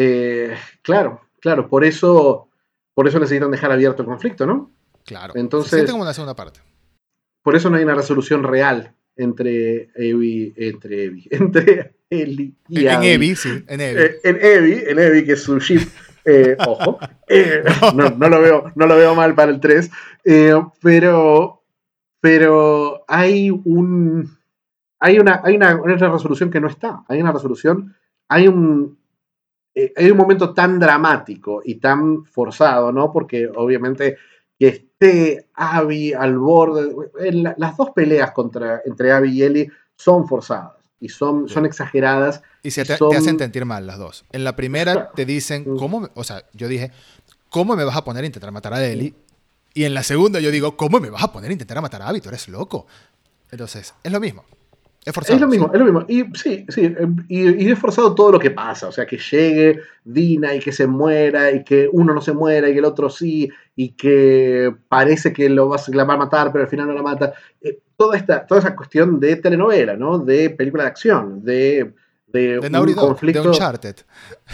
eh, 0.01 0.57
claro, 0.81 1.23
claro, 1.41 1.69
por 1.69 1.85
eso, 1.85 2.49
por 2.95 3.09
eso 3.09 3.19
necesitan 3.19 3.51
dejar 3.51 3.73
abierto 3.73 4.03
el 4.03 4.09
conflicto, 4.09 4.47
¿no? 4.47 4.71
Claro. 5.05 5.33
Entonces, 5.35 5.91
como 5.91 6.05
una 6.05 6.15
segunda 6.15 6.37
parte. 6.37 6.61
Por 7.43 7.57
eso 7.57 7.69
no 7.69 7.79
hay 7.79 7.83
una 7.83 7.97
resolución 7.97 8.45
real 8.45 8.95
entre 9.17 9.91
Evi, 9.97 10.55
entre 10.57 11.03
Evi, 11.03 11.27
entre 11.33 11.97
Eli 12.09 12.55
y 12.69 12.87
En, 12.87 13.03
Evi, 13.03 13.35
sí, 13.35 13.65
en 13.67 13.81
Evi. 13.81 14.01
Eh, 14.01 14.21
en 14.23 14.39
Evi, 14.41 14.83
en 14.87 14.99
Evi, 15.01 15.25
que 15.25 15.33
es 15.33 15.43
su 15.43 15.59
ship. 15.59 15.81
Eh, 16.25 16.57
ojo, 16.65 17.01
no, 17.97 18.29
lo 18.29 18.41
veo, 18.41 18.73
no 18.77 18.87
lo 18.87 18.97
veo 18.97 19.17
mal 19.17 19.35
para 19.35 19.51
el 19.51 19.59
3, 19.59 19.91
pero, 20.81 21.65
pero 22.21 23.05
hay 23.09 23.51
un, 23.51 24.31
hay 25.01 25.19
una, 25.19 25.41
hay 25.43 25.57
una, 25.57 25.75
una 25.75 25.97
resolución 25.97 26.51
que 26.51 26.61
no 26.61 26.69
está, 26.69 27.03
hay 27.09 27.21
una 27.21 27.33
resolución, 27.33 27.97
hay 28.29 28.47
un, 28.47 28.98
eh, 29.79 29.93
hay 29.95 30.11
un 30.11 30.16
momento 30.16 30.53
tan 30.53 30.81
dramático 30.81 31.62
y 31.64 31.76
tan 31.76 32.24
forzado, 32.24 32.91
¿no? 32.91 33.12
Porque 33.12 33.49
obviamente 33.55 34.16
que 34.59 34.66
esté 34.66 35.47
Abby 35.55 36.12
al 36.12 36.36
borde. 36.36 36.93
las 37.57 37.77
dos 37.77 37.90
peleas 37.90 38.32
contra, 38.32 38.82
entre 38.85 39.12
Abby 39.12 39.31
y 39.31 39.43
Ellie 39.44 39.70
son 39.94 40.27
forzadas 40.27 40.73
y 40.98 41.09
son, 41.11 41.48
son 41.48 41.65
exageradas. 41.65 42.43
Y 42.65 42.73
se 42.73 42.85
te, 42.85 42.94
hacen 42.94 43.39
sentir 43.39 43.65
mal 43.65 43.86
las 43.86 43.98
dos. 43.98 44.24
En 44.32 44.43
la 44.43 44.57
primera 44.57 45.12
te 45.12 45.24
dicen, 45.24 45.65
mm. 45.65 45.77
¿cómo? 45.77 46.09
O 46.15 46.24
sea, 46.24 46.43
yo 46.55 46.66
dije, 46.66 46.90
¿cómo 47.48 47.77
me 47.77 47.85
vas 47.85 47.97
a 47.97 48.03
poner 48.03 48.24
a 48.24 48.27
intentar 48.27 48.51
matar 48.51 48.74
a 48.74 48.85
Ellie? 48.85 49.15
Y 49.74 49.85
en 49.85 49.94
la 49.94 50.03
segunda 50.03 50.40
yo 50.40 50.51
digo, 50.51 50.77
¿cómo 50.77 50.98
me 50.98 51.09
vas 51.09 51.23
a 51.23 51.32
poner 51.32 51.51
a 51.51 51.53
intentar 51.53 51.81
matar 51.81 52.03
a 52.03 52.09
Abby? 52.09 52.20
Tú 52.20 52.31
eres 52.31 52.48
loco. 52.48 52.89
Entonces, 53.53 53.94
es 54.03 54.11
lo 54.11 54.19
mismo. 54.19 54.44
Es, 55.05 55.41
lo 55.41 55.49
mismo, 55.49 55.70
es 55.73 55.79
lo 55.79 55.85
mismo. 55.85 56.05
Y 56.09 56.25
sí, 56.37 56.66
sí, 56.69 56.85
em, 56.85 57.25
y, 57.29 57.70
es 57.70 57.79
forzado 57.79 58.15
todo 58.15 58.33
lo 58.33 58.39
que 58.39 58.51
pasa. 58.51 58.89
O 58.89 58.93
sea, 58.93 59.07
que 59.07 59.16
llegue 59.16 59.81
Dina 60.05 60.55
y 60.55 60.61
que 60.61 60.73
se 60.73 60.87
muera, 60.87 61.51
y 61.51 61.65
que 61.65 61.89
uno 61.91 62.12
no 62.12 62.20
se 62.20 62.33
muera 62.33 62.69
y 62.69 62.73
que 62.73 62.79
el 62.81 62.85
otro 62.85 63.09
sí, 63.09 63.51
y 63.75 63.91
que 63.93 64.75
parece 64.89 65.33
que 65.33 65.49
lo 65.49 65.69
va, 65.69 65.81
la 65.89 66.05
va 66.05 66.15
a 66.15 66.19
matar, 66.19 66.53
pero 66.53 66.65
al 66.65 66.70
final 66.70 66.89
no 66.89 66.93
la 66.93 67.03
mata. 67.03 67.33
Eh, 67.61 67.79
toda, 67.97 68.16
esta, 68.16 68.47
toda 68.47 68.61
esa 68.61 68.77
cuestión 68.77 69.19
de 69.19 69.37
telenovela, 69.37 69.97
¿no? 69.97 70.19
De 70.19 70.51
película 70.51 70.83
de 70.83 70.89
acción, 70.89 71.43
de, 71.43 71.95
de, 72.27 72.59
un 72.59 72.95
conflicto. 72.95 73.43
De 73.43 73.49
Uncharted. 73.49 73.97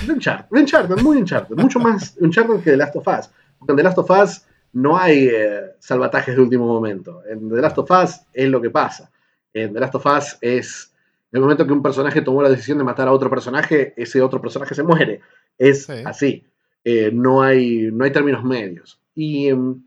De 0.07 0.13
Uncharted, 0.13 0.51
de 0.51 0.61
Uncharted 0.61 1.03
muy 1.03 1.17
Uncharted. 1.17 1.57
mucho 1.57 1.81
más 1.81 2.17
Uncharted 2.21 2.61
que 2.61 2.71
The 2.71 2.77
Last 2.77 2.97
of 2.97 3.09
Us. 3.09 3.31
Porque 3.59 3.73
en 3.73 3.77
The 3.77 3.83
Last 3.83 3.99
of 3.99 4.11
Us 4.11 4.47
no 4.75 4.97
hay 4.97 5.29
eh, 5.33 5.73
salvatajes 5.81 6.37
de 6.37 6.43
último 6.43 6.67
momento. 6.67 7.23
En 7.29 7.49
The 7.49 7.61
Last 7.61 7.79
of 7.79 7.91
Us 7.91 8.21
es 8.33 8.49
lo 8.49 8.61
que 8.61 8.71
pasa 8.71 9.11
en 9.55 9.73
The 9.73 9.81
Last 9.81 9.95
of 9.95 10.07
Us 10.07 10.37
es 10.41 10.93
el 11.33 11.41
momento 11.41 11.67
que 11.67 11.73
un 11.73 11.83
personaje 11.83 12.21
tomó 12.21 12.43
la 12.43 12.51
decisión 12.51 12.79
de 12.79 12.85
matar 12.85 13.09
a 13.09 13.13
otro 13.13 13.31
personaje, 13.31 13.95
ese 13.97 14.21
otro 14.21 14.41
personaje 14.41 14.75
se 14.75 14.83
muere. 14.83 15.21
Es 15.59 15.89
así. 15.91 16.45
Eh, 16.85 17.11
no, 17.13 17.43
hay, 17.43 17.91
no 17.93 18.05
hay 18.05 18.13
términos 18.13 18.45
medios. 18.45 19.01
Y 19.15 19.49
em, 19.49 19.83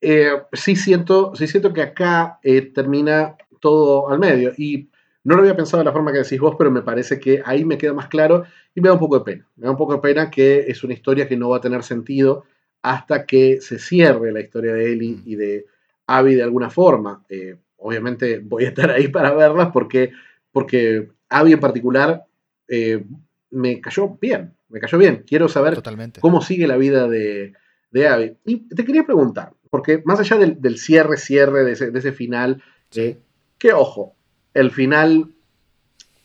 eh, 0.00 0.32
sí, 0.52 0.74
siento, 0.74 1.34
sí 1.36 1.46
siento 1.46 1.72
que 1.72 1.82
acá 1.82 2.40
eh, 2.42 2.62
termina 2.62 3.36
todo 3.60 4.10
al 4.10 4.18
medio. 4.18 4.52
Y 4.56 4.88
no 5.22 5.36
lo 5.36 5.42
había 5.42 5.54
pensado 5.54 5.78
de 5.78 5.84
la 5.84 5.92
forma 5.92 6.10
que 6.10 6.18
decís 6.18 6.40
vos, 6.40 6.56
pero 6.58 6.70
me 6.70 6.82
parece 6.82 7.20
que 7.20 7.42
ahí 7.44 7.64
me 7.64 7.78
queda 7.78 7.92
más 7.92 8.08
claro 8.08 8.44
y 8.74 8.80
me 8.80 8.88
da 8.88 8.94
un 8.94 9.00
poco 9.00 9.18
de 9.18 9.24
pena. 9.24 9.46
Me 9.56 9.66
da 9.66 9.70
un 9.70 9.76
poco 9.76 9.94
de 9.94 10.00
pena 10.00 10.30
que 10.30 10.64
es 10.66 10.82
una 10.82 10.94
historia 10.94 11.28
que 11.28 11.36
no 11.36 11.50
va 11.50 11.58
a 11.58 11.60
tener 11.60 11.84
sentido 11.84 12.44
hasta 12.82 13.24
que 13.24 13.60
se 13.60 13.78
cierre 13.78 14.32
la 14.32 14.40
historia 14.40 14.72
de 14.72 14.92
Ellie 14.92 15.16
mm. 15.16 15.22
y 15.26 15.36
de 15.36 15.66
Abby 16.08 16.34
de 16.34 16.42
alguna 16.42 16.70
forma 16.70 17.24
obviamente 17.82 18.38
voy 18.38 18.64
a 18.64 18.68
estar 18.68 18.90
ahí 18.90 19.08
para 19.08 19.32
verlas 19.32 19.70
porque, 19.72 20.12
porque 20.50 21.08
Abby 21.28 21.52
en 21.52 21.60
particular 21.60 22.24
eh, 22.68 23.04
me 23.50 23.80
cayó 23.80 24.16
bien, 24.20 24.54
me 24.68 24.80
cayó 24.80 24.98
bien. 24.98 25.24
Quiero 25.26 25.48
saber 25.48 25.82
cómo 26.20 26.40
sigue 26.40 26.66
la 26.66 26.76
vida 26.76 27.08
de, 27.08 27.54
de 27.90 28.08
Abby. 28.08 28.36
Y 28.44 28.68
te 28.68 28.84
quería 28.84 29.04
preguntar, 29.04 29.52
porque 29.70 30.02
más 30.04 30.20
allá 30.20 30.38
del, 30.38 30.78
cierre, 30.78 31.16
cierre 31.16 31.64
de 31.64 31.72
ese, 31.72 32.12
final, 32.12 32.62
eh, 32.94 33.18
Que 33.58 33.72
ojo, 33.72 34.14
el 34.54 34.70
final, 34.70 35.32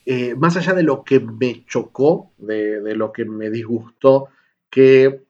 eh, 0.05 0.35
más 0.35 0.57
allá 0.57 0.73
de 0.73 0.83
lo 0.83 1.03
que 1.03 1.19
me 1.19 1.65
chocó, 1.65 2.31
de, 2.37 2.95
lo 2.95 3.11
que 3.11 3.25
me 3.25 3.49
disgustó, 3.49 4.29
que, 4.69 5.21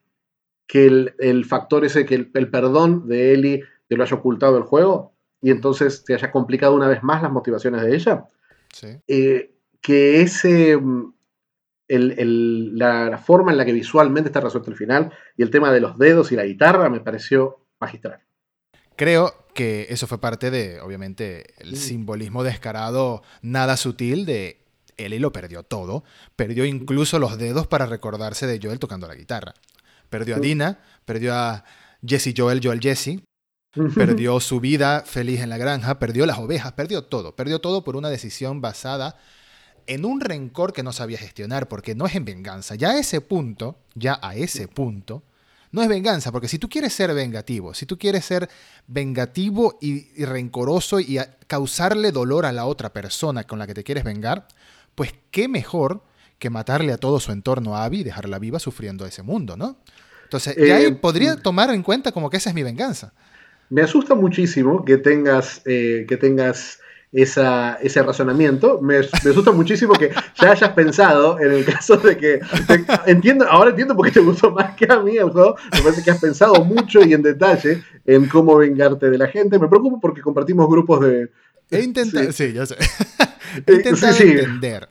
que 0.67 0.85
el, 1.19 1.45
factor 1.45 1.85
ese, 1.85 2.05
que 2.05 2.15
el, 2.15 2.49
perdón 2.49 3.07
de 3.07 3.33
Ellie 3.33 3.63
te 3.87 3.95
lo 3.95 4.03
haya 4.03 4.17
ocultado 4.17 4.57
el 4.57 4.63
juego 4.63 5.13
y 5.47 5.51
entonces 5.51 6.03
te 6.03 6.13
haya 6.13 6.29
complicado 6.29 6.75
una 6.75 6.89
vez 6.89 7.03
más 7.03 7.21
las 7.23 7.31
motivaciones 7.31 7.81
de 7.81 7.95
ella. 7.95 8.25
Eh, 9.07 9.55
que 9.79 10.19
ese 10.19 10.77
la, 11.87 13.17
forma 13.25 13.53
en 13.53 13.57
la 13.57 13.63
que 13.63 13.71
visualmente 13.71 14.27
está 14.27 14.41
resuelto 14.41 14.71
el 14.71 14.75
final 14.75 15.13
y 15.37 15.43
el 15.43 15.49
tema 15.49 15.71
de 15.71 15.79
los 15.79 15.97
dedos 15.97 16.33
y 16.33 16.35
la 16.35 16.43
guitarra 16.43 16.89
me 16.89 16.99
pareció 16.99 17.65
magistral. 17.79 18.19
Creo 18.97 19.47
que 19.53 19.87
eso 19.89 20.05
fue 20.05 20.19
parte 20.19 20.51
de, 20.51 20.81
obviamente, 20.81 21.53
el 21.59 21.77
simbolismo 21.77 22.43
descarado, 22.43 23.23
nada 23.41 23.77
sutil 23.77 24.25
de 24.25 24.65
él 24.97 25.13
lo 25.21 25.31
perdió 25.31 25.63
todo. 25.63 26.03
Perdió 26.35 26.65
incluso 26.65 27.19
los 27.19 27.37
dedos 27.37 27.67
para 27.67 27.85
recordarse 27.85 28.47
de 28.47 28.59
Joel 28.61 28.79
tocando 28.79 29.07
la 29.07 29.15
guitarra. 29.15 29.53
Perdió 30.09 30.35
a 30.35 30.39
Dina, 30.39 30.79
perdió 31.05 31.35
a 31.35 31.63
Jesse 32.05 32.33
Joel, 32.35 32.59
Joel 32.61 32.81
Jesse. 32.81 33.21
Perdió 33.95 34.39
su 34.39 34.59
vida 34.59 35.03
feliz 35.05 35.41
en 35.41 35.49
la 35.49 35.57
granja, 35.57 35.99
perdió 35.99 36.25
las 36.25 36.39
ovejas, 36.39 36.73
perdió 36.73 37.03
todo. 37.03 37.35
Perdió 37.35 37.59
todo 37.59 37.83
por 37.83 37.95
una 37.95 38.09
decisión 38.09 38.61
basada 38.61 39.17
en 39.85 40.05
un 40.05 40.19
rencor 40.19 40.73
que 40.73 40.83
no 40.83 40.93
sabía 40.93 41.17
gestionar, 41.17 41.67
porque 41.67 41.95
no 41.95 42.05
es 42.05 42.15
en 42.15 42.25
venganza. 42.25 42.75
Ya 42.75 42.91
a 42.91 42.99
ese 42.99 43.21
punto, 43.21 43.77
ya 43.95 44.19
a 44.21 44.35
ese 44.35 44.67
punto, 44.67 45.23
no 45.71 45.81
es 45.81 45.89
venganza, 45.89 46.31
porque 46.31 46.47
si 46.47 46.59
tú 46.59 46.69
quieres 46.69 46.93
ser 46.93 47.13
vengativo, 47.13 47.73
si 47.73 47.85
tú 47.85 47.97
quieres 47.97 48.25
ser 48.25 48.49
vengativo 48.87 49.77
y, 49.81 50.23
rencoroso 50.23 50.99
y 50.99 51.19
causarle 51.47 52.11
dolor 52.11 52.45
a 52.45 52.51
la 52.51 52.65
otra 52.65 52.93
persona 52.93 53.43
con 53.43 53.59
la 53.59 53.67
que 53.67 53.73
te 53.73 53.83
quieres 53.83 54.03
vengar, 54.03 54.47
pues 54.95 55.13
qué 55.31 55.47
mejor 55.47 56.03
que 56.39 56.49
matarle 56.49 56.93
a 56.93 56.97
todo 56.97 57.19
su 57.19 57.31
entorno 57.31 57.75
a 57.75 57.83
Abby 57.83 57.99
y 57.99 58.03
dejarla 58.03 58.39
viva 58.39 58.59
sufriendo 58.59 59.05
ese 59.05 59.23
mundo, 59.23 59.57
¿no? 59.57 59.77
Entonces, 60.23 60.55
ya 60.57 60.79
eh, 60.81 60.91
podría 60.91 61.37
tomar 61.37 61.69
en 61.69 61.83
cuenta 61.83 62.11
como 62.11 62.29
que 62.29 62.37
esa 62.37 62.49
es 62.49 62.55
mi 62.55 62.63
venganza. 62.63 63.13
Me 63.69 63.81
asusta 63.81 64.15
muchísimo 64.15 64.85
que 64.85 64.97
tengas, 64.97 65.61
eh, 65.65 66.05
que 66.07 66.17
tengas 66.17 66.79
esa, 67.11 67.75
ese 67.75 68.01
razonamiento. 68.03 68.81
Me, 68.81 68.99
me, 68.99 69.31
asusta 69.31 69.51
muchísimo 69.51 69.93
que 69.93 70.11
ya 70.39 70.51
hayas 70.51 70.71
pensado 70.71 71.39
en 71.39 71.51
el 71.51 71.65
caso 71.65 71.97
de 71.97 72.17
que. 72.17 72.39
entiendo, 73.05 73.45
ahora 73.49 73.71
entiendo 73.71 73.95
por 73.95 74.05
qué 74.05 74.11
te 74.13 74.19
gustó 74.19 74.51
más 74.51 74.75
que 74.75 74.85
a 74.89 74.99
mí 74.99 75.17
juego. 75.17 75.55
Me 75.73 75.81
parece 75.81 76.03
que 76.03 76.11
has 76.11 76.19
pensado 76.19 76.63
mucho 76.63 77.03
y 77.03 77.13
en 77.13 77.21
detalle 77.21 77.83
en 78.05 78.27
cómo 78.27 78.57
vengarte 78.57 79.09
de 79.09 79.17
la 79.17 79.27
gente. 79.27 79.59
Me 79.59 79.67
preocupo 79.67 79.99
porque 79.99 80.21
compartimos 80.21 80.67
grupos 80.67 81.01
de. 81.01 81.29
He 81.69 81.81
intentado, 81.81 82.31
sí, 82.31 82.53
ya 82.53 82.65
sé. 82.65 82.75
He 83.65 83.73
intentado 83.73 84.17
entender. 84.17 84.89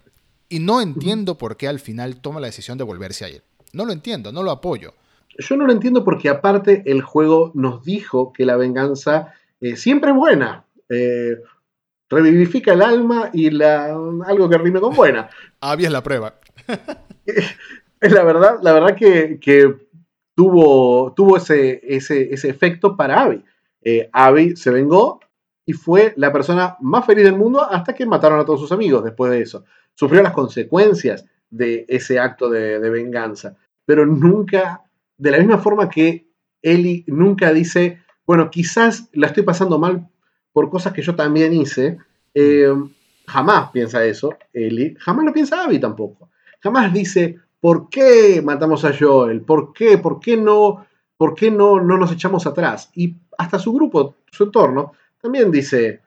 Y 0.48 0.61
no 0.61 0.81
entiendo 0.81 1.36
por 1.39 1.57
qué 1.57 1.66
al 1.69 1.81
final 1.81 2.20
toma 2.20 2.40
la 2.40 2.47
decisión 2.47 2.78
de 2.78 2.85
volverse 2.85 3.24
a 3.24 3.28
ir. 3.28 3.43
No 3.73 3.85
lo 3.85 3.93
entiendo, 3.93 4.32
no 4.32 4.43
lo 4.43 4.51
apoyo. 4.51 4.94
Yo 5.38 5.56
no 5.56 5.66
lo 5.66 5.72
entiendo 5.72 6.04
porque 6.04 6.28
aparte 6.28 6.82
el 6.86 7.02
juego 7.02 7.50
nos 7.54 7.84
dijo 7.84 8.32
que 8.32 8.46
la 8.46 8.56
venganza 8.56 9.34
eh, 9.60 9.76
siempre 9.76 10.10
es 10.10 10.16
buena. 10.16 10.64
Eh, 10.88 11.36
revivifica 12.08 12.72
el 12.72 12.82
alma 12.82 13.30
y 13.32 13.50
la, 13.50 13.86
algo 13.86 14.48
que 14.48 14.58
rime 14.58 14.80
con 14.80 14.94
buena. 14.94 15.28
Abby 15.60 15.86
es 15.86 15.92
la 15.92 16.02
prueba. 16.02 16.34
es 17.26 17.56
la 18.12 18.24
verdad, 18.24 18.58
la 18.62 18.72
verdad 18.72 18.96
que, 18.96 19.76
tuvo, 20.34 21.12
tuvo 21.14 21.36
ese, 21.36 21.80
ese, 21.82 22.30
efecto 22.48 22.96
para 22.96 23.22
Abby. 23.22 23.44
Eh, 23.82 24.08
Abby 24.12 24.56
se 24.56 24.70
vengó 24.70 25.20
y 25.64 25.72
fue 25.72 26.12
la 26.16 26.32
persona 26.32 26.76
más 26.80 27.04
feliz 27.06 27.24
del 27.24 27.36
mundo 27.36 27.62
hasta 27.62 27.94
que 27.94 28.06
mataron 28.06 28.38
a 28.38 28.44
todos 28.44 28.60
sus 28.60 28.72
amigos 28.72 29.02
después 29.04 29.32
de 29.32 29.40
eso. 29.40 29.64
Sufrió 29.94 30.22
las 30.22 30.32
consecuencias 30.32 31.24
de 31.50 31.86
ese 31.88 32.18
acto 32.18 32.50
de, 32.50 32.78
de 32.78 32.90
venganza, 32.90 33.56
pero 33.84 34.04
nunca, 34.04 34.82
de 35.18 35.30
la 35.30 35.38
misma 35.38 35.59
forma 35.59 35.88
que 35.88 36.28
Ellie 36.62 37.05
nunca 37.06 37.52
dice, 37.52 38.02
bueno, 38.26 38.51
quizás 38.51 39.09
la 39.12 39.28
estoy 39.28 39.44
pasando 39.44 39.78
mal 39.78 40.09
por 40.52 40.70
cosas 40.70 40.93
que 40.93 41.02
yo 41.02 41.14
también 41.14 41.52
hice. 41.52 41.98
Eh, 42.34 42.72
jamás 43.26 43.70
piensa 43.70 44.05
eso, 44.05 44.36
Eli. 44.52 44.97
Jamás 44.98 45.24
lo 45.24 45.32
piensa 45.32 45.62
Abby 45.62 45.78
tampoco. 45.78 46.30
Jamás 46.60 46.93
dice, 46.93 47.38
¿por 47.60 47.88
qué 47.88 48.43
matamos 48.44 48.84
a 48.84 48.93
Joel? 48.98 49.43
¿Por 49.43 49.72
qué? 49.72 49.98
¿Por 49.98 50.20
qué 50.20 50.36
no? 50.36 50.86
¿Por 51.16 51.34
qué 51.34 51.51
no, 51.51 51.80
no 51.80 51.97
nos 51.97 52.12
echamos 52.12 52.47
atrás? 52.47 52.90
Y 52.94 53.16
hasta 53.38 53.59
su 53.59 53.72
grupo, 53.72 54.16
su 54.30 54.44
entorno, 54.44 54.93
también 55.20 55.51
dice, 55.51 56.02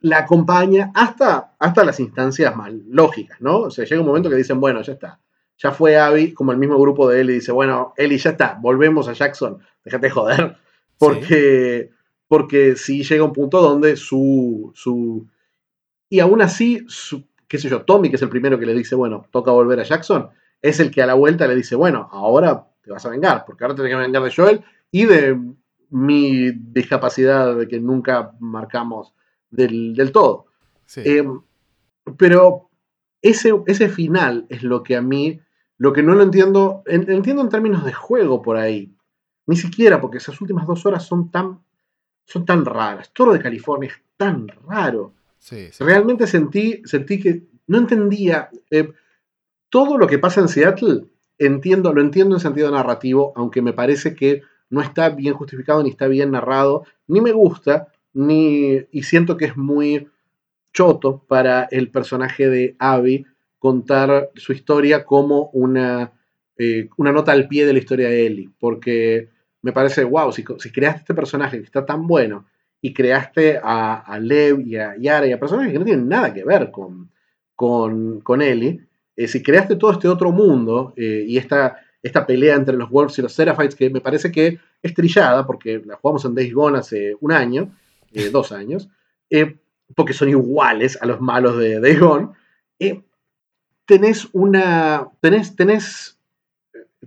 la 0.00 0.18
acompaña 0.18 0.90
hasta, 0.94 1.54
hasta 1.58 1.84
las 1.84 2.00
instancias 2.00 2.54
más 2.56 2.72
lógicas, 2.88 3.40
¿no? 3.40 3.60
O 3.60 3.70
sea, 3.70 3.84
llega 3.84 4.00
un 4.00 4.06
momento 4.06 4.30
que 4.30 4.36
dicen, 4.36 4.60
bueno, 4.60 4.82
ya 4.82 4.94
está. 4.94 5.20
Ya 5.62 5.72
fue 5.72 5.98
Abby, 5.98 6.32
como 6.32 6.52
el 6.52 6.58
mismo 6.58 6.78
grupo 6.78 7.08
de 7.08 7.20
Eli 7.20 7.34
dice, 7.34 7.52
bueno, 7.52 7.92
Eli, 7.96 8.16
ya 8.16 8.30
está, 8.30 8.58
volvemos 8.60 9.08
a 9.08 9.12
Jackson, 9.12 9.58
déjate 9.84 10.10
joder. 10.10 10.56
Porque, 10.98 11.88
porque 12.28 12.76
sí 12.76 13.04
llega 13.04 13.24
un 13.24 13.32
punto 13.32 13.62
donde 13.62 13.96
su, 13.96 14.70
su 14.74 15.26
y 16.10 16.18
aún 16.18 16.42
así, 16.42 16.84
qué 17.46 17.56
sé 17.56 17.68
yo, 17.68 17.82
Tommy, 17.82 18.10
que 18.10 18.16
es 18.16 18.22
el 18.22 18.28
primero 18.28 18.58
que 18.58 18.66
le 18.66 18.74
dice, 18.74 18.96
bueno, 18.96 19.24
toca 19.30 19.52
volver 19.52 19.78
a 19.78 19.84
Jackson, 19.84 20.28
es 20.60 20.80
el 20.80 20.90
que 20.90 21.02
a 21.02 21.06
la 21.06 21.14
vuelta 21.14 21.46
le 21.46 21.54
dice, 21.54 21.76
bueno, 21.76 22.08
ahora 22.10 22.66
te 22.82 22.90
vas 22.90 23.06
a 23.06 23.10
vengar, 23.10 23.44
porque 23.46 23.64
ahora 23.64 23.76
te 23.76 23.88
que 23.88 23.94
vengar 23.94 24.22
de 24.22 24.34
Joel 24.34 24.64
y 24.90 25.06
de 25.06 25.40
mi 25.90 26.50
discapacidad 26.50 27.56
de 27.56 27.68
que 27.68 27.78
nunca 27.78 28.32
marcamos 28.40 29.14
del, 29.50 30.10
todo. 30.12 30.46
Em, 30.96 31.40
pero 32.16 32.68
ese, 33.22 33.54
ese 33.66 33.88
final 33.88 34.46
es 34.48 34.64
lo 34.64 34.82
que 34.82 34.96
a 34.96 35.02
mí, 35.02 35.40
lo 35.80 35.94
que 35.94 36.02
no 36.02 36.14
lo 36.14 36.22
entiendo, 36.22 36.82
entiendo 36.84 37.40
en 37.40 37.48
términos 37.48 37.86
de 37.86 37.94
juego 37.94 38.42
por 38.42 38.58
ahí, 38.58 38.92
ni 39.46 39.56
siquiera 39.56 39.98
porque 39.98 40.18
esas 40.18 40.38
últimas 40.38 40.66
dos 40.66 40.84
horas 40.84 41.06
son 41.06 41.30
tan 41.30 41.60
son 42.26 42.44
tan 42.44 42.66
raras. 42.66 43.10
Todo 43.14 43.28
lo 43.28 43.32
de 43.32 43.40
California 43.40 43.88
es 43.88 43.98
tan 44.18 44.46
raro. 44.68 45.14
Realmente 45.78 46.26
sentí, 46.26 46.82
sentí 46.84 47.18
que 47.18 47.44
no 47.66 47.78
entendía. 47.78 48.50
Eh, 48.70 48.92
todo 49.70 49.96
lo 49.96 50.06
que 50.06 50.18
pasa 50.18 50.42
en 50.42 50.48
Seattle, 50.48 51.06
entiendo, 51.38 51.94
lo 51.94 52.02
entiendo 52.02 52.36
en 52.36 52.40
sentido 52.40 52.70
narrativo, 52.70 53.32
aunque 53.34 53.62
me 53.62 53.72
parece 53.72 54.14
que 54.14 54.42
no 54.68 54.82
está 54.82 55.08
bien 55.08 55.32
justificado 55.32 55.82
ni 55.82 55.88
está 55.88 56.08
bien 56.08 56.32
narrado, 56.32 56.84
ni 57.06 57.22
me 57.22 57.32
gusta, 57.32 57.88
ni, 58.12 58.86
y 58.92 59.02
siento 59.04 59.38
que 59.38 59.46
es 59.46 59.56
muy 59.56 60.08
choto 60.74 61.24
para 61.26 61.64
el 61.70 61.90
personaje 61.90 62.50
de 62.50 62.76
Abby 62.78 63.24
contar 63.60 64.30
su 64.34 64.52
historia 64.52 65.04
como 65.04 65.50
una, 65.52 66.12
eh, 66.56 66.88
una 66.96 67.12
nota 67.12 67.30
al 67.30 67.46
pie 67.46 67.66
de 67.66 67.74
la 67.74 67.78
historia 67.78 68.08
de 68.08 68.26
Ellie, 68.26 68.50
porque 68.58 69.28
me 69.60 69.72
parece, 69.72 70.02
wow, 70.02 70.32
si, 70.32 70.42
creaste 70.42 71.00
este 71.00 71.14
personaje 71.14 71.58
que 71.58 71.64
está 71.64 71.84
tan 71.84 72.06
bueno 72.06 72.46
y 72.80 72.94
creaste 72.94 73.60
a, 73.62 74.18
Lev 74.18 74.60
y 74.66 74.76
a 74.76 74.96
Yara 74.96 75.26
y 75.26 75.32
a 75.32 75.38
personajes 75.38 75.72
que 75.74 75.78
no 75.78 75.84
tienen 75.84 76.08
nada 76.08 76.32
que 76.32 76.42
ver 76.42 76.70
con, 76.70 77.10
con, 77.54 78.22
con 78.22 78.40
Ellie, 78.40 78.80
eh, 79.14 79.28
si 79.28 79.42
creaste 79.42 79.76
todo 79.76 79.92
este 79.92 80.08
otro 80.08 80.32
mundo 80.32 80.94
eh, 80.96 81.26
y 81.28 81.36
esta, 81.36 81.76
esta 82.02 82.24
pelea 82.24 82.56
entre 82.56 82.78
los 82.78 82.88
Wolves 82.88 83.18
y 83.18 83.22
los 83.22 83.34
Seraphites, 83.34 83.74
que 83.74 83.90
me 83.90 84.00
parece 84.00 84.32
que 84.32 84.58
es 84.82 84.94
trillada, 84.94 85.46
porque 85.46 85.82
la 85.84 85.96
jugamos 85.96 86.24
en 86.24 86.34
Days 86.34 86.54
Gone 86.54 86.78
hace 86.78 87.14
un 87.20 87.32
año, 87.32 87.70
dos 88.32 88.52
años, 88.52 88.88
porque 89.94 90.14
son 90.14 90.30
iguales 90.30 90.98
a 91.02 91.06
los 91.06 91.20
malos 91.20 91.58
de 91.58 91.78
Days 91.78 92.00
Gone, 92.00 92.30
tenés 93.90 94.28
una. 94.32 95.08
tenés. 95.20 95.56
tenés 95.56 96.16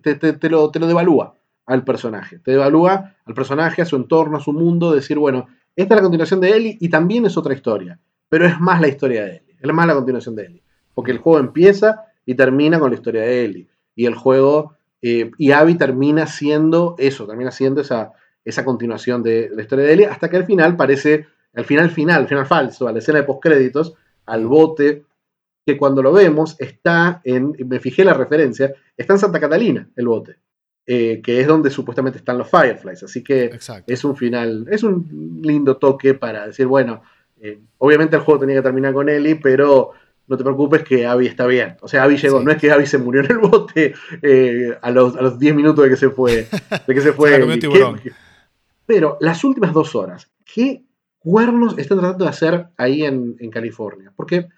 te, 0.01 0.15
te, 0.15 0.49
lo, 0.49 0.69
te 0.69 0.79
lo 0.79 0.87
devalúa 0.87 1.33
al 1.65 1.85
personaje. 1.85 2.39
Te 2.39 2.51
evalúa 2.51 3.15
al 3.23 3.33
personaje, 3.33 3.81
a 3.81 3.85
su 3.85 3.95
entorno, 3.95 4.35
a 4.35 4.41
su 4.41 4.51
mundo, 4.51 4.91
decir, 4.91 5.17
bueno, 5.17 5.47
esta 5.77 5.93
es 5.93 5.97
la 5.97 6.01
continuación 6.01 6.41
de 6.41 6.51
Ellie 6.51 6.77
y 6.81 6.89
también 6.89 7.25
es 7.25 7.37
otra 7.37 7.53
historia, 7.53 7.97
pero 8.27 8.45
es 8.45 8.59
más 8.59 8.81
la 8.81 8.89
historia 8.89 9.23
de 9.23 9.37
Ellie, 9.37 9.55
es 9.61 9.73
más 9.73 9.87
la 9.87 9.93
continuación 9.93 10.35
de 10.35 10.45
Ellie, 10.45 10.63
porque 10.93 11.11
el 11.11 11.19
juego 11.19 11.39
empieza 11.39 12.03
y 12.25 12.35
termina 12.35 12.79
con 12.79 12.91
la 12.91 12.97
historia 12.97 13.21
de 13.21 13.45
Ellie, 13.45 13.67
y 13.95 14.05
el 14.05 14.15
juego, 14.15 14.73
eh, 15.01 15.31
y 15.37 15.51
Abby 15.51 15.75
termina 15.75 16.27
siendo 16.27 16.95
eso, 16.97 17.25
termina 17.25 17.51
siendo 17.51 17.79
esa, 17.79 18.11
esa 18.43 18.65
continuación 18.65 19.23
de, 19.23 19.49
la 19.55 19.61
historia 19.61 19.85
de 19.85 19.93
Ellie, 19.93 20.07
hasta 20.07 20.29
que 20.29 20.35
al 20.35 20.45
final 20.45 20.75
parece, 20.75 21.27
al 21.53 21.63
final 21.63 21.89
final, 21.91 22.23
al 22.23 22.27
final 22.27 22.45
falso, 22.45 22.89
a 22.89 22.91
la 22.91 22.99
escena 22.99 23.19
de 23.19 23.25
postcréditos, 23.25 23.93
al 24.25 24.45
bote, 24.47 25.05
que 25.65 25.77
cuando 25.77 26.01
lo 26.01 26.11
vemos 26.11 26.55
está 26.59 27.21
en, 27.23 27.55
me 27.67 27.79
fijé 27.79 28.03
la 28.03 28.13
referencia, 28.13 28.73
está 28.97 29.13
en 29.13 29.19
Santa 29.19 29.39
Catalina 29.39 29.89
el 29.95 30.07
bote. 30.07 30.37
Eh, 30.85 31.21
que 31.23 31.39
es 31.39 31.47
donde 31.47 31.69
supuestamente 31.69 32.17
están 32.17 32.37
los 32.37 32.49
Fireflies. 32.49 33.03
Así 33.03 33.23
que 33.23 33.57
es 33.87 34.03
un 34.03 34.17
final, 34.17 34.67
es 34.69 34.83
un 34.83 35.39
lindo 35.41 35.77
toque 35.77 36.13
para 36.13 36.47
decir, 36.47 36.67
bueno, 36.67 37.03
eh, 37.39 37.61
obviamente 37.77 38.17
el 38.17 38.21
juego 38.21 38.41
tenía 38.41 38.57
que 38.57 38.63
terminar 38.63 38.93
con 38.93 39.07
Ellie, 39.07 39.37
pero 39.37 39.91
no 40.27 40.37
te 40.37 40.43
preocupes 40.43 40.83
que 40.83 41.05
Abby 41.05 41.27
está 41.27 41.47
bien. 41.47 41.77
O 41.81 41.87
sea, 41.87 42.03
Abby 42.03 42.17
llegó, 42.17 42.41
no 42.41 42.51
es 42.51 42.57
que 42.57 42.69
Abby 42.69 42.85
se 42.85 42.97
murió 42.97 43.21
en 43.21 43.31
el 43.31 43.37
bote 43.37 43.93
eh, 44.21 44.77
a, 44.81 44.91
los, 44.91 45.15
a, 45.15 45.21
los, 45.21 45.39
10 45.39 45.55
minutos 45.55 45.85
de 45.85 45.89
que 45.89 45.95
se 45.95 46.09
fue. 46.09 46.47
De 46.87 46.93
que 46.93 47.01
se 47.01 47.13
fue 47.13 47.31
pero 48.85 49.17
las 49.21 49.43
últimas 49.43 49.73
dos 49.73 49.95
horas, 49.95 50.29
qué 50.45 50.83
cuernos 51.19 51.77
están 51.77 51.99
tratando 51.99 52.25
de 52.25 52.29
hacer 52.29 52.67
ahí 52.77 53.03
en, 53.03 53.35
California? 53.49 54.11
Porque 54.15 54.49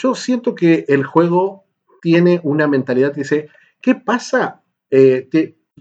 yo 0.00 0.14
siento 0.14 0.54
que 0.54 0.84
el 0.88 1.04
juego 1.04 1.64
tiene 2.00 2.40
una 2.42 2.66
mentalidad 2.66 3.12
que 3.12 3.20
dice, 3.20 3.48
¿qué 3.80 3.94
pasa? 3.94 4.62
Eh, 4.90 5.28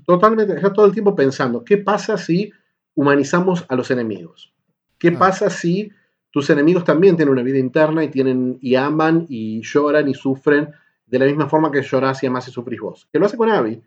totalmente, 0.05 0.53
está 0.53 0.73
todo 0.73 0.85
el 0.85 0.93
tiempo 0.93 1.15
pensando, 1.15 1.63
¿qué 1.63 1.77
pasa 1.77 2.17
si 2.17 2.51
humanizamos 2.95 3.65
a 3.69 3.75
los 3.75 3.91
enemigos? 3.91 4.53
¿Qué 4.97 5.09
ah. 5.09 5.19
pasa 5.19 5.49
si 5.49 5.91
tus 6.31 6.49
enemigos 6.49 6.83
también 6.83 7.15
tienen 7.15 7.33
una 7.33 7.43
vida 7.43 7.57
interna 7.57 8.03
y 8.03 8.09
tienen 8.09 8.57
y 8.61 8.75
aman 8.75 9.25
y 9.29 9.61
lloran 9.61 10.07
y 10.07 10.13
sufren 10.13 10.69
de 11.05 11.19
la 11.19 11.25
misma 11.25 11.47
forma 11.47 11.71
que 11.71 11.81
llorás 11.81 12.21
y 12.23 12.27
amas 12.27 12.47
y 12.47 12.51
sufrís 12.51 12.79
vos? 12.79 13.07
Que 13.11 13.19
lo 13.19 13.25
hace 13.25 13.37
con 13.37 13.49
Abby, 13.49 13.81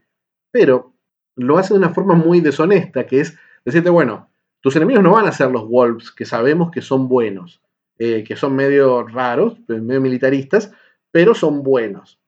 pero 0.51 0.94
lo 1.36 1.59
hace 1.59 1.74
de 1.74 1.78
una 1.78 1.90
forma 1.90 2.15
muy 2.15 2.40
deshonesta, 2.40 3.07
que 3.07 3.20
es 3.20 3.36
decirte, 3.65 3.90
bueno, 3.90 4.28
tus 4.61 4.77
enemigos 4.77 5.02
no 5.02 5.12
van 5.12 5.27
a 5.27 5.32
ser 5.32 5.51
los 5.51 5.66
Wolves, 5.69 6.11
que 6.11 6.24
sabemos 6.24 6.70
que 6.70 6.82
son 6.82 7.09
buenos, 7.09 7.61
eh, 8.02 8.24
que 8.24 8.35
son 8.35 8.56
medio 8.56 9.02
raros, 9.02 9.59
medio 9.68 10.01
militaristas, 10.01 10.72
pero 11.10 11.35
son 11.35 11.62
buenos. 11.62 12.18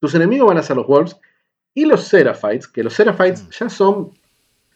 Tus 0.00 0.14
enemigos 0.14 0.46
van 0.46 0.58
a 0.58 0.62
ser 0.62 0.76
los 0.76 0.86
Wolves 0.86 1.16
y 1.74 1.86
los 1.86 2.04
Seraphites, 2.04 2.68
que 2.68 2.84
los 2.84 2.94
Seraphites 2.94 3.42
mm. 3.42 3.50
ya 3.50 3.68
son. 3.68 4.12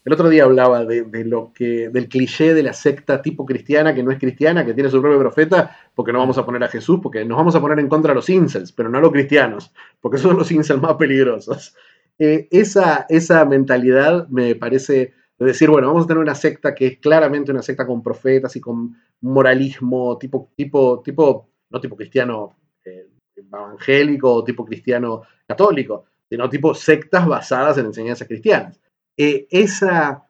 El 0.04 0.12
otro 0.12 0.28
día 0.28 0.42
hablaba 0.42 0.84
de, 0.84 1.24
lo 1.24 1.52
que, 1.52 1.90
del 1.90 2.08
cliché 2.08 2.54
de 2.54 2.64
la 2.64 2.72
secta 2.72 3.22
tipo 3.22 3.46
cristiana 3.46 3.94
que 3.94 4.02
no 4.02 4.10
es 4.10 4.18
cristiana, 4.18 4.66
que 4.66 4.74
tiene 4.74 4.90
su 4.90 5.00
propio 5.00 5.20
profeta, 5.20 5.76
porque 5.94 6.12
no 6.12 6.18
vamos 6.18 6.38
a 6.38 6.44
poner 6.44 6.64
a 6.64 6.68
Jesús, 6.68 6.98
porque 7.00 7.24
nos 7.24 7.36
vamos 7.38 7.54
a 7.54 7.60
poner 7.60 7.78
en 7.78 7.88
contra 7.88 8.10
de 8.10 8.16
los 8.16 8.28
incels, 8.28 8.72
pero 8.72 8.88
no 8.88 8.98
a 8.98 9.02
los 9.02 9.12
cristianos, 9.12 9.72
porque 10.00 10.18
son 10.18 10.36
los 10.36 10.50
incels 10.50 10.82
más 10.82 10.94
peligrosos. 10.94 11.76
Eh, 12.18 12.48
esa, 12.50 13.06
esa 13.08 13.44
mentalidad 13.44 14.26
me 14.28 14.56
parece 14.56 15.14
de 15.38 15.46
decir, 15.46 15.68
bueno, 15.68 15.88
vamos 15.88 16.04
a 16.04 16.06
tener 16.06 16.22
una 16.22 16.34
secta 16.34 16.74
que 16.74 16.86
es 16.86 16.98
claramente 16.98 17.52
una 17.52 17.62
secta 17.62 17.86
con 17.86 18.02
profetas 18.02 18.56
y 18.56 18.60
con 18.60 18.96
moralismo, 19.20 20.16
tipo, 20.18 20.50
tipo, 20.56 21.02
tipo, 21.02 21.48
no 21.70 21.80
tipo 21.80 21.96
cristiano 21.96 22.56
eh, 22.84 23.08
evangélico 23.34 24.32
o 24.32 24.44
tipo 24.44 24.64
cristiano 24.64 25.22
católico, 25.46 26.06
sino 26.28 26.48
tipo 26.48 26.74
sectas 26.74 27.26
basadas 27.26 27.76
en 27.78 27.86
enseñanzas 27.86 28.26
cristianas. 28.26 28.80
Eh, 29.16 29.46
esa, 29.50 30.26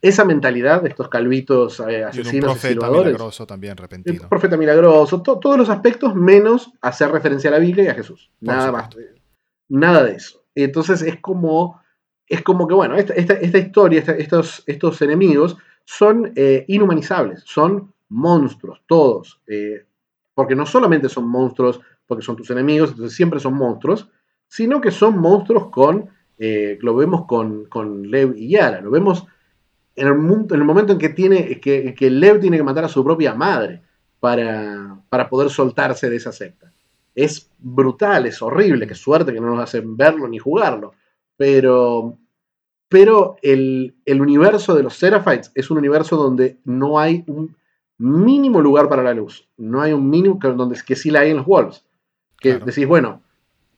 esa 0.00 0.24
mentalidad 0.24 0.82
de 0.82 0.90
estos 0.90 1.08
calvitos 1.08 1.80
eh, 1.80 2.04
asesinos. 2.04 2.34
un 2.34 2.40
profeta 2.40 2.90
milagroso 2.90 3.46
también 3.46 3.76
repentino. 3.76 4.28
profeta 4.28 4.56
milagroso, 4.58 5.22
todos 5.22 5.56
los 5.56 5.70
aspectos 5.70 6.14
menos 6.14 6.72
hacer 6.82 7.10
referencia 7.10 7.48
a 7.48 7.54
la 7.54 7.58
Biblia 7.58 7.84
y 7.84 7.88
a 7.88 7.94
Jesús. 7.94 8.30
Nada 8.40 8.72
más. 8.72 8.90
Nada 9.68 10.04
de 10.04 10.16
eso. 10.16 10.44
Entonces 10.54 11.00
es 11.02 11.18
como 11.20 11.79
es 12.30 12.42
como 12.42 12.68
que, 12.68 12.74
bueno, 12.74 12.94
esta, 12.94 13.12
esta, 13.14 13.58
historia, 13.58 14.04
estos, 14.16 14.62
estos 14.64 15.02
enemigos 15.02 15.56
son 15.84 16.32
eh, 16.36 16.64
inhumanizables, 16.68 17.42
son 17.44 17.92
monstruos, 18.08 18.82
todos. 18.86 19.40
Eh, 19.48 19.84
porque 20.32 20.54
no 20.54 20.64
solamente 20.64 21.08
son 21.08 21.26
monstruos 21.28 21.80
porque 22.06 22.24
son 22.24 22.36
tus 22.36 22.48
enemigos, 22.50 22.90
entonces 22.90 23.16
siempre 23.16 23.40
son 23.40 23.54
monstruos, 23.54 24.08
sino 24.46 24.80
que 24.80 24.92
son 24.92 25.18
monstruos 25.18 25.70
con, 25.70 26.08
eh, 26.38 26.78
lo 26.80 26.94
vemos 26.94 27.26
con, 27.26 28.10
Lev 28.10 28.36
y 28.36 28.50
Yara, 28.50 28.80
lo 28.80 28.92
vemos 28.92 29.26
en 29.96 30.06
el, 30.06 30.14
en 30.14 30.60
el 30.60 30.64
momento 30.64 30.92
en 30.92 30.98
que, 30.98 31.08
tiene, 31.08 31.60
que, 31.60 31.94
que, 31.94 32.10
Lev 32.10 32.40
tiene 32.40 32.56
que 32.56 32.62
matar 32.62 32.84
a 32.84 32.88
su 32.88 33.04
propia 33.04 33.34
madre 33.34 33.82
para, 34.20 35.00
para 35.08 35.28
poder 35.28 35.50
soltarse 35.50 36.08
de 36.08 36.16
esa 36.16 36.30
secta. 36.30 36.72
Es 37.12 37.50
brutal, 37.58 38.26
es 38.26 38.40
horrible, 38.40 38.86
qué 38.86 38.94
suerte 38.94 39.32
que 39.32 39.40
no 39.40 39.48
nos 39.48 39.64
hacen 39.64 39.96
verlo 39.96 40.28
ni 40.28 40.38
jugarlo 40.38 40.94
pero, 41.40 42.18
pero 42.90 43.36
el, 43.40 43.94
universo 44.04 44.74
de 44.74 44.82
los 44.82 44.96
Seraphites 44.96 45.52
es 45.54 45.70
un 45.70 45.78
universo 45.78 46.16
donde 46.16 46.58
no 46.64 46.98
hay 46.98 47.22
un 47.28 47.56
mínimo 47.98 48.60
lugar 48.60 48.88
para 48.88 49.04
la 49.04 49.14
luz. 49.14 49.48
No 49.56 49.80
hay 49.80 49.92
un 49.92 50.10
mínimo 50.10 50.40
donde 50.42 50.76
que 50.84 50.96
sí 50.96 51.12
la 51.12 51.20
hay 51.20 51.30
en 51.30 51.36
los 51.36 51.46
Wolves. 51.46 51.84
Que 52.40 52.58
decís, 52.58 52.88
bueno, 52.88 53.22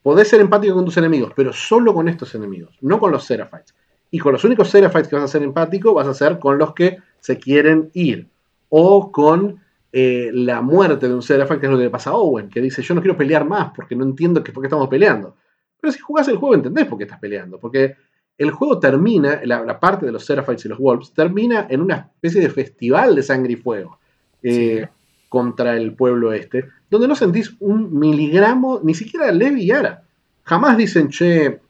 podés 0.03 0.29
ser 0.29 0.41
empático 0.41 0.75
con 0.75 0.87
tus 0.87 0.97
enemigos, 0.97 1.35
pero 1.37 1.53
solo 1.53 1.93
con 1.93 2.09
estos 2.09 2.35
enemigos, 2.35 2.79
no 2.81 2.99
con 2.99 3.13
los 3.13 3.25
Seraphites. 3.25 3.75
Y 4.11 4.19
con 4.19 4.33
los 4.33 4.45
únicos 4.45 4.71
Seraphites 4.71 5.09
que 5.09 5.17
vas 5.17 5.27
a 5.27 5.29
ser 5.29 5.43
empático, 5.43 5.93
vas 5.93 6.09
a 6.09 6.15
ser 6.15 6.39
con 6.39 6.57
los 6.57 6.73
que 6.73 6.97
se 7.21 7.39
quieren 7.39 7.91
ir. 7.93 8.31
O 8.71 9.13
con 9.13 9.61
eh, 9.93 10.31
la 10.33 10.63
muerte 10.63 11.07
de 11.07 11.15
un 11.15 11.21
Seraphite, 11.21 11.61
que 11.61 11.67
es 11.67 11.73
lo 11.73 11.77
que 11.77 11.85
le 11.85 11.91
pasa 11.91 12.11
a 12.11 12.15
Owen, 12.15 12.49
que 12.49 12.63
dice, 12.63 12.81
yo 12.81 12.95
no 12.95 13.03
quiero 13.03 13.19
pelear 13.19 13.45
más 13.45 13.73
porque 13.77 13.95
no 13.95 14.05
entiendo 14.05 14.43
por 14.43 14.63
qué 14.63 14.69
estamos 14.69 14.89
peleando. 14.89 15.37
Pero 15.79 15.93
si 15.93 15.99
jugás 15.99 16.29
el 16.29 16.39
juego 16.39 16.55
entendés 16.55 16.87
por 16.87 16.97
qué 16.97 17.05
estás 17.05 17.21
peleando, 17.21 17.59
porque 17.59 17.95
el 18.39 18.51
juego 18.51 18.79
termina, 18.79 19.41
la, 19.45 19.79
parte 19.79 20.07
de 20.07 20.13
los 20.13 20.25
Seraphites 20.25 20.65
y 20.65 20.69
los 20.69 20.79
Wolves, 20.79 21.13
termina 21.13 21.67
en 21.69 21.81
una 21.81 22.11
especie 22.15 22.41
de 22.41 22.49
festival 22.49 23.15
de 23.15 23.23
sangre 23.23 23.53
y 23.53 23.57
fuego 23.57 23.99
eh, 24.43 24.89
contra 25.29 25.77
el 25.77 25.95
pueblo 25.95 26.33
este, 26.33 26.69
donde 26.91 27.09
no 27.09 27.15
sentís 27.15 27.55
un 27.61 27.99
miligramo, 27.99 28.81
ni 28.83 28.95
siquiera 28.95 29.31
Levi 29.33 29.65
y 29.65 29.71
Ara. 29.71 30.03
Jamás 30.45 30.77
dicen, 30.77 31.09
che, 31.09 31.61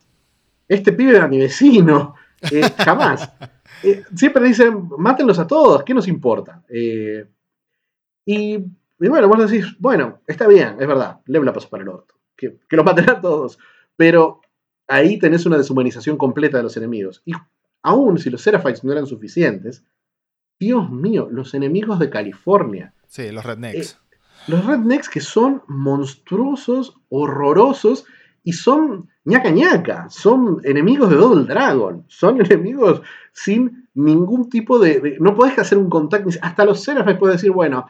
este 0.69 0.93
pibe 0.93 1.17
era 1.17 1.29
mi 1.29 1.39
vecino. 1.39 2.15
Eh, 2.51 2.63
jamás. 2.79 3.31
Eh, 3.83 4.03
siempre 4.15 4.45
dicen, 4.45 4.89
mátenlos 4.99 5.39
a 5.39 5.47
todos, 5.47 5.83
¿qué 5.85 5.95
nos 5.95 6.09
importa? 6.09 6.63
y, 8.25 8.57
bueno, 8.99 9.29
vos 9.29 9.51
decís, 9.51 9.77
bueno, 9.81 10.21
está 10.29 10.47
bien, 10.47 10.77
es 10.79 10.87
verdad, 10.87 11.19
Lev 11.27 11.43
la 11.43 11.53
pasó 11.53 11.69
para 11.69 11.83
el 11.83 11.89
orto. 11.89 12.15
Que, 12.37 12.57
que 12.69 12.77
los 12.77 12.85
maten 12.85 13.11
a 13.11 13.21
todos. 13.21 13.59
Pero 13.97 14.42
ahí 14.93 15.19
tenés 15.19 15.47
una 15.47 15.57
deshumanización 15.57 16.17
completa 16.17 16.59
de 16.59 16.63
los 16.63 16.77
enemigos. 16.77 17.23
Y 17.25 17.33
aún 17.83 18.19
si 18.19 18.31
los 18.31 18.43
Seraphites 18.43 18.85
no 18.85 18.93
eran 18.93 19.07
suficientes, 19.07 19.85
Dios 20.59 20.91
mío, 20.91 21.29
los 21.31 21.55
enemigos 21.55 21.99
de 21.99 22.11
California. 22.11 22.95
Sí, 23.09 23.31
los 23.31 23.45
rednecks. 23.45 23.93
Eh, 23.93 24.17
los 24.49 24.67
rednecks 24.67 25.09
que 25.09 25.21
son 25.21 25.63
monstruosos, 25.67 26.97
horrorosos 27.09 28.05
y 28.45 28.53
son 28.53 29.09
ñaca 29.25 29.51
ñaca, 29.51 30.07
son 30.11 30.61
enemigos 30.65 31.11
de 31.11 31.17
Double 31.17 31.45
Dragon, 31.45 32.05
son 32.09 32.41
enemigos 32.45 33.03
sin 33.33 33.89
ningún 33.95 34.51
tipo 34.51 34.79
de, 34.79 35.17
no 35.21 35.35
podés 35.35 35.59
hacer 35.59 35.79
un 35.79 35.89
contacto, 35.89 36.31
hasta 36.43 36.65
los 36.65 36.83
Seraphites 36.83 37.19
pueden 37.19 37.37
decir, 37.37 37.51
bueno, 37.51 37.89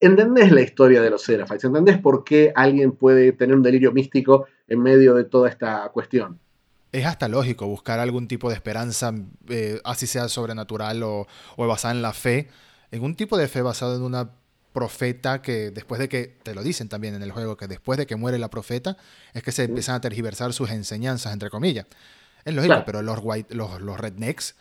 entendés 0.00 0.52
la 0.52 0.60
historia 0.60 1.00
de 1.02 1.10
los 1.10 1.22
Seraphites, 1.22 1.64
entendés 1.64 1.98
por 1.98 2.24
qué 2.24 2.52
alguien 2.54 2.92
puede 2.92 3.32
tener 3.32 3.56
un 3.56 3.62
delirio 3.62 3.92
místico 3.92 4.46
en 4.68 4.80
medio 4.80 5.14
de 5.14 5.24
toda 5.24 5.48
esta 5.48 5.88
cuestión. 5.90 6.38
Es 6.92 7.06
hasta 7.06 7.26
lógico 7.28 7.66
buscar 7.66 7.98
algún 7.98 8.28
tipo 8.28 8.48
de 8.48 8.54
esperanza, 8.54 9.12
eh, 9.48 9.80
así 9.84 10.06
sea 10.06 10.28
sobrenatural 10.28 11.02
o, 11.02 11.26
basada 11.56 11.92
en 11.92 12.02
la 12.02 12.12
fe, 12.12 12.48
en 12.92 13.02
un 13.02 13.16
tipo 13.16 13.36
de 13.36 13.48
fe 13.48 13.62
basado 13.62 13.96
en 13.96 14.02
una 14.02 14.30
profeta 14.72 15.42
que 15.42 15.70
después 15.70 15.98
de 15.98 16.08
que, 16.08 16.38
te 16.42 16.54
lo 16.54 16.62
dicen 16.62 16.88
también 16.88 17.14
en 17.14 17.22
el 17.22 17.32
juego, 17.32 17.56
que 17.56 17.66
después 17.66 17.98
de 17.98 18.06
que 18.06 18.16
muere 18.16 18.38
la 18.38 18.50
profeta, 18.50 18.96
es 19.32 19.42
que 19.42 19.52
se 19.52 19.64
empiezan 19.64 19.96
a 19.96 20.00
tergiversar 20.00 20.52
sus 20.52 20.70
enseñanzas, 20.70 21.32
entre 21.32 21.50
comillas. 21.50 21.86
Es 22.44 22.54
lógico, 22.54 22.82
pero 22.84 23.02
los, 23.02 23.18
white, 23.22 23.54
los, 23.54 23.80
los 23.80 23.98
rednecks 23.98 24.54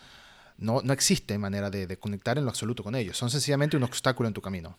no, 0.58 0.82
no 0.84 0.94
existe 0.94 1.38
manera 1.38 1.70
de, 1.70 1.86
de, 1.86 1.98
conectar 1.98 2.38
en 2.38 2.46
lo 2.46 2.50
absoluto 2.50 2.84
con 2.84 2.96
ellos. 2.96 3.18
Son 3.18 3.30
sencillamente 3.30 3.76
un 3.76 3.84
obstáculo 3.84 4.28
en 4.28 4.34
tu 4.34 4.42
camino. 4.42 4.78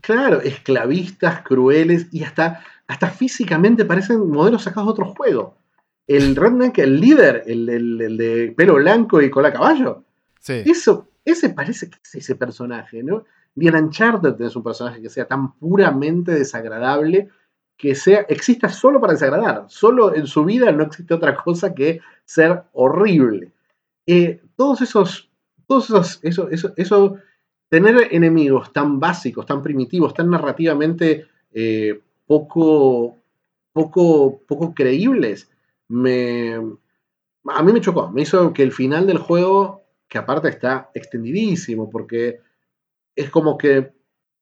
Claro, 0.00 0.40
esclavistas, 0.40 1.42
crueles 1.42 2.06
y 2.12 2.22
hasta, 2.24 2.62
hasta 2.86 3.08
físicamente 3.08 3.84
parecen 3.84 4.28
modelos 4.28 4.62
sacados 4.62 4.88
de 4.88 4.92
otro 4.92 5.14
juego. 5.14 5.56
El 6.06 6.36
redneck, 6.36 6.78
el 6.78 7.00
líder, 7.00 7.44
el, 7.46 8.16
de 8.16 8.54
pelo 8.56 8.74
blanco 8.74 9.20
y 9.20 9.30
cola 9.30 9.52
caballo. 9.52 10.04
Sí. 10.40 10.62
Eso, 10.64 11.08
ese 11.24 11.50
parece 11.50 11.90
que 11.90 11.98
es 12.04 12.14
ese 12.14 12.34
personaje, 12.34 13.02
¿no? 13.02 13.24
Ni 13.54 13.68
en 13.68 13.76
Uncharted 13.76 14.34
tenés 14.34 14.54
un 14.54 14.62
personaje 14.62 15.00
que 15.00 15.08
sea 15.08 15.26
tan 15.26 15.54
puramente 15.54 16.32
desagradable 16.32 17.30
que 17.76 17.94
sea, 17.94 18.20
exista 18.28 18.68
solo 18.68 19.00
para 19.00 19.12
desagradar. 19.12 19.66
Solo 19.68 20.14
en 20.14 20.26
su 20.26 20.44
vida 20.44 20.72
no 20.72 20.84
existe 20.84 21.14
otra 21.14 21.36
cosa 21.36 21.74
que 21.74 22.00
ser 22.24 22.62
horrible. 22.72 23.52
Eh, 24.06 24.40
todos 24.56 24.80
esos, 24.80 25.30
todos 25.66 25.90
esos, 25.90 26.18
eso, 26.22 26.48
eso, 26.50 26.72
eso 26.76 27.16
tener 27.68 28.08
enemigos 28.10 28.72
tan 28.72 29.00
básicos, 29.00 29.46
tan 29.46 29.62
primitivos, 29.62 30.14
tan 30.14 30.30
narrativamente 30.30 31.26
eh, 31.52 32.00
poco, 32.26 33.16
poco, 33.72 34.40
poco 34.46 34.74
creíbles, 34.74 35.50
me, 35.88 36.54
a 36.54 37.62
mí 37.62 37.72
me 37.72 37.80
chocó. 37.80 38.10
Me 38.10 38.22
hizo 38.22 38.52
que 38.52 38.62
el 38.62 38.72
final 38.72 39.06
del 39.06 39.18
juego, 39.18 39.82
que 40.08 40.18
aparte 40.18 40.48
está 40.48 40.90
extendidísimo, 40.94 41.90
porque 41.90 42.40
es 43.14 43.30
como 43.30 43.56
que 43.56 43.92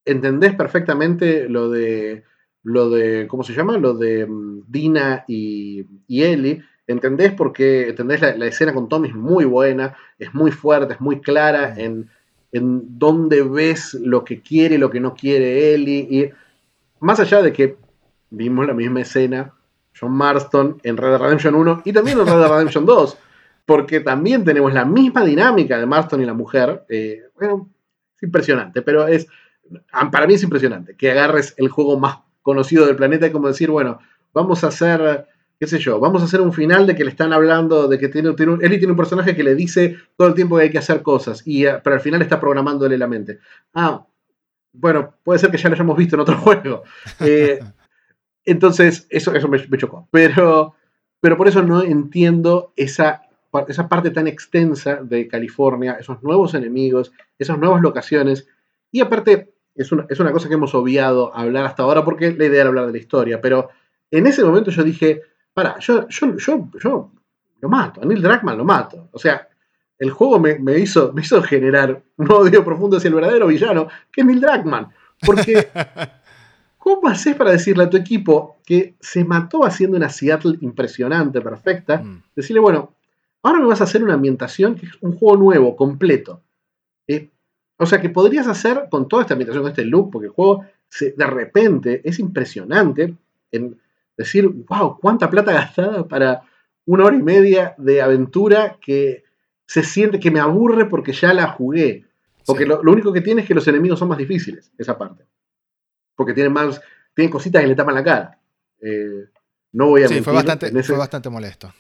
entendés 0.05 0.55
perfectamente 0.55 1.49
lo 1.49 1.71
de, 1.71 2.25
lo 2.63 2.91
de 2.91 3.27
¿cómo 3.29 3.43
se 3.43 3.55
llama? 3.55 3.79
Lo 3.79 3.95
de 3.95 4.27
mm, 4.27 4.65
Dina 4.69 5.25
y, 5.29 5.87
y 6.07 6.23
Ellie. 6.23 6.63
Entendés 6.87 7.33
porque 7.33 7.89
entendés 7.89 8.21
la, 8.21 8.37
la, 8.37 8.47
escena 8.47 8.75
con 8.75 8.91
Tommy 8.91 9.09
es 9.09 9.15
muy 9.15 9.47
buena, 9.47 9.97
es 10.19 10.35
muy 10.35 10.51
fuerte, 10.51 10.95
es 10.95 11.01
muy 11.01 11.23
clara 11.23 11.75
en 11.79 12.11
en 12.55 12.99
dónde 12.99 13.43
ves 13.43 13.95
lo 13.95 14.25
que 14.25 14.41
quiere 14.41 14.77
y 14.77 14.79
lo 14.79 14.89
que 14.89 15.01
no 15.01 15.15
quiere 15.15 15.75
Ellie. 15.75 16.07
Y 16.09 16.31
más 17.01 17.19
allá 17.19 17.43
de 17.43 17.53
que 17.53 17.77
vimos 18.31 18.65
la 18.67 18.75
misma 18.75 19.01
escena, 19.01 19.53
John 19.99 20.13
Marston 20.13 20.79
en 20.85 20.97
Red 20.97 21.11
Dead 21.11 21.21
Redemption 21.21 21.55
1 21.57 21.83
y 21.85 21.93
también 21.93 22.21
en 22.21 22.27
Red 22.27 22.39
Dead 22.39 22.49
Redemption 22.49 22.87
2, 22.87 23.19
porque 23.67 24.01
también 24.01 24.45
tenemos 24.45 24.73
la 24.73 24.85
misma 24.85 25.25
dinámica 25.25 25.79
de 25.79 25.87
Marston 25.87 26.23
y 26.23 26.27
la 26.27 26.35
mujer. 26.35 26.85
Eh, 26.89 27.23
bueno, 27.35 27.69
impresionante, 28.23 28.83
pero 28.83 29.09
es, 29.09 29.27
para 30.13 30.27
mí 30.29 30.35
es 30.35 30.43
impresionante 30.45 30.95
que 30.97 31.11
agarres 31.11 31.55
el 31.57 31.69
juego 31.69 31.99
más 31.99 32.19
conocido 32.43 32.87
del 32.87 32.95
planeta 32.95 33.27
y 33.27 33.33
como 33.33 33.49
decir, 33.49 33.69
bueno, 33.69 33.99
vamos 34.33 34.63
a 34.63 34.69
hacer, 34.69 35.27
qué 35.65 35.71
sé 35.71 35.79
yo, 35.79 35.99
vamos 35.99 36.21
a 36.21 36.27
hacer 36.27 36.43
un 36.43 36.53
final 36.53 36.87
de 36.87 36.95
que 36.95 37.05
le 37.05 37.11
están 37.11 37.33
hablando, 37.33 37.89
de 37.89 37.99
que 37.99 38.09
tiene, 38.09 38.35
tiene 38.35 38.53
un, 38.53 38.59
tiene 38.59 38.91
un 38.91 38.97
personaje 38.97 39.35
que 39.35 39.43
le 39.43 39.55
dice 39.55 39.97
todo 40.15 40.29
el 40.29 40.35
tiempo 40.35 40.59
que 40.59 40.65
hay 40.65 40.71
que 40.71 40.77
hacer 40.77 41.01
cosas, 41.01 41.43
y, 41.47 41.65
eh, 41.65 41.81
pero 41.83 41.97
al 41.97 42.03
final 42.03 42.21
está 42.21 42.39
programándole 42.39 42.99
la 42.99 43.07
mente. 43.07 43.39
Ah, 43.73 44.07
bueno, 44.75 45.15
puede 45.23 45.39
ser 45.39 45.51
que 45.51 45.57
ya 45.57 45.71
lo 45.71 45.75
hayamos 45.75 45.97
visto 45.97 46.17
en 46.17 46.21
otro 46.21 46.37
juego. 46.43 46.83
Eh, 47.21 47.61
entonces, 48.45 49.07
eso, 49.09 49.35
eso 49.35 49.49
me, 49.49 49.79
chocó. 49.79 50.07
Pero, 50.11 50.75
pero 51.19 51.39
por 51.39 51.49
eso 51.49 51.63
no 51.63 51.83
entiendo 51.83 52.75
esa, 52.77 53.23
esa 53.67 53.89
parte 53.89 54.11
tan 54.11 54.27
extensa 54.27 54.97
de 54.97 55.27
California, 55.29 55.97
esos 55.99 56.23
nuevos 56.23 56.53
enemigos, 56.53 57.11
esas 57.39 57.59
nuevas 57.59 57.81
locaciones. 57.81 58.47
Y 58.91 59.01
aparte, 59.01 59.55
es 59.75 59.93
una, 59.93 60.05
es 60.11 60.21
una 60.21 60.31
cosa 60.31 60.49
que 60.49 60.55
hemos 60.57 60.75
obviado 60.75 61.35
hablar 61.35 61.65
hasta 61.65 61.85
ahora 61.85 62.05
porque 62.05 62.33
la 62.33 62.45
idea 62.45 62.61
era 62.61 62.69
hablar 62.69 62.85
de 62.85 62.93
la 62.93 62.99
historia. 62.99 63.41
Pero 63.41 63.71
en 64.11 64.27
ese 64.27 64.45
momento 64.45 64.71
yo 64.71 64.85
dije, 64.85 65.23
para, 65.55 65.79
yo, 65.79 66.09
yo, 66.09 66.37
yo, 66.37 66.69
yo 66.83 67.11
lo 67.61 67.69
mato, 67.69 68.03
a 68.03 68.05
Neil 68.05 68.21
Druckmann 68.21 68.59
lo 68.59 68.65
mato. 68.65 69.09
O 69.13 69.19
sea, 69.19 69.49
el 69.99 70.11
juego 70.11 70.39
me, 70.39 70.79
hizo, 70.79 71.13
me 71.13 71.23
hizo 71.23 71.43
generar 71.43 72.03
un 72.17 72.31
odio 72.31 72.65
profundo 72.65 72.97
hacia 72.97 73.09
el 73.09 73.15
verdadero 73.15 73.47
villano, 73.47 73.89
que 74.13 74.21
es 74.21 74.27
Neil 74.27 74.41
Druckmann. 74.41 74.89
Porque, 75.25 75.69
¿cómo 76.79 77.09
haces 77.09 77.37
para 77.37 77.53
decirle 77.53 77.85
a 77.85 77.91
tu 77.91 77.97
equipo 77.97 78.57
que 78.67 78.97
se 79.01 79.25
mató 79.25 79.65
haciendo 79.65 79.97
una 79.97 80.11
Seattle 80.11 80.59
impresionante, 80.61 81.41
perfecta? 81.41 81.99
Mm. 81.99 82.23
Decirle, 82.35 82.61
bueno, 82.61 82.95
ahora 83.43 83.61
me 83.61 83.67
vas 83.67 83.81
a 83.81 83.85
hacer 83.85 84.03
una 84.03 84.15
ambientación 84.15 84.75
que 84.75 84.87
es 84.87 84.93
un 85.01 85.17
juego 85.17 85.37
nuevo, 85.37 85.77
completo. 85.77 86.43
Eh, 87.07 87.31
o 87.79 87.87
sea, 87.87 88.01
que 88.01 88.11
podrías 88.11 88.49
hacer 88.49 88.89
con 88.91 89.09
toda 89.09 89.23
esta 89.23 89.35
ambientación, 89.35 89.63
con 89.63 89.71
este 89.71 89.85
look, 89.85 90.11
porque 90.11 90.27
el 90.27 90.33
juego 90.33 90.65
de 91.01 91.27
repente 91.27 92.01
es 92.05 92.19
impresionante 92.19 93.15
en 93.51 93.81
decir, 94.17 94.49
wow, 94.49 94.99
cuánta 95.01 95.31
plata 95.31 95.53
gastada 95.53 96.07
para 96.07 96.43
una 96.87 97.05
hora 97.05 97.17
y 97.17 97.23
media 97.23 97.75
de 97.79 98.03
aventura 98.03 98.79
que 98.81 99.25
se 99.67 99.83
siente 99.83 100.21
que 100.21 100.31
me 100.31 100.41
aburre 100.41 100.87
porque 100.87 101.13
ya 101.13 101.33
la 101.33 101.49
jugué. 101.49 102.05
Porque 102.47 102.67
lo, 102.67 102.81
único 102.83 103.13
que 103.13 103.23
tiene 103.23 103.43
es 103.43 103.49
que 103.49 103.55
los 103.55 103.67
enemigos 103.69 103.99
son 103.99 104.09
más 104.09 104.19
difíciles, 104.19 104.71
esa 104.77 104.99
parte. 104.99 105.25
Porque 106.15 106.35
tienen 106.35 106.53
más, 106.53 106.81
tienen 107.15 107.33
cositas 107.33 107.63
que 107.63 107.69
le 107.69 107.75
tapan 107.75 107.95
la 107.95 108.05
cara. 108.05 108.39
Eh, 108.81 109.29
no 109.73 109.89
voy 109.89 110.03
a 110.03 110.09
sí, 110.09 110.21
fue 110.21 110.35
bastante, 110.35 110.83
fue 110.83 110.97
bastante 110.99 111.31
molesto. 111.31 111.73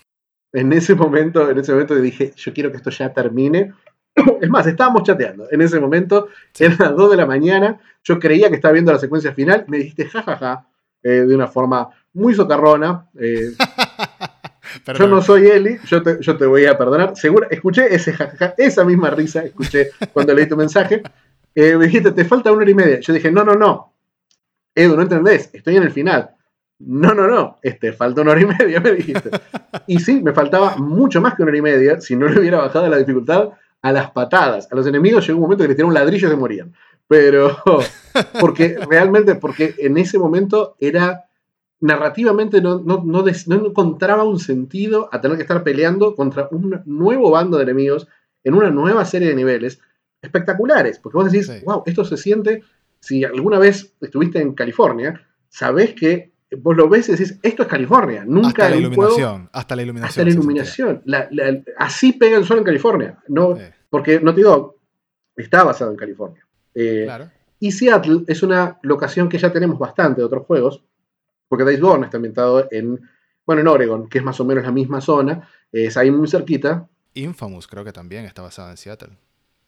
En 0.52 0.72
ese 0.72 0.94
momento, 0.94 1.50
en 1.50 1.58
ese 1.58 1.72
momento 1.72 1.94
dije, 1.96 2.32
yo 2.34 2.54
quiero 2.54 2.70
que 2.70 2.78
esto 2.78 2.90
ya 2.90 3.12
termine. 3.12 3.72
Es 4.40 4.48
más, 4.48 4.66
estábamos 4.66 5.02
chateando. 5.02 5.48
En 5.50 5.60
ese 5.60 5.80
momento, 5.80 6.28
eran 6.58 6.78
las 6.78 6.96
2 6.96 7.10
de 7.10 7.16
la 7.16 7.26
mañana. 7.26 7.80
Yo 8.04 8.18
creía 8.18 8.48
que 8.48 8.54
estaba 8.54 8.72
viendo 8.72 8.92
la 8.92 8.98
secuencia 8.98 9.34
final. 9.34 9.64
Me 9.68 9.78
dijiste 9.78 10.06
jajaja, 10.06 10.68
eh, 11.02 11.24
de 11.26 11.34
una 11.34 11.48
forma 11.48 11.90
muy 12.14 12.34
socarrona. 12.34 13.06
Eh, 13.20 13.52
yo 14.98 15.06
no 15.06 15.20
soy 15.20 15.46
Eli, 15.48 15.78
yo 15.86 16.02
te, 16.02 16.18
yo 16.20 16.36
te 16.36 16.46
voy 16.46 16.64
a 16.66 16.78
perdonar. 16.78 17.16
Seguro, 17.16 17.48
escuché 17.50 17.94
ese 17.94 18.14
esa 18.56 18.84
misma 18.84 19.10
risa, 19.10 19.44
escuché 19.44 19.90
cuando 20.12 20.32
leí 20.32 20.48
tu 20.48 20.56
mensaje. 20.56 21.02
Eh, 21.54 21.76
me 21.76 21.86
dijiste, 21.86 22.12
te 22.12 22.24
falta 22.24 22.50
una 22.50 22.62
hora 22.62 22.70
y 22.70 22.74
media. 22.74 23.00
Yo 23.00 23.12
dije, 23.12 23.30
no, 23.30 23.44
no, 23.44 23.54
no. 23.54 23.92
Edu, 24.74 24.96
no 24.96 25.02
entendés, 25.02 25.50
estoy 25.52 25.76
en 25.76 25.84
el 25.84 25.92
final. 25.92 26.30
No, 26.80 27.14
no, 27.14 27.28
no, 27.28 27.58
este, 27.62 27.92
falta 27.92 28.22
una 28.22 28.32
hora 28.32 28.40
y 28.40 28.46
media, 28.46 28.80
me 28.80 28.92
dijiste. 28.92 29.30
Y 29.86 30.00
sí, 30.00 30.20
me 30.20 30.32
faltaba 30.32 30.76
mucho 30.76 31.20
más 31.20 31.34
que 31.34 31.42
una 31.42 31.50
hora 31.50 31.58
y 31.58 31.62
media 31.62 32.00
si 32.00 32.16
no 32.16 32.26
le 32.26 32.40
hubiera 32.40 32.58
bajado 32.58 32.88
la 32.88 32.98
dificultad 32.98 33.50
a 33.82 33.92
las 33.92 34.10
patadas. 34.10 34.68
A 34.72 34.74
los 34.74 34.86
enemigos 34.86 35.26
llegó 35.26 35.38
un 35.38 35.42
momento 35.42 35.62
que 35.62 35.68
les 35.68 35.76
tiraron 35.76 35.90
un 35.90 35.94
ladrillo 35.94 36.26
y 36.26 36.30
se 36.30 36.36
morían. 36.36 36.74
Pero, 37.06 37.56
porque 38.40 38.76
realmente, 38.88 39.34
porque 39.36 39.74
en 39.78 39.98
ese 39.98 40.18
momento 40.18 40.74
era 40.80 41.26
narrativamente 41.80 42.60
no, 42.60 42.78
no, 42.80 43.24
encontraba 43.28 44.24
un 44.24 44.38
sentido 44.38 45.08
a 45.12 45.20
tener 45.20 45.36
que 45.36 45.42
estar 45.42 45.62
peleando 45.62 46.14
contra 46.14 46.48
un 46.50 46.82
nuevo 46.86 47.30
bando 47.30 47.56
de 47.58 47.64
enemigos 47.64 48.08
en 48.42 48.54
una 48.54 48.70
nueva 48.70 49.04
serie 49.04 49.28
de 49.28 49.34
niveles 49.34 49.80
espectaculares. 50.22 50.98
Porque 50.98 51.18
vos 51.18 51.30
decís, 51.30 51.50
wow, 51.64 51.82
esto 51.86 52.04
se 52.04 52.16
siente, 52.16 52.62
si 53.00 53.24
alguna 53.24 53.58
vez 53.58 53.94
estuviste 54.00 54.40
en 54.40 54.54
California, 54.54 55.20
sabés 55.48 55.94
que 55.94 56.32
vos 56.58 56.76
lo 56.76 56.88
ves 56.88 57.08
y 57.08 57.12
decís, 57.12 57.38
esto 57.42 57.62
es 57.62 57.68
California. 57.68 58.24
Nunca 58.26 58.48
hasta 58.48 58.70
la 58.70 58.76
iluminación. 58.76 59.50
hasta 59.52 59.76
la 59.76 59.82
iluminación. 59.82 60.08
Hasta 60.08 60.24
la 60.24 60.30
iluminación. 60.30 61.02
así 61.78 62.12
pega 62.12 62.36
el 62.36 62.44
sol 62.44 62.58
en 62.58 62.64
California. 62.64 63.18
No, 63.28 63.58
Porque 63.90 64.20
Naughty 64.20 64.42
Dog 64.42 64.76
está 65.36 65.64
basado 65.64 65.90
en 65.90 65.96
California. 65.96 66.46
Eh, 66.74 67.06
y 67.60 67.72
Seattle 67.72 68.24
es 68.26 68.42
una 68.42 68.78
locación 68.82 69.28
que 69.28 69.38
ya 69.38 69.52
tenemos 69.52 69.78
bastante 69.78 70.20
de 70.20 70.24
otros 70.24 70.46
juegos 70.46 70.82
porque 71.48 71.76
Gone 71.76 72.06
está 72.06 72.16
ambientado 72.16 72.66
en, 72.70 73.00
bueno, 73.46 73.60
en 73.60 73.68
Oregon, 73.68 74.08
que 74.08 74.18
es 74.18 74.24
más 74.24 74.38
o 74.40 74.44
menos 74.44 74.64
la 74.64 74.72
misma 74.72 75.00
zona, 75.00 75.48
es 75.72 75.96
ahí 75.96 76.10
muy 76.10 76.28
cerquita. 76.28 76.88
Infamous 77.14 77.66
creo 77.66 77.84
que 77.84 77.92
también 77.92 78.24
está 78.24 78.42
basada 78.42 78.70
en 78.70 78.76
Seattle. 78.76 79.16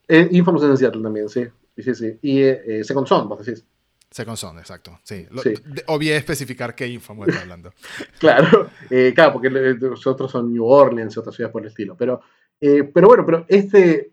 Eh, 0.09 0.29
Infamous 0.33 0.63
es 0.63 0.71
en 0.71 0.77
Seattle 0.77 1.03
también, 1.03 1.29
sí. 1.29 1.47
sí, 1.77 1.95
sí. 1.95 2.19
Y 2.23 2.43
eh, 2.43 2.85
Second 2.85 3.07
Son, 3.07 3.29
vos 3.29 3.45
decís. 3.45 3.65
Second 4.11 4.37
Son, 4.37 4.59
exacto. 4.59 4.99
Sí. 5.03 5.27
sí. 5.43 5.55
obvié 5.87 6.17
especificar 6.17 6.75
qué 6.75 6.87
Infamous 6.87 7.29
está 7.29 7.43
hablando. 7.43 7.73
claro, 8.19 8.71
eh, 8.91 9.13
claro, 9.15 9.35
porque 9.35 9.51
los 9.51 10.07
otros 10.07 10.31
son 10.31 10.53
New 10.53 10.65
Orleans 10.65 11.17
y 11.17 11.19
otras 11.19 11.35
ciudades 11.35 11.53
por 11.53 11.63
el 11.63 11.69
estilo. 11.69 11.97
Pero, 11.97 12.21
eh, 12.61 12.85
pero 12.85 13.09
bueno, 13.09 13.25
pero 13.27 13.45
este 13.49 14.13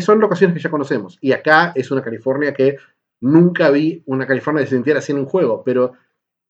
son 0.00 0.18
locaciones 0.18 0.56
que 0.56 0.62
ya 0.62 0.70
conocemos. 0.70 1.18
Y 1.20 1.32
acá 1.32 1.72
es 1.76 1.90
una 1.90 2.02
California 2.02 2.52
que 2.52 2.76
nunca 3.20 3.70
vi 3.70 4.02
una 4.06 4.26
California 4.26 4.62
que 4.64 4.70
se 4.70 4.76
sintiera 4.76 4.98
así 4.98 5.12
en 5.12 5.18
un 5.18 5.26
juego, 5.26 5.62
pero 5.64 5.92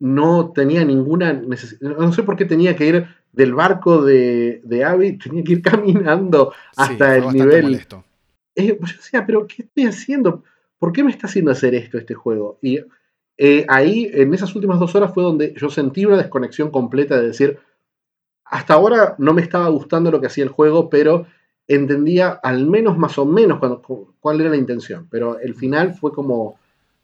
no 0.00 0.50
tenía 0.52 0.84
ninguna 0.84 1.32
necesidad, 1.34 1.96
no 1.96 2.12
sé 2.12 2.22
por 2.22 2.34
qué 2.34 2.46
tenía 2.46 2.74
que 2.74 2.86
ir 2.86 3.06
del 3.32 3.54
barco 3.54 4.02
de, 4.02 4.60
de 4.64 4.84
Abby, 4.84 5.18
tenía 5.18 5.44
que 5.44 5.52
ir 5.52 5.62
caminando 5.62 6.52
hasta 6.76 7.16
el 7.16 7.28
nivel. 7.28 7.86
Eh, 8.56 8.74
pues 8.74 8.92
yo 8.92 8.96
decía, 8.96 9.24
pero 9.24 9.46
¿qué 9.46 9.62
estoy 9.62 9.84
haciendo? 9.84 10.42
¿Por 10.78 10.92
qué 10.92 11.04
me 11.04 11.10
está 11.10 11.26
haciendo 11.26 11.50
hacer 11.50 11.74
esto 11.74 11.98
este 11.98 12.14
juego? 12.14 12.58
Y 12.62 12.80
eh, 13.36 13.64
ahí, 13.68 14.10
en 14.12 14.34
esas 14.34 14.54
últimas 14.54 14.80
dos 14.80 14.94
horas, 14.94 15.12
fue 15.14 15.22
donde 15.22 15.54
yo 15.56 15.70
sentí 15.70 16.04
una 16.04 16.16
desconexión 16.16 16.70
completa 16.70 17.18
de 17.18 17.28
decir, 17.28 17.58
hasta 18.44 18.74
ahora 18.74 19.14
no 19.18 19.32
me 19.32 19.42
estaba 19.42 19.68
gustando 19.68 20.10
lo 20.10 20.20
que 20.20 20.26
hacía 20.26 20.44
el 20.44 20.50
juego, 20.50 20.90
pero 20.90 21.26
entendía 21.68 22.30
al 22.42 22.66
menos 22.66 22.98
más 22.98 23.16
o 23.18 23.24
menos 23.24 23.58
cuando, 23.60 23.80
cuál 24.18 24.40
era 24.40 24.50
la 24.50 24.56
intención. 24.56 25.06
Pero 25.10 25.38
el 25.38 25.54
final 25.54 25.94
fue 25.94 26.12
como, 26.12 26.58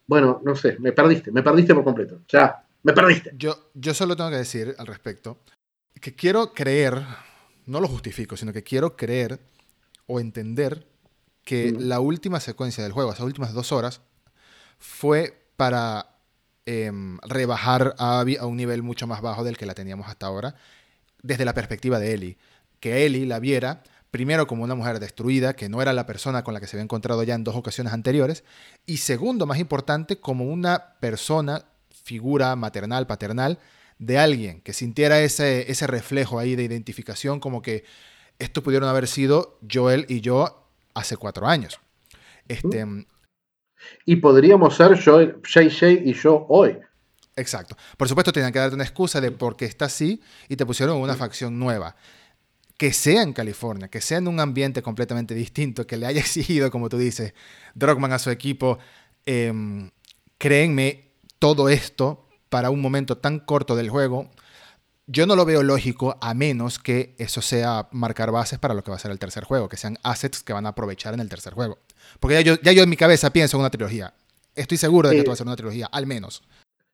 bueno, 0.07 0.41
no 0.45 0.57
sé, 0.57 0.77
me 0.81 0.93
perdiste, 0.93 1.31
me 1.31 1.43
perdiste 1.43 1.75
por 1.75 1.85
completo. 1.85 2.19
Ya, 2.29 2.66
me 2.87 2.93
perdiste. 2.93 3.33
Yo, 3.37 3.71
yo 3.75 3.95
solo 3.95 4.15
tengo 4.15 4.31
que 4.31 4.37
decir 4.37 4.77
al 4.79 4.87
respecto 4.87 5.41
que 6.01 6.15
quiero 6.15 6.53
creer, 6.55 7.03
no 7.67 7.81
lo 7.81 7.89
justifico, 7.89 8.37
sino 8.37 8.53
que 8.53 8.63
quiero 8.63 8.97
creer 8.97 9.41
o 10.07 10.21
entender 10.21 10.87
que 11.43 11.73
la 11.73 11.99
última 11.99 12.39
secuencia 12.39 12.85
del 12.85 12.93
juego, 12.93 13.13
esas 13.13 13.27
últimas 13.27 13.53
dos 13.55 13.73
horas, 13.73 14.03
fue 14.79 15.49
para 15.57 16.15
em, 16.65 17.19
rebajar 17.23 17.97
a 17.99 18.21
Abby 18.21 18.37
a 18.37 18.47
un 18.47 18.57
nivel 18.57 18.85
mucho 18.85 19.09
más 19.09 19.21
bajo 19.21 19.43
del 19.43 19.57
que 19.57 19.67
la 19.67 19.75
teníamos 19.75 20.07
hasta 20.07 20.27
ahora, 20.27 20.55
desde 21.23 21.45
la 21.45 21.55
perspectiva 21.55 21.99
de 21.99 22.15
Ellie. 22.15 22.39
Que 22.79 23.05
Ellie 23.05 23.27
la 23.27 23.41
viera 23.41 23.83
primero 24.13 24.47
como 24.47 24.63
una 24.63 24.77
mujer 24.77 25.01
destruida, 25.01 25.57
que 25.57 25.69
no 25.69 25.83
era 25.83 25.93
la 25.93 26.07
persona 26.07 26.45
con 26.45 26.55
la 26.55 26.61
que 26.61 26.69
se 26.69 26.77
había 26.77 26.85
encontrado 26.85 27.25
ya 27.25 27.35
en 27.35 27.43
dos 27.43 27.57
ocasiones 27.57 27.93
anteriores, 27.93 28.45
y 28.87 28.99
segundo, 28.99 29.45
más 29.45 29.59
importante, 29.59 30.21
como 30.21 30.45
una 30.45 30.95
persona 31.01 31.65
figura 32.07 32.55
maternal, 32.55 33.07
paternal, 33.07 33.59
de 33.99 34.19
alguien 34.19 34.61
que 34.61 34.73
sintiera 34.73 35.21
ese, 35.21 35.71
ese 35.71 35.87
reflejo 35.89 36.39
ahí 36.39 36.55
de 36.55 36.63
identificación, 36.63 37.41
como 37.41 37.63
que 37.63 37.85
estos 38.39 38.63
pudieron 38.63 38.89
haber 38.89 39.09
sido 39.09 39.59
Joel 39.71 40.07
y 40.09 40.21
yo 40.21 40.69
hace 40.95 41.17
cuatro 41.17 41.49
años. 41.49 41.81
Este, 42.47 42.87
y 44.05 44.17
podríamos 44.17 44.77
ser 44.77 45.03
Joel, 45.03 45.41
JJ 45.43 46.03
y 46.05 46.15
yo 46.15 46.47
hoy. 46.49 46.79
Exacto. 47.35 47.77
Por 47.97 48.09
supuesto, 48.09 48.33
tenían 48.33 48.53
que 48.53 48.61
darte 48.61 48.77
una 48.77 48.85
excusa 48.85 49.21
de 49.21 49.33
por 49.33 49.57
qué 49.57 49.65
está 49.65 49.87
así 49.87 50.23
y 50.49 50.57
te 50.57 50.65
pusieron 50.65 50.99
una 50.99 51.17
facción 51.17 51.59
nueva. 51.59 51.97
Que 52.79 52.93
sea 52.93 53.23
en 53.23 53.33
California, 53.33 53.89
que 53.89 54.01
sea 54.01 54.19
en 54.19 54.29
un 54.29 54.39
ambiente 54.39 54.83
completamente 54.83 55.35
distinto, 55.35 55.87
que 55.87 55.97
le 55.97 56.07
haya 56.07 56.21
exigido, 56.27 56.71
como 56.71 56.89
tú 56.89 56.99
dices, 56.99 57.35
Drogman 57.75 58.13
a 58.13 58.19
su 58.19 58.31
equipo. 58.31 58.79
Em, 59.25 59.91
créenme, 60.39 61.06
todo 61.39 61.69
esto 61.69 62.27
para 62.49 62.71
un 62.71 62.81
momento 62.81 63.19
tan 63.19 63.41
corto 63.41 63.77
del 63.77 63.91
juego, 63.91 64.31
yo 65.07 65.27
no 65.27 65.37
lo 65.37 65.45
veo 65.45 65.63
lógico 65.63 66.19
a 66.21 66.35
menos 66.35 66.79
que 66.79 67.15
eso 67.19 67.41
sea 67.41 67.89
marcar 67.93 68.33
bases 68.33 68.59
para 68.59 68.75
lo 68.75 68.83
que 68.83 68.91
va 68.91 68.97
a 68.97 69.01
ser 69.01 69.11
el 69.11 69.19
tercer 69.19 69.45
juego, 69.45 69.69
que 69.69 69.77
sean 69.77 69.99
assets 70.03 70.43
que 70.43 70.53
van 70.53 70.67
a 70.67 70.71
aprovechar 70.71 71.15
en 71.15 71.21
el 71.21 71.29
tercer 71.29 71.55
juego. 71.55 71.79
Porque 72.19 72.35
ya 72.35 72.41
yo, 72.41 72.55
ya 72.63 72.73
yo 72.73 72.83
en 72.83 72.89
mi 72.89 72.97
cabeza 72.97 73.33
pienso 73.33 73.57
en 73.57 73.61
una 73.61 73.71
trilogía. 73.71 74.15
Estoy 74.55 74.79
seguro 74.79 75.09
de 75.09 75.23
que 75.23 75.29
va 75.29 75.35
a 75.35 75.37
ser 75.37 75.47
una 75.47 75.57
trilogía, 75.57 75.87
al 75.87 76.07
menos. 76.07 76.43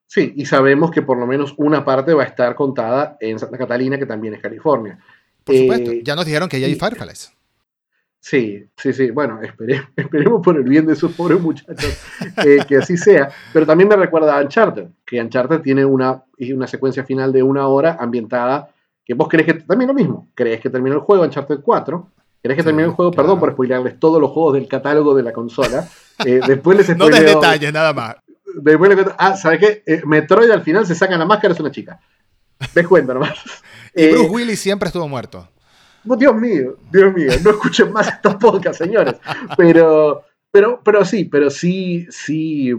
Sí, 0.06 0.34
y 0.36 0.44
sabemos 0.44 0.90
que 0.90 1.00
por 1.00 1.16
lo 1.16 1.26
menos 1.26 1.54
una 1.56 1.84
parte 1.84 2.12
va 2.12 2.24
a 2.24 2.26
estar 2.26 2.54
contada 2.54 3.16
en 3.20 3.38
Santa 3.38 3.56
Catalina, 3.56 3.98
que 3.98 4.04
también 4.04 4.34
es 4.34 4.42
California. 4.42 4.98
Por 5.42 5.56
supuesto, 5.56 5.90
eh, 5.90 6.02
ya 6.04 6.14
nos 6.14 6.26
dijeron 6.26 6.48
que 6.48 6.60
ya 6.60 6.66
hay 6.66 6.74
Fireflies. 6.74 7.32
Sí, 8.22 8.64
sí, 8.76 8.92
sí. 8.92 9.10
Bueno, 9.10 9.40
esperemos 9.96 10.40
por 10.42 10.56
el 10.56 10.62
bien 10.62 10.86
de 10.86 10.92
esos 10.92 11.12
pobres 11.12 11.40
muchachos 11.40 11.98
eh, 12.44 12.58
que 12.66 12.76
así 12.76 12.96
sea. 12.96 13.28
Pero 13.52 13.66
también 13.66 13.88
me 13.88 13.96
recuerda 13.96 14.38
a 14.38 14.42
Uncharted, 14.42 14.86
que 15.04 15.20
Uncharted 15.20 15.60
tiene 15.60 15.84
una, 15.84 16.22
una 16.54 16.68
secuencia 16.68 17.04
final 17.04 17.32
de 17.32 17.42
una 17.42 17.66
hora 17.66 17.96
ambientada 17.98 18.70
que 19.04 19.14
vos 19.14 19.26
crees 19.28 19.46
que 19.46 19.54
también 19.54 19.88
lo 19.88 19.94
mismo. 19.94 20.28
Crees 20.36 20.60
que 20.60 20.70
terminó 20.70 20.94
el 20.94 21.02
juego 21.02 21.24
Uncharted 21.24 21.60
4. 21.62 22.10
Crees 22.40 22.56
que 22.56 22.62
terminó 22.62 22.88
el 22.88 22.94
juego, 22.94 23.10
perdón 23.10 23.40
por 23.40 23.52
spoilearles 23.52 23.98
todos 23.98 24.20
los 24.20 24.30
juegos 24.30 24.54
del 24.54 24.68
catálogo 24.68 25.16
de 25.16 25.24
la 25.24 25.32
consola. 25.32 25.88
Eh, 26.24 26.40
después 26.46 26.78
les 26.78 26.96
No 26.96 27.08
des 27.08 27.24
detalles, 27.24 27.72
nada 27.72 27.92
más. 27.92 28.16
Después 28.54 28.96
les 28.96 29.06
ah, 29.18 29.36
¿sabes 29.36 29.58
qué? 29.58 29.82
Eh, 29.84 30.02
Metroid 30.06 30.50
al 30.50 30.62
final 30.62 30.86
se 30.86 30.94
saca 30.94 31.18
la 31.18 31.24
máscara, 31.24 31.54
es 31.54 31.60
una 31.60 31.72
chica. 31.72 31.98
Ves 32.72 32.86
cuenta 32.86 33.14
nomás. 33.14 33.34
y 33.96 34.12
Bruce 34.12 34.30
Willis 34.30 34.60
siempre 34.60 34.86
estuvo 34.86 35.08
muerto. 35.08 35.48
Dios 36.04 36.34
mío, 36.34 36.76
Dios 36.90 37.14
mío, 37.14 37.30
no 37.44 37.50
escuchen 37.50 37.92
más 37.92 38.08
estos 38.08 38.36
podcasts, 38.36 38.78
señores. 38.78 39.16
Pero, 39.56 40.24
pero, 40.50 40.80
pero 40.84 41.04
sí, 41.04 41.24
pero 41.24 41.50
sí, 41.50 42.06
sí. 42.10 42.72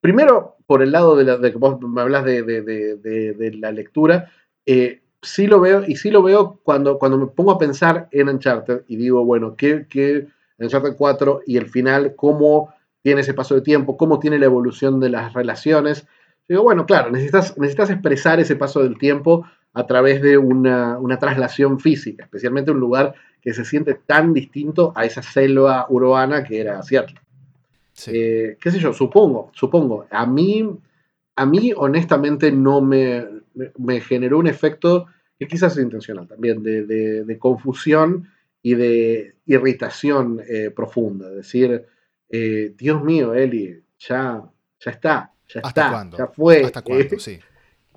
Primero, 0.00 0.56
por 0.66 0.82
el 0.82 0.92
lado 0.92 1.16
de, 1.16 1.24
la, 1.24 1.40
que 1.40 1.56
vos 1.56 1.80
me 1.80 2.00
hablas 2.00 2.24
de, 2.24 2.42
de, 2.42 3.56
la 3.58 3.72
lectura, 3.72 4.30
eh, 4.66 5.00
sí 5.22 5.46
lo 5.46 5.60
veo, 5.60 5.84
y 5.86 5.96
sí 5.96 6.10
lo 6.10 6.22
veo 6.22 6.60
cuando, 6.62 6.98
cuando 6.98 7.18
me 7.18 7.26
pongo 7.26 7.52
a 7.52 7.58
pensar 7.58 8.08
en 8.12 8.28
Uncharted 8.28 8.82
y 8.86 8.96
digo, 8.96 9.24
bueno, 9.24 9.56
¿qué, 9.56 9.86
qué 9.88 10.28
Uncharted 10.58 10.96
4 10.96 11.42
y 11.46 11.56
el 11.56 11.68
final, 11.68 12.14
cómo 12.14 12.74
tiene 13.02 13.22
ese 13.22 13.34
paso 13.34 13.54
de 13.54 13.62
tiempo, 13.62 13.96
cómo 13.96 14.18
tiene 14.18 14.38
la 14.38 14.46
evolución 14.46 15.00
de 15.00 15.08
las 15.08 15.32
relaciones? 15.32 16.06
Digo, 16.48 16.62
bueno, 16.62 16.86
claro, 16.86 17.10
necesitas, 17.10 17.56
necesitas 17.58 17.90
expresar 17.90 18.40
ese 18.40 18.56
paso 18.56 18.82
del 18.82 18.98
tiempo 18.98 19.46
a 19.78 19.86
través 19.86 20.20
de 20.20 20.36
una, 20.36 20.98
traslación 21.20 21.78
física, 21.78 22.24
especialmente 22.24 22.72
un 22.72 22.80
lugar 22.80 23.14
que 23.40 23.54
se 23.54 23.64
siente 23.64 23.94
tan 23.94 24.34
distinto 24.34 24.92
a 24.96 25.04
esa 25.04 25.22
selva 25.22 25.86
urbana 25.88 26.42
que 26.42 26.60
era 26.60 26.82
Seattle. 26.82 27.20
Eh, 28.08 28.56
qué 28.60 28.70
sé 28.72 28.80
yo, 28.80 28.92
supongo, 28.92 29.52
supongo. 29.54 30.06
A 30.10 30.26
mí, 30.26 30.68
a 31.36 31.46
mí 31.46 31.72
honestamente 31.76 32.50
no 32.50 32.80
me, 32.80 33.24
me 33.78 34.00
generó 34.00 34.40
un 34.40 34.48
efecto 34.48 35.06
que 35.38 35.46
quizás 35.46 35.76
es 35.76 35.84
intencional 35.84 36.26
también, 36.26 36.64
de, 36.64 37.36
confusión 37.38 38.28
y 38.60 38.74
de 38.74 39.36
irritación 39.46 40.42
eh, 40.48 40.72
profunda. 40.74 41.28
Es 41.28 41.36
decir, 41.36 41.86
eh, 42.30 42.74
Dios 42.76 43.04
mío, 43.04 43.32
Eli, 43.32 43.80
ya, 44.00 44.42
ya 44.80 44.90
está, 44.90 45.32
ya 45.46 45.60
está, 45.60 46.10
ya 46.18 46.26
fue. 46.26 46.64
¿Hasta 46.64 46.82
cuándo? 46.82 47.20
Sí. 47.20 47.38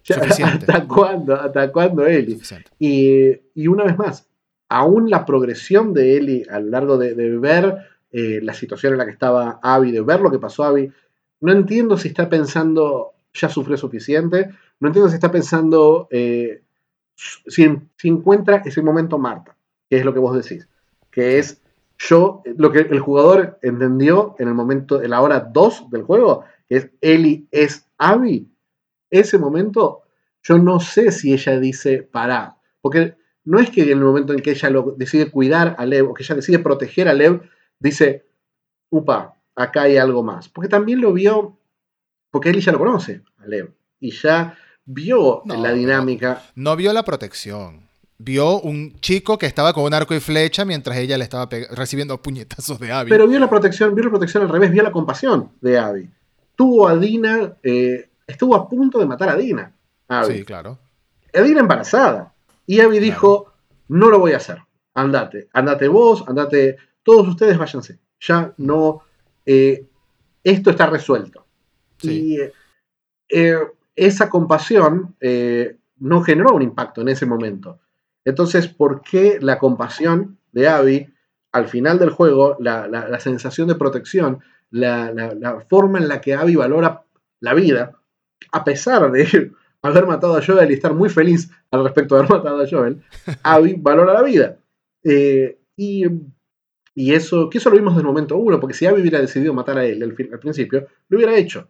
¿Hasta 0.10 0.88
cuándo? 0.88 1.36
¿Hasta 1.36 1.72
cuándo 1.72 2.06
Eli? 2.06 2.41
Y, 2.80 3.68
una 3.68 3.86
vez 3.86 3.98
más, 3.98 4.28
aún 4.69 5.10
la 5.10 5.26
progresión 5.26 5.94
de 5.94 6.18
Eli 6.18 6.44
a 6.49 6.60
lo 6.60 6.69
largo 6.69 6.98
de, 6.98 7.14
ver 7.38 7.78
eh, 8.11 8.40
la 8.41 8.53
situación 8.53 8.94
en 8.94 8.99
la 8.99 9.06
que 9.06 9.11
estaba 9.11 9.60
Abby, 9.61 9.91
de 9.91 10.02
ver 10.02 10.22
lo 10.22 10.32
que 10.32 10.40
pasó 10.40 10.64
a 10.64 10.69
Abby, 10.69 10.91
no 11.41 11.52
entiendo 11.52 11.98
si 11.98 12.10
está 12.10 12.30
pensando 12.30 13.14
ya 13.34 13.49
sufrió 13.49 13.78
suficiente, 13.78 14.49
no 14.80 14.88
entiendo 14.88 15.10
si 15.10 15.15
está 15.15 15.32
pensando 15.32 16.07
eh, 16.11 16.61
si, 17.15 17.64
encuentra 18.03 18.61
ese 18.65 18.82
momento 18.82 19.18
Marta, 19.18 19.56
que 19.90 19.98
es 19.98 20.06
lo 20.06 20.14
que 20.14 20.19
vos 20.19 20.36
decís, 20.36 20.68
que 21.10 21.40
es 21.40 21.61
yo, 21.98 22.41
lo 22.57 22.72
que 22.72 22.80
el 22.80 22.99
jugador 22.99 23.60
entendió 23.61 24.36
en 24.40 24.48
el 24.48 24.56
momento, 24.56 25.03
en 25.03 25.11
la 25.11 25.22
hora 25.22 25.40
2 25.40 25.91
del 25.91 26.02
juego, 26.02 26.45
que 26.68 26.78
es 26.78 26.90
Eli 26.99 27.48
es 27.52 27.86
Abby, 27.98 28.51
ese 29.11 29.38
momento, 29.38 30.03
yo 30.43 30.57
no 30.57 30.79
sé 30.79 31.11
si 31.11 31.33
ella 31.33 31.59
dice 31.59 32.01
para, 32.01 32.57
porque 32.81 33.15
no 33.43 33.59
es 33.59 33.69
que 33.69 33.83
en 33.83 33.89
el 33.89 34.03
momento 34.03 34.33
en 34.33 34.39
que 34.39 34.51
ella 34.51 34.69
lo 34.69 34.95
decide 34.97 35.29
cuidar 35.29 35.75
a 35.77 35.85
Lev 35.85 36.09
o 36.09 36.13
que 36.13 36.23
ella 36.23 36.35
decide 36.35 36.59
proteger 36.59 37.07
a 37.07 37.13
Lev, 37.13 37.41
dice, 37.79 38.25
upa, 38.89 39.35
acá 39.55 39.83
hay 39.83 39.97
algo 39.97 40.23
más. 40.23 40.49
Porque 40.49 40.69
también 40.69 41.01
lo 41.01 41.13
vio, 41.13 41.57
porque 42.29 42.49
él 42.49 42.61
ya 42.61 42.71
lo 42.71 42.79
conoce, 42.79 43.23
a 43.38 43.47
Lev, 43.47 43.71
y 43.99 44.11
ya 44.11 44.57
vio 44.85 45.43
la 45.45 45.73
dinámica. 45.73 46.43
No, 46.55 46.75
vio 46.75 46.93
la 46.93 47.03
protección. 47.03 47.89
Vio 48.17 48.59
un 48.61 48.99
chico 48.99 49.39
que 49.39 49.47
estaba 49.47 49.73
con 49.73 49.83
un 49.83 49.95
arco 49.95 50.13
y 50.13 50.19
flecha 50.19 50.63
mientras 50.63 50.95
ella 50.97 51.17
le 51.17 51.23
estaba 51.23 51.49
recibiendo 51.71 52.21
puñetazos 52.21 52.79
de 52.79 52.91
Abby. 52.91 53.09
Pero 53.09 53.27
vio 53.27 53.39
la 53.39 53.49
protección, 53.49 53.95
vio 53.95 54.03
la 54.03 54.11
protección 54.11 54.43
al 54.43 54.49
revés, 54.49 54.71
vio 54.71 54.83
la 54.83 54.91
compasión 54.91 55.51
de 55.59 55.79
Abby. 55.79 56.09
Tuvo 56.55 56.88
a 56.88 56.95
Dina 56.97 57.57
eh, 57.63 58.10
estuvo 58.32 58.56
a 58.56 58.68
punto 58.68 58.99
de 58.99 59.06
matar 59.06 59.30
a 59.30 59.36
Dina. 59.36 59.74
Sí, 60.26 60.44
claro. 60.44 60.78
Dina 61.34 61.62
embarazada. 61.62 62.34
Y 62.66 62.80
Abby 62.80 62.99
dijo, 62.99 63.53
no 63.88 64.10
lo 64.10 64.20
voy 64.20 64.34
a 64.34 64.38
hacer. 64.38 64.60
Andate, 64.94 65.48
andate 65.53 65.88
vos, 65.88 66.24
andate, 66.28 66.78
todos 67.03 67.28
ustedes 67.28 67.58
váyanse. 67.58 67.99
Ya 68.20 68.53
no, 68.58 69.02
eh, 69.45 69.86
esto 70.44 70.70
está 70.70 70.88
resuelto. 70.88 71.45
Y 72.02 72.38
eh, 73.30 73.58
esa 73.95 74.30
compasión 74.30 75.16
eh, 75.20 75.78
no 75.99 76.22
generó 76.24 76.56
un 76.56 76.62
impacto 76.62 77.02
en 77.02 77.10
ese 77.10 77.26
momento. 77.26 77.80
Entonces, 78.26 78.68
¿por 78.68 79.02
qué 79.02 79.38
la 79.41 79.58
compasión 79.58 80.38
de 80.52 80.68
Abby, 80.68 81.14
al 81.52 81.68
final 81.68 81.99
del 81.99 82.10
juego, 82.10 82.58
la, 82.60 83.20
sensación 83.20 83.68
de 83.68 83.76
protección, 83.76 84.40
la, 84.70 85.12
la, 85.12 85.62
forma 85.62 85.99
en 85.99 86.08
la 86.08 86.22
que 86.22 86.34
Abby 86.34 86.56
valora 86.56 87.03
la 87.40 87.53
vida, 87.53 88.01
a 88.51 88.63
pesar 88.63 89.11
de 89.11 89.51
haber 89.81 90.05
matado 90.07 90.35
a 90.35 90.45
Joel 90.45 90.72
y 90.72 90.76
estar 90.76 90.93
muy 90.93 91.09
feliz 91.09 91.49
al 91.72 91.84
respecto 91.84 92.15
de 92.15 92.22
haber 92.22 92.31
matado 92.31 92.61
a 92.61 92.69
Joel, 92.69 93.01
Abby 93.43 93.76
valora 93.77 94.13
la 94.13 94.23
vida. 94.23 94.57
Eh, 95.03 95.57
y, 95.76 96.05
eso, 96.95 97.49
que 97.49 97.57
eso 97.57 97.69
lo 97.69 97.77
vimos 97.77 97.93
desde 97.93 98.01
el 98.01 98.07
momento 98.07 98.38
uno, 98.38 98.59
porque 98.59 98.76
si 98.76 98.85
Abby 98.85 99.01
hubiera 99.01 99.19
decidido 99.19 99.53
matar 99.53 99.77
a 99.77 99.85
él 99.85 100.03
al, 100.03 100.13
principio, 100.13 100.88
lo 101.09 101.18
hubiera 101.18 101.35
hecho. 101.35 101.69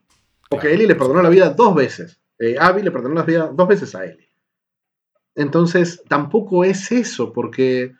Porque 0.50 0.74
Ellie 0.74 0.88
le 0.88 0.96
perdonó 0.96 1.22
la 1.22 1.30
vida 1.30 1.52
dos 1.52 1.74
veces. 1.74 2.20
Eh, 2.38 2.58
Abby 2.60 2.82
le 2.82 2.92
perdonó 2.92 3.16
la 3.16 3.24
vida 3.24 3.52
dos 3.54 3.68
veces 3.68 3.96
a 3.96 4.04
Ellie. 4.04 4.30
Entonces, 5.36 6.04
tampoco 6.10 6.66
es 6.66 6.92
eso, 6.92 7.32
porque, 7.32 7.94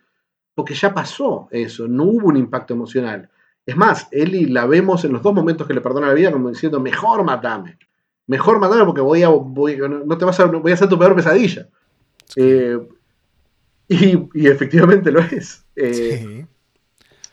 porque 0.54 0.74
ya 0.74 0.92
pasó 0.92 1.48
eso, 1.50 1.88
no 1.88 2.04
hubo 2.04 2.28
un 2.28 2.36
impacto 2.36 2.74
emocional. 2.74 3.30
Es 3.64 3.76
más, 3.76 4.08
Ellie 4.10 4.48
la 4.48 4.66
vemos 4.66 5.04
en 5.04 5.12
los 5.12 5.22
dos 5.22 5.32
momentos 5.32 5.66
que 5.66 5.72
le 5.72 5.80
perdona 5.80 6.08
la 6.08 6.14
vida 6.14 6.32
como 6.32 6.50
diciendo, 6.50 6.80
mejor 6.80 7.24
matame 7.24 7.78
mejor 8.26 8.58
matarme 8.60 8.84
porque 8.84 9.00
voy 9.00 9.22
a, 9.22 9.30
no 9.30 10.18
te 10.18 10.24
vas 10.24 10.40
a, 10.40 10.46
voy 10.46 10.72
a 10.72 10.76
ser 10.76 10.88
tu 10.88 10.98
peor 10.98 11.14
pesadilla. 11.14 11.68
Eh, 12.36 12.78
y, 13.88 14.46
efectivamente 14.46 15.10
lo 15.10 15.20
es. 15.20 15.64
Eh, 15.76 16.46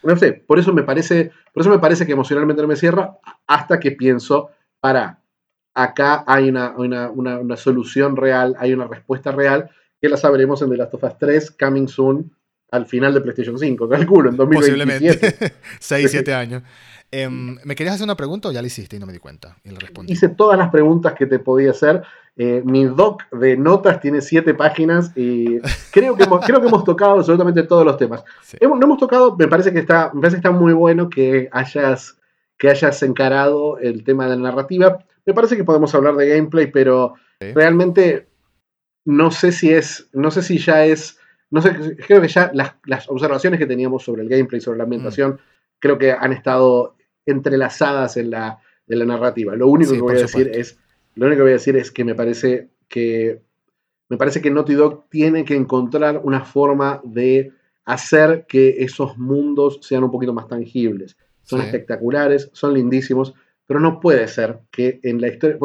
no 0.04 0.16
sé, 0.16 0.34
por 0.34 0.60
eso 0.60 0.74
me 0.74 0.84
parece, 0.84 1.32
por 1.54 1.62
eso 1.62 1.70
me 1.70 1.80
parece 1.80 2.06
que 2.06 2.14
emocionalmente 2.14 2.62
no 2.62 2.68
me 2.68 2.76
cierra 2.76 3.18
hasta 3.48 3.80
que 3.80 3.92
pienso, 3.92 4.50
para, 4.80 5.20
acá 5.74 6.24
hay 6.28 6.50
una, 6.50 6.74
una, 6.78 7.58
solución 7.58 8.16
real, 8.16 8.56
hay 8.60 8.74
una 8.74 8.88
respuesta 8.88 9.32
real, 9.32 9.70
que 10.02 10.10
la 10.10 10.18
sabremos 10.18 10.62
en 10.62 10.70
The 10.70 10.78
Last 10.78 10.94
of 10.94 11.04
Us 11.04 11.18
3, 11.18 11.52
Coming 11.52 11.88
Soon, 11.88 12.32
al 12.72 12.86
final 12.86 13.14
de 13.14 13.22
PlayStation 13.22 13.58
5, 13.58 13.90
calculo, 13.90 14.30
en 14.30 14.38
2027. 14.38 15.18
Posiblemente, 15.18 15.54
6, 15.80 16.12
7 16.12 16.34
años. 16.36 16.64
Em, 17.12 17.58
¿Me 17.64 17.76
querías 17.76 17.96
hacer 17.96 18.06
una 18.06 18.16
pregunta 18.16 18.50
o 18.50 18.52
ya 18.52 18.62
la 18.62 18.68
hiciste 18.68 18.96
y 18.96 19.00
no 19.00 19.08
me 19.08 19.14
di 19.14 19.20
cuenta? 19.20 19.58
Y 19.64 19.72
le 19.72 19.80
respondí. 19.80 20.14
Hice 20.14 20.30
todas 20.30 20.58
las 20.58 20.70
preguntas 20.70 21.14
que 21.14 21.26
te 21.26 21.40
podía 21.40 21.72
hacer. 21.72 22.04
Eh, 22.38 22.62
mi 22.64 22.86
doc 22.86 23.24
de 23.32 23.58
notas 23.58 24.00
tiene 24.00 24.22
siete 24.22 24.54
páginas 24.54 25.12
y 25.18 25.60
creo 25.92 26.16
que 26.16 26.24
hemos, 26.24 26.46
creo 26.46 26.62
que 26.62 26.68
hemos 26.68 26.84
tocado 26.84 27.14
absolutamente 27.14 27.64
todos 27.64 27.84
los 27.84 27.98
temas. 27.98 28.24
Hemos, 28.60 28.80
no 28.80 28.86
hemos 28.86 29.00
tocado, 29.00 29.36
me 29.36 29.48
parece 29.48 29.74
que 29.74 29.80
está, 29.80 30.12
me 30.14 30.22
parece 30.22 30.36
que 30.36 30.48
está 30.48 30.52
muy 30.52 30.74
bueno 30.74 31.10
que 31.10 31.50
hayas, 31.52 32.18
que 32.58 32.70
hayas 32.70 33.02
encarado 33.02 33.80
el 33.80 34.04
tema 34.04 34.26
de 34.26 34.38
la 34.38 34.44
narrativa. 34.44 35.00
Me 35.26 35.34
parece 35.34 35.58
que 35.58 35.64
podemos 35.64 35.94
hablar 35.96 36.16
de 36.16 36.30
gameplay, 36.30 36.68
pero 36.68 37.16
realmente 37.40 38.28
no 39.06 39.32
sé 39.32 39.52
si 39.52 39.74
es, 39.74 40.10
no 40.14 40.30
sé 40.30 40.44
si 40.44 40.60
ya 40.60 40.86
es, 40.86 41.19
no 41.52 41.62
sé, 41.62 41.98
creo 42.08 42.22
que 42.22 42.28
ya 42.28 42.52
las, 42.54 43.10
observaciones 43.10 43.60
que 43.60 43.66
teníamos 43.66 44.04
sobre 44.04 44.22
el 44.22 44.30
gameplay, 44.30 44.62
sobre 44.62 44.78
la 44.78 44.84
ambientación, 44.84 45.32
mm. 45.32 45.40
creo 45.80 45.98
que 45.98 46.12
han 46.12 46.34
estado 46.34 46.96
entrelazadas 47.26 48.18
en 48.18 48.32
la, 48.32 48.60
la 48.88 49.06
narrativa. 49.06 49.56
Lo 49.56 49.68
único 49.68 49.94
que 49.94 50.02
voy 50.02 50.16
a 50.16 50.22
decir 50.22 50.52
es, 50.54 50.78
lo 51.16 51.28
único 51.28 51.40
que 51.40 51.44
voy 51.44 51.52
a 51.52 51.54
decir 51.54 51.76
es 51.78 51.92
que 51.92 52.04
me 52.04 52.16
parece 52.16 52.70
que 52.88 53.42
me 54.10 54.18
parece 54.18 54.42
que 54.42 54.50
Naughty 54.50 54.74
Dog 54.74 55.08
tiene 55.10 55.46
que 55.46 55.56
encontrar 55.56 56.22
una 56.24 56.44
forma 56.44 57.00
de 57.04 57.54
hacer 57.86 58.46
que 58.48 58.78
esos 58.80 59.18
mundos 59.18 59.80
sean 59.82 60.04
un 60.04 60.12
poquito 60.12 60.34
más 60.34 60.48
tangibles. 60.48 61.16
Son 61.44 61.62
espectaculares, 61.62 62.50
son 62.54 62.74
lindísimos, 62.74 63.34
pero 63.66 63.80
no 63.80 64.00
puede 64.00 64.28
ser 64.28 64.60
que 64.72 65.00
en 65.04 65.22
la 65.22 65.28
historia. 65.28 65.58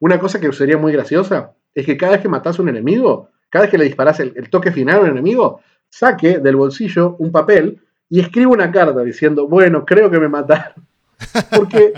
una 0.00 0.18
cosa 0.18 0.40
que 0.40 0.52
sería 0.52 0.78
muy 0.78 0.92
graciosa 0.92 1.54
es 1.74 1.86
que 1.86 1.96
cada 1.96 2.12
vez 2.12 2.22
que 2.22 2.28
matas 2.28 2.58
a 2.58 2.62
un 2.62 2.68
enemigo, 2.68 3.28
cada 3.52 3.64
vez 3.64 3.70
que 3.70 3.76
le 3.76 3.84
disparas 3.84 4.18
el, 4.18 4.32
el, 4.34 4.48
toque 4.48 4.72
final 4.72 4.96
a 4.96 5.00
un 5.02 5.08
enemigo, 5.10 5.60
saque 5.90 6.38
del 6.38 6.56
bolsillo 6.56 7.16
un 7.18 7.30
papel 7.30 7.78
y 8.08 8.20
escriba 8.20 8.50
una 8.50 8.72
carta 8.72 9.02
diciendo: 9.02 9.46
Bueno, 9.46 9.84
creo 9.84 10.10
que 10.10 10.18
me 10.18 10.28
mataron. 10.28 10.86
Porque, 11.54 11.92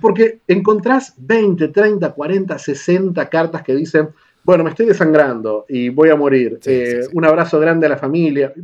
porque 0.00 0.40
encontrás 0.46 1.14
20, 1.18 1.68
30, 1.68 2.12
40, 2.12 2.58
60 2.58 3.28
cartas 3.28 3.62
que 3.62 3.74
dicen, 3.74 4.10
bueno, 4.44 4.62
me 4.62 4.70
estoy 4.70 4.86
desangrando 4.86 5.66
y 5.68 5.88
voy 5.88 6.10
a 6.10 6.16
morir. 6.16 6.60
Eh, 6.64 7.00
un 7.12 7.24
abrazo 7.24 7.58
grande 7.58 7.86
a 7.86 7.90
la 7.90 7.96
familia. 7.96 8.52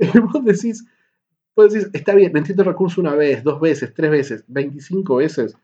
Y 0.00 0.18
vos 0.18 0.44
decís, 0.44 0.84
pues 1.54 1.74
decir, 1.74 1.90
está 1.92 2.14
bien, 2.14 2.34
entiendo 2.36 2.62
el 2.62 2.68
recurso 2.68 3.00
una 3.00 3.14
vez, 3.14 3.44
dos 3.44 3.60
veces, 3.60 3.92
tres 3.92 4.10
veces, 4.10 4.44
25 4.48 5.16
veces, 5.16 5.54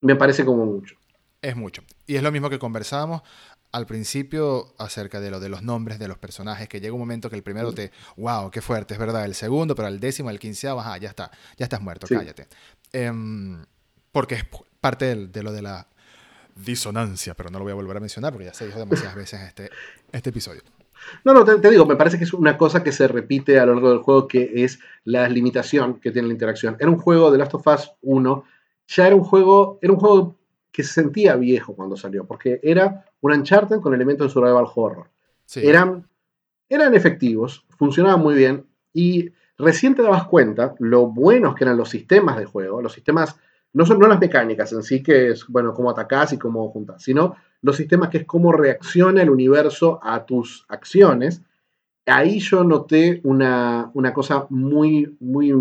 me 0.00 0.16
parece 0.16 0.44
como 0.44 0.64
mucho. 0.64 0.96
Es 1.42 1.54
mucho. 1.56 1.82
Y 2.06 2.16
es 2.16 2.22
lo 2.22 2.32
mismo 2.32 2.48
que 2.48 2.58
conversábamos 2.58 3.22
al 3.72 3.86
principio 3.86 4.74
acerca 4.78 5.20
de 5.20 5.30
lo 5.30 5.40
de 5.40 5.48
los 5.48 5.62
nombres 5.62 5.98
de 5.98 6.08
los 6.08 6.18
personajes, 6.18 6.68
que 6.68 6.80
llega 6.80 6.92
un 6.92 7.00
momento 7.00 7.30
que 7.30 7.36
el 7.36 7.42
primero 7.42 7.72
te, 7.72 7.92
wow, 8.16 8.50
qué 8.50 8.60
fuerte, 8.60 8.94
es 8.94 9.00
verdad, 9.00 9.24
el 9.24 9.34
segundo, 9.34 9.74
pero 9.74 9.88
al 9.88 10.00
décimo, 10.00 10.28
al 10.28 10.38
quinceavo, 10.38 10.80
ajá, 10.80 10.98
ya 10.98 11.08
está, 11.08 11.30
ya 11.56 11.64
estás 11.64 11.80
muerto, 11.80 12.06
cállate. 12.08 12.48
Em, 12.92 13.64
porque 14.12 14.34
es 14.34 14.44
parte 14.80 15.14
de, 15.14 15.42
lo 15.42 15.52
de 15.52 15.62
la 15.62 15.86
disonancia, 16.56 17.34
pero 17.34 17.50
no 17.50 17.58
lo 17.58 17.64
voy 17.64 17.72
a 17.72 17.76
volver 17.76 17.96
a 17.96 18.00
mencionar 18.00 18.32
porque 18.32 18.46
ya 18.46 18.54
se 18.54 18.66
dijo 18.66 18.78
demasiadas 18.78 19.14
veces 19.16 19.40
en 19.40 19.46
este, 19.46 19.70
este 20.12 20.30
episodio. 20.30 20.62
No, 21.24 21.32
no, 21.32 21.44
te, 21.44 21.70
digo, 21.70 21.86
me 21.86 21.96
parece 21.96 22.18
que 22.18 22.24
es 22.24 22.34
una 22.34 22.58
cosa 22.58 22.82
que 22.82 22.92
se 22.92 23.08
repite 23.08 23.58
a 23.58 23.66
lo 23.66 23.74
largo 23.74 23.90
del 23.90 24.00
juego, 24.00 24.28
que 24.28 24.64
es 24.64 24.80
la 25.04 25.28
limitación 25.28 25.98
que 25.98 26.10
tiene 26.10 26.28
la 26.28 26.34
interacción. 26.34 26.76
Era 26.78 26.90
un 26.90 26.98
juego 26.98 27.30
de 27.30 27.38
Last 27.38 27.54
of 27.54 27.66
Us 27.66 27.92
1, 28.02 28.44
ya 28.88 29.06
era 29.06 29.16
un 29.16 29.24
juego, 29.24 29.78
era 29.80 29.92
un 29.92 29.98
juego 29.98 30.39
que 30.72 30.82
se 30.82 30.92
sentía 30.92 31.36
viejo 31.36 31.74
cuando 31.74 31.96
salió, 31.96 32.26
porque 32.26 32.60
era 32.62 33.04
un 33.20 33.32
Uncharted 33.32 33.80
con 33.80 33.94
elementos 33.94 34.28
de 34.28 34.32
survival 34.32 34.66
horror. 34.74 35.10
Eran, 35.56 36.08
eran 36.68 36.94
efectivos, 36.94 37.64
funcionaban 37.76 38.20
muy 38.20 38.34
bien, 38.34 38.66
y 38.92 39.30
recién 39.58 39.94
te 39.94 40.02
dabas 40.02 40.26
cuenta 40.26 40.74
lo 40.78 41.06
buenos 41.06 41.54
que 41.54 41.64
eran 41.64 41.76
los 41.76 41.90
sistemas 41.90 42.38
de 42.38 42.44
juego, 42.44 42.80
los 42.80 42.92
sistemas, 42.92 43.36
no 43.72 43.86
son 43.86 43.98
no 43.98 44.08
las 44.08 44.20
mecánicas 44.20 44.72
en 44.72 44.82
sí, 44.82 45.02
que 45.02 45.30
es, 45.30 45.46
bueno, 45.46 45.74
cómo 45.74 45.90
atacás 45.90 46.32
y 46.32 46.38
cómo 46.38 46.68
juntas, 46.70 47.02
sino 47.02 47.36
los 47.62 47.76
sistemas 47.76 48.08
que 48.08 48.18
es 48.18 48.24
cómo 48.24 48.52
reacciona 48.52 49.22
el 49.22 49.30
universo 49.30 50.00
a 50.02 50.24
tus 50.24 50.64
acciones. 50.68 51.42
Ahí 52.06 52.40
yo 52.40 52.64
noté 52.64 53.20
una, 53.24 53.90
una 53.94 54.12
cosa 54.12 54.46
muy, 54.48 55.16
muy 55.20 55.52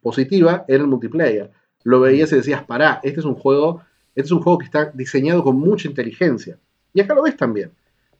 positiva, 0.00 0.64
era 0.68 0.82
el 0.82 0.88
multiplayer. 0.88 1.50
Lo 1.82 2.00
veías 2.00 2.32
y 2.32 2.36
decías, 2.36 2.64
pará, 2.64 3.00
este 3.02 3.20
es 3.20 3.26
un 3.26 3.34
juego, 3.34 3.82
este 4.16 4.28
es 4.28 4.32
un 4.32 4.40
juego 4.40 4.58
que 4.58 4.64
está 4.64 4.90
diseñado 4.94 5.44
con 5.44 5.58
mucha 5.58 5.88
inteligencia. 5.88 6.58
Y 6.94 7.00
acá 7.02 7.14
lo 7.14 7.22
ves 7.22 7.36
también. 7.36 7.70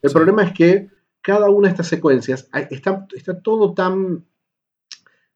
El 0.02 0.12
problema 0.12 0.44
es 0.44 0.52
que 0.52 0.90
cada 1.23 1.48
una 1.48 1.68
de 1.68 1.73
estas 1.73 1.89
secuencias 1.89 2.48
está, 2.70 3.06
está 3.16 3.40
todo 3.40 3.73
tan... 3.73 4.24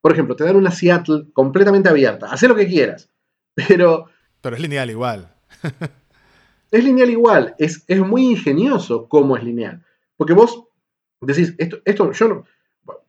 Por 0.02 0.12
ejemplo, 0.12 0.36
te 0.36 0.44
dan 0.44 0.56
una 0.56 0.70
Seattle 0.70 1.28
completamente 1.32 1.88
abierta. 1.88 2.26
Haz 2.26 2.42
lo 2.42 2.54
que 2.54 2.68
quieras. 2.68 3.08
Pero... 3.54 4.06
Pero 4.42 4.56
es 4.56 4.62
lineal 4.62 4.90
igual. 4.90 5.34
es 6.70 6.84
lineal 6.84 7.08
igual. 7.08 7.54
Es, 7.58 7.82
es 7.88 8.00
muy 8.00 8.26
ingenioso 8.30 9.08
cómo 9.08 9.38
es 9.38 9.42
lineal. 9.42 9.82
Porque 10.18 10.34
vos 10.34 10.64
decís, 11.22 11.54
esto, 11.56 11.78
esto 11.86 12.12
yo 12.12 12.28
no... 12.28 12.44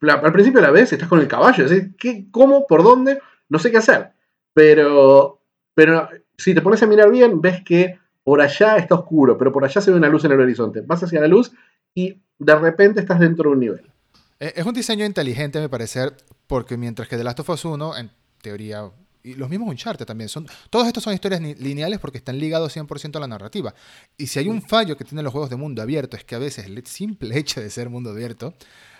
al 0.09 0.33
principio 0.33 0.61
de 0.61 0.67
la 0.67 0.71
vez 0.71 0.93
estás 0.93 1.09
con 1.09 1.19
el 1.19 1.27
caballo, 1.27 1.67
decís, 1.67 1.89
¿qué, 1.99 2.27
¿cómo? 2.31 2.65
¿Por 2.65 2.81
dónde? 2.81 3.19
No 3.49 3.59
sé 3.59 3.71
qué 3.71 3.77
hacer. 3.77 4.13
Pero, 4.53 5.41
pero 5.73 6.09
si 6.41 6.53
te 6.53 6.61
pones 6.61 6.81
a 6.81 6.87
mirar 6.87 7.11
bien, 7.11 7.39
ves 7.41 7.63
que 7.63 7.99
por 8.23 8.41
allá 8.41 8.77
está 8.77 8.95
oscuro, 8.95 9.37
pero 9.37 9.51
por 9.51 9.63
allá 9.63 9.81
se 9.81 9.91
ve 9.91 9.97
una 9.97 10.09
luz 10.09 10.25
en 10.25 10.31
el 10.31 10.39
horizonte. 10.39 10.81
Vas 10.81 11.03
hacia 11.03 11.21
la 11.21 11.27
luz 11.27 11.51
y 11.93 12.21
de 12.37 12.55
repente 12.55 12.99
estás 12.99 13.19
dentro 13.19 13.49
de 13.49 13.53
un 13.53 13.59
nivel. 13.59 13.91
Eh, 14.39 14.53
es 14.55 14.65
un 14.65 14.73
diseño 14.73 15.05
inteligente, 15.05 15.59
me 15.59 15.69
parece, 15.69 16.11
porque 16.47 16.77
mientras 16.77 17.07
que 17.07 17.17
The 17.17 17.23
Last 17.23 17.39
of 17.41 17.49
Us 17.49 17.65
1, 17.65 17.97
en 17.97 18.11
teoría, 18.41 18.89
y 19.23 19.35
los 19.35 19.49
mismos 19.49 19.69
Uncharted 19.69 20.05
también, 20.05 20.29
son, 20.29 20.47
todos 20.69 20.87
estos 20.87 21.03
son 21.03 21.13
historias 21.13 21.41
lineales 21.41 21.99
porque 21.99 22.17
están 22.17 22.39
ligados 22.39 22.75
100% 22.75 23.15
a 23.17 23.19
la 23.19 23.27
narrativa. 23.27 23.73
Y 24.17 24.27
si 24.27 24.39
hay 24.39 24.47
un 24.47 24.63
fallo 24.63 24.97
que 24.97 25.05
tienen 25.05 25.23
los 25.23 25.31
juegos 25.31 25.51
de 25.51 25.57
mundo 25.57 25.81
abierto, 25.81 26.17
es 26.17 26.23
que 26.23 26.35
a 26.35 26.39
veces 26.39 26.65
el 26.65 26.83
simple 26.87 27.37
hecho 27.37 27.61
de 27.61 27.69
ser 27.69 27.89
mundo 27.89 28.09
abierto 28.09 28.55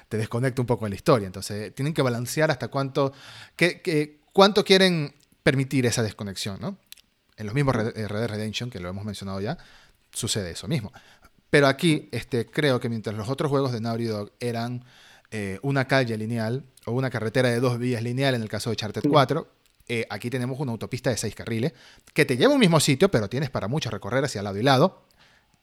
te 0.09 0.17
desconecta 0.17 0.61
un 0.61 0.67
poco 0.67 0.85
de 0.85 0.89
la 0.89 0.95
historia. 0.95 1.25
Entonces, 1.25 1.73
tienen 1.73 1.93
que 1.93 2.01
balancear 2.01 2.51
hasta 2.51 2.67
cuánto, 2.67 3.13
cuánto 4.33 4.63
quieren 4.63 5.13
permitir 5.41 5.85
esa 5.85 6.03
desconexión, 6.03 6.59
¿no? 6.59 6.77
En 7.37 7.45
los 7.45 7.55
mismos 7.55 7.75
Red, 7.75 7.93
Dead 7.93 8.27
Redemption, 8.27 8.69
que 8.69 8.79
lo 8.79 8.89
hemos 8.89 9.05
mencionado 9.05 9.41
ya, 9.41 9.57
sucede 10.11 10.51
eso 10.51 10.67
mismo. 10.67 10.91
Pero 11.49 11.67
aquí 11.67 12.09
este, 12.11 12.45
creo 12.45 12.79
que 12.79 12.89
mientras 12.89 13.15
los 13.15 13.29
otros 13.29 13.49
juegos 13.49 13.71
de 13.71 13.81
Naughty 13.81 14.05
Dog 14.05 14.31
eran 14.39 14.83
eh, 15.31 15.59
una 15.61 15.85
calle 15.85 16.17
lineal 16.17 16.63
o 16.85 16.91
una 16.91 17.09
carretera 17.09 17.49
de 17.49 17.59
dos 17.59 17.77
vías 17.77 18.03
lineal 18.03 18.35
en 18.35 18.41
el 18.41 18.49
caso 18.49 18.69
de 18.69 18.75
Charted 18.75 19.03
4, 19.09 19.47
eh, 19.87 20.05
aquí 20.09 20.29
tenemos 20.29 20.59
una 20.59 20.71
autopista 20.71 21.09
de 21.09 21.17
seis 21.17 21.35
carriles 21.35 21.73
que 22.13 22.23
te 22.25 22.37
lleva 22.37 22.51
a 22.51 22.55
un 22.55 22.59
mismo 22.59 22.79
sitio, 22.79 23.11
pero 23.11 23.27
tienes 23.27 23.49
para 23.49 23.67
mucho 23.67 23.89
recorrer 23.89 24.23
hacia 24.23 24.41
lado 24.41 24.57
y 24.57 24.63
lado. 24.63 25.03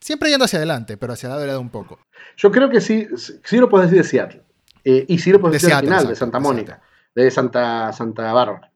Siempre 0.01 0.29
yendo 0.29 0.45
hacia 0.45 0.59
adelante, 0.59 0.97
pero 0.97 1.15
hacia 1.15 1.31
lado 1.31 1.45
y 1.45 1.47
lado 1.47 1.61
un 1.61 1.71
poco. 1.71 1.99
Yo 2.37 2.53
creo 2.53 2.69
que 2.69 2.81
sí, 2.81 3.09
sí 3.17 3.57
lo 3.57 3.69
puedes 3.69 3.91
decir 3.91 4.03
de 4.05 4.09
Seattle. 4.09 4.43
Eh, 4.85 5.07
y 5.09 5.19
sí 5.19 5.33
lo 5.33 5.41
puedes 5.41 5.61
decir 5.61 5.75
al 5.75 5.85
final, 5.85 6.07
de 6.07 6.15
Santa 6.15 6.39
Mónica, 6.39 6.83
de 7.15 7.31
Santa, 7.31 7.93
Santa 7.93 8.33
Bárbara. 8.33 8.71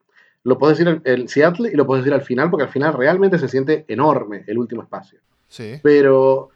Lo 0.45 0.59
puedes 0.59 0.79
decir 0.79 1.01
el, 1.05 1.29
Seattle 1.29 1.71
y 1.73 1.77
lo 1.77 1.87
puedes 1.87 2.05
decir 2.05 2.15
al 2.15 2.25
final, 2.25 2.51
porque 2.51 2.65
al 2.65 2.73
final 2.73 2.95
realmente 2.95 3.39
se 3.39 3.49
siente 3.49 3.85
enorme 3.89 4.45
el 4.47 4.59
último 4.59 4.83
espacio. 4.83 5.21
Sí. 5.49 5.75
Pero, 5.83 6.51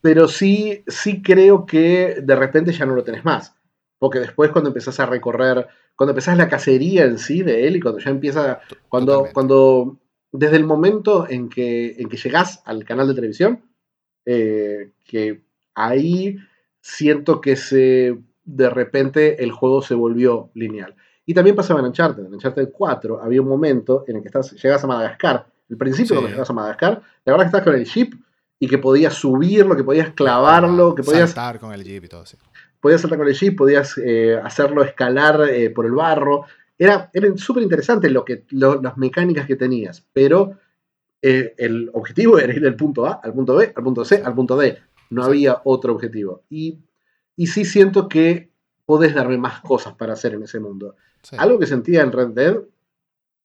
pero 0.00 0.28
sí, 0.28 0.84
sí 0.86 1.22
creo 1.22 1.64
que 1.64 2.18
de 2.22 2.36
repente 2.36 2.72
ya 2.72 2.84
no 2.86 2.94
lo 2.94 3.04
tenés 3.04 3.24
más. 3.24 3.54
Porque 3.98 4.20
después 4.20 4.50
cuando 4.50 4.68
empezás 4.68 5.00
a 5.00 5.06
recorrer, 5.06 5.66
cuando 5.96 6.12
empezás 6.12 6.36
la 6.36 6.48
cacería 6.48 7.04
en 7.04 7.18
sí 7.18 7.42
de 7.42 7.66
él 7.66 7.76
y 7.76 7.80
cuando 7.80 8.00
ya 8.00 8.10
empieza, 8.10 8.60
cuando, 8.88 9.28
cuando 9.32 9.98
desde 10.30 10.56
el 10.56 10.64
momento 10.64 11.26
en 11.28 11.48
que, 11.48 11.96
en 11.98 12.08
que 12.08 12.16
llegás 12.16 12.62
al 12.64 12.84
canal 12.84 13.08
de 13.08 13.14
televisión, 13.14 13.62
eh, 14.24 14.92
que 15.04 15.42
ahí 15.74 16.36
siento 16.80 17.40
que 17.40 17.56
se, 17.56 18.18
de 18.44 18.70
repente 18.70 19.42
el 19.42 19.52
juego 19.52 19.82
se 19.82 19.94
volvió 19.94 20.50
lineal. 20.54 20.94
Y 21.28 21.34
también 21.34 21.54
pasaba 21.54 21.80
en 21.80 21.86
Uncharted. 21.86 22.24
En 22.24 22.32
Uncharted 22.32 22.70
4 22.72 23.22
había 23.22 23.42
un 23.42 23.48
momento 23.48 24.02
en 24.08 24.16
el 24.16 24.22
que 24.22 24.28
estás, 24.28 24.50
llegas 24.52 24.82
a 24.82 24.86
Madagascar. 24.86 25.46
El 25.68 25.76
principio 25.76 26.16
cuando 26.16 26.30
llegas 26.30 26.48
a 26.48 26.54
Madagascar, 26.54 27.02
la 27.26 27.32
verdad 27.32 27.44
que 27.44 27.48
estás 27.48 27.64
con 27.64 27.74
el 27.74 27.84
jeep 27.84 28.14
y 28.58 28.66
que 28.66 28.78
podías 28.78 29.12
subirlo, 29.12 29.76
que 29.76 29.84
podías 29.84 30.14
clavarlo, 30.14 30.94
que 30.94 31.02
podías... 31.02 31.28
Saltar 31.28 31.60
con 31.60 31.74
el 31.74 31.84
jeep 31.84 32.04
y 32.04 32.08
todo 32.08 32.22
así. 32.22 32.38
Podías 32.80 33.02
saltar 33.02 33.18
con 33.18 33.28
el 33.28 33.34
jeep, 33.34 33.58
podías 33.58 33.98
eh, 33.98 34.40
hacerlo 34.42 34.82
escalar 34.82 35.50
eh, 35.50 35.68
por 35.68 35.84
el 35.84 35.92
barro. 35.92 36.46
Era, 36.78 37.10
era 37.12 37.36
súper 37.36 37.62
interesante 37.62 38.08
lo 38.08 38.24
que, 38.24 38.44
las 38.52 38.96
mecánicas 38.96 39.46
que 39.46 39.56
tenías, 39.56 40.02
pero 40.14 40.56
eh, 41.20 41.52
el 41.58 41.90
objetivo 41.92 42.38
era 42.38 42.54
ir 42.54 42.62
del 42.62 42.74
punto 42.74 43.04
A 43.04 43.20
al 43.22 43.34
punto 43.34 43.54
B, 43.54 43.70
al 43.76 43.84
punto 43.84 44.02
C, 44.06 44.22
al 44.24 44.34
punto 44.34 44.56
D. 44.56 44.78
No 45.10 45.24
había 45.24 45.60
otro 45.64 45.92
objetivo. 45.92 46.44
Y, 46.48 46.78
y 47.36 47.48
sí 47.48 47.66
siento 47.66 48.08
que 48.08 48.48
podés 48.88 49.14
darme 49.14 49.36
más 49.36 49.60
cosas 49.60 49.92
para 49.96 50.14
hacer 50.14 50.32
en 50.32 50.44
ese 50.44 50.58
mundo. 50.60 50.96
Algo 51.36 51.58
que 51.58 51.66
sentía 51.66 52.00
en 52.00 52.10
Red 52.10 52.28
Dead, 52.28 52.56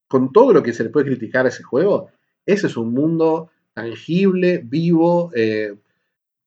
con 0.07 0.32
todo 0.32 0.53
lo 0.53 0.64
que 0.64 0.72
se 0.72 0.86
le 0.86 0.90
puede 0.90 1.07
criticar 1.07 1.45
a 1.45 1.49
ese 1.49 1.64
juego, 1.64 2.07
ese 2.45 2.68
es 2.68 2.78
un 2.78 2.94
mundo 2.94 3.49
tangible, 3.74 4.61
vivo, 4.64 5.32
eh, 5.36 5.76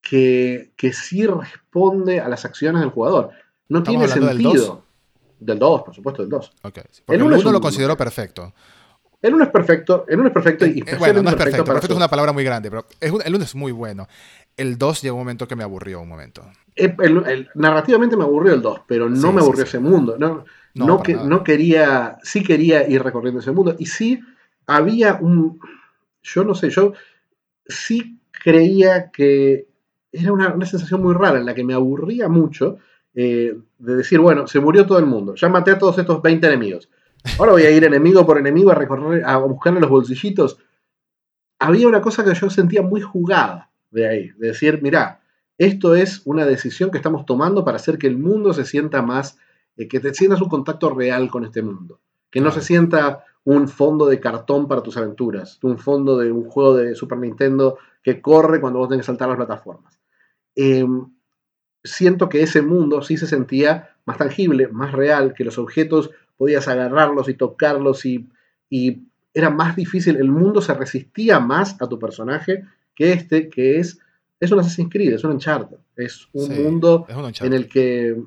que, 0.01 0.71
que, 0.75 0.93
sí 0.93 1.27
responde 1.27 2.19
a 2.19 2.27
las 2.27 2.43
acciones 2.43 2.81
del 2.81 2.89
jugador. 2.89 3.29
No 3.69 3.83
tiene 3.83 4.07
sentido. 4.07 4.83
Del 5.39 5.59
2? 5.59 5.81
por 5.83 5.93
supuesto, 5.93 6.23
del 6.23 6.31
2. 6.31 6.53
el 7.09 7.21
1 7.21 7.51
lo 7.51 7.61
considero 7.61 7.95
perfecto. 7.95 8.51
El 9.21 9.35
1 9.35 9.43
es 9.43 9.49
perfecto, 9.51 10.05
el 10.07 10.19
1 10.21 10.27
es 10.29 10.33
perfecto 10.33 10.65
y 10.65 10.79
eh, 10.79 10.95
bueno, 10.97 11.21
no 11.21 11.29
es 11.29 11.35
perfecto, 11.35 11.63
perfecto 11.63 11.93
es 11.93 11.97
una 11.97 12.07
palabra 12.07 12.33
muy 12.33 12.43
grande, 12.43 12.71
pero 12.71 12.87
el 12.99 13.35
1 13.35 13.43
es 13.43 13.53
muy 13.53 13.71
bueno. 13.71 14.07
El 14.57 14.77
2 14.77 15.03
llegó 15.03 15.15
un 15.15 15.21
momento 15.21 15.47
que 15.47 15.55
me 15.55 15.63
aburrió 15.63 16.01
un 16.01 16.09
momento. 16.09 16.43
El, 16.75 17.47
narrativamente 17.53 18.17
me 18.17 18.23
aburrió 18.23 18.53
el 18.53 18.61
2, 18.61 18.81
pero 18.87 19.07
no 19.07 19.31
me 19.31 19.41
aburrió 19.41 19.63
ese 19.63 19.79
mundo. 19.79 20.17
No, 20.17 20.45
no, 20.73 21.01
que, 21.01 21.13
no 21.15 21.43
quería, 21.43 22.17
sí 22.23 22.43
quería 22.43 22.87
ir 22.89 23.03
recorriendo 23.03 23.39
ese 23.39 23.51
mundo. 23.51 23.75
Y 23.77 23.85
sí 23.85 24.19
había 24.65 25.15
un, 25.21 25.59
yo 26.23 26.43
no 26.43 26.55
sé, 26.55 26.71
yo 26.71 26.93
sí 27.65 28.19
creía 28.31 29.11
que 29.11 29.67
era 30.11 30.33
una, 30.33 30.65
sensación 30.65 31.01
muy 31.01 31.13
rara 31.13 31.37
en 31.37 31.45
la 31.45 31.53
que 31.53 31.63
me 31.63 31.73
aburría 31.73 32.27
mucho 32.27 32.77
eh, 33.13 33.55
de 33.77 33.95
decir, 33.95 34.19
bueno, 34.19 34.47
se 34.47 34.59
murió 34.59 34.85
todo 34.85 34.99
el 34.99 35.05
mundo, 35.05 35.35
ya 35.35 35.49
maté 35.49 35.71
a 35.71 35.77
todos 35.79 35.97
estos 35.99 36.21
20 36.21 36.47
enemigos. 36.47 36.89
Ahora 37.37 37.51
voy 37.51 37.63
a 37.63 37.71
ir 37.71 37.83
enemigo 37.83 38.25
por 38.25 38.37
enemigo 38.37 38.71
a 38.71 38.75
recorrer, 38.75 39.23
a 39.25 39.37
buscarle 39.37 39.81
los 39.81 39.89
bolsillitos. 39.89 40.57
Había 41.59 41.87
una 41.87 42.01
cosa 42.01 42.23
que 42.23 42.33
yo 42.33 42.49
sentía 42.49 42.81
muy 42.81 43.01
jugada 43.01 43.69
de 43.97 44.07
ahí, 44.07 44.31
de 44.37 44.47
decir, 44.49 44.79
mira, 44.81 45.21
esto 45.57 45.95
es 45.95 46.21
una 46.25 46.45
decisión 46.45 46.91
que 46.91 46.97
estamos 46.97 47.25
tomando 47.25 47.65
para 47.65 47.77
hacer 47.77 47.97
que 47.97 48.07
el 48.07 48.17
mundo 48.17 48.53
se 48.53 48.63
sienta 48.63 49.01
más 49.01 49.39
eh, 49.75 49.87
que 49.87 49.99
te 49.99 50.13
sientas 50.13 50.41
un 50.41 50.49
contacto 50.49 50.89
real 50.89 51.29
con 51.29 51.43
este 51.45 51.61
mundo. 51.61 51.99
Que 52.29 52.41
no 52.41 52.51
se 52.51 52.61
sienta 52.61 53.25
un 53.43 53.67
fondo 53.67 54.05
de 54.05 54.19
cartón 54.19 54.67
para 54.67 54.83
tus 54.83 54.97
aventuras, 54.97 55.59
un 55.63 55.77
fondo 55.77 56.17
de 56.17 56.31
un 56.31 56.49
juego 56.49 56.75
de 56.75 56.95
Super 56.95 57.17
Nintendo 57.17 57.77
que 58.03 58.21
corre 58.21 58.61
cuando 58.61 58.79
vos 58.79 58.89
tenés 58.89 59.03
que 59.03 59.07
saltar 59.07 59.29
las 59.29 59.37
plataformas. 59.37 59.97
Em, 60.53 61.07
siento 61.83 62.29
que 62.29 62.43
ese 62.43 62.61
mundo 62.61 63.01
sí 63.01 63.17
se 63.17 63.25
sentía 63.25 63.95
más 64.05 64.17
tangible, 64.17 64.67
más 64.67 64.91
real, 64.91 65.33
que 65.33 65.45
los 65.45 65.57
objetos 65.57 66.11
podías 66.35 66.67
agarrarlos 66.67 67.29
y 67.29 67.33
tocarlos 67.33 68.05
y, 68.05 68.29
era 69.33 69.49
más 69.51 69.75
difícil, 69.75 70.17
el 70.17 70.31
mundo 70.31 70.61
se 70.61 70.73
resistía 70.73 71.39
más 71.39 71.79
a 71.79 71.87
tu 71.87 71.99
personaje 71.99 72.63
que 72.97 73.13
este, 73.13 73.47
que 73.47 73.77
es, 73.77 73.99
es 74.39 74.51
un 74.51 74.59
Assassin's 74.59 74.91
Creed, 74.91 75.13
es 75.13 75.23
un 75.23 75.31
Uncharted, 75.31 75.77
es 75.95 76.27
un 76.33 76.63
mundo 76.63 77.05
en 77.41 77.53
el 77.53 77.69
que 77.69 78.17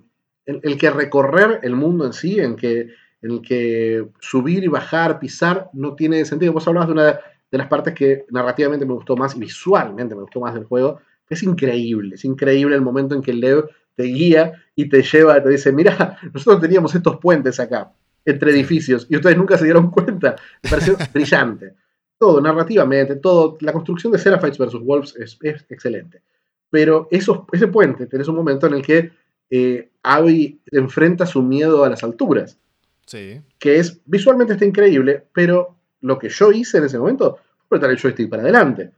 el, 0.47 0.79
que 0.79 0.91
recorrer 0.91 1.61
el 1.63 1.75
mundo 1.75 2.07
en 2.07 2.13
sí, 2.13 2.39
en 2.39 2.57
que 2.57 2.89
en 3.23 3.33
el 3.33 3.43
que 3.43 4.07
subir 4.21 4.65
y 4.65 4.69
bajar, 4.69 5.19
pisar, 5.19 5.69
no 5.75 5.95
tiene 5.95 6.25
sentido. 6.25 6.55
Vos 6.55 6.67
hablabas 6.67 6.89
de 6.89 6.93
una 6.93 7.21
de 7.51 7.59
las 7.59 7.67
partes 7.67 7.95
que 7.95 8.25
narrativamente 8.31 8.87
me 8.87 8.95
gustó 8.95 9.15
más 9.17 9.37
y 9.37 9.41
visualmente 9.41 10.15
me 10.15 10.23
gustó 10.23 10.41
más 10.41 10.55
del 10.55 10.65
juego. 10.65 11.01
Es 11.29 11.43
increíble, 11.43 12.15
es 12.15 12.25
increíble 12.25 12.77
el 12.77 12.81
momento 12.81 13.15
en 13.15 13.23
que 13.23 13.33
el 13.33 13.41
Lev 13.41 13.69
te 13.95 14.05
guía 14.05 14.55
y 14.75 14.89
te 14.89 15.03
lleva, 15.03 15.43
te 15.43 15.51
dice, 15.51 15.73
mira, 15.73 16.19
nosotros 16.33 16.61
teníamos 16.61 16.95
estos 16.95 17.19
puentes 17.19 17.61
acá, 17.61 17.93
entre 18.25 18.53
edificios, 18.53 19.07
y 19.11 19.17
ustedes 19.17 19.37
nunca 19.37 19.59
se 19.59 19.65
dieron 19.65 19.91
cuenta. 19.91 20.37
Me 20.63 20.71
pareció 20.71 20.97
brillante. 21.13 21.75
Todo, 22.21 22.43
narrativamente, 22.43 23.17
todo. 23.17 23.57
La 23.63 23.73
construcción 23.73 24.13
de 24.13 24.19
Seraphites 24.19 24.59
versus 24.59 24.85
Wolves 24.85 25.17
es, 25.17 25.39
excelente. 25.71 26.21
Pero 26.69 27.09
esos, 27.11 27.41
ese 27.51 27.67
puente, 27.69 28.07
tenés 28.07 28.29
un 28.29 28.37
momento 28.37 28.67
en 28.67 28.75
el 28.75 28.83
que 28.83 29.11
eh, 29.49 29.91
Abby 30.03 30.61
enfrenta 30.71 31.25
su 31.25 31.43
miedo 31.43 31.83
a 31.83 31.89
las 31.89 32.05
alturas. 32.05 32.59
Sí. 33.07 33.41
Que 33.59 33.79
es, 33.79 34.03
visualmente 34.05 34.53
está 34.53 34.67
increíble, 34.67 35.25
pero 35.33 35.79
lo 36.03 36.19
que 36.19 36.29
yo 36.29 36.53
hice 36.53 36.77
en 36.77 36.85
ese 36.85 36.99
momento 36.99 37.39
fue 37.67 37.79
apretar 37.79 37.91
el 37.91 37.99
joystick 37.99 38.29
para 38.29 38.43
adelante. 38.43 38.93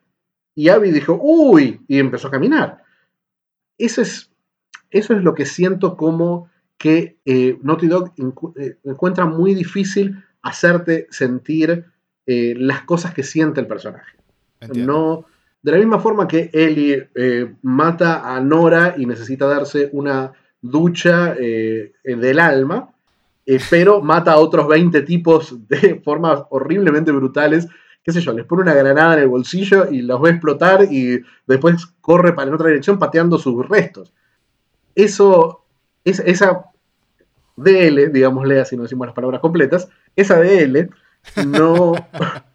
Y 0.57 0.69
Abby 0.69 0.91
dijo, 0.91 1.17
uy, 1.23 1.81
y 1.87 2.01
empezó 2.01 2.27
a 2.27 2.33
caminar. 2.33 2.83
Eso 3.79 4.03
es, 4.03 4.33
eso 4.91 5.15
es 5.15 5.23
lo 5.23 5.33
que 5.33 5.47
siento 5.47 5.97
como 5.97 6.51
que 6.77 7.19
eh, 7.25 7.57
Naughty 7.63 7.87
Dog 7.87 8.15
eh, 8.57 8.79
encuentra 8.83 9.27
muy 9.27 9.55
difícil 9.55 10.25
hacerte 10.43 11.07
sentir 11.11 11.87
eh, 12.27 12.55
las 12.57 12.83
cosas 12.83 13.15
que 13.15 13.23
siente 13.23 13.61
el 13.61 13.67
personaje. 13.67 14.13
No, 14.75 15.25
de 15.63 15.73
la 15.73 15.79
misma 15.79 15.99
forma 15.99 16.29
que 16.29 16.51
Ellie 16.53 17.09
mata 17.63 18.35
a 18.35 18.41
Nora 18.41 18.95
y 18.97 19.07
necesita 19.07 19.47
darse 19.47 19.91
una 19.93 20.33
ducha 20.61 21.35
del 21.35 22.39
alma, 22.39 22.95
pero 23.71 24.01
mata 24.01 24.33
a 24.33 24.39
otros 24.39 24.69
20 24.69 25.03
tipos 25.03 25.69
de 25.69 26.01
formas 26.05 26.45
horriblemente 26.51 27.11
brutales 27.11 27.67
qué 28.05 28.13
sé 28.13 28.21
yo, 28.21 28.33
les 28.33 28.47
pone 28.47 28.63
una 28.63 28.75
granada 28.75 29.15
en 29.15 29.21
el 29.21 29.29
bolsillo 29.29 29.91
y 29.91 30.03
los 30.03 30.21
ve 30.21 30.31
explotar 30.31 30.89
y 30.91 31.23
después 31.47 31.87
corre 32.01 32.33
para 32.33 32.49
en 32.49 32.55
otra 32.55 32.69
dirección 32.69 32.99
pateando 32.99 33.39
sus 33.39 33.69
restos. 33.69 34.13
Eso, 34.95 35.65
es, 36.05 36.19
esa 36.21 36.67
DL, 37.57 38.13
digámosle 38.13 38.61
así, 38.61 38.77
no 38.77 38.83
decimos 38.83 39.07
las 39.07 39.15
palabras 39.15 39.41
completas, 39.41 39.89
esa 40.17 40.41
DL 40.41 40.91
no, 41.47 41.95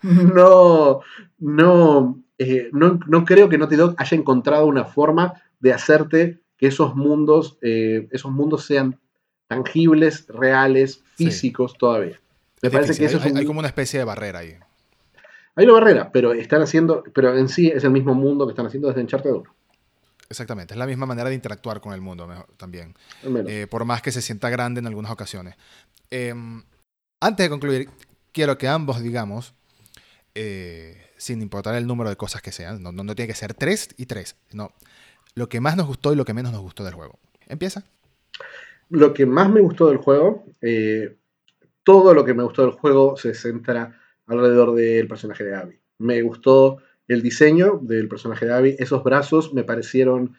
no, 0.01 1.01
no, 1.39 2.23
eh, 2.37 2.69
no, 2.71 2.99
no, 3.07 3.25
creo 3.25 3.49
que 3.49 3.57
Naughty 3.57 3.75
Dog 3.75 3.95
haya 3.97 4.17
encontrado 4.17 4.65
una 4.67 4.85
forma 4.85 5.41
de 5.59 5.73
hacerte 5.73 6.39
que 6.57 6.67
esos 6.67 6.95
mundos, 6.95 7.57
eh, 7.61 8.07
esos 8.11 8.31
mundos 8.31 8.65
sean 8.65 8.99
tangibles, 9.47 10.27
reales, 10.27 11.01
físicos 11.15 11.77
todavía. 11.77 12.19
Me 12.61 12.69
parece 12.69 12.97
que 12.97 13.05
eso 13.05 13.19
hay, 13.23 13.45
como 13.45 13.59
una 13.59 13.67
especie 13.67 13.99
de 13.99 14.05
barrera 14.05 14.39
ahí. 14.39 14.55
Hay 15.55 15.65
una 15.65 15.73
barrera, 15.73 16.11
pero 16.11 16.33
están 16.33 16.61
haciendo, 16.61 17.03
pero 17.13 17.35
en 17.35 17.49
sí 17.49 17.67
es 17.67 17.83
el 17.83 17.91
mismo 17.91 18.13
mundo 18.13 18.45
que 18.45 18.51
están 18.51 18.67
haciendo 18.67 18.87
desde 18.87 19.01
Uncharted 19.01 19.31
1. 19.31 19.43
Exactamente, 20.29 20.73
es 20.73 20.77
la 20.77 20.85
misma 20.85 21.05
manera 21.05 21.29
de 21.29 21.35
interactuar 21.35 21.79
con 21.79 21.93
el 21.93 22.01
mundo 22.01 22.27
también. 22.57 22.95
Eh, 23.47 23.65
por 23.69 23.85
más 23.85 24.01
que 24.01 24.11
se 24.11 24.21
sienta 24.21 24.49
grande 24.49 24.79
en 24.79 24.87
algunas 24.87 25.11
ocasiones. 25.11 25.55
Em, 26.09 26.63
antes 27.21 27.45
de 27.45 27.49
concluir, 27.49 27.89
quiero 28.37 28.59
que 28.59 28.67
ambos 28.67 29.01
digamos, 29.01 29.55
eh, 30.35 30.95
sin 31.17 31.41
importar 31.41 31.73
el 31.73 31.87
número 31.87 32.11
de 32.11 32.17
cosas 32.17 32.43
que 32.43 32.51
sean, 32.51 32.83
no, 32.83 32.91
no, 32.91 33.15
tiene 33.15 33.27
que 33.27 33.33
ser 33.33 33.55
tres 33.55 33.89
y 33.97 34.05
tres, 34.05 34.35
no, 34.53 34.73
lo 35.33 35.49
que 35.49 35.59
más 35.59 35.75
nos 35.75 35.87
gustó 35.87 36.13
y 36.13 36.15
lo 36.15 36.23
que 36.23 36.35
menos 36.35 36.51
nos 36.51 36.61
gustó 36.61 36.83
del 36.83 36.93
juego. 36.93 37.17
¿Empieza? 37.47 37.83
Lo 38.91 39.11
que 39.15 39.25
más 39.25 39.49
me 39.49 39.59
gustó 39.59 39.87
del 39.87 39.97
juego, 39.97 40.45
eh, 40.61 41.17
todo 41.83 42.13
lo 42.13 42.23
que 42.25 42.35
me 42.35 42.43
gustó 42.43 42.61
del 42.61 42.73
juego 42.73 43.17
se 43.17 43.33
centra 43.33 43.99
alrededor 44.27 44.75
del 44.75 45.07
personaje 45.07 45.43
de 45.43 45.55
Abby. 45.55 45.79
Me 45.97 46.21
gustó 46.21 46.77
el 47.07 47.23
diseño 47.23 47.79
del 47.81 48.07
personaje 48.07 48.45
de 48.45 48.53
Abby, 48.53 48.75
esos 48.77 49.03
brazos 49.03 49.51
me 49.51 49.63
parecieron, 49.63 50.37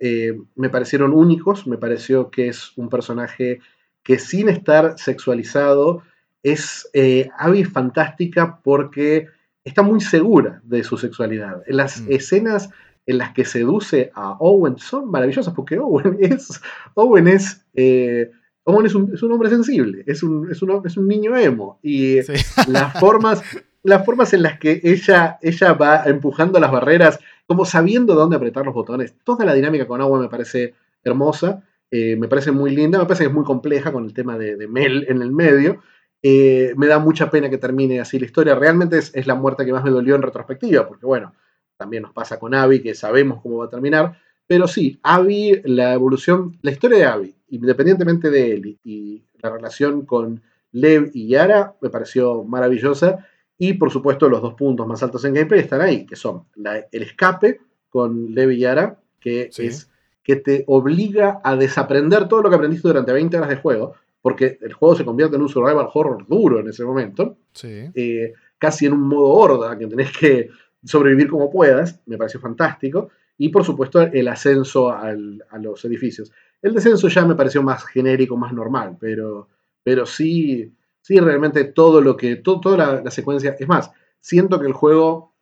eh, 0.00 0.38
me 0.54 0.68
parecieron 0.68 1.14
únicos, 1.14 1.66
me 1.66 1.78
pareció 1.78 2.30
que 2.30 2.48
es 2.48 2.76
un 2.76 2.90
personaje 2.90 3.60
que 4.02 4.18
sin 4.18 4.50
estar 4.50 4.98
sexualizado 4.98 6.02
es 6.42 6.88
eh, 6.92 7.28
Abby 7.36 7.64
fantástica 7.64 8.60
porque 8.62 9.26
está 9.64 9.82
muy 9.82 10.00
segura 10.00 10.60
de 10.64 10.84
su 10.84 10.96
sexualidad. 10.96 11.62
Las 11.66 12.00
mm. 12.00 12.12
escenas 12.12 12.70
en 13.06 13.18
las 13.18 13.32
que 13.32 13.44
seduce 13.44 14.10
a 14.14 14.32
Owen 14.38 14.78
son 14.78 15.10
maravillosas 15.10 15.54
porque 15.54 15.78
Owen 15.78 16.18
es, 16.20 16.60
Owen 16.94 17.28
es 17.28 17.64
eh, 17.74 18.30
Owen 18.64 18.84
es 18.84 18.94
un, 18.94 19.14
es 19.14 19.22
un, 19.22 19.32
hombre 19.32 19.48
sensible, 19.48 20.04
es 20.06 20.22
un, 20.22 20.50
es 20.50 20.60
un, 20.60 20.82
es 20.84 20.96
un 20.98 21.08
niño 21.08 21.34
emo. 21.36 21.78
Y 21.82 22.18
las, 22.68 23.00
formas, 23.00 23.42
las 23.82 24.04
formas 24.04 24.34
en 24.34 24.42
las 24.42 24.58
que 24.58 24.80
ella, 24.84 25.38
ella 25.40 25.72
va 25.72 26.04
empujando 26.04 26.60
las 26.60 26.70
barreras, 26.70 27.18
como 27.46 27.64
sabiendo 27.64 28.14
dónde 28.14 28.36
apretar 28.36 28.66
los 28.66 28.74
botones, 28.74 29.14
toda 29.24 29.46
la 29.46 29.54
dinámica 29.54 29.86
con 29.86 30.02
Owen 30.02 30.20
me 30.20 30.28
parece 30.28 30.74
hermosa, 31.02 31.62
eh, 31.90 32.16
me 32.16 32.28
parece 32.28 32.52
muy 32.52 32.74
linda, 32.74 32.98
me 32.98 33.06
parece 33.06 33.24
que 33.24 33.28
es 33.28 33.34
muy 33.34 33.44
compleja 33.44 33.90
con 33.90 34.04
el 34.04 34.12
tema 34.12 34.36
de, 34.36 34.68
Mel 34.68 35.06
en 35.08 35.22
el 35.22 35.32
medio. 35.32 35.80
Eh, 36.22 36.72
me 36.76 36.86
da 36.86 36.98
mucha 36.98 37.30
pena 37.30 37.48
que 37.48 37.58
termine 37.58 38.00
así 38.00 38.18
la 38.18 38.26
historia. 38.26 38.54
Realmente 38.54 38.98
es, 38.98 39.14
es, 39.14 39.26
la 39.26 39.34
muerte 39.34 39.64
que 39.64 39.72
más 39.72 39.84
me 39.84 39.90
dolió 39.90 40.14
en 40.16 40.22
retrospectiva, 40.22 40.86
porque 40.88 41.06
bueno, 41.06 41.34
también 41.76 42.02
nos 42.02 42.12
pasa 42.12 42.38
con 42.38 42.54
Abby, 42.54 42.82
que 42.82 42.94
sabemos 42.94 43.40
cómo 43.40 43.58
va 43.58 43.66
a 43.66 43.70
terminar. 43.70 44.18
Pero 44.46 44.66
sí, 44.66 44.98
Abby, 45.02 45.60
la 45.64 45.94
evolución, 45.94 46.58
la 46.62 46.70
historia 46.70 46.98
de 46.98 47.04
Abby 47.04 47.38
independientemente 47.50 48.30
de 48.30 48.52
él 48.52 48.78
y 48.84 49.22
la 49.40 49.50
relación 49.50 50.04
con 50.04 50.42
Lev 50.72 51.10
y 51.14 51.28
Yara, 51.28 51.74
me 51.80 51.90
pareció 51.90 52.44
maravillosa. 52.44 53.26
Y 53.56 53.74
por 53.74 53.90
supuesto, 53.90 54.28
los 54.28 54.42
dos 54.42 54.54
puntos 54.54 54.86
más 54.86 55.02
altos 55.02 55.24
en 55.24 55.34
gameplay 55.34 55.60
están 55.60 55.80
ahí, 55.80 56.06
que 56.06 56.16
son 56.16 56.44
el 56.92 57.02
escape 57.02 57.60
con 57.88 58.34
Lev 58.34 58.52
y 58.52 58.58
Yara, 58.60 59.00
que 59.20 59.50
es 59.56 59.90
que 60.22 60.36
te 60.36 60.64
obliga 60.66 61.40
a 61.42 61.56
desaprender 61.56 62.28
todo 62.28 62.42
lo 62.42 62.50
que 62.50 62.56
aprendiste 62.56 62.86
durante 62.86 63.12
20 63.12 63.36
horas 63.38 63.48
de 63.48 63.56
juego, 63.56 63.94
porque 64.20 64.58
el 64.60 64.72
juego 64.72 64.96
se 64.96 65.04
convierte 65.04 65.36
en 65.36 65.42
un 65.42 65.48
survival 65.48 65.88
horror 65.92 66.26
duro 66.26 66.60
en 66.60 66.68
ese 66.68 66.84
momento, 66.84 67.38
eh, 67.62 68.32
casi 68.58 68.86
en 68.86 68.92
un 68.94 69.02
modo 69.02 69.28
horda, 69.28 69.78
que 69.78 69.86
tenés 69.86 70.16
que 70.16 70.50
sobrevivir 70.84 71.28
como 71.28 71.50
puedas, 71.50 72.00
me 72.06 72.16
pareció 72.16 72.40
fantástico, 72.40 73.10
y 73.36 73.50
por 73.50 73.64
supuesto 73.64 74.02
el 74.02 74.28
ascenso 74.28 74.90
a 74.90 75.14
los 75.60 75.84
edificios. 75.84 76.32
El 76.60 76.74
descenso 76.74 77.08
ya 77.08 77.24
me 77.24 77.36
pareció 77.36 77.62
más 77.62 77.84
genérico, 77.86 78.36
más 78.36 78.52
normal, 78.52 78.96
pero, 78.98 79.48
pero 79.82 80.04
sí, 80.06 80.74
sí, 81.00 81.18
realmente 81.20 81.64
todo 81.64 82.00
lo 82.00 82.16
que, 82.16 82.36
toda 82.36 83.02
la, 83.02 83.10
secuencia, 83.10 83.56
es 83.58 83.68
más, 83.68 83.92
siento 84.20 84.58
que 84.60 84.66
el 84.66 84.72
juego 84.72 85.34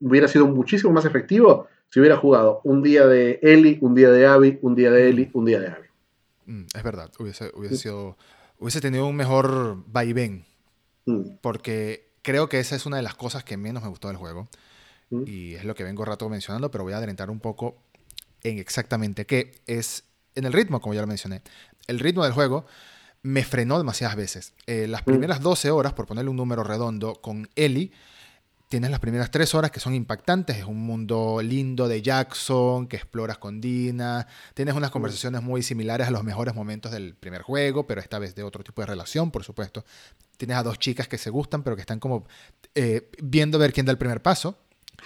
hubiera 0.00 0.26
sido 0.26 0.46
muchísimo 0.46 0.92
más 0.92 1.04
efectivo 1.04 1.68
si 1.88 2.00
hubiera 2.00 2.16
jugado 2.16 2.60
un 2.64 2.82
día 2.82 3.06
de 3.06 3.38
Ellie, 3.40 3.78
un 3.80 3.94
día 3.94 4.10
de 4.10 4.26
Abby, 4.26 4.58
un 4.62 4.74
día 4.74 4.90
de 4.90 5.08
Ellie, 5.08 5.30
un 5.32 5.44
día 5.44 5.60
de 5.60 5.68
Abby. 5.68 5.83
Mm, 6.46 6.64
es 6.74 6.82
verdad, 6.82 7.10
hubiese, 7.18 7.50
hubiese, 7.54 7.76
sido, 7.76 8.16
hubiese 8.58 8.80
tenido 8.80 9.06
un 9.06 9.16
mejor 9.16 9.82
vaivén, 9.86 10.44
mm. 11.06 11.36
porque 11.40 12.12
creo 12.22 12.48
que 12.48 12.60
esa 12.60 12.76
es 12.76 12.86
una 12.86 12.96
de 12.96 13.02
las 13.02 13.14
cosas 13.14 13.44
que 13.44 13.56
menos 13.56 13.82
me 13.82 13.88
gustó 13.88 14.08
del 14.08 14.16
juego. 14.16 14.48
Mm. 15.10 15.22
Y 15.26 15.54
es 15.54 15.64
lo 15.64 15.74
que 15.74 15.84
vengo 15.84 16.04
rato 16.04 16.28
mencionando, 16.28 16.70
pero 16.70 16.84
voy 16.84 16.92
a 16.92 16.98
adelantar 16.98 17.30
un 17.30 17.40
poco 17.40 17.76
en 18.42 18.58
exactamente 18.58 19.26
qué 19.26 19.52
es 19.66 20.04
en 20.34 20.44
el 20.44 20.52
ritmo, 20.52 20.80
como 20.80 20.94
ya 20.94 21.00
lo 21.00 21.06
mencioné. 21.06 21.42
El 21.86 21.98
ritmo 21.98 22.24
del 22.24 22.32
juego 22.32 22.66
me 23.22 23.44
frenó 23.44 23.78
demasiadas 23.78 24.16
veces. 24.16 24.52
Eh, 24.66 24.86
las 24.86 25.02
primeras 25.02 25.40
12 25.40 25.70
horas, 25.70 25.92
por 25.94 26.06
ponerle 26.06 26.30
un 26.30 26.36
número 26.36 26.62
redondo, 26.62 27.14
con 27.20 27.48
Ellie, 27.56 27.92
tienes 28.74 28.90
las 28.90 28.98
primeras 28.98 29.30
3 29.30 29.54
horas 29.54 29.70
que 29.70 29.78
son 29.78 29.94
impactantes. 29.94 30.56
Es 30.56 30.64
un 30.64 30.84
mundo 30.84 31.38
lindo 31.40 31.86
de 31.86 32.02
Jackson, 32.02 32.88
que 32.88 32.96
exploras 32.96 33.38
con 33.38 33.60
Dina. 33.60 34.26
Tienes 34.52 34.74
unas 34.74 34.90
mm. 34.90 34.92
conversaciones 34.92 35.42
muy 35.44 35.62
similares 35.62 36.08
a 36.08 36.10
los 36.10 36.24
mejores 36.24 36.56
momentos 36.56 36.90
del 36.90 37.14
primer 37.14 37.42
juego, 37.42 37.86
pero 37.86 38.00
esta 38.00 38.18
vez 38.18 38.34
de 38.34 38.42
otro 38.42 38.64
tipo 38.64 38.82
de 38.82 38.86
relación, 38.86 39.30
por 39.30 39.44
supuesto. 39.44 39.84
Tienes 40.36 40.56
a 40.56 40.64
dos 40.64 40.80
chicas 40.80 41.06
que 41.06 41.18
se 41.18 41.30
gustan, 41.30 41.62
pero 41.62 41.76
que 41.76 41.82
están 41.82 42.00
como 42.00 42.26
eh, 42.74 43.12
viendo 43.22 43.60
ver 43.60 43.72
quién 43.72 43.86
da 43.86 43.92
el 43.92 43.98
primer 43.98 44.20
paso. 44.22 44.58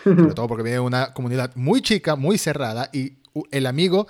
Sobre 0.02 0.32
todo 0.32 0.48
porque 0.48 0.62
viene 0.62 0.80
una 0.80 1.12
comunidad 1.12 1.54
muy 1.54 1.82
chica, 1.82 2.16
muy 2.16 2.38
cerrada, 2.38 2.88
y 2.94 3.18
el 3.50 3.66
amigo 3.66 4.06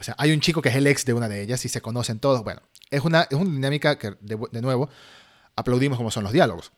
o 0.00 0.02
sea, 0.02 0.14
hay 0.16 0.32
un 0.32 0.40
chico 0.40 0.62
que 0.62 0.70
es 0.70 0.76
el 0.76 0.86
ex 0.86 1.04
de 1.04 1.12
una 1.12 1.28
de 1.28 1.42
ellas 1.42 1.62
y 1.66 1.68
se 1.68 1.82
conocen 1.82 2.20
todos. 2.20 2.42
Bueno, 2.42 2.62
es 2.90 3.02
una, 3.02 3.24
es 3.24 3.36
una 3.36 3.50
dinámica 3.50 3.98
que, 3.98 4.16
de, 4.20 4.62
nuevo, 4.62 4.88
aplaudimos 5.56 5.98
como 5.98 6.10
son 6.10 6.24
los 6.24 6.32
diálogos. 6.32 6.72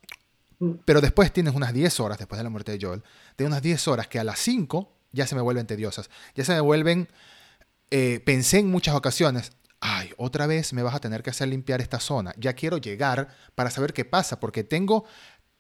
Pero 0.85 1.01
después 1.01 1.33
tienes 1.33 1.55
unas 1.55 1.73
10 1.73 2.01
horas, 2.01 2.19
después 2.19 2.39
de 2.39 2.45
la 2.45 2.51
muerte 2.51 2.73
de 2.73 2.85
Joel, 2.85 3.03
de 3.37 3.45
unas 3.45 3.63
10 3.63 3.89
horas 3.89 4.09
que 4.09 4.19
a 4.19 4.25
las 4.25 4.39
5 4.39 4.91
ya 5.13 5.27
se 5.27 5.35
me 5.35 5.41
vuelven 5.41 5.67
tediosas. 5.67 6.11
Ya 6.35 6.45
se 6.45 6.53
me 6.53 6.61
vuelven... 6.61 7.09
Eh, 7.91 8.21
pensé 8.27 8.59
en 8.59 8.69
muchas 8.69 8.97
ocasiones, 8.97 9.53
ay, 9.81 10.11
otra 10.17 10.49
vez 10.49 10.73
me 10.73 10.83
vas 10.83 10.95
a 10.95 10.99
tener 10.99 11.23
que 11.23 11.31
hacer 11.31 11.49
limpiar 11.49 11.81
esta 11.81 12.01
zona. 12.01 12.35
Ya 12.37 12.55
quiero 12.55 12.79
llegar 12.79 13.29
para 13.55 13.71
saber 13.71 13.93
qué 13.93 14.05
pasa, 14.05 14.41
porque 14.41 14.65
tengo 14.65 15.05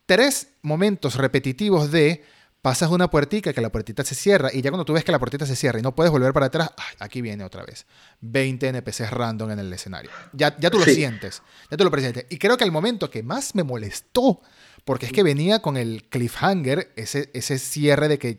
tres 0.07 0.49
momentos 0.63 1.15
repetitivos 1.15 1.91
de 1.91 2.25
pasas 2.63 2.91
una 2.91 3.09
puertica 3.09 3.53
que 3.53 3.61
la 3.61 3.71
puertita 3.71 4.03
se 4.03 4.17
cierra 4.17 4.51
y 4.53 4.61
ya 4.61 4.71
cuando 4.71 4.85
tú 4.85 4.93
ves 4.93 5.05
que 5.05 5.13
la 5.13 5.21
puertita 5.21 5.47
se 5.47 5.55
cierra 5.55 5.79
y 5.79 5.83
no 5.83 5.95
puedes 5.95 6.11
volver 6.11 6.33
para 6.33 6.47
atrás, 6.47 6.71
aquí 6.99 7.21
viene 7.21 7.45
otra 7.45 7.65
vez. 7.65 7.87
20 8.23 8.67
NPCs 8.69 9.11
random 9.11 9.53
en 9.53 9.59
el 9.61 9.73
escenario. 9.73 10.11
Ya, 10.33 10.57
ya 10.59 10.69
tú 10.69 10.81
lo 10.81 10.85
sientes, 10.85 11.43
ya 11.71 11.77
tú 11.77 11.85
lo 11.85 11.93
presientes. 11.93 12.27
Y 12.29 12.39
creo 12.39 12.57
que 12.57 12.65
el 12.65 12.73
momento 12.73 13.09
que 13.09 13.23
más 13.23 13.55
me 13.55 13.63
molestó, 13.63 14.41
porque 14.87 15.07
es 15.07 15.13
que 15.13 15.25
venía 15.25 15.59
con 15.59 15.77
el 15.77 16.05
cliffhanger, 16.05 16.93
ese, 16.95 17.29
ese 17.35 17.59
cierre 17.59 18.07
de 18.07 18.21
que 18.21 18.39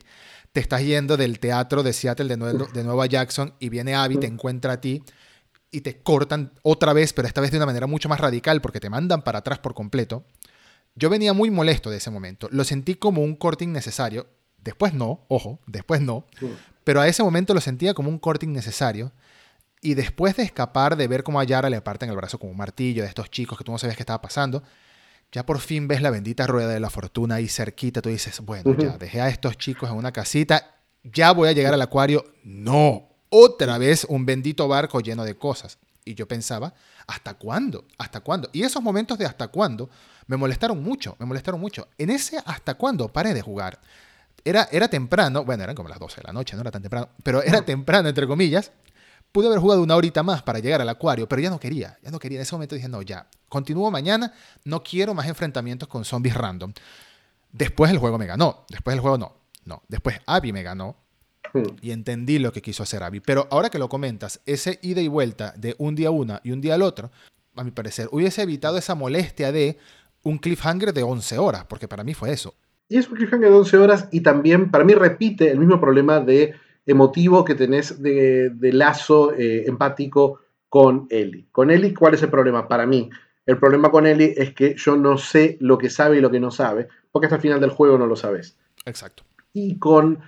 te 0.53 0.61
estás 0.61 0.81
yendo 0.81 1.17
del 1.17 1.39
teatro 1.41 1.83
de 1.83 1.91
Seattle 1.91 2.33
de, 2.33 2.67
de 2.73 2.83
Nueva 2.85 3.05
Jackson 3.05 3.53
y 3.59 3.67
viene 3.67 3.95
Abby, 3.95 4.15
te 4.15 4.27
encuentra 4.27 4.73
a 4.73 4.81
ti 4.81 5.03
y 5.71 5.81
te 5.81 6.01
cortan 6.01 6.53
otra 6.63 6.93
vez, 6.93 7.11
pero 7.11 7.27
esta 7.27 7.41
vez 7.41 7.51
de 7.51 7.57
una 7.57 7.65
manera 7.65 7.85
mucho 7.85 8.07
más 8.07 8.21
radical 8.21 8.61
porque 8.61 8.79
te 8.79 8.89
mandan 8.89 9.23
para 9.23 9.39
atrás 9.39 9.59
por 9.59 9.73
completo. 9.73 10.23
Yo 10.95 11.09
venía 11.09 11.33
muy 11.33 11.51
molesto 11.51 11.89
de 11.89 11.97
ese 11.97 12.11
momento. 12.11 12.47
Lo 12.49 12.63
sentí 12.63 12.95
como 12.95 13.21
un 13.21 13.35
corte 13.35 13.65
innecesario. 13.65 14.27
Después 14.57 14.93
no, 14.93 15.25
ojo, 15.27 15.59
después 15.67 15.99
no. 15.99 16.25
Pero 16.85 17.01
a 17.01 17.09
ese 17.09 17.23
momento 17.23 17.53
lo 17.53 17.59
sentía 17.59 17.93
como 17.93 18.07
un 18.07 18.19
corte 18.19 18.45
innecesario. 18.45 19.11
Y 19.81 19.95
después 19.95 20.37
de 20.37 20.43
escapar, 20.43 20.95
de 20.95 21.09
ver 21.09 21.23
cómo 21.23 21.41
a 21.41 21.43
Yara 21.43 21.69
le 21.69 21.81
parten 21.81 22.09
el 22.09 22.15
brazo 22.15 22.39
con 22.39 22.49
un 22.49 22.55
martillo 22.55 23.03
de 23.03 23.09
estos 23.09 23.29
chicos 23.29 23.57
que 23.57 23.65
tú 23.65 23.73
no 23.73 23.77
sabías 23.77 23.97
qué 23.97 24.03
estaba 24.03 24.21
pasando, 24.21 24.63
ya 25.31 25.45
por 25.45 25.59
fin 25.59 25.87
ves 25.87 26.01
la 26.01 26.09
bendita 26.09 26.47
rueda 26.47 26.69
de 26.69 26.79
la 26.79 26.89
fortuna 26.89 27.35
ahí 27.35 27.47
cerquita. 27.47 28.01
Tú 28.01 28.09
dices, 28.09 28.39
bueno, 28.41 28.75
ya 28.77 28.97
dejé 28.97 29.21
a 29.21 29.29
estos 29.29 29.57
chicos 29.57 29.89
en 29.89 29.97
una 29.97 30.11
casita, 30.11 30.75
ya 31.03 31.31
voy 31.31 31.49
a 31.49 31.51
llegar 31.51 31.73
al 31.73 31.81
acuario. 31.81 32.23
No, 32.43 33.09
otra 33.29 33.77
vez 33.77 34.05
un 34.09 34.25
bendito 34.25 34.67
barco 34.67 34.99
lleno 34.99 35.23
de 35.23 35.37
cosas. 35.37 35.77
Y 36.05 36.15
yo 36.15 36.27
pensaba, 36.27 36.73
¿hasta 37.05 37.33
cuándo? 37.33 37.85
¿Hasta 37.97 38.21
cuándo? 38.21 38.49
Y 38.53 38.63
esos 38.63 38.81
momentos 38.81 39.17
de 39.17 39.25
hasta 39.25 39.49
cuándo 39.49 39.89
me 40.27 40.37
molestaron 40.37 40.81
mucho, 40.81 41.17
me 41.19 41.25
molestaron 41.25 41.59
mucho. 41.59 41.89
En 41.97 42.09
ese 42.09 42.37
hasta 42.45 42.75
cuándo 42.75 43.09
paré 43.09 43.33
de 43.33 43.41
jugar. 43.41 43.79
Era, 44.45 44.69
era 44.71 44.87
temprano, 44.87 45.43
bueno, 45.43 45.63
eran 45.63 45.75
como 45.75 45.89
las 45.89 45.99
12 45.99 46.21
de 46.21 46.27
la 46.27 46.31
noche, 46.31 46.55
no 46.55 46.61
era 46.61 46.71
tan 46.71 46.81
temprano, 46.81 47.09
pero 47.23 47.43
era 47.43 47.61
temprano, 47.63 48.07
entre 48.07 48.25
comillas. 48.25 48.71
Pude 49.31 49.47
haber 49.47 49.59
jugado 49.59 49.81
una 49.83 49.95
horita 49.95 50.23
más 50.23 50.41
para 50.41 50.59
llegar 50.59 50.81
al 50.81 50.89
acuario, 50.89 51.27
pero 51.27 51.41
ya 51.41 51.49
no 51.49 51.59
quería, 51.59 51.97
ya 52.01 52.11
no 52.11 52.19
quería. 52.19 52.37
En 52.37 52.43
ese 52.43 52.55
momento 52.55 52.75
dije, 52.75 52.87
no, 52.87 53.01
ya, 53.01 53.27
continúo 53.49 53.91
mañana, 53.91 54.33
no 54.63 54.83
quiero 54.83 55.13
más 55.13 55.27
enfrentamientos 55.27 55.87
con 55.87 56.05
zombies 56.05 56.35
random. 56.35 56.73
Después 57.51 57.91
el 57.91 57.97
juego 57.97 58.17
me 58.17 58.25
ganó, 58.25 58.65
después 58.69 58.95
el 58.95 59.01
juego 59.01 59.17
no, 59.17 59.37
no. 59.65 59.83
Después 59.87 60.19
Abby 60.25 60.53
me 60.53 60.63
ganó, 60.63 60.97
hmm. 61.53 61.77
y 61.81 61.91
entendí 61.91 62.39
lo 62.39 62.51
que 62.51 62.61
quiso 62.61 62.83
hacer 62.83 63.03
Abby. 63.03 63.19
Pero 63.19 63.47
ahora 63.51 63.69
que 63.69 63.79
lo 63.79 63.89
comentas, 63.89 64.41
ese 64.45 64.79
ida 64.81 65.01
y 65.01 65.07
vuelta 65.07 65.53
de 65.57 65.75
un 65.77 65.95
día 65.95 66.11
una 66.11 66.41
y 66.43 66.51
un 66.51 66.61
día 66.61 66.75
al 66.75 66.81
otro, 66.81 67.11
a 67.55 67.63
mi 67.63 67.71
parecer, 67.71 68.07
hubiese 68.11 68.43
evitado 68.43 68.77
esa 68.77 68.95
molestia 68.95 69.51
de 69.51 69.77
un 70.23 70.37
cliffhanger 70.37 70.93
de 70.93 71.03
11 71.03 71.37
horas, 71.37 71.65
porque 71.65 71.87
para 71.87 72.03
mí 72.03 72.13
fue 72.13 72.31
eso. 72.31 72.53
Y 72.89 72.97
es 72.97 73.07
un 73.09 73.15
cliffhanger 73.15 73.49
de 73.49 73.55
11 73.55 73.77
horas 73.77 74.07
y 74.11 74.21
también 74.21 74.71
para 74.71 74.83
mí 74.83 74.93
repite 74.93 75.51
el 75.51 75.59
mismo 75.59 75.79
problema 75.79 76.19
de 76.19 76.55
emotivo 76.87 77.43
que 77.43 77.53
tenés 77.53 78.01
de, 78.01 78.51
lazo 78.73 79.33
eh, 79.33 79.65
empático 79.67 80.39
con 80.69 81.05
Ellie. 81.09 81.47
Con 81.51 81.69
Ellie, 81.69 81.93
¿cuál 81.93 82.15
es 82.15 82.23
el 82.23 82.29
problema? 82.29 82.67
Para 82.67 82.85
mí, 82.85 83.09
el 83.45 83.57
problema 83.57 83.91
con 83.91 84.07
Ellie 84.07 84.33
es 84.35 84.53
que 84.53 84.75
yo 84.75 84.95
no 84.95 85.17
sé 85.17 85.57
lo 85.59 85.77
que 85.77 85.89
sabe 85.89 86.17
y 86.17 86.21
lo 86.21 86.31
que 86.31 86.39
no 86.39 86.49
sabe, 86.49 86.87
porque 87.11 87.27
hasta 87.27 87.35
el 87.35 87.41
final 87.41 87.59
del 87.59 87.69
juego 87.69 87.97
no 87.97 88.07
lo 88.07 88.15
sabes. 88.15 88.57
Exacto. 88.85 89.23
Y 89.53 89.77
con, 89.77 90.19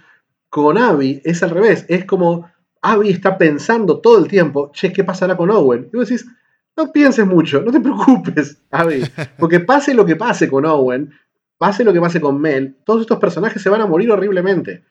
con 0.49 0.77
Abby 0.77 1.22
es 1.23 1.41
al 1.44 1.49
revés, 1.49 1.86
es 1.88 2.06
como 2.06 2.49
Abby 2.81 3.10
está 3.10 3.38
pensando 3.38 3.99
todo 3.99 4.19
el 4.19 4.27
tiempo, 4.27 4.72
che, 4.73 4.91
¿qué 4.91 5.03
pasará 5.03 5.38
con 5.38 5.49
Owen? 5.49 5.90
Y 5.94 5.98
vos 5.98 6.10
decís, 6.10 6.27
no 6.76 6.91
pienses 6.91 7.26
mucho, 7.26 7.61
no 7.61 7.72
te 7.72 7.80
preocupes, 7.81 8.61
Abby, 8.69 9.03
porque 9.38 9.61
pase 9.61 9.94
lo 9.94 10.06
que 10.06 10.15
pase 10.18 10.49
con 10.49 10.65
Owen, 10.65 11.11
pase 11.57 11.84
lo 11.84 11.94
que 11.94 12.02
pase 12.02 12.19
con 12.19 12.40
Mel, 12.40 12.77
todos 12.86 13.02
estos 13.02 13.19
personajes 13.19 13.61
se 13.61 13.69
van 13.69 13.81
a 13.81 13.86
morir 13.86 14.11
horriblemente. 14.11 14.84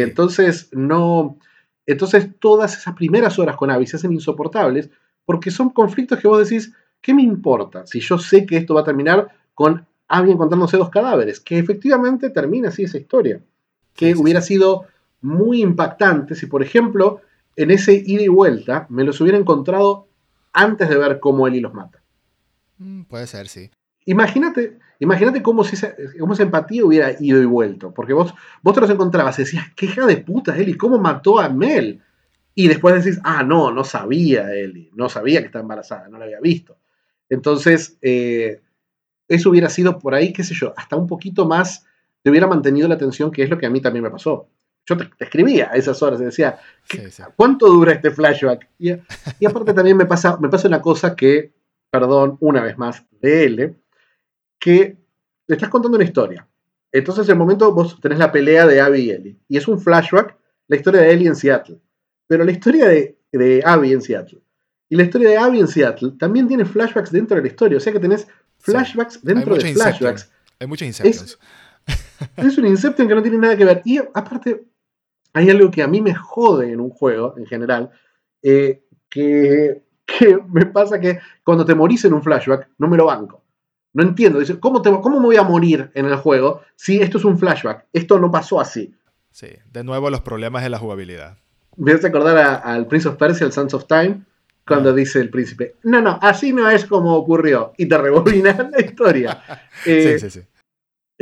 Entonces, 0.00 0.68
no. 0.72 1.38
Entonces, 1.86 2.28
todas 2.38 2.76
esas 2.76 2.94
primeras 2.94 3.38
horas 3.38 3.56
con 3.56 3.70
Abby 3.70 3.86
se 3.86 3.96
hacen 3.96 4.12
insoportables 4.12 4.90
porque 5.24 5.50
son 5.50 5.70
conflictos 5.70 6.18
que 6.20 6.28
vos 6.28 6.48
decís, 6.48 6.72
¿qué 7.00 7.12
me 7.14 7.22
importa? 7.22 7.86
Si 7.86 8.00
yo 8.00 8.18
sé 8.18 8.46
que 8.46 8.56
esto 8.56 8.74
va 8.74 8.82
a 8.82 8.84
terminar 8.84 9.28
con 9.54 9.86
Abby 10.08 10.30
encontrándose 10.30 10.76
dos 10.76 10.90
cadáveres, 10.90 11.40
que 11.40 11.58
efectivamente 11.58 12.30
termina 12.30 12.68
así 12.68 12.84
esa 12.84 12.98
historia. 12.98 13.40
Que 13.94 14.14
hubiera 14.14 14.40
sido 14.40 14.86
muy 15.20 15.62
impactante 15.62 16.34
si, 16.34 16.46
por 16.46 16.62
ejemplo, 16.62 17.20
en 17.56 17.70
ese 17.70 17.94
ida 17.94 18.22
y 18.22 18.28
vuelta 18.28 18.86
me 18.88 19.04
los 19.04 19.20
hubiera 19.20 19.38
encontrado 19.38 20.06
antes 20.52 20.88
de 20.88 20.96
ver 20.96 21.20
cómo 21.20 21.46
Eli 21.46 21.60
los 21.60 21.74
mata. 21.74 22.02
Mm, 22.78 23.02
puede 23.02 23.26
ser, 23.26 23.48
sí. 23.48 23.70
Imagínate, 24.06 24.78
imagínate 24.98 25.42
cómo, 25.42 25.64
si 25.64 25.76
esa, 25.76 25.88
esa 25.88 26.42
empatía 26.42 26.84
hubiera 26.84 27.14
ido 27.20 27.40
y 27.40 27.46
vuelto. 27.46 27.92
Porque 27.92 28.12
vos, 28.12 28.34
vos 28.62 28.74
te 28.74 28.80
los 28.80 28.90
encontrabas 28.90 29.38
y 29.38 29.42
decías, 29.42 29.66
qué 29.76 29.86
hija 29.86 30.06
de 30.06 30.18
puta 30.18 30.56
Eli, 30.56 30.76
¿cómo 30.76 30.98
mató 30.98 31.38
a 31.38 31.48
Mel? 31.48 32.00
Y 32.54 32.68
después 32.68 33.04
decís, 33.04 33.20
ah, 33.24 33.42
no, 33.42 33.72
no 33.72 33.84
sabía 33.84 34.52
Eli, 34.52 34.90
no 34.94 35.08
sabía 35.08 35.40
que 35.40 35.46
estaba 35.46 35.62
embarazada, 35.62 36.08
no 36.08 36.18
la 36.18 36.24
había 36.24 36.40
visto. 36.40 36.76
Entonces, 37.28 37.98
eh, 38.02 38.60
eso 39.28 39.50
hubiera 39.50 39.70
sido 39.70 39.98
por 39.98 40.14
ahí, 40.14 40.32
qué 40.32 40.44
sé 40.44 40.54
yo, 40.54 40.74
hasta 40.76 40.96
un 40.96 41.06
poquito 41.06 41.46
más, 41.46 41.86
te 42.22 42.30
hubiera 42.30 42.46
mantenido 42.46 42.88
la 42.88 42.94
atención, 42.94 43.30
que 43.30 43.42
es 43.42 43.50
lo 43.50 43.58
que 43.58 43.66
a 43.66 43.70
mí 43.70 43.80
también 43.80 44.02
me 44.04 44.10
pasó 44.10 44.48
yo 44.86 44.96
te, 44.96 45.10
escribía 45.18 45.70
a 45.70 45.76
esas 45.76 46.02
horas 46.02 46.20
y 46.20 46.24
decía, 46.24 46.58
¿cuánto 47.36 47.66
dura 47.66 47.92
este 47.92 48.10
flashback? 48.10 48.68
Y, 48.78 48.92
aparte 49.46 49.74
también 49.74 49.96
me 49.96 50.06
pasa, 50.06 50.36
me 50.38 50.48
pasa 50.48 50.68
una 50.68 50.80
cosa 50.80 51.14
que, 51.14 51.52
perdón, 51.90 52.36
una 52.40 52.62
vez 52.62 52.76
más, 52.78 53.04
de 53.20 53.44
L, 53.44 53.74
que 54.62 54.96
le 55.48 55.56
estás 55.56 55.68
contando 55.68 55.96
una 55.96 56.04
historia. 56.04 56.48
Entonces, 56.92 57.26
en 57.26 57.32
el 57.32 57.38
momento 57.38 57.72
vos 57.72 58.00
tenés 58.00 58.20
la 58.20 58.30
pelea 58.30 58.64
de 58.64 58.80
Abby 58.80 59.00
y 59.00 59.10
Ellie. 59.10 59.38
Y 59.48 59.56
es 59.56 59.66
un 59.66 59.80
flashback, 59.80 60.36
la 60.68 60.76
historia 60.76 61.00
de 61.00 61.12
Ellie 61.12 61.26
en 61.26 61.34
Seattle. 61.34 61.80
Pero 62.28 62.44
la 62.44 62.52
historia 62.52 62.86
de, 62.86 63.18
de 63.32 63.60
Abby 63.64 63.92
en 63.92 64.02
Seattle. 64.02 64.40
Y 64.88 64.94
la 64.94 65.02
historia 65.02 65.30
de 65.30 65.36
Abby 65.36 65.58
en 65.58 65.66
Seattle 65.66 66.12
también 66.16 66.46
tiene 66.46 66.64
flashbacks 66.64 67.10
dentro 67.10 67.36
de 67.36 67.42
la 67.42 67.48
historia. 67.48 67.78
O 67.78 67.80
sea 67.80 67.92
que 67.92 67.98
tenés 67.98 68.28
flashbacks 68.58 69.20
dentro 69.24 69.56
de 69.56 69.74
flashbacks. 69.74 70.30
Hay 70.60 70.68
muchos 70.68 70.86
Inceptions. 70.86 71.38
Es, 72.36 72.46
es 72.46 72.58
un 72.58 72.66
Inception 72.66 73.08
que 73.08 73.14
no 73.16 73.22
tiene 73.22 73.38
nada 73.38 73.56
que 73.56 73.64
ver. 73.64 73.82
Y 73.84 73.98
aparte, 73.98 74.68
hay 75.32 75.50
algo 75.50 75.72
que 75.72 75.82
a 75.82 75.88
mí 75.88 76.00
me 76.00 76.14
jode 76.14 76.70
en 76.70 76.80
un 76.80 76.90
juego 76.90 77.34
en 77.36 77.46
general, 77.46 77.90
eh, 78.42 78.84
que, 79.08 79.82
me 80.48 80.66
pasa 80.66 81.00
que 81.00 81.18
cuando 81.42 81.64
te 81.64 81.74
morís 81.74 82.04
en 82.04 82.12
un 82.12 82.22
flashback, 82.22 82.68
no 82.78 82.86
me 82.88 82.96
lo 82.96 83.06
banco. 83.06 83.41
No 83.94 84.02
entiendo. 84.02 84.38
Dice, 84.38 84.58
¿cómo, 84.58 84.82
te, 84.82 84.90
¿Cómo 84.90 85.20
me 85.20 85.26
voy 85.26 85.36
a 85.36 85.42
morir 85.42 85.90
en 85.94 86.06
el 86.06 86.16
juego 86.16 86.62
si 86.76 87.00
esto 87.00 87.18
es 87.18 87.24
un 87.24 87.38
flashback? 87.38 87.86
Esto 87.92 88.18
no 88.18 88.30
pasó 88.30 88.60
así. 88.60 88.94
Sí, 89.30 89.48
de 89.70 89.84
nuevo 89.84 90.10
los 90.10 90.20
problemas 90.20 90.62
de 90.62 90.70
la 90.70 90.78
jugabilidad. 90.78 91.38
Me 91.76 91.92
hace 91.92 92.06
acordar 92.06 92.62
al 92.64 92.86
Prince 92.86 93.08
of 93.08 93.16
Persia, 93.16 93.46
el 93.46 93.52
Sons 93.52 93.72
of 93.74 93.86
Time, 93.86 94.22
cuando 94.66 94.90
ah. 94.90 94.92
dice 94.92 95.20
el 95.20 95.30
príncipe, 95.30 95.76
no, 95.82 96.00
no, 96.00 96.18
así 96.22 96.52
no 96.52 96.68
es 96.68 96.84
como 96.84 97.14
ocurrió. 97.14 97.72
Y 97.78 97.86
te 97.86 97.98
rebobina 97.98 98.70
la 98.72 98.80
historia. 98.80 99.42
sí, 99.84 100.18
sí, 100.18 100.30
sí. 100.30 100.40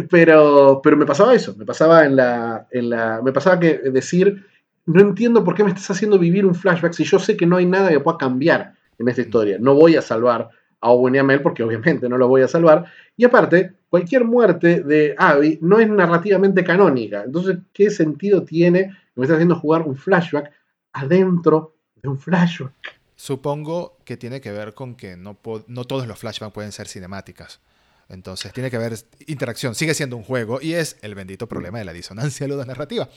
Pero, 0.08 0.80
pero 0.82 0.96
me 0.96 1.06
pasaba 1.06 1.34
eso, 1.34 1.54
me 1.56 1.64
pasaba 1.64 2.04
en 2.04 2.16
la, 2.16 2.66
en 2.70 2.90
la. 2.90 3.20
Me 3.22 3.32
pasaba 3.32 3.60
que 3.60 3.78
decir, 3.78 4.46
no 4.86 5.00
entiendo 5.00 5.44
por 5.44 5.54
qué 5.54 5.62
me 5.62 5.70
estás 5.70 5.90
haciendo 5.90 6.18
vivir 6.18 6.46
un 6.46 6.54
flashback 6.54 6.94
si 6.94 7.04
yo 7.04 7.18
sé 7.18 7.36
que 7.36 7.46
no 7.46 7.56
hay 7.56 7.66
nada 7.66 7.90
que 7.90 8.00
pueda 8.00 8.18
cambiar 8.18 8.74
en 8.98 9.08
esta 9.08 9.20
historia. 9.20 9.58
No 9.60 9.74
voy 9.74 9.96
a 9.96 10.02
salvar 10.02 10.50
a 10.80 10.90
Owen 10.90 11.14
y 11.14 11.18
a 11.18 11.22
Mel 11.22 11.42
porque 11.42 11.62
obviamente 11.62 12.08
no 12.08 12.16
lo 12.16 12.28
voy 12.28 12.42
a 12.42 12.48
salvar. 12.48 12.86
Y 13.16 13.24
aparte, 13.24 13.72
cualquier 13.88 14.24
muerte 14.24 14.82
de 14.82 15.14
Abby 15.18 15.58
no 15.60 15.78
es 15.78 15.88
narrativamente 15.88 16.64
canónica. 16.64 17.22
Entonces, 17.24 17.58
¿qué 17.72 17.90
sentido 17.90 18.44
tiene 18.44 18.84
que 18.84 19.20
me 19.20 19.24
estás 19.24 19.36
haciendo 19.36 19.56
jugar 19.56 19.82
un 19.82 19.96
flashback 19.96 20.50
adentro 20.92 21.74
de 21.96 22.08
un 22.08 22.18
flashback? 22.18 22.72
Supongo 23.16 23.98
que 24.04 24.16
tiene 24.16 24.40
que 24.40 24.50
ver 24.50 24.72
con 24.72 24.94
que 24.94 25.16
no, 25.16 25.38
no 25.66 25.84
todos 25.84 26.06
los 26.06 26.18
flashbacks 26.18 26.54
pueden 26.54 26.72
ser 26.72 26.88
cinemáticas. 26.88 27.60
Entonces 28.08 28.52
tiene 28.52 28.70
que 28.70 28.76
haber 28.76 28.94
interacción. 29.26 29.74
Sigue 29.74 29.94
siendo 29.94 30.16
un 30.16 30.24
juego 30.24 30.58
y 30.60 30.72
es 30.72 30.96
el 31.02 31.14
bendito 31.14 31.46
problema 31.46 31.78
de 31.78 31.84
la 31.84 31.92
disonancia 31.92 32.46
narrativa. 32.48 33.08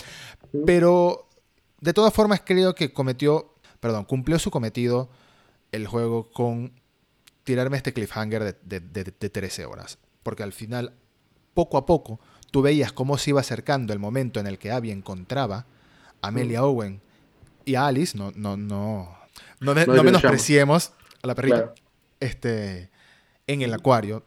Pero 0.66 1.30
de 1.82 1.94
todas 1.94 2.14
formas 2.14 2.44
creo 2.46 2.76
que 2.76 2.94
cometió, 2.94 3.56
perdón, 3.80 4.06
cumplió 4.06 4.38
su 4.38 4.52
cometido 4.52 5.10
el 5.72 5.88
juego 5.88 6.30
con 6.32 6.74
tirarme 7.44 7.78
este 7.78 7.94
cliffhanger 7.94 8.60
de, 8.62 8.80
de, 8.80 9.30
13 9.30 9.66
horas. 9.66 9.98
Porque 10.24 10.44
al 10.44 10.54
final, 10.54 10.94
poco 11.54 11.78
a 11.78 11.86
poco, 11.86 12.20
tú 12.52 12.62
veías 12.62 12.92
cómo 12.92 13.18
se 13.18 13.32
iba 13.32 13.42
acercando 13.42 13.94
el 13.94 14.00
momento 14.00 14.40
en 14.40 14.48
el 14.48 14.58
que 14.58 14.72
Abby 14.72 14.92
encontraba 14.92 15.66
a 16.22 16.28
Amelia 16.28 16.64
Owen 16.64 17.02
y 17.66 17.76
a 17.76 17.88
Alice. 17.88 18.18
No, 18.18 18.32
no, 18.36 18.58
no, 18.58 19.18
no, 19.60 19.74
no, 19.74 20.04
menospreciemos 20.04 20.94
a 21.22 21.28
la 21.28 21.36
perrita. 21.36 21.74
Este, 22.20 22.90
en 23.48 23.62
el 23.62 23.74
acuario 23.74 24.24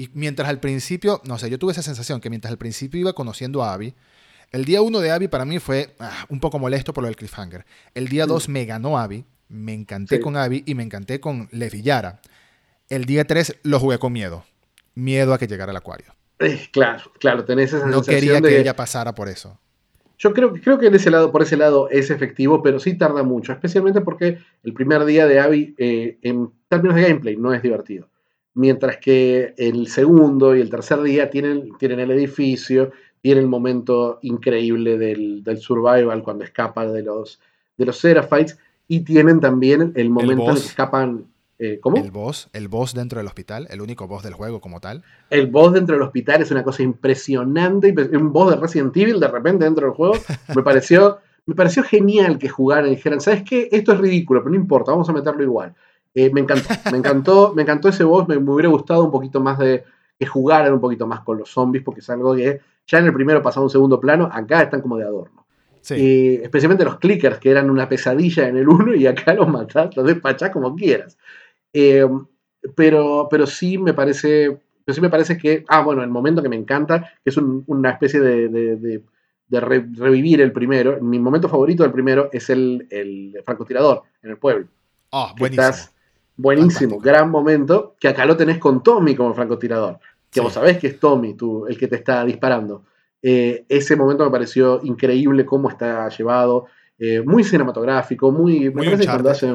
y 0.00 0.08
mientras 0.14 0.48
al 0.48 0.60
principio, 0.60 1.20
no 1.24 1.36
sé, 1.36 1.50
yo 1.50 1.58
tuve 1.58 1.72
esa 1.72 1.82
sensación 1.82 2.22
que 2.22 2.30
mientras 2.30 2.50
al 2.50 2.56
principio 2.56 2.98
iba 2.98 3.12
conociendo 3.12 3.62
a 3.62 3.74
Abby, 3.74 3.94
el 4.50 4.64
día 4.64 4.80
uno 4.80 5.00
de 5.00 5.10
Abby 5.10 5.28
para 5.28 5.44
mí 5.44 5.58
fue 5.58 5.94
ah, 5.98 6.24
un 6.30 6.40
poco 6.40 6.58
molesto 6.58 6.94
por 6.94 7.02
lo 7.02 7.08
del 7.08 7.16
cliffhanger. 7.16 7.66
El 7.92 8.08
día 8.08 8.24
dos 8.24 8.48
me 8.48 8.64
ganó 8.64 8.98
Abby, 8.98 9.26
me 9.50 9.74
encanté 9.74 10.18
con 10.18 10.38
Abby 10.38 10.62
y 10.64 10.74
me 10.74 10.84
encanté 10.84 11.20
con 11.20 11.50
Levillara. 11.52 12.22
El 12.90 13.04
día 13.04 13.24
tres 13.24 13.56
lo 13.62 13.78
jugué 13.78 13.98
con 13.98 14.12
miedo. 14.12 14.44
Miedo 14.96 15.32
a 15.32 15.38
que 15.38 15.46
llegara 15.46 15.70
al 15.70 15.76
acuario. 15.76 16.12
Eh, 16.40 16.68
claro, 16.72 17.12
claro, 17.20 17.44
tenés 17.44 17.72
esa 17.72 17.86
No 17.86 18.02
quería 18.02 18.40
que 18.40 18.60
ella 18.60 18.74
pasara 18.74 19.14
por 19.14 19.28
eso. 19.28 19.58
Yo 20.18 20.34
creo, 20.34 20.52
creo 20.52 20.78
que 20.78 20.88
en 20.88 20.94
ese 20.96 21.10
lado, 21.10 21.30
por 21.30 21.42
ese 21.42 21.56
lado 21.56 21.88
es 21.88 22.10
efectivo, 22.10 22.62
pero 22.62 22.80
sí 22.80 22.98
tarda 22.98 23.22
mucho, 23.22 23.52
especialmente 23.52 24.00
porque 24.00 24.38
el 24.64 24.74
primer 24.74 25.04
día 25.04 25.26
de 25.26 25.40
Abby, 25.40 25.74
eh, 25.78 26.18
en 26.22 26.50
términos 26.68 26.96
de 26.96 27.02
gameplay, 27.02 27.36
no 27.36 27.54
es 27.54 27.62
divertido. 27.62 28.08
Mientras 28.54 28.96
que 28.96 29.54
el 29.56 29.86
segundo 29.86 30.56
y 30.56 30.60
el 30.60 30.68
tercer 30.68 31.00
día 31.02 31.30
tienen, 31.30 31.70
tienen 31.78 32.00
el 32.00 32.10
edificio, 32.10 32.90
tienen 33.22 33.44
el 33.44 33.48
momento 33.48 34.18
increíble 34.22 34.98
del, 34.98 35.44
survival 35.58 36.22
cuando 36.22 36.44
escapa 36.44 36.86
de 36.86 37.02
los, 37.02 37.40
de 37.76 37.86
los 37.86 37.98
Seraphites, 37.98 38.58
y 38.88 39.00
tienen 39.00 39.38
también 39.40 39.92
el 39.94 40.10
momento 40.10 40.42
en 40.42 40.48
el 40.50 40.54
que 40.56 40.66
escapan 40.66 41.26
eh, 41.62 41.78
¿Cómo? 41.78 41.98
El 41.98 42.10
boss, 42.10 42.48
el 42.54 42.68
boss 42.68 42.94
dentro 42.94 43.18
del 43.18 43.26
hospital, 43.26 43.66
el 43.68 43.82
único 43.82 44.08
boss 44.08 44.22
del 44.22 44.32
juego 44.32 44.62
como 44.62 44.80
tal. 44.80 45.02
El 45.28 45.48
boss 45.48 45.74
dentro 45.74 45.94
del 45.94 46.02
hospital 46.02 46.40
es 46.40 46.50
una 46.50 46.64
cosa 46.64 46.82
impresionante. 46.82 47.94
Un 48.16 48.32
boss 48.32 48.52
de 48.52 48.56
Resident 48.56 48.96
Evil 48.96 49.20
de 49.20 49.28
repente 49.28 49.66
dentro 49.66 49.86
del 49.86 49.94
juego. 49.94 50.14
Me 50.56 50.62
pareció, 50.62 51.18
me 51.44 51.54
pareció 51.54 51.82
genial 51.82 52.38
que 52.38 52.48
jugaran 52.48 52.86
y 52.86 52.90
dijeran, 52.96 53.20
¿sabes 53.20 53.42
qué? 53.42 53.68
Esto 53.72 53.92
es 53.92 53.98
ridículo, 53.98 54.40
pero 54.40 54.52
no 54.52 54.56
importa, 54.56 54.92
vamos 54.92 55.10
a 55.10 55.12
meterlo 55.12 55.42
igual. 55.42 55.74
Eh, 56.14 56.30
me 56.32 56.40
encantó, 56.40 56.68
me 56.90 56.96
encantó, 56.98 57.52
me 57.54 57.62
encantó 57.62 57.88
ese 57.90 58.04
boss. 58.04 58.26
Me, 58.26 58.38
hubiera 58.38 58.70
gustado 58.70 59.04
un 59.04 59.10
poquito 59.10 59.38
más 59.40 59.58
de 59.58 59.84
que 60.18 60.24
jugaran 60.24 60.72
un 60.72 60.80
poquito 60.80 61.06
más 61.06 61.20
con 61.20 61.36
los 61.36 61.50
zombies, 61.50 61.84
porque 61.84 62.00
es 62.00 62.08
algo 62.08 62.34
que 62.34 62.60
ya 62.86 62.98
en 62.98 63.04
el 63.04 63.12
primero 63.12 63.42
pasaba 63.42 63.64
un 63.64 63.70
segundo 63.70 64.00
plano, 64.00 64.30
acá 64.32 64.62
están 64.62 64.80
como 64.80 64.96
de 64.96 65.04
adorno. 65.04 65.44
especialmente 65.82 66.84
los 66.84 66.98
clickers, 66.98 67.38
que 67.38 67.50
eran 67.50 67.68
una 67.68 67.86
pesadilla 67.86 68.48
en 68.48 68.56
el 68.56 68.68
uno, 68.68 68.94
y 68.94 69.06
acá 69.06 69.34
los 69.34 69.48
matás, 69.48 69.94
los 69.94 70.06
despachás 70.06 70.50
como 70.50 70.74
quieras. 70.74 71.18
Eh, 71.72 72.06
pero, 72.74 73.28
pero 73.30 73.46
sí 73.46 73.78
me 73.78 73.94
parece. 73.94 74.60
Pero 74.84 74.94
sí 74.94 75.00
me 75.00 75.10
parece 75.10 75.38
que. 75.38 75.64
Ah, 75.68 75.82
bueno, 75.82 76.02
el 76.02 76.10
momento 76.10 76.42
que 76.42 76.48
me 76.48 76.56
encanta, 76.56 77.12
que 77.22 77.30
es 77.30 77.36
una 77.36 77.90
especie 77.90 78.20
de, 78.20 79.02
revivir 79.50 80.40
el 80.40 80.52
primero. 80.52 81.00
Mi 81.00 81.18
momento 81.18 81.48
favorito 81.48 81.82
del 81.82 81.92
primero 81.92 82.28
es 82.32 82.50
el, 82.50 82.86
el 82.90 83.36
francotirador 83.44 84.02
en 84.22 84.30
el 84.30 84.38
pueblo. 84.38 84.66
Ah, 85.12 85.34
buenísimo. 85.36 85.88
buenísimo, 86.36 86.98
gran 86.98 87.30
momento. 87.30 87.96
Que 87.98 88.08
acá 88.08 88.24
lo 88.24 88.36
tenés 88.36 88.58
con 88.58 88.82
Tommy 88.82 89.14
como 89.14 89.34
francotirador. 89.34 89.98
Que 90.30 90.40
vos 90.40 90.52
sabés 90.52 90.78
que 90.78 90.86
es 90.86 91.00
Tommy 91.00 91.34
tú, 91.34 91.66
el 91.66 91.76
que 91.76 91.88
te 91.88 91.96
está 91.96 92.24
disparando. 92.24 92.84
Eh, 93.22 93.64
ese 93.68 93.96
momento 93.96 94.24
me 94.24 94.30
pareció 94.30 94.80
increíble 94.82 95.44
cómo 95.44 95.68
está 95.68 96.08
llevado. 96.08 96.66
Eh, 96.98 97.22
muy 97.22 97.44
cinematográfico, 97.44 98.30
muy. 98.30 98.70
Muy 98.70 98.88
Uncharted. 98.88 99.52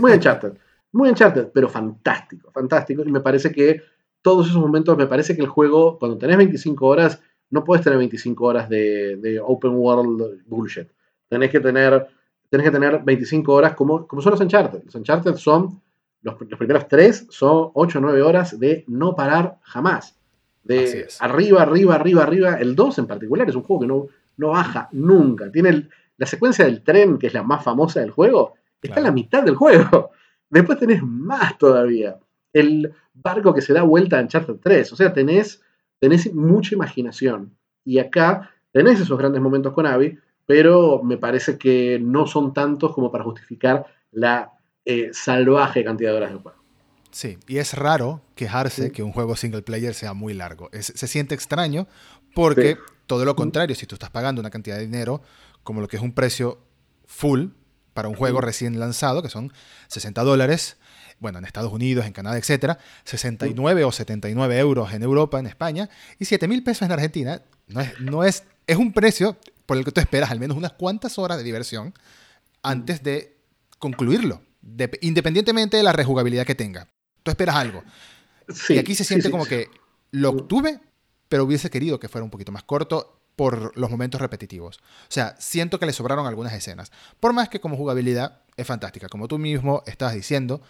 muy 0.00 0.12
Uncharted. 0.12 0.52
Muy 0.92 1.08
Uncharted, 1.08 1.48
pero 1.52 1.68
fantástico, 1.68 2.50
fantástico. 2.50 3.02
Y 3.04 3.10
me 3.10 3.20
parece 3.20 3.50
que 3.50 3.82
todos 4.20 4.48
esos 4.48 4.60
momentos, 4.60 4.96
me 4.96 5.06
parece 5.06 5.34
que 5.34 5.42
el 5.42 5.48
juego, 5.48 5.98
cuando 5.98 6.18
tenés 6.18 6.36
25 6.36 6.86
horas, 6.86 7.20
no 7.50 7.64
puedes 7.64 7.84
tener 7.84 7.98
25 7.98 8.44
horas 8.44 8.68
de, 8.68 9.40
open 9.44 9.72
world 9.72 10.42
bullshit. 10.46 10.88
Tenés 11.28 11.50
que 11.50 11.60
tener, 11.60 12.06
tenés 12.48 12.64
que 12.64 12.70
tener 12.70 13.02
25 13.02 13.52
horas 13.52 13.74
como, 13.74 14.06
como 14.06 14.22
son 14.22 14.32
los 14.32 14.40
Uncharted. 14.40 14.84
Los 14.84 14.94
Uncharted 14.94 15.34
son, 15.34 15.80
los, 16.22 16.34
primeros 16.34 16.86
tres 16.88 17.26
son 17.30 17.70
8 17.74 17.98
o 17.98 18.00
9 18.00 18.22
horas 18.22 18.58
de 18.58 18.84
no 18.86 19.14
parar 19.14 19.58
jamás. 19.62 20.16
De 20.62 21.08
arriba, 21.20 21.62
arriba, 21.62 21.96
arriba, 21.96 22.22
arriba. 22.22 22.54
El 22.54 22.76
2 22.76 22.98
en 22.98 23.06
particular 23.06 23.48
es 23.48 23.56
un 23.56 23.62
juego 23.62 23.80
que 23.80 23.88
no, 23.88 24.06
no 24.36 24.48
baja 24.48 24.88
nunca. 24.92 25.50
Tiene 25.50 25.88
la 26.16 26.26
secuencia 26.26 26.64
del 26.64 26.82
tren, 26.82 27.18
que 27.18 27.26
es 27.26 27.34
la 27.34 27.42
más 27.42 27.64
famosa 27.64 28.00
del 28.00 28.10
juego, 28.10 28.54
está 28.80 29.00
en 29.00 29.04
la 29.04 29.12
mitad 29.12 29.42
del 29.42 29.56
juego. 29.56 30.10
Después 30.52 30.78
tenés 30.78 31.02
más 31.02 31.56
todavía. 31.56 32.18
El 32.52 32.94
barco 33.14 33.54
que 33.54 33.62
se 33.62 33.72
da 33.72 33.82
vuelta 33.82 34.20
en 34.20 34.28
Charter 34.28 34.58
3. 34.62 34.92
O 34.92 34.96
sea, 34.96 35.12
tenés, 35.14 35.62
tenés 35.98 36.32
mucha 36.34 36.74
imaginación. 36.74 37.56
Y 37.86 37.98
acá 37.98 38.50
tenés 38.70 39.00
esos 39.00 39.18
grandes 39.18 39.40
momentos 39.40 39.72
con 39.72 39.86
Abby, 39.86 40.18
pero 40.44 41.02
me 41.02 41.16
parece 41.16 41.56
que 41.56 41.98
no 41.98 42.26
son 42.26 42.52
tantos 42.52 42.94
como 42.94 43.10
para 43.10 43.24
justificar 43.24 43.86
la 44.10 44.52
eh, 44.84 45.08
salvaje 45.14 45.84
cantidad 45.84 46.10
de 46.10 46.16
horas 46.18 46.32
de 46.32 46.38
juego. 46.38 46.58
Sí, 47.10 47.38
y 47.48 47.56
es 47.56 47.72
raro 47.74 48.20
quejarse 48.34 48.92
que 48.92 49.02
un 49.02 49.12
juego 49.12 49.36
single 49.36 49.62
player 49.62 49.94
sea 49.94 50.12
muy 50.12 50.34
largo. 50.34 50.68
se 50.72 51.06
siente 51.06 51.34
extraño 51.34 51.86
porque 52.34 52.76
todo 53.06 53.24
lo 53.24 53.36
contrario, 53.36 53.74
si 53.74 53.86
tú 53.86 53.94
estás 53.94 54.10
pagando 54.10 54.40
una 54.40 54.50
cantidad 54.50 54.76
de 54.76 54.82
dinero 54.82 55.22
como 55.62 55.80
lo 55.80 55.88
que 55.88 55.96
es 55.96 56.02
un 56.02 56.12
precio 56.12 56.58
full, 57.06 57.48
para 57.94 58.08
un 58.08 58.14
juego 58.14 58.40
recién 58.40 58.78
lanzado, 58.78 59.22
que 59.22 59.28
son 59.28 59.52
60 59.88 60.22
dólares, 60.22 60.76
bueno, 61.20 61.38
en 61.38 61.44
Estados 61.44 61.72
Unidos, 61.72 62.06
en 62.06 62.12
Canadá, 62.12 62.36
etcétera, 62.36 62.78
69 63.04 63.84
o 63.84 63.92
79 63.92 64.58
euros 64.58 64.92
en 64.92 65.02
Europa, 65.02 65.38
en 65.38 65.46
España, 65.46 65.88
y 66.18 66.24
7 66.24 66.48
mil 66.48 66.62
pesos 66.62 66.82
en 66.82 66.92
Argentina, 66.92 67.42
no 67.68 67.80
es, 67.80 68.00
no 68.00 68.24
es, 68.24 68.44
es 68.66 68.76
un 68.76 68.92
precio 68.92 69.36
por 69.66 69.76
el 69.76 69.84
que 69.84 69.92
tú 69.92 70.00
esperas 70.00 70.30
al 70.30 70.40
menos 70.40 70.56
unas 70.56 70.72
cuantas 70.72 71.18
horas 71.18 71.38
de 71.38 71.44
diversión 71.44 71.94
antes 72.62 73.02
de 73.02 73.36
concluirlo, 73.78 74.42
independientemente 75.00 75.76
de 75.76 75.82
la 75.82 75.92
rejugabilidad 75.92 76.46
que 76.46 76.54
tenga. 76.54 76.88
Tú 77.22 77.30
esperas 77.30 77.56
algo. 77.56 77.82
y 78.68 78.78
aquí 78.78 78.94
se 78.94 79.04
siente 79.04 79.30
como 79.30 79.46
que 79.46 79.68
lo 80.10 80.30
obtuve, 80.30 80.80
pero 81.28 81.44
hubiese 81.44 81.70
querido 81.70 81.98
que 81.98 82.08
fuera 82.08 82.24
un 82.24 82.30
poquito 82.30 82.52
más 82.52 82.64
corto 82.64 83.21
por 83.36 83.76
los 83.76 83.90
momentos 83.90 84.20
repetitivos. 84.20 84.78
O 84.78 85.10
sea, 85.10 85.34
siento 85.38 85.78
que 85.78 85.86
le 85.86 85.92
sobraron 85.92 86.26
algunas 86.26 86.52
escenas. 86.52 86.92
Por 87.20 87.32
más 87.32 87.48
que 87.48 87.60
como 87.60 87.76
jugabilidad 87.76 88.40
es 88.56 88.66
fantástica. 88.66 89.08
Como 89.08 89.28
tú 89.28 89.38
mismo 89.38 89.82
estabas 89.86 90.14
diciendo, 90.14 90.60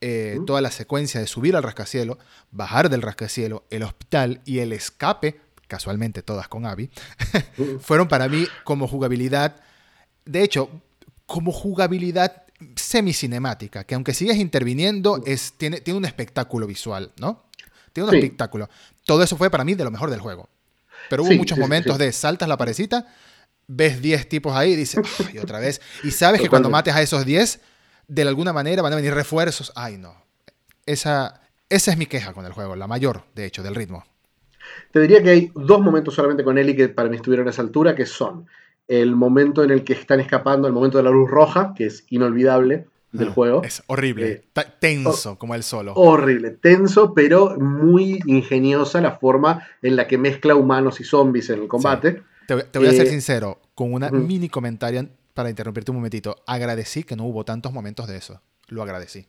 eh, 0.00 0.38
toda 0.46 0.60
la 0.60 0.70
secuencia 0.70 1.20
de 1.20 1.26
subir 1.26 1.56
al 1.56 1.62
rascacielos, 1.62 2.18
bajar 2.50 2.88
del 2.88 3.02
rascacielos, 3.02 3.62
el 3.70 3.82
hospital 3.82 4.40
y 4.44 4.60
el 4.60 4.72
escape, 4.72 5.40
casualmente 5.66 6.22
todas 6.22 6.48
con 6.48 6.66
Abby, 6.66 6.90
fueron 7.80 8.08
para 8.08 8.28
mí 8.28 8.46
como 8.64 8.86
jugabilidad, 8.86 9.56
de 10.24 10.42
hecho, 10.42 10.70
como 11.26 11.52
jugabilidad 11.52 12.44
semi-cinemática, 12.76 13.84
que 13.84 13.94
aunque 13.94 14.14
sigues 14.14 14.36
interviniendo, 14.36 15.22
es, 15.26 15.54
tiene, 15.56 15.80
tiene 15.80 15.98
un 15.98 16.04
espectáculo 16.04 16.66
visual, 16.66 17.12
¿no? 17.18 17.44
Tiene 17.92 18.08
un 18.08 18.14
espectáculo. 18.14 18.68
Todo 19.04 19.22
eso 19.22 19.36
fue 19.36 19.50
para 19.50 19.64
mí 19.64 19.74
de 19.74 19.84
lo 19.84 19.90
mejor 19.90 20.10
del 20.10 20.20
juego. 20.20 20.48
Pero 21.08 21.24
hubo 21.24 21.32
muchos 21.32 21.58
momentos 21.58 21.98
de 21.98 22.12
saltas 22.12 22.48
la 22.48 22.56
parecita, 22.56 23.06
ves 23.66 24.00
10 24.00 24.28
tipos 24.28 24.54
ahí 24.54 24.72
y 24.72 24.76
dices, 24.76 25.00
y 25.32 25.38
otra 25.38 25.60
vez. 25.60 25.80
Y 26.02 26.10
sabes 26.10 26.40
que 26.40 26.48
cuando 26.48 26.70
mates 26.70 26.94
a 26.94 27.02
esos 27.02 27.24
10, 27.24 27.60
de 28.08 28.22
alguna 28.22 28.52
manera 28.52 28.82
van 28.82 28.92
a 28.92 28.96
venir 28.96 29.14
refuerzos. 29.14 29.72
Ay, 29.74 29.98
no. 29.98 30.14
Esa, 30.86 31.40
esa 31.68 31.90
es 31.90 31.98
mi 31.98 32.06
queja 32.06 32.32
con 32.32 32.46
el 32.46 32.52
juego, 32.52 32.76
la 32.76 32.86
mayor, 32.86 33.24
de 33.34 33.44
hecho, 33.44 33.62
del 33.62 33.74
ritmo. 33.74 34.04
Te 34.90 35.00
diría 35.00 35.22
que 35.22 35.30
hay 35.30 35.52
dos 35.54 35.80
momentos 35.80 36.14
solamente 36.14 36.44
con 36.44 36.58
Ellie 36.58 36.76
que 36.76 36.88
para 36.88 37.08
mí 37.08 37.16
estuvieron 37.16 37.46
a 37.46 37.50
esa 37.50 37.62
altura, 37.62 37.94
que 37.94 38.06
son 38.06 38.46
el 38.86 39.14
momento 39.14 39.62
en 39.62 39.70
el 39.70 39.84
que 39.84 39.92
están 39.92 40.20
escapando, 40.20 40.66
el 40.66 40.72
momento 40.72 40.98
de 40.98 41.04
la 41.04 41.10
luz 41.10 41.30
roja, 41.30 41.74
que 41.76 41.86
es 41.86 42.04
inolvidable, 42.08 42.86
del 43.12 43.30
juego. 43.30 43.62
Es 43.62 43.82
horrible, 43.86 44.44
eh, 44.54 44.64
tenso 44.78 45.38
como 45.38 45.54
el 45.54 45.62
solo. 45.62 45.94
Horrible, 45.94 46.50
tenso, 46.50 47.14
pero 47.14 47.58
muy 47.58 48.20
ingeniosa 48.26 49.00
la 49.00 49.16
forma 49.18 49.66
en 49.82 49.96
la 49.96 50.06
que 50.06 50.18
mezcla 50.18 50.54
humanos 50.54 51.00
y 51.00 51.04
zombies 51.04 51.50
en 51.50 51.62
el 51.62 51.68
combate. 51.68 52.22
Te, 52.46 52.54
voy 52.54 52.86
a 52.86 52.92
ser 52.92 53.06
eh, 53.06 53.10
sincero, 53.10 53.60
con 53.74 53.92
una 53.92 54.10
mini 54.10 54.48
comentario 54.48 55.08
para 55.34 55.50
interrumpirte 55.50 55.90
un 55.90 55.98
momentito. 55.98 56.36
Agradecí 56.46 57.04
que 57.04 57.16
no 57.16 57.24
hubo 57.24 57.44
tantos 57.44 57.72
momentos 57.72 58.08
de 58.08 58.16
eso. 58.16 58.40
Lo 58.68 58.82
agradecí. 58.82 59.26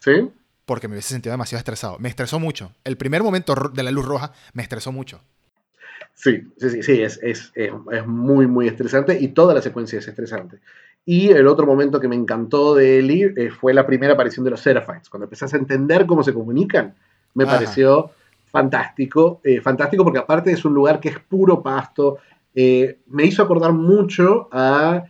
¿Sí? 0.00 0.30
Porque 0.64 0.88
me 0.88 0.94
hubiese 0.94 1.10
sentido 1.10 1.32
demasiado 1.32 1.60
estresado. 1.60 1.98
Me 1.98 2.08
estresó 2.08 2.40
mucho. 2.40 2.72
El 2.84 2.96
primer 2.96 3.22
momento 3.22 3.54
de 3.72 3.82
la 3.82 3.90
luz 3.90 4.04
roja 4.04 4.32
me 4.52 4.62
estresó 4.62 4.90
mucho. 4.92 5.20
Sí, 6.14 6.42
sí, 6.58 6.70
sí, 6.70 6.82
sí 6.82 7.02
es, 7.02 7.20
es, 7.22 7.52
es, 7.54 8.06
muy, 8.06 8.46
muy 8.46 8.66
estresante 8.68 9.18
y 9.20 9.28
toda 9.28 9.54
la 9.54 9.62
secuencia 9.62 9.98
es 9.98 10.08
estresante. 10.08 10.60
Y 11.08 11.30
el 11.30 11.46
otro 11.46 11.66
momento 11.66 12.00
que 12.00 12.08
me 12.08 12.16
encantó 12.16 12.74
de 12.74 12.98
Ellie 12.98 13.32
eh, 13.36 13.50
fue 13.50 13.72
la 13.72 13.86
primera 13.86 14.14
aparición 14.14 14.42
de 14.44 14.50
los 14.50 14.60
Seraphites. 14.60 15.08
Cuando 15.08 15.26
empezás 15.26 15.54
a 15.54 15.56
entender 15.56 16.04
cómo 16.04 16.24
se 16.24 16.34
comunican, 16.34 16.96
me 17.34 17.46
pareció 17.46 18.10
fantástico. 18.46 19.40
Eh, 19.44 19.60
fantástico 19.60 20.02
porque 20.02 20.18
aparte 20.18 20.50
es 20.50 20.64
un 20.64 20.74
lugar 20.74 20.98
que 20.98 21.10
es 21.10 21.20
puro 21.20 21.62
pasto. 21.62 22.18
Eh, 22.52 22.98
me 23.06 23.24
hizo 23.24 23.40
acordar 23.40 23.72
mucho 23.72 24.48
a, 24.50 25.04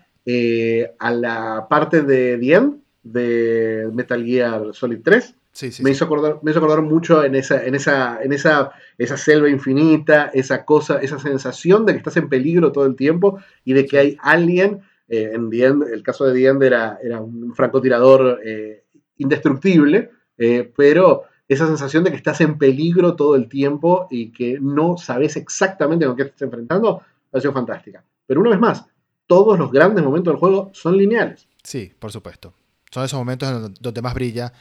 a 0.99 1.11
la 1.11 1.67
parte 1.67 2.03
de 2.03 2.37
The 2.37 2.55
End 2.55 2.77
de 3.03 3.89
Metal 3.91 4.23
Gear 4.23 4.75
Solid 4.75 4.99
3. 5.03 5.35
me, 5.83 5.93
hizo 5.93 6.05
acordar, 6.05 6.41
me 6.43 6.51
hizo 6.51 6.59
acordar 6.59 6.83
mucho 6.83 7.25
en 7.25 7.37
esa, 7.37 7.65
en 7.65 7.75
esa, 7.75 8.23
en 8.23 8.35
esa, 8.35 8.73
esa 8.99 9.17
selva 9.17 9.49
infinita, 9.49 10.31
esa 10.35 10.67
cosa, 10.67 10.99
esa 10.99 11.19
sensación 11.19 11.87
de 11.87 11.93
que 11.93 11.99
estás 11.99 12.19
en 12.19 12.29
peligro 12.29 12.71
todo 12.71 12.85
el 12.85 12.97
tiempo 12.97 13.39
y 13.65 13.73
de 13.73 13.87
que 13.87 13.99
hay 13.99 14.19
alguien 14.21 14.83
eh, 15.09 15.33
en 15.35 15.51
el 15.53 16.03
caso 16.03 16.25
de 16.25 16.35
Diende 16.35 16.67
era, 16.67 16.99
era 17.03 17.21
un 17.21 17.55
francotirador 17.55 18.41
eh, 18.45 18.85
indestructible, 19.19 20.11
eh, 20.37 20.73
pero 20.77 21.25
esa 21.49 21.67
sensación 21.67 22.05
de 22.05 22.11
que 22.11 22.17
estás 22.17 22.41
en 22.41 22.59
peligro 22.59 23.15
todo 23.15 23.37
el 23.37 23.49
tiempo 23.49 24.09
y 24.11 24.33
que 24.33 24.59
no 24.61 24.97
sabes 24.97 25.37
exactamente 25.37 26.07
con 26.07 26.17
qué 26.17 26.25
te 26.25 26.31
estás 26.31 26.43
enfrentando, 26.43 27.03
ha 27.33 27.41
sido 27.41 27.53
fantástica. 27.53 28.05
Pero 28.27 28.41
una 28.41 28.51
vez 28.51 28.59
más, 28.59 28.85
todos 29.27 29.59
los 29.59 29.71
grandes 29.71 30.05
momentos 30.05 30.33
del 30.33 30.41
juego 30.41 30.71
son 30.73 30.97
lineales. 30.97 31.49
Sí, 31.63 31.93
por 31.99 32.11
supuesto. 32.11 32.55
Son 32.91 33.05
esos 33.05 33.19
momentos 33.19 33.73
donde 33.81 34.03
más 34.03 34.15
brilla 34.15 34.53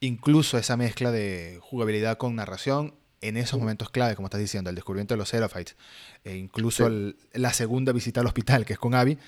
incluso 0.00 0.58
esa 0.58 0.76
mezcla 0.76 1.10
de 1.10 1.58
jugabilidad 1.60 2.18
con 2.18 2.36
narración 2.36 2.94
en 3.20 3.36
esos 3.36 3.58
momentos 3.58 3.90
clave, 3.90 4.14
como 4.14 4.26
estás 4.26 4.40
diciendo, 4.40 4.70
el 4.70 4.76
descubrimiento 4.76 5.14
de 5.14 5.18
los 5.18 5.28
Seraphites, 5.28 5.76
e 6.22 6.36
incluso 6.36 6.88
la 7.32 7.52
segunda 7.52 7.92
visita 7.92 8.20
al 8.20 8.26
hospital, 8.26 8.64
que 8.64 8.74
es 8.74 8.78
con 8.78 8.94
Abby, 8.94 9.18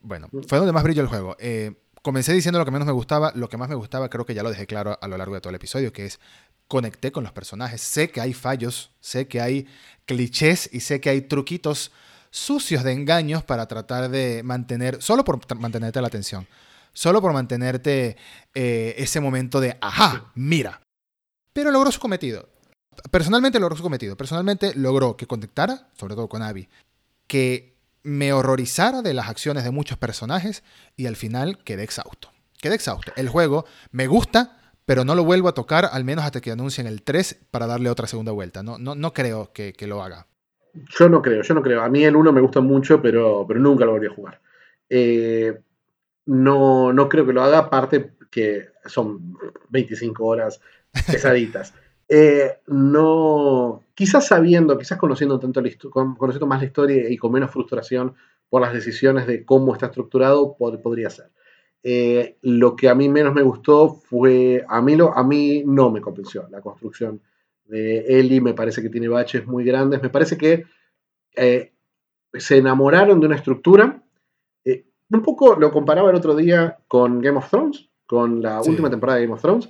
bueno, 0.00 0.28
fue 0.46 0.58
donde 0.58 0.72
más 0.72 0.82
brilló 0.82 1.02
el 1.02 1.08
juego. 1.08 1.36
Eh, 1.38 1.72
comencé 2.02 2.32
diciendo 2.32 2.58
lo 2.58 2.64
que 2.64 2.70
menos 2.70 2.86
me 2.86 2.92
gustaba, 2.92 3.32
lo 3.34 3.48
que 3.48 3.56
más 3.56 3.68
me 3.68 3.74
gustaba 3.74 4.08
creo 4.08 4.24
que 4.24 4.34
ya 4.34 4.42
lo 4.42 4.50
dejé 4.50 4.66
claro 4.66 4.98
a 5.00 5.08
lo 5.08 5.16
largo 5.16 5.34
de 5.34 5.40
todo 5.40 5.50
el 5.50 5.56
episodio, 5.56 5.92
que 5.92 6.06
es 6.06 6.20
conecté 6.68 7.10
con 7.10 7.24
los 7.24 7.32
personajes, 7.32 7.80
sé 7.80 8.10
que 8.10 8.20
hay 8.20 8.32
fallos, 8.32 8.92
sé 9.00 9.26
que 9.26 9.40
hay 9.40 9.66
clichés 10.06 10.70
y 10.72 10.80
sé 10.80 11.00
que 11.00 11.10
hay 11.10 11.22
truquitos 11.22 11.90
sucios 12.30 12.84
de 12.84 12.92
engaños 12.92 13.42
para 13.42 13.66
tratar 13.66 14.08
de 14.08 14.42
mantener, 14.44 15.02
solo 15.02 15.24
por 15.24 15.40
mantenerte 15.56 16.00
la 16.00 16.06
atención, 16.06 16.46
solo 16.92 17.20
por 17.20 17.32
mantenerte 17.32 18.16
eh, 18.54 18.94
ese 18.98 19.20
momento 19.20 19.60
de, 19.60 19.76
ajá, 19.80 20.30
mira. 20.36 20.80
Pero 21.52 21.72
logró 21.72 21.90
su 21.90 21.98
cometido. 21.98 22.48
Personalmente 23.10 23.58
logró 23.58 23.76
su 23.76 23.82
cometido. 23.82 24.16
Personalmente 24.16 24.72
logró 24.76 25.16
que 25.16 25.26
conectara, 25.26 25.88
sobre 25.98 26.14
todo 26.14 26.28
con 26.28 26.42
Abby, 26.42 26.68
que 27.26 27.69
me 28.02 28.32
horrorizara 28.32 29.02
de 29.02 29.14
las 29.14 29.28
acciones 29.28 29.64
de 29.64 29.70
muchos 29.70 29.98
personajes 29.98 30.62
y 30.96 31.06
al 31.06 31.16
final 31.16 31.58
quedé 31.64 31.82
exhausto. 31.82 32.30
Quedé 32.60 32.74
exhausto. 32.74 33.12
El 33.16 33.28
juego 33.28 33.64
me 33.90 34.06
gusta, 34.06 34.58
pero 34.84 35.04
no 35.04 35.14
lo 35.14 35.24
vuelvo 35.24 35.48
a 35.48 35.54
tocar 35.54 35.88
al 35.90 36.04
menos 36.04 36.24
hasta 36.24 36.40
que 36.40 36.50
anuncien 36.50 36.86
el 36.86 37.02
3 37.02 37.46
para 37.50 37.66
darle 37.66 37.90
otra 37.90 38.06
segunda 38.06 38.32
vuelta. 38.32 38.62
No, 38.62 38.78
no, 38.78 38.94
no 38.94 39.12
creo 39.12 39.52
que, 39.52 39.74
lo 39.86 40.02
haga. 40.02 40.26
Yo 40.98 41.08
no 41.08 41.22
creo, 41.22 41.42
yo 41.42 41.54
no 41.54 41.62
creo. 41.62 41.82
A 41.82 41.88
mí 41.88 42.04
el 42.04 42.16
1 42.16 42.32
me 42.32 42.40
gusta 42.40 42.60
mucho, 42.60 43.00
pero, 43.00 43.44
pero 43.46 43.60
nunca 43.60 43.84
lo 43.84 43.92
volví 43.92 44.06
a 44.06 44.14
jugar. 44.14 44.40
Eh, 44.88 45.58
no, 46.26 46.92
no 46.92 47.08
creo 47.08 47.26
que 47.26 47.32
lo 47.32 47.42
haga, 47.42 47.58
aparte 47.58 48.14
que 48.30 48.68
son 48.86 49.36
25 49.70 50.24
horas 50.24 50.60
pesaditas. 51.06 51.74
Eh, 52.12 52.58
no, 52.66 53.84
quizás 53.94 54.26
sabiendo, 54.26 54.76
quizás 54.76 54.98
conociendo 54.98 55.38
tanto 55.38 55.62
conociendo 56.18 56.46
más 56.48 56.58
la 56.58 56.66
historia 56.66 57.08
y 57.08 57.16
con 57.16 57.30
menos 57.30 57.52
frustración 57.52 58.16
por 58.48 58.60
las 58.60 58.72
decisiones 58.72 59.28
de 59.28 59.44
cómo 59.44 59.72
está 59.72 59.86
estructurado, 59.86 60.56
podría 60.56 61.08
ser. 61.08 61.30
Eh, 61.84 62.36
lo 62.42 62.74
que 62.74 62.88
a 62.88 62.96
mí 62.96 63.08
menos 63.08 63.32
me 63.32 63.42
gustó 63.42 63.94
fue, 63.94 64.64
a 64.68 64.82
mí, 64.82 64.96
lo, 64.96 65.16
a 65.16 65.22
mí 65.22 65.62
no 65.64 65.92
me 65.92 66.00
convenció 66.00 66.48
la 66.50 66.60
construcción 66.60 67.20
de 67.66 68.00
Eli, 68.18 68.40
me 68.40 68.54
parece 68.54 68.82
que 68.82 68.90
tiene 68.90 69.06
baches 69.06 69.46
muy 69.46 69.62
grandes, 69.62 70.02
me 70.02 70.10
parece 70.10 70.36
que 70.36 70.64
eh, 71.36 71.72
se 72.34 72.58
enamoraron 72.58 73.20
de 73.20 73.26
una 73.26 73.36
estructura, 73.36 74.02
un 75.12 75.22
poco 75.22 75.54
lo 75.54 75.70
comparaba 75.70 76.10
el 76.10 76.16
otro 76.16 76.34
día 76.34 76.78
con 76.88 77.20
Game 77.20 77.38
of 77.38 77.48
Thrones, 77.48 77.88
con 78.06 78.42
la 78.42 78.60
última 78.60 78.90
temporada 78.90 79.18
de 79.18 79.26
Game 79.26 79.34
of 79.34 79.42
Thrones, 79.42 79.68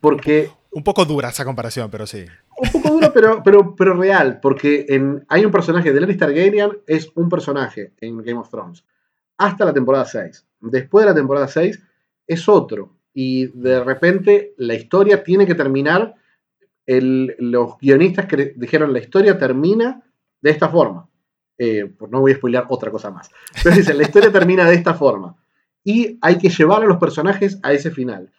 porque 0.00 0.50
un 0.72 0.84
poco 0.84 1.04
dura 1.04 1.30
esa 1.30 1.44
comparación, 1.44 1.90
pero 1.90 2.06
sí. 2.06 2.24
Un 2.56 2.70
poco 2.70 2.90
dura, 2.90 3.12
pero, 3.12 3.42
pero, 3.42 3.74
pero 3.74 3.94
real, 3.94 4.40
porque 4.40 4.86
hay 5.28 5.44
un 5.44 5.50
personaje 5.50 5.92
Lenny 5.92 6.16
Targaryen, 6.16 6.78
es 6.86 7.10
un 7.14 7.28
personaje 7.28 7.92
en 8.00 8.18
Game 8.18 8.38
of 8.38 8.50
Thrones, 8.50 8.84
hasta 9.38 9.64
la 9.64 9.72
temporada 9.72 10.04
6. 10.04 10.46
Después 10.60 11.04
de 11.04 11.10
la 11.10 11.14
temporada 11.14 11.48
6 11.48 11.80
es 12.26 12.48
otro, 12.48 12.94
y 13.12 13.46
de 13.46 13.82
repente 13.82 14.54
la 14.58 14.74
historia 14.74 15.22
tiene 15.22 15.46
que 15.46 15.54
terminar, 15.54 16.14
los 16.86 17.78
guionistas 17.78 18.26
que 18.26 18.54
dijeron 18.56 18.92
la 18.92 18.98
historia 18.98 19.38
termina 19.38 20.02
de 20.40 20.50
esta 20.50 20.68
forma. 20.68 21.08
Eh, 21.56 21.84
pues 21.96 22.10
no 22.10 22.20
voy 22.20 22.32
a 22.32 22.36
spoilear 22.36 22.66
otra 22.68 22.90
cosa 22.90 23.10
más. 23.10 23.30
Pero 23.62 23.76
dicen, 23.76 23.96
la 23.98 24.04
historia 24.04 24.32
termina 24.32 24.68
de 24.68 24.74
esta 24.74 24.94
forma. 24.94 25.36
Y 25.84 26.18
hay 26.20 26.38
que 26.38 26.48
llevar 26.48 26.82
a 26.82 26.86
los 26.86 26.96
personajes 26.96 27.60
a 27.62 27.72
ese 27.72 27.90
final 27.90 28.32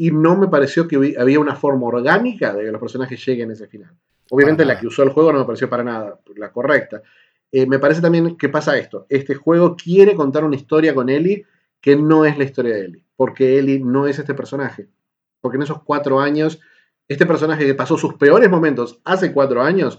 y 0.00 0.12
no 0.12 0.36
me 0.36 0.46
pareció 0.46 0.86
que 0.86 1.16
había 1.18 1.40
una 1.40 1.56
forma 1.56 1.86
orgánica 1.88 2.54
de 2.54 2.64
que 2.64 2.70
los 2.70 2.80
personajes 2.80 3.26
lleguen 3.26 3.50
a 3.50 3.54
ese 3.54 3.66
final. 3.66 3.90
Obviamente 4.30 4.64
la 4.64 4.78
que 4.78 4.86
usó 4.86 5.02
el 5.02 5.08
juego 5.10 5.32
no 5.32 5.40
me 5.40 5.44
pareció 5.44 5.68
para 5.68 5.82
nada 5.82 6.20
la 6.36 6.52
correcta. 6.52 7.02
Eh, 7.50 7.66
me 7.66 7.80
parece 7.80 8.00
también 8.00 8.36
que 8.36 8.48
pasa 8.48 8.78
esto. 8.78 9.06
Este 9.08 9.34
juego 9.34 9.74
quiere 9.74 10.14
contar 10.14 10.44
una 10.44 10.54
historia 10.54 10.94
con 10.94 11.08
Ellie 11.08 11.44
que 11.80 11.96
no 11.96 12.24
es 12.24 12.38
la 12.38 12.44
historia 12.44 12.74
de 12.74 12.84
Ellie, 12.84 13.04
porque 13.16 13.58
Ellie 13.58 13.80
no 13.80 14.06
es 14.06 14.20
este 14.20 14.34
personaje. 14.34 14.88
Porque 15.40 15.56
en 15.56 15.64
esos 15.64 15.82
cuatro 15.82 16.20
años, 16.20 16.60
este 17.08 17.26
personaje 17.26 17.66
que 17.66 17.74
pasó 17.74 17.98
sus 17.98 18.14
peores 18.14 18.48
momentos 18.48 19.00
hace 19.04 19.32
cuatro 19.32 19.62
años, 19.62 19.98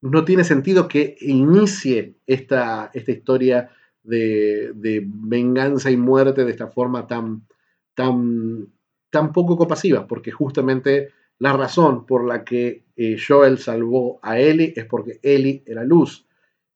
no 0.00 0.24
tiene 0.24 0.44
sentido 0.44 0.86
que 0.86 1.16
inicie 1.20 2.14
esta, 2.26 2.90
esta 2.94 3.10
historia 3.10 3.70
de, 4.04 4.70
de 4.74 5.04
venganza 5.04 5.90
y 5.90 5.96
muerte 5.96 6.44
de 6.44 6.52
esta 6.52 6.68
forma 6.68 7.08
tan, 7.08 7.46
tan 7.94 8.68
tan 9.10 9.32
poco 9.32 9.56
compasiva, 9.56 10.06
porque 10.06 10.30
justamente 10.30 11.10
la 11.38 11.52
razón 11.52 12.06
por 12.06 12.26
la 12.26 12.44
que 12.44 12.84
eh, 12.96 13.16
Joel 13.18 13.58
salvó 13.58 14.20
a 14.22 14.38
Ellie 14.38 14.72
es 14.76 14.84
porque 14.84 15.20
Ellie 15.22 15.62
era 15.66 15.84
luz. 15.84 16.26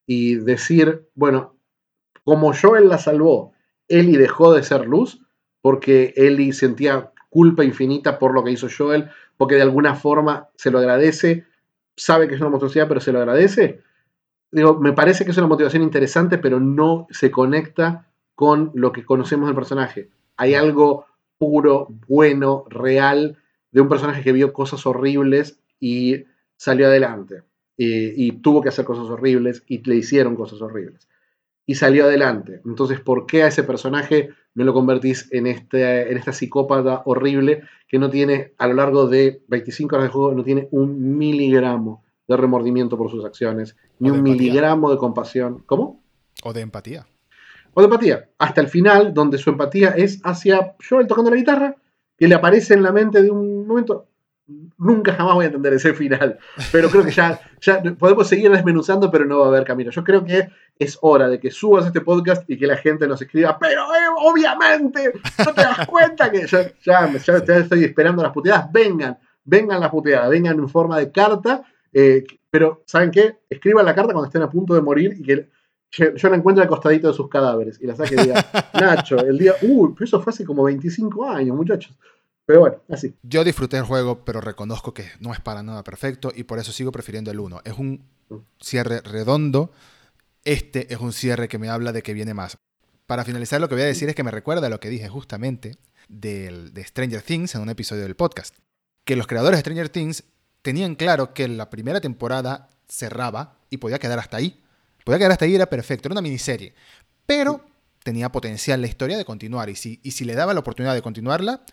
Y 0.06 0.36
decir, 0.36 1.08
bueno, 1.14 1.56
como 2.24 2.52
Joel 2.54 2.88
la 2.88 2.98
salvó, 2.98 3.52
Ellie 3.88 4.18
dejó 4.18 4.52
de 4.52 4.62
ser 4.62 4.86
luz 4.86 5.20
porque 5.60 6.12
Ellie 6.16 6.52
sentía 6.52 7.12
culpa 7.30 7.64
infinita 7.64 8.18
por 8.18 8.32
lo 8.32 8.44
que 8.44 8.52
hizo 8.52 8.68
Joel, 8.74 9.10
porque 9.36 9.56
de 9.56 9.62
alguna 9.62 9.94
forma 9.94 10.48
se 10.56 10.70
lo 10.70 10.78
agradece, 10.78 11.46
sabe 11.96 12.28
que 12.28 12.34
es 12.34 12.40
una 12.40 12.50
monstruosidad, 12.50 12.88
pero 12.88 13.00
se 13.00 13.12
lo 13.12 13.18
agradece. 13.18 13.82
Digo, 14.50 14.78
me 14.78 14.92
parece 14.92 15.24
que 15.24 15.32
es 15.32 15.38
una 15.38 15.46
motivación 15.46 15.82
interesante, 15.82 16.38
pero 16.38 16.60
no 16.60 17.06
se 17.10 17.30
conecta 17.30 18.06
con 18.34 18.70
lo 18.74 18.92
que 18.92 19.04
conocemos 19.04 19.48
del 19.48 19.56
personaje. 19.56 20.10
Hay 20.36 20.54
algo 20.54 21.06
puro, 21.38 21.88
bueno, 22.08 22.64
real, 22.68 23.38
de 23.70 23.80
un 23.80 23.88
personaje 23.88 24.22
que 24.22 24.32
vio 24.32 24.52
cosas 24.52 24.86
horribles 24.86 25.58
y 25.80 26.24
salió 26.56 26.86
adelante. 26.86 27.42
Y, 27.76 28.30
tuvo 28.40 28.62
que 28.62 28.68
hacer 28.68 28.84
cosas 28.84 29.06
horribles 29.06 29.64
y 29.66 29.82
le 29.82 29.96
hicieron 29.96 30.36
cosas 30.36 30.62
horribles. 30.62 31.08
Y 31.66 31.74
salió 31.74 32.04
adelante. 32.04 32.60
Entonces, 32.64 33.00
¿por 33.00 33.26
qué 33.26 33.42
a 33.42 33.48
ese 33.48 33.64
personaje 33.64 34.30
me 34.54 34.64
lo 34.64 34.72
convertís 34.72 35.28
en, 35.32 35.48
este, 35.48 36.10
en 36.10 36.16
esta 36.16 36.32
psicópata 36.32 37.02
horrible 37.04 37.62
que 37.88 37.98
no 37.98 38.10
tiene, 38.10 38.52
a 38.58 38.68
lo 38.68 38.74
largo 38.74 39.08
de 39.08 39.42
25 39.48 39.96
horas 39.96 40.08
de 40.08 40.12
juego, 40.12 40.34
no 40.34 40.44
tiene 40.44 40.68
un 40.70 41.18
miligramo 41.18 42.04
de 42.28 42.36
remordimiento 42.36 42.96
por 42.96 43.10
sus 43.10 43.24
acciones, 43.24 43.76
ni 43.98 44.10
un 44.10 44.22
miligramo 44.22 44.90
de 44.90 44.98
compasión? 44.98 45.64
¿Cómo? 45.66 46.00
O 46.44 46.52
de 46.52 46.60
empatía 46.60 47.06
o 47.74 47.80
de 47.80 47.86
empatía, 47.86 48.28
hasta 48.38 48.60
el 48.60 48.68
final, 48.68 49.12
donde 49.12 49.38
su 49.38 49.50
empatía 49.50 49.90
es 49.90 50.20
hacia 50.24 50.74
Joel 50.88 51.06
tocando 51.06 51.30
la 51.30 51.36
guitarra, 51.36 51.76
que 52.16 52.28
le 52.28 52.34
aparece 52.34 52.74
en 52.74 52.82
la 52.82 52.92
mente 52.92 53.22
de 53.22 53.30
un 53.30 53.66
momento. 53.66 54.08
Nunca 54.76 55.14
jamás 55.14 55.34
voy 55.34 55.44
a 55.44 55.46
entender 55.46 55.72
ese 55.72 55.94
final, 55.94 56.38
pero 56.70 56.90
creo 56.90 57.02
que 57.02 57.10
ya, 57.10 57.40
ya 57.60 57.82
podemos 57.98 58.28
seguir 58.28 58.50
desmenuzando, 58.50 59.10
pero 59.10 59.24
no 59.24 59.38
va 59.38 59.46
a 59.46 59.48
haber 59.48 59.64
camino. 59.64 59.90
Yo 59.90 60.04
creo 60.04 60.22
que 60.22 60.48
es 60.78 60.98
hora 61.00 61.28
de 61.28 61.40
que 61.40 61.50
subas 61.50 61.86
este 61.86 62.02
podcast 62.02 62.48
y 62.48 62.58
que 62.58 62.66
la 62.66 62.76
gente 62.76 63.06
nos 63.06 63.22
escriba, 63.22 63.58
pero 63.58 63.82
eh, 63.94 64.08
obviamente, 64.18 65.12
no 65.38 65.54
te 65.54 65.62
das 65.62 65.86
cuenta 65.86 66.30
que 66.30 66.46
ya, 66.46 66.70
ya, 66.84 67.10
estoy 67.56 67.84
esperando 67.84 68.22
las 68.22 68.32
puteadas, 68.32 68.70
vengan, 68.70 69.18
vengan 69.44 69.80
las 69.80 69.90
puteadas, 69.90 70.28
vengan 70.28 70.58
en 70.58 70.68
forma 70.68 70.98
de 70.98 71.10
carta, 71.10 71.62
eh, 71.92 72.24
pero 72.50 72.82
¿saben 72.86 73.10
qué? 73.10 73.38
Escriban 73.48 73.86
la 73.86 73.94
carta 73.94 74.12
cuando 74.12 74.26
estén 74.26 74.42
a 74.42 74.50
punto 74.50 74.74
de 74.74 74.82
morir 74.82 75.14
y 75.18 75.22
que 75.22 75.48
yo 75.98 76.28
la 76.28 76.36
encuentro 76.36 76.62
al 76.62 76.68
costadito 76.68 77.08
de 77.08 77.14
sus 77.14 77.28
cadáveres 77.28 77.78
y 77.80 77.86
la 77.86 77.94
saque 77.94 78.14
y 78.14 78.18
diga, 78.18 78.44
Nacho, 78.74 79.18
el 79.18 79.38
día, 79.38 79.54
uy, 79.62 79.92
pero 79.94 80.04
eso 80.04 80.20
fue 80.20 80.32
hace 80.32 80.44
como 80.44 80.64
25 80.64 81.28
años, 81.28 81.56
muchachos. 81.56 81.96
Pero 82.46 82.60
bueno, 82.60 82.76
así. 82.90 83.14
Yo 83.22 83.42
disfruté 83.42 83.78
el 83.78 83.84
juego, 83.84 84.24
pero 84.24 84.40
reconozco 84.40 84.92
que 84.92 85.06
no 85.20 85.32
es 85.32 85.40
para 85.40 85.62
nada 85.62 85.82
perfecto 85.82 86.32
y 86.34 86.44
por 86.44 86.58
eso 86.58 86.72
sigo 86.72 86.92
prefiriendo 86.92 87.30
el 87.30 87.40
1. 87.40 87.62
Es 87.64 87.78
un 87.78 88.04
cierre 88.60 89.00
redondo. 89.00 89.70
Este 90.44 90.92
es 90.92 91.00
un 91.00 91.12
cierre 91.12 91.48
que 91.48 91.58
me 91.58 91.70
habla 91.70 91.92
de 91.92 92.02
que 92.02 92.12
viene 92.12 92.34
más. 92.34 92.58
Para 93.06 93.24
finalizar, 93.24 93.60
lo 93.60 93.68
que 93.68 93.76
voy 93.76 93.84
a 93.84 93.86
decir 93.86 94.08
es 94.08 94.14
que 94.14 94.24
me 94.24 94.30
recuerda 94.30 94.66
a 94.66 94.70
lo 94.70 94.80
que 94.80 94.90
dije 94.90 95.08
justamente 95.08 95.76
del, 96.08 96.74
de 96.74 96.84
Stranger 96.84 97.22
Things 97.22 97.54
en 97.54 97.62
un 97.62 97.70
episodio 97.70 98.02
del 98.02 98.16
podcast. 98.16 98.56
Que 99.04 99.16
los 99.16 99.26
creadores 99.26 99.58
de 99.58 99.60
Stranger 99.60 99.88
Things 99.88 100.24
tenían 100.60 100.96
claro 100.96 101.32
que 101.32 101.48
la 101.48 101.70
primera 101.70 102.00
temporada 102.00 102.68
cerraba 102.88 103.58
y 103.70 103.78
podía 103.78 103.98
quedar 103.98 104.18
hasta 104.18 104.36
ahí 104.36 104.63
Podía 105.04 105.18
quedar 105.18 105.32
hasta 105.32 105.44
ahí, 105.44 105.54
era 105.54 105.66
perfecto, 105.66 106.08
era 106.08 106.14
una 106.14 106.22
miniserie. 106.22 106.74
Pero 107.26 107.64
tenía 108.02 108.30
potencial 108.30 108.80
la 108.80 108.86
historia 108.86 109.16
de 109.16 109.24
continuar. 109.24 109.70
Y 109.70 109.76
si, 109.76 110.00
y 110.02 110.12
si 110.12 110.24
le 110.24 110.34
daba 110.34 110.54
la 110.54 110.60
oportunidad 110.60 110.94
de 110.94 111.02
continuarla, 111.02 111.64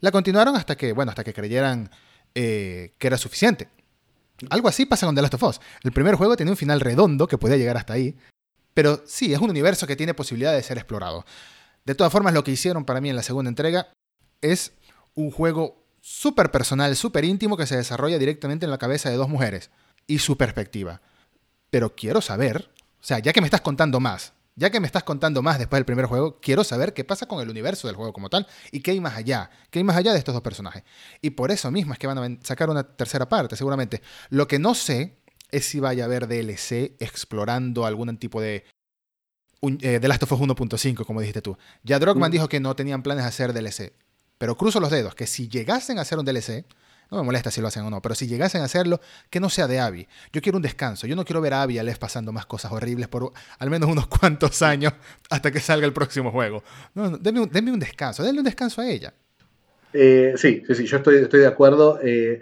la 0.00 0.10
continuaron 0.10 0.56
hasta 0.56 0.76
que, 0.76 0.92
bueno, 0.92 1.10
hasta 1.10 1.24
que 1.24 1.32
creyeran 1.32 1.90
eh, 2.34 2.94
que 2.98 3.06
era 3.06 3.16
suficiente. 3.16 3.68
Algo 4.48 4.68
así 4.68 4.86
pasa 4.86 5.06
con 5.06 5.14
The 5.14 5.22
Last 5.22 5.34
of 5.34 5.42
Us. 5.42 5.60
El 5.82 5.92
primer 5.92 6.14
juego 6.14 6.36
tenía 6.36 6.52
un 6.52 6.56
final 6.56 6.80
redondo 6.80 7.26
que 7.26 7.38
podía 7.38 7.56
llegar 7.56 7.76
hasta 7.76 7.92
ahí. 7.92 8.16
Pero 8.72 9.02
sí, 9.06 9.32
es 9.32 9.40
un 9.40 9.50
universo 9.50 9.86
que 9.86 9.96
tiene 9.96 10.14
posibilidad 10.14 10.54
de 10.54 10.62
ser 10.62 10.78
explorado. 10.78 11.24
De 11.84 11.94
todas 11.94 12.12
formas, 12.12 12.34
lo 12.34 12.44
que 12.44 12.52
hicieron 12.52 12.84
para 12.84 13.00
mí 13.00 13.10
en 13.10 13.16
la 13.16 13.22
segunda 13.22 13.48
entrega 13.48 13.88
es 14.40 14.72
un 15.14 15.30
juego 15.30 15.84
súper 16.00 16.50
personal, 16.50 16.96
súper 16.96 17.24
íntimo 17.24 17.56
que 17.56 17.66
se 17.66 17.76
desarrolla 17.76 18.18
directamente 18.18 18.64
en 18.64 18.70
la 18.70 18.78
cabeza 18.78 19.10
de 19.10 19.16
dos 19.16 19.28
mujeres 19.28 19.70
y 20.06 20.20
su 20.20 20.36
perspectiva. 20.36 21.02
Pero 21.70 21.94
quiero 21.94 22.20
saber 22.20 22.70
o 23.00 23.04
sea, 23.04 23.18
ya 23.18 23.32
que 23.32 23.40
me 23.40 23.46
estás 23.46 23.60
contando 23.60 23.98
más 24.00 24.32
Ya 24.56 24.70
que 24.70 24.80
me 24.80 24.86
estás 24.86 25.04
contando 25.04 25.42
más 25.42 25.58
después 25.58 25.78
del 25.78 25.86
primer 25.86 26.06
juego, 26.06 26.38
quiero 26.40 26.64
saber 26.64 26.92
qué 26.92 27.04
pasa 27.04 27.26
con 27.26 27.40
el 27.40 27.48
universo 27.48 27.86
del 27.86 27.96
juego 27.96 28.12
como 28.12 28.28
tal 28.28 28.46
y 28.72 28.80
qué 28.80 28.90
hay 28.90 29.00
más 29.00 29.16
allá, 29.16 29.50
qué 29.70 29.78
hay 29.78 29.84
más 29.84 29.96
allá 29.96 30.12
de 30.12 30.18
estos 30.18 30.34
dos 30.34 30.42
personajes. 30.42 30.82
Y 31.22 31.30
por 31.30 31.50
eso 31.50 31.70
mismo 31.70 31.92
es 31.92 31.98
que 31.98 32.06
van 32.06 32.18
a 32.18 32.44
sacar 32.44 32.68
una 32.68 32.84
tercera 32.84 33.28
parte, 33.28 33.56
seguramente. 33.56 34.02
Lo 34.28 34.46
que 34.46 34.58
no 34.58 34.74
sé 34.74 35.16
es 35.50 35.64
si 35.66 35.80
vaya 35.80 36.04
a 36.04 36.06
haber 36.06 36.26
DLC 36.28 36.96
explorando 37.00 37.86
algún 37.86 38.16
tipo 38.18 38.40
de 38.40 38.64
eh, 39.62 39.98
The 40.00 40.08
Last 40.08 40.22
of 40.24 40.32
Us 40.32 40.40
1.5, 40.40 41.04
como 41.04 41.20
dijiste 41.20 41.42
tú. 41.42 41.56
Ya 41.82 41.98
Drogman 41.98 42.30
mm. 42.30 42.32
dijo 42.32 42.48
que 42.48 42.60
no 42.60 42.74
tenían 42.74 43.02
planes 43.02 43.24
de 43.24 43.28
hacer 43.28 43.52
DLC. 43.52 43.92
Pero 44.38 44.56
cruzo 44.56 44.80
los 44.80 44.90
dedos, 44.90 45.14
que 45.14 45.26
si 45.26 45.48
llegasen 45.48 45.98
a 45.98 46.02
hacer 46.02 46.18
un 46.18 46.24
DLC, 46.24 46.64
no 47.10 47.18
me 47.18 47.24
molesta 47.24 47.50
si 47.50 47.60
lo 47.60 47.68
hacen 47.68 47.84
o 47.84 47.90
no, 47.90 48.00
pero 48.00 48.14
si 48.14 48.26
llegasen 48.26 48.62
a 48.62 48.64
hacerlo, 48.64 49.00
que 49.30 49.40
no 49.40 49.50
sea 49.50 49.66
de 49.66 49.80
Abby. 49.80 50.06
Yo 50.32 50.40
quiero 50.40 50.56
un 50.58 50.62
descanso. 50.62 51.06
Yo 51.06 51.16
no 51.16 51.24
quiero 51.24 51.40
ver 51.40 51.54
a 51.54 51.62
Abby 51.62 51.78
pasando 51.98 52.32
más 52.32 52.46
cosas 52.46 52.72
horribles 52.72 53.08
por 53.08 53.32
al 53.58 53.70
menos 53.70 53.88
unos 53.90 54.06
cuantos 54.20 54.62
años 54.62 54.92
hasta 55.28 55.50
que 55.50 55.60
salga 55.60 55.86
el 55.86 55.92
próximo 55.92 56.30
juego. 56.30 56.62
No, 56.94 57.10
denme, 57.18 57.40
un, 57.40 57.80
descanso. 57.80 58.22
Denle 58.22 58.40
un 58.40 58.44
descanso 58.44 58.80
a 58.80 58.88
ella. 58.88 59.12
Eh, 59.92 60.34
sí, 60.36 60.62
sí, 60.66 60.74
sí, 60.74 60.86
yo 60.86 60.98
estoy, 60.98 61.16
estoy 61.16 61.40
de 61.40 61.46
acuerdo. 61.46 61.98
Eh, 62.02 62.40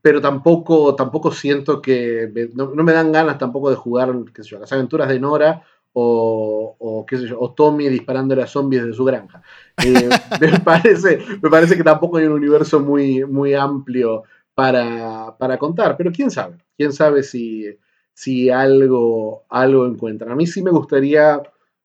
pero 0.00 0.20
tampoco, 0.20 0.94
tampoco 0.94 1.32
siento 1.32 1.82
que. 1.82 2.30
no, 2.54 2.68
me 2.68 2.92
dan 2.92 3.10
ganas 3.10 3.38
tampoco 3.38 3.70
de 3.70 3.76
jugar 3.76 4.14
qué 4.32 4.44
sé 4.44 4.50
yo, 4.50 4.60
las 4.60 4.72
aventuras 4.72 5.08
de 5.08 5.18
Nora 5.18 5.64
o, 5.98 7.06
qué 7.08 7.16
sé 7.16 7.26
yo, 7.26 7.40
o 7.40 7.54
Tommy 7.54 7.88
disparándole 7.88 8.42
a 8.42 8.46
zombies 8.46 8.84
de 8.84 8.92
su 8.92 9.04
granja. 9.04 9.40
Eh, 9.82 10.08
me, 10.40 10.60
parece, 10.60 11.18
me 11.42 11.48
parece 11.48 11.74
que 11.74 11.82
tampoco 11.82 12.18
hay 12.18 12.26
un 12.26 12.34
universo 12.34 12.80
muy, 12.80 13.24
muy 13.24 13.54
amplio 13.54 14.24
para, 14.54 15.34
contar, 15.58 15.96
pero 15.96 16.12
quién 16.12 16.30
sabe, 16.30 16.58
quién 16.76 16.92
sabe 16.92 17.22
si, 17.22 17.78
si 18.12 18.50
algo, 18.50 19.46
algo 19.48 19.86
encuentran. 19.86 20.30
A 20.32 20.36
mí 20.36 20.46
sí 20.46 20.62
me 20.62 20.70
gustaría, 20.70 21.40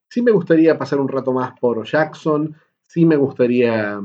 sí 0.10 0.22
me 0.22 0.32
gustaría 0.32 0.78
pasar 0.78 1.00
un 1.00 1.08
rato 1.08 1.32
más 1.32 1.58
por 1.58 1.86
Jackson, 1.86 2.54
sí 2.82 3.06
me 3.06 3.16
gustaría, 3.16 4.02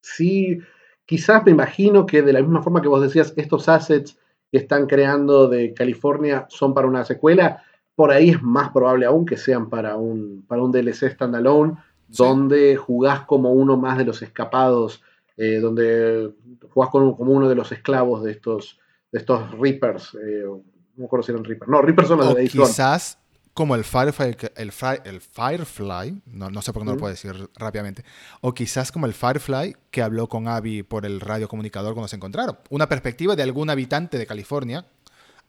sí, 0.00 0.58
quizás 1.04 1.44
me 1.44 1.52
imagino 1.52 2.06
que 2.06 2.22
de 2.22 2.32
la 2.32 2.40
misma 2.40 2.62
forma 2.62 2.80
que 2.80 2.88
vos 2.88 3.02
decías, 3.02 3.34
estos 3.36 3.68
assets 3.68 4.18
que 4.50 4.58
están 4.58 4.86
creando 4.86 5.46
de 5.48 5.74
California 5.74 6.46
son 6.48 6.72
para 6.72 6.88
una 6.88 7.04
secuela, 7.04 7.62
por 7.94 8.10
ahí 8.10 8.30
es 8.30 8.42
más 8.42 8.70
probable 8.70 9.06
aún 9.06 9.26
que 9.26 9.36
sean 9.36 9.68
para 9.68 9.96
un, 9.96 10.44
para 10.48 10.62
un 10.62 10.72
DLC 10.72 11.10
standalone, 11.12 11.76
donde 12.08 12.76
jugás 12.76 13.22
como 13.22 13.52
uno 13.52 13.76
más 13.76 13.98
de 13.98 14.04
los 14.04 14.22
escapados, 14.22 15.02
eh, 15.36 15.60
donde 15.60 16.32
jugás 16.70 16.90
como, 16.90 17.10
uno 17.10 17.48
de 17.48 17.54
los 17.54 17.72
esclavos 17.72 18.22
de 18.22 18.32
estos, 18.32 18.78
de 19.10 19.18
estos 19.18 19.50
Reapers. 19.58 20.14
Eh, 20.14 20.44
no 20.44 20.62
me 20.96 21.04
acuerdo 21.06 21.22
si 21.22 21.32
eran 21.32 21.44
Reapers. 21.44 21.70
No, 21.70 21.80
Reapers 21.80 22.08
son 22.08 22.18
los 22.18 22.34
de 22.34 22.48
Quizás 22.48 23.18
como 23.54 23.74
el 23.74 23.84
Firefly, 23.84 24.36
el, 24.56 24.72
el 25.04 25.20
Firefly 25.20 26.22
no, 26.26 26.50
no, 26.50 26.62
sé 26.62 26.72
por 26.72 26.82
qué 26.82 26.86
no 26.86 26.92
lo 26.92 26.98
puedo 26.98 27.10
decir 27.10 27.50
rápidamente, 27.56 28.02
o 28.40 28.54
quizás 28.54 28.90
como 28.90 29.06
el 29.06 29.12
Firefly 29.12 29.76
que 29.90 30.02
habló 30.02 30.26
con 30.26 30.48
Abby 30.48 30.82
por 30.82 31.04
el 31.04 31.20
radiocomunicador 31.20 31.92
cuando 31.92 32.08
se 32.08 32.16
encontraron. 32.16 32.58
Una 32.70 32.88
perspectiva 32.88 33.36
de 33.36 33.42
algún 33.42 33.68
habitante 33.68 34.16
de 34.16 34.26
California 34.26 34.86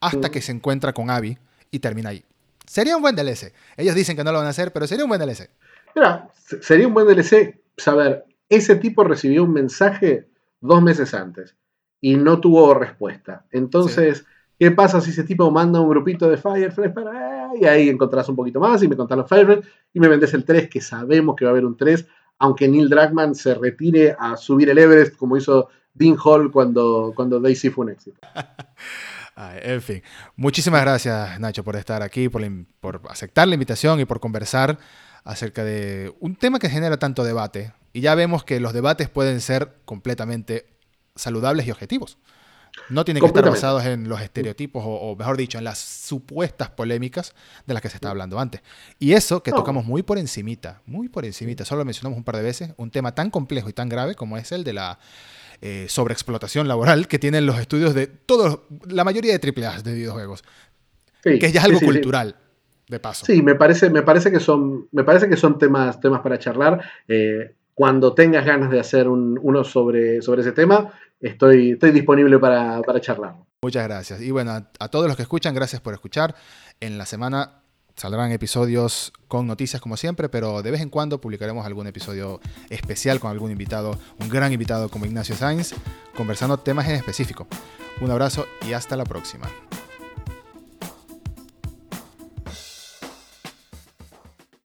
hasta 0.02 0.30
que 0.30 0.41
se 0.41 0.52
encuentra 0.52 0.91
con 0.91 1.10
Abby 1.10 1.38
y 1.72 1.80
termina 1.80 2.10
ahí. 2.10 2.26
Sería 2.74 2.95
un 2.95 3.04
buen 3.04 3.16
DLC. 3.16 3.54
Ellos 3.78 3.94
dicen 3.94 4.18
que 4.18 4.24
no 4.24 4.32
lo 4.32 4.40
van 4.40 4.48
a 4.48 4.50
hacer, 4.50 4.74
pero 4.74 4.88
sería 4.88 5.06
un 5.06 5.10
buen 5.10 5.22
DLC. 5.22 5.48
Mira, 5.94 6.28
sería 6.60 6.88
un 6.88 6.95
buen 6.95 7.06
DLC 7.06 7.62
saber, 7.78 8.26
ese 8.50 8.78
tipo 8.78 9.04
recibió 9.04 9.44
un 9.44 9.54
mensaje 9.54 10.28
dos 10.60 10.82
meses 10.82 11.14
antes 11.14 11.56
y 12.02 12.16
no 12.16 12.40
tuvo 12.40 12.74
respuesta. 12.74 13.45
Entonces, 13.52 14.26
¿qué 14.58 14.72
pasa 14.72 15.02
si 15.02 15.12
ese 15.12 15.24
tipo 15.24 15.52
manda 15.52 15.82
un 15.82 15.88
grupito 15.88 16.28
de 16.28 16.38
Firefly 16.38 16.91
para... 16.95 17.52
Y 17.62 17.66
ahí 17.66 17.90
encontrás 17.90 18.28
un 18.30 18.36
poquito 18.36 18.60
más 18.60 18.82
y 18.82 18.88
me 18.88 18.98
contás 18.98 19.20
los 19.20 19.30
Firefly 19.30 19.62
y 19.94 20.00
me 20.00 20.08
vendes 20.08 20.34
el 20.34 20.44
3, 20.44 20.68
que 20.68 20.82
sabemos 20.82 21.36
que 21.36 21.45
va 21.45 21.52
a 21.52 21.54
haber 21.54 21.66
un 21.66 21.78
3, 21.78 22.08
aunque 22.40 22.68
Neil 22.68 22.90
Druckmann 22.90 23.36
se 23.36 23.54
retire 23.54 24.16
a 24.18 24.36
subir 24.36 24.72
el 24.72 24.80
Everest 24.80 25.16
como 25.16 25.38
hizo 25.38 25.70
Dean 25.94 26.18
Hall 26.18 26.52
cuando, 26.52 27.14
cuando 27.16 27.40
Daisy 27.40 27.70
fue 27.70 27.86
un 27.86 27.91
éxito. 27.91 28.20
en 29.35 29.81
fin, 29.81 30.03
muchísimas 30.35 30.81
gracias 30.81 31.39
Nacho 31.39 31.64
por 31.64 31.76
estar 31.76 32.01
aquí, 32.01 32.30
por, 32.30 32.43
por 32.80 33.01
aceptar 33.10 33.47
la 33.47 33.55
invitación 33.55 33.99
y 33.99 34.05
por 34.05 34.19
conversar 34.19 34.77
acerca 35.23 35.64
de 35.64 36.14
un 36.19 36.35
tema 36.35 36.60
que 36.60 36.69
genera 36.69 36.97
tanto 36.97 37.23
debate. 37.23 37.73
Y 37.93 38.01
ya 38.01 38.15
vemos 38.15 38.43
que 38.43 38.60
los 38.60 38.73
debates 38.73 39.10
pueden 39.10 39.41
ser 39.41 39.76
completamente 39.85 40.65
saludables 41.15 41.68
y 41.68 41.72
objetivos. 41.72 42.18
No 42.89 43.05
tienen 43.05 43.22
que 43.22 43.27
estar 43.27 43.47
basados 43.47 43.85
en 43.85 44.10
los 44.10 44.19
estereotipos 44.19 44.84
o, 44.84 45.15
mejor 45.15 45.38
dicho, 45.38 45.60
en 45.60 45.64
las 45.64 45.77
supuestas 45.77 46.72
polémicas 46.72 47.35
de 47.68 47.73
las 47.76 47.84
que 47.84 47.89
se 47.89 47.97
estaba 47.97 48.11
hablando 48.11 48.39
antes. 48.39 48.61
Y 48.97 49.14
eso 49.14 49.43
que 49.43 49.51
tocamos 49.51 49.85
muy 49.85 50.01
por 50.01 50.18
encimita, 50.18 50.81
muy 50.88 51.07
por 51.07 51.23
encimita, 51.23 51.65
solo 51.65 51.80
lo 51.80 51.85
mencionamos 51.85 52.18
un 52.18 52.23
par 52.23 52.35
de 52.38 52.41
veces, 52.41 52.73
un 52.77 52.89
tema 52.89 53.14
tan 53.14 53.30
complejo 53.30 53.69
y 53.69 53.73
tan 53.73 53.89
grave 53.89 54.15
como 54.15 54.38
es 54.38 54.51
el 54.51 54.64
de 54.64 54.73
la 54.73 54.97
eh, 55.65 55.85
sobreexplotación 55.88 56.68
laboral 56.68 57.07
que 57.07 57.19
tienen 57.19 57.45
los 57.45 57.57
estudios 57.57 57.94
de 57.94 58.07
todos, 58.07 58.60
la 58.85 59.06
mayoría 59.06 59.38
de 59.38 59.40
AAA 59.40 59.81
de 59.81 59.94
videojuegos. 59.94 60.44
que 61.23 61.40
ya 61.40 61.61
es 61.61 61.64
algo 61.64 61.80
cultural. 61.80 62.35
De 62.85 62.99
paso. 62.99 63.26
Sí, 63.26 63.41
me 63.41 63.56
parece, 63.56 63.90
me 63.90 64.02
parece 64.02 64.30
que 64.30 64.41
son, 64.41 64.90
me 64.91 65.06
parece 65.06 65.30
que 65.30 65.38
son 65.38 65.57
temas, 65.57 66.02
temas 66.02 66.19
para 66.19 66.38
charlar. 66.38 66.81
Eh, 67.07 67.56
cuando 67.73 68.14
tengas 68.14 68.45
ganas 68.45 68.72
de 68.72 68.80
hacer 68.81 69.07
uno 69.07 69.64
sobre, 69.64 70.22
sobre 70.22 70.41
ese 70.41 70.52
tema, 70.52 70.91
estoy, 71.22 71.72
estoy 71.72 71.91
disponible 71.91 72.38
para, 72.40 72.81
para 72.81 72.99
charlar. 72.99 73.35
Muchas 73.61 73.88
gracias. 73.88 74.22
Y 74.22 74.31
bueno, 74.31 74.52
a, 74.52 74.69
a, 74.80 74.90
todos 74.90 75.07
los 75.07 75.15
que 75.15 75.22
escuchan, 75.22 75.56
gracias 75.56 75.81
por 75.81 75.94
escuchar. 75.94 76.35
En 76.81 76.98
la 76.98 77.06
semana 77.06 77.62
saldrán 77.95 78.32
episodios 78.32 79.14
con 79.28 79.48
noticias 79.48 79.82
como 79.82 79.98
siempre, 79.98 80.30
pero 80.30 80.61
de 80.61 80.72
vez 80.72 80.82
en 80.82 80.90
cuando 80.90 81.22
publicaremos 81.22 81.65
algún 81.65 81.88
episodio 81.88 82.40
especial 82.70 83.20
con 83.20 83.32
algún 83.32 83.52
invitado, 83.52 83.98
un 84.20 84.30
gran 84.30 84.52
invitado 84.52 84.90
como 84.90 85.06
Ignacio 85.06 85.36
Sainz, 85.36 85.74
conversando 86.15 86.57
temas 86.57 86.88
en 86.88 86.95
específico. 86.95 87.48
Un 88.02 88.11
abrazo 88.11 88.45
y 88.68 88.74
hasta 88.74 88.95
la 88.95 89.03
próxima. 89.03 89.48